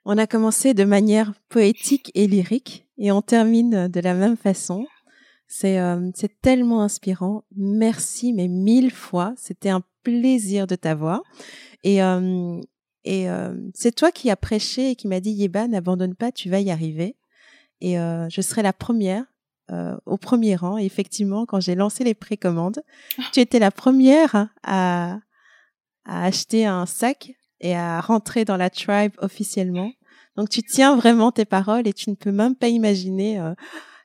On 0.06 0.18
a 0.18 0.28
commencé 0.28 0.74
de 0.74 0.84
manière 0.84 1.34
poétique 1.50 2.12
et 2.14 2.28
lyrique 2.28 2.86
et 2.98 3.12
on 3.12 3.22
termine 3.22 3.88
de 3.88 4.00
la 4.00 4.14
même 4.14 4.38
façon. 4.38 4.86
C'est 5.48 5.80
euh, 5.80 6.12
c'est 6.14 6.42
tellement 6.42 6.82
inspirant. 6.82 7.44
Merci, 7.56 8.34
mais 8.34 8.48
mille 8.48 8.92
fois. 8.92 9.34
C'était 9.38 9.70
un 9.70 9.82
plaisir 10.04 10.68
de 10.68 10.76
t'avoir. 10.76 11.22
Et, 11.84 12.02
euh, 12.02 12.62
et 13.08 13.30
euh, 13.30 13.54
c'est 13.74 13.96
toi 13.96 14.12
qui 14.12 14.30
as 14.30 14.36
prêché 14.36 14.92
et 14.92 14.96
qui 14.98 15.08
m'a 15.08 15.22
dit, 15.22 15.32
Yeba, 15.32 15.70
n'abandonne 15.70 16.14
pas, 16.14 16.34
tu 16.34 16.50
vas 16.50 16.60
y 16.60 16.72
arriver. 16.72 17.16
Et 17.80 17.98
euh, 17.98 18.28
je 18.28 18.42
serai 18.42 18.64
la 18.64 18.74
première 18.74 19.24
euh, 19.72 19.96
au 20.06 20.18
premier 20.18 20.58
rang. 20.58 20.78
Et 20.78 20.84
effectivement, 20.84 21.46
quand 21.46 21.62
j'ai 21.62 21.76
lancé 21.76 22.04
les 22.04 22.14
précommandes, 22.14 22.84
tu 23.32 23.40
étais 23.40 23.60
la 23.60 23.72
première 23.72 24.50
à, 24.62 25.20
à 26.04 26.26
acheter 26.26 26.66
un 26.66 26.86
sac 26.86 27.32
et 27.62 27.78
à 27.78 28.02
rentrer 28.02 28.44
dans 28.44 28.58
la 28.58 28.70
tribe 28.70 29.14
officiellement. 29.20 29.90
Donc 30.36 30.50
tu 30.50 30.62
tiens 30.62 30.98
vraiment 30.98 31.32
tes 31.32 31.46
paroles 31.46 31.88
et 31.88 31.94
tu 31.94 32.10
ne 32.10 32.16
peux 32.16 32.34
même 32.34 32.58
pas 32.58 32.68
imaginer 32.68 33.40
euh, 33.40 33.54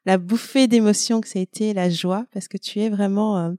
la 0.07 0.16
bouffée 0.16 0.68
d'émotion 0.68 1.20
que 1.20 1.26
ça 1.26 1.40
a 1.40 1.42
été, 1.42 1.74
la 1.74 1.90
joie, 1.90 2.24
parce 2.32 2.46
que 2.46 2.57
tu 2.57 2.78
es 2.78 2.88
vraiment, 2.88 3.36
euh, 3.38 3.50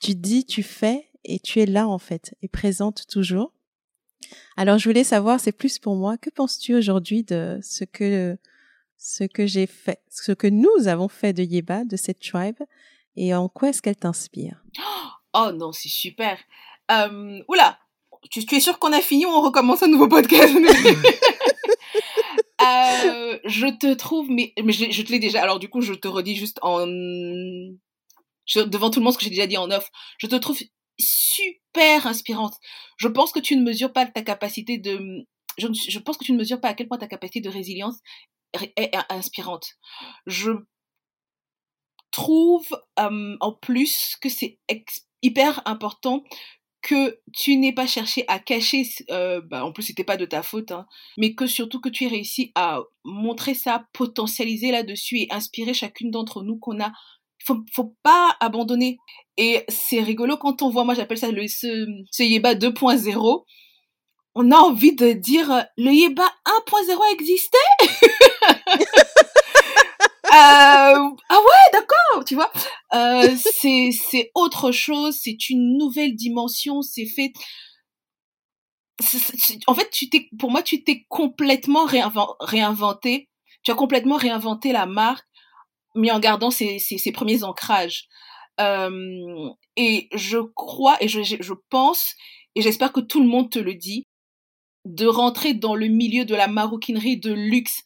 tu 0.00 0.14
dis, 0.14 0.46
tu 0.46 0.62
fais 0.62 1.10
et 1.24 1.40
tu 1.40 1.60
es 1.60 1.66
là 1.66 1.86
en 1.86 1.98
fait 1.98 2.34
et 2.40 2.48
présente 2.48 3.06
toujours. 3.06 3.52
Alors 4.56 4.78
je 4.78 4.88
voulais 4.88 5.04
savoir, 5.04 5.40
c'est 5.40 5.52
plus 5.52 5.78
pour 5.78 5.96
moi, 5.96 6.16
que 6.18 6.30
penses-tu 6.30 6.74
aujourd'hui 6.74 7.24
de 7.24 7.58
ce 7.62 7.84
que 7.84 8.36
ce 8.96 9.24
que 9.24 9.46
j'ai 9.46 9.66
fait, 9.66 10.00
ce 10.10 10.32
que 10.32 10.48
nous 10.48 10.88
avons 10.88 11.08
fait 11.08 11.32
de 11.32 11.42
Yeba, 11.42 11.84
de 11.84 11.96
cette 11.96 12.20
tribe, 12.20 12.58
et 13.16 13.34
en 13.34 13.48
quoi 13.48 13.68
est-ce 13.68 13.80
qu'elle 13.80 13.96
t'inspire? 13.96 14.64
Oh 15.34 15.52
non, 15.54 15.72
c'est 15.72 15.88
super. 15.88 16.38
Euh, 16.90 17.40
oula, 17.48 17.78
tu, 18.30 18.44
tu 18.44 18.56
es 18.56 18.60
sûr 18.60 18.78
qu'on 18.78 18.92
a 18.92 19.00
fini 19.00 19.26
ou 19.26 19.28
on 19.28 19.40
recommence 19.40 19.82
un 19.82 19.88
nouveau 19.88 20.08
podcast? 20.08 20.54
Euh, 22.60 23.38
je 23.44 23.68
te 23.68 23.94
trouve, 23.94 24.28
mais, 24.28 24.52
mais 24.62 24.72
je, 24.72 24.90
je 24.90 25.02
te 25.02 25.12
l'ai 25.12 25.20
déjà. 25.20 25.40
Alors 25.40 25.60
du 25.60 25.68
coup, 25.68 25.80
je 25.80 25.92
te 25.94 26.08
redis 26.08 26.34
juste 26.34 26.58
en 26.62 26.84
je, 28.48 28.60
devant 28.60 28.90
tout 28.90 28.98
le 28.98 29.04
monde 29.04 29.12
ce 29.12 29.18
que 29.18 29.24
j'ai 29.24 29.30
déjà 29.30 29.46
dit 29.46 29.56
en 29.56 29.70
off. 29.70 29.90
Je 30.18 30.26
te 30.26 30.34
trouve 30.34 30.58
super 30.98 32.06
inspirante. 32.06 32.54
Je 32.96 33.08
pense 33.08 33.32
que 33.32 33.40
tu 33.40 33.56
ne 33.56 33.62
mesures 33.62 33.92
pas 33.92 34.06
ta 34.06 34.22
capacité 34.22 34.78
de. 34.78 35.26
Je, 35.58 35.98
pense 35.98 36.16
que 36.16 36.24
tu 36.24 36.32
ne 36.32 36.38
mesures 36.38 36.60
pas 36.60 36.68
à 36.68 36.74
quel 36.74 36.88
point 36.88 36.98
ta 36.98 37.08
capacité 37.08 37.40
de 37.40 37.48
résilience 37.48 37.98
est, 38.54 38.72
est 38.76 38.96
inspirante. 39.08 39.74
Je 40.26 40.52
trouve 42.10 42.68
euh, 42.98 43.36
en 43.40 43.52
plus 43.52 44.16
que 44.20 44.28
c'est 44.28 44.58
hyper 45.22 45.62
important 45.66 46.22
que 46.80 47.18
tu 47.34 47.56
n'aies 47.56 47.72
pas 47.72 47.86
cherché 47.86 48.24
à 48.28 48.38
cacher, 48.38 48.88
euh, 49.10 49.40
bah, 49.40 49.64
en 49.64 49.72
plus 49.72 49.82
c'était 49.82 50.04
pas 50.04 50.16
de 50.16 50.24
ta 50.24 50.42
faute, 50.42 50.70
hein, 50.70 50.86
mais 51.16 51.34
que 51.34 51.46
surtout 51.46 51.80
que 51.80 51.88
tu 51.88 52.04
aies 52.04 52.08
réussi 52.08 52.52
à 52.54 52.80
montrer 53.04 53.54
ça, 53.54 53.86
potentialiser 53.92 54.70
là-dessus 54.70 55.18
et 55.18 55.28
inspirer 55.30 55.74
chacune 55.74 56.10
d'entre 56.10 56.42
nous 56.42 56.58
qu'on 56.58 56.80
a. 56.80 56.92
Faut, 57.44 57.58
faut 57.74 57.94
pas 58.02 58.36
abandonner. 58.40 58.98
Et 59.36 59.64
c'est 59.68 60.00
rigolo 60.00 60.36
quand 60.36 60.62
on 60.62 60.70
voit, 60.70 60.84
moi 60.84 60.94
j'appelle 60.94 61.18
ça 61.18 61.30
le 61.30 61.46
ce, 61.46 61.86
ce 62.10 62.22
Yeba 62.22 62.54
2.0. 62.54 63.44
On 64.34 64.50
a 64.52 64.56
envie 64.56 64.94
de 64.94 65.12
dire 65.12 65.64
le 65.76 65.92
Yeba 65.92 66.28
1.0 66.46 67.12
existait? 67.12 67.58
Euh, 70.30 70.30
ah 70.30 71.38
ouais, 71.38 71.72
d'accord, 71.72 72.24
tu 72.26 72.34
vois. 72.34 72.52
Euh, 72.94 73.34
c'est 73.60 73.90
c'est 73.92 74.30
autre 74.34 74.72
chose, 74.72 75.18
c'est 75.22 75.48
une 75.48 75.78
nouvelle 75.78 76.14
dimension, 76.14 76.82
c'est 76.82 77.06
fait. 77.06 77.32
en 79.66 79.74
fait, 79.74 79.90
tu 79.90 80.10
t'es, 80.10 80.28
pour 80.38 80.50
moi, 80.50 80.62
tu 80.62 80.84
t'es 80.84 81.06
complètement 81.08 81.86
réinventé. 82.40 83.28
Tu 83.62 83.70
as 83.70 83.74
complètement 83.74 84.16
réinventé 84.16 84.72
la 84.72 84.86
marque, 84.86 85.26
mais 85.98 86.10
en 86.10 86.20
gardant 86.20 86.50
ses, 86.50 86.78
ses, 86.78 87.12
premiers 87.12 87.44
ancrages. 87.44 88.06
Euh, 88.60 89.50
et 89.76 90.08
je 90.14 90.38
crois, 90.38 90.96
et 91.00 91.08
je, 91.08 91.20
je 91.22 91.54
pense, 91.70 92.14
et 92.54 92.62
j'espère 92.62 92.92
que 92.92 93.00
tout 93.00 93.20
le 93.20 93.28
monde 93.28 93.50
te 93.50 93.58
le 93.58 93.74
dit, 93.74 94.06
de 94.84 95.06
rentrer 95.06 95.54
dans 95.54 95.74
le 95.74 95.86
milieu 95.86 96.24
de 96.24 96.34
la 96.34 96.48
maroquinerie 96.48 97.18
de 97.18 97.32
luxe 97.32 97.82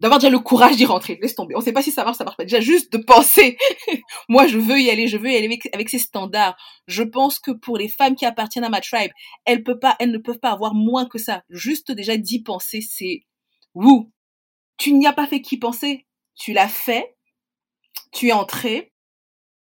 d'avoir 0.00 0.18
déjà 0.18 0.30
le 0.30 0.38
courage 0.38 0.76
d'y 0.76 0.84
rentrer. 0.84 1.18
Laisse 1.22 1.34
tomber. 1.34 1.54
On 1.56 1.60
sait 1.60 1.72
pas 1.72 1.82
si 1.82 1.90
ça 1.90 2.04
marche, 2.04 2.18
ça 2.18 2.24
marche 2.24 2.36
pas. 2.36 2.44
Déjà, 2.44 2.60
juste 2.60 2.92
de 2.92 2.98
penser. 2.98 3.56
Moi, 4.28 4.46
je 4.46 4.58
veux 4.58 4.80
y 4.80 4.90
aller, 4.90 5.08
je 5.08 5.16
veux 5.16 5.30
y 5.30 5.36
aller 5.36 5.46
avec, 5.46 5.68
avec, 5.72 5.88
ces 5.88 5.98
standards. 5.98 6.56
Je 6.86 7.02
pense 7.02 7.38
que 7.38 7.50
pour 7.50 7.78
les 7.78 7.88
femmes 7.88 8.14
qui 8.14 8.26
appartiennent 8.26 8.64
à 8.64 8.68
ma 8.68 8.80
tribe, 8.80 9.10
elles 9.44 9.62
peuvent 9.62 9.78
pas, 9.78 9.96
elles 9.98 10.10
ne 10.10 10.18
peuvent 10.18 10.38
pas 10.38 10.50
avoir 10.50 10.74
moins 10.74 11.06
que 11.06 11.18
ça. 11.18 11.42
Juste 11.48 11.92
déjà 11.92 12.16
d'y 12.16 12.42
penser, 12.42 12.80
c'est, 12.80 13.22
wouh. 13.74 14.12
Tu 14.76 14.92
n'y 14.92 15.06
as 15.06 15.14
pas 15.14 15.26
fait 15.26 15.40
qu'y 15.40 15.58
penser. 15.58 16.06
Tu 16.34 16.52
l'as 16.52 16.68
fait. 16.68 17.15
Tu 18.12 18.28
es 18.28 18.32
entré. 18.32 18.92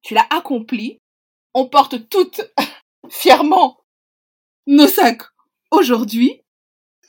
Tu 0.03 0.15
l'as 0.15 0.27
accompli. 0.31 1.01
On 1.55 1.69
porte 1.69 2.09
toutes 2.09 2.41
fièrement 3.11 3.81
nos 4.67 4.87
sacs 4.87 5.23
aujourd'hui. 5.71 6.43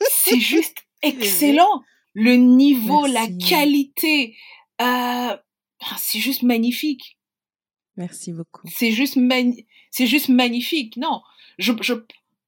C'est 0.10 0.40
juste 0.40 0.86
excellent 1.02 1.82
le 2.14 2.34
niveau, 2.34 3.06
la 3.06 3.26
qualité, 3.48 4.36
euh, 4.80 5.36
c'est 5.98 6.18
juste 6.18 6.42
magnifique. 6.42 7.18
Merci 7.96 8.32
beaucoup. 8.32 8.66
C'est 8.72 8.92
juste 8.92 9.18
c'est 9.90 10.06
juste 10.06 10.28
magnifique. 10.28 10.96
Non, 10.96 11.22
je, 11.58 11.72
je, 11.80 11.94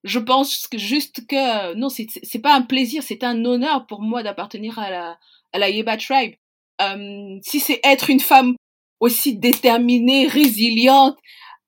je 0.05 0.19
pense 0.19 0.67
que 0.67 0.79
juste 0.79 1.27
que 1.27 1.75
non, 1.75 1.89
c'est 1.89 2.07
c'est 2.23 2.39
pas 2.39 2.55
un 2.55 2.63
plaisir, 2.63 3.03
c'est 3.03 3.25
un 3.25 3.45
honneur 3.45 3.87
pour 3.87 4.03
moi 4.03 4.23
d'appartenir 4.23 4.79
à 4.79 4.91
la 4.91 5.19
à 5.53 5.59
la 5.59 5.69
Yeba 5.69 5.97
tribe. 5.97 6.35
Euh, 6.81 7.39
si 7.43 7.61
c'est 7.61 7.81
être 7.85 8.11
une 8.11 8.21
femme 8.21 8.57
aussi 9.03 9.37
déterminée, 9.37 10.29
résiliente, 10.29 11.19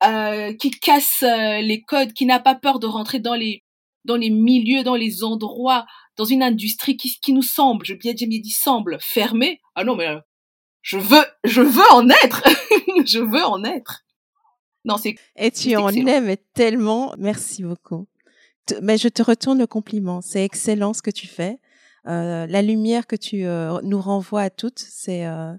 euh, 0.03 0.53
qui 0.53 0.71
casse 0.71 1.23
euh, 1.23 1.59
les 1.61 1.81
codes, 1.81 2.13
qui 2.13 2.25
n'a 2.25 2.39
pas 2.39 2.55
peur 2.55 2.79
de 2.79 2.87
rentrer 2.87 3.19
dans 3.19 3.35
les 3.35 3.63
dans 4.05 4.15
les 4.15 4.29
milieux, 4.29 4.83
dans 4.83 4.95
les 4.95 5.23
endroits 5.23 5.85
dans 6.15 6.25
une 6.25 6.43
industrie 6.43 6.95
qui, 6.95 7.19
qui 7.19 7.33
nous 7.33 7.41
semble, 7.41 7.85
je 7.85 7.93
bien 7.93 8.13
dit 8.13 8.49
semble, 8.49 8.97
fermée. 9.01 9.61
Ah 9.75 9.83
non, 9.83 9.95
mais 9.95 10.07
euh, 10.07 10.19
je 10.81 10.97
veux, 10.97 11.25
je 11.43 11.61
veux 11.61 11.91
en 11.91 12.09
être. 12.09 12.43
je 13.05 13.19
veux 13.19 13.43
en 13.43 13.63
être. 13.63 14.03
Non, 14.85 14.97
c'est. 14.97 15.15
Et 15.35 15.51
tu 15.51 15.75
en 15.75 15.89
aimes 15.89 16.35
tellement. 16.53 17.13
Merci 17.17 17.63
beaucoup. 17.63 18.07
Mais 18.81 18.97
je 18.97 19.07
te 19.09 19.21
retourne 19.21 19.59
le 19.59 19.67
compliment. 19.67 20.21
C'est 20.21 20.43
excellent 20.43 20.93
ce 20.93 21.01
que 21.01 21.11
tu 21.11 21.27
fais. 21.27 21.59
Euh, 22.07 22.45
la 22.45 22.61
lumière 22.61 23.07
que 23.07 23.15
tu 23.15 23.45
euh, 23.45 23.79
nous 23.81 23.99
renvoies 23.99 24.43
à 24.43 24.49
toutes, 24.49 24.79
c'est 24.79 25.25
euh, 25.25 25.53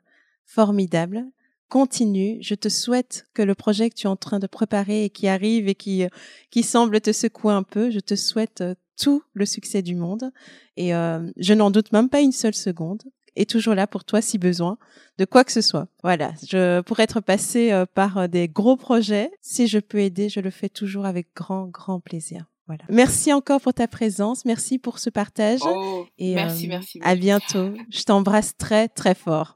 formidable. 0.45 1.24
Continue. 1.69 2.39
Je 2.41 2.55
te 2.55 2.68
souhaite 2.68 3.26
que 3.34 3.43
le 3.43 3.55
projet 3.55 3.91
que 3.91 3.95
tu 3.95 4.07
es 4.07 4.11
en 4.11 4.17
train 4.17 4.38
de 4.38 4.47
préparer 4.47 5.05
et 5.05 5.11
qui 5.11 5.29
arrive 5.29 5.68
et 5.68 5.75
qui, 5.75 6.05
qui 6.51 6.63
semble 6.63 7.01
te 7.01 7.13
secouer 7.13 7.53
un 7.53 7.63
peu, 7.63 7.91
je 7.91 8.01
te 8.01 8.14
souhaite 8.14 8.63
tout 8.97 9.22
le 9.34 9.47
succès 9.47 9.83
du 9.83 9.95
monde. 9.95 10.30
Et 10.76 10.95
euh, 10.95 11.30
je 11.37 11.55
n'en 11.55 11.71
doute 11.71 11.93
même 11.93 12.09
pas 12.09 12.21
une 12.21 12.33
seule 12.33 12.55
seconde. 12.55 13.03
Et 13.38 13.45
toujours 13.45 13.75
là 13.75 13.87
pour 13.87 14.05
toi 14.05 14.22
si 14.22 14.38
besoin 14.38 14.79
de 15.18 15.26
quoi 15.26 15.45
que 15.45 15.53
ce 15.53 15.61
soit. 15.61 15.88
Voilà, 16.03 16.33
je 16.49 16.80
pourrais 16.80 17.03
être 17.03 17.21
passé 17.21 17.71
euh, 17.71 17.84
par 17.84 18.17
euh, 18.17 18.26
des 18.29 18.49
gros 18.49 18.76
projets. 18.76 19.30
Si 19.43 19.67
je 19.67 19.79
peux 19.79 19.99
aider, 19.99 20.30
je 20.30 20.41
le 20.41 20.51
fais 20.51 20.71
toujours 20.71 21.05
avec 21.05 21.29
grand, 21.37 21.67
grand 21.67 22.01
plaisir. 22.01 22.47
Voilà. 22.67 22.83
Merci 22.88 23.33
encore 23.33 23.61
pour 23.61 23.75
ta 23.75 23.87
présence. 23.88 24.45
Merci 24.45 24.79
pour 24.79 24.99
ce 24.99 25.11
partage. 25.11 25.61
Oh, 25.63 26.07
et 26.18 26.34
merci, 26.34 26.67
merci, 26.67 26.99
À 27.03 27.14
bientôt. 27.14 27.75
Je 27.91 28.03
t'embrasse 28.03 28.57
très, 28.57 28.88
très 28.88 29.14
fort. 29.14 29.55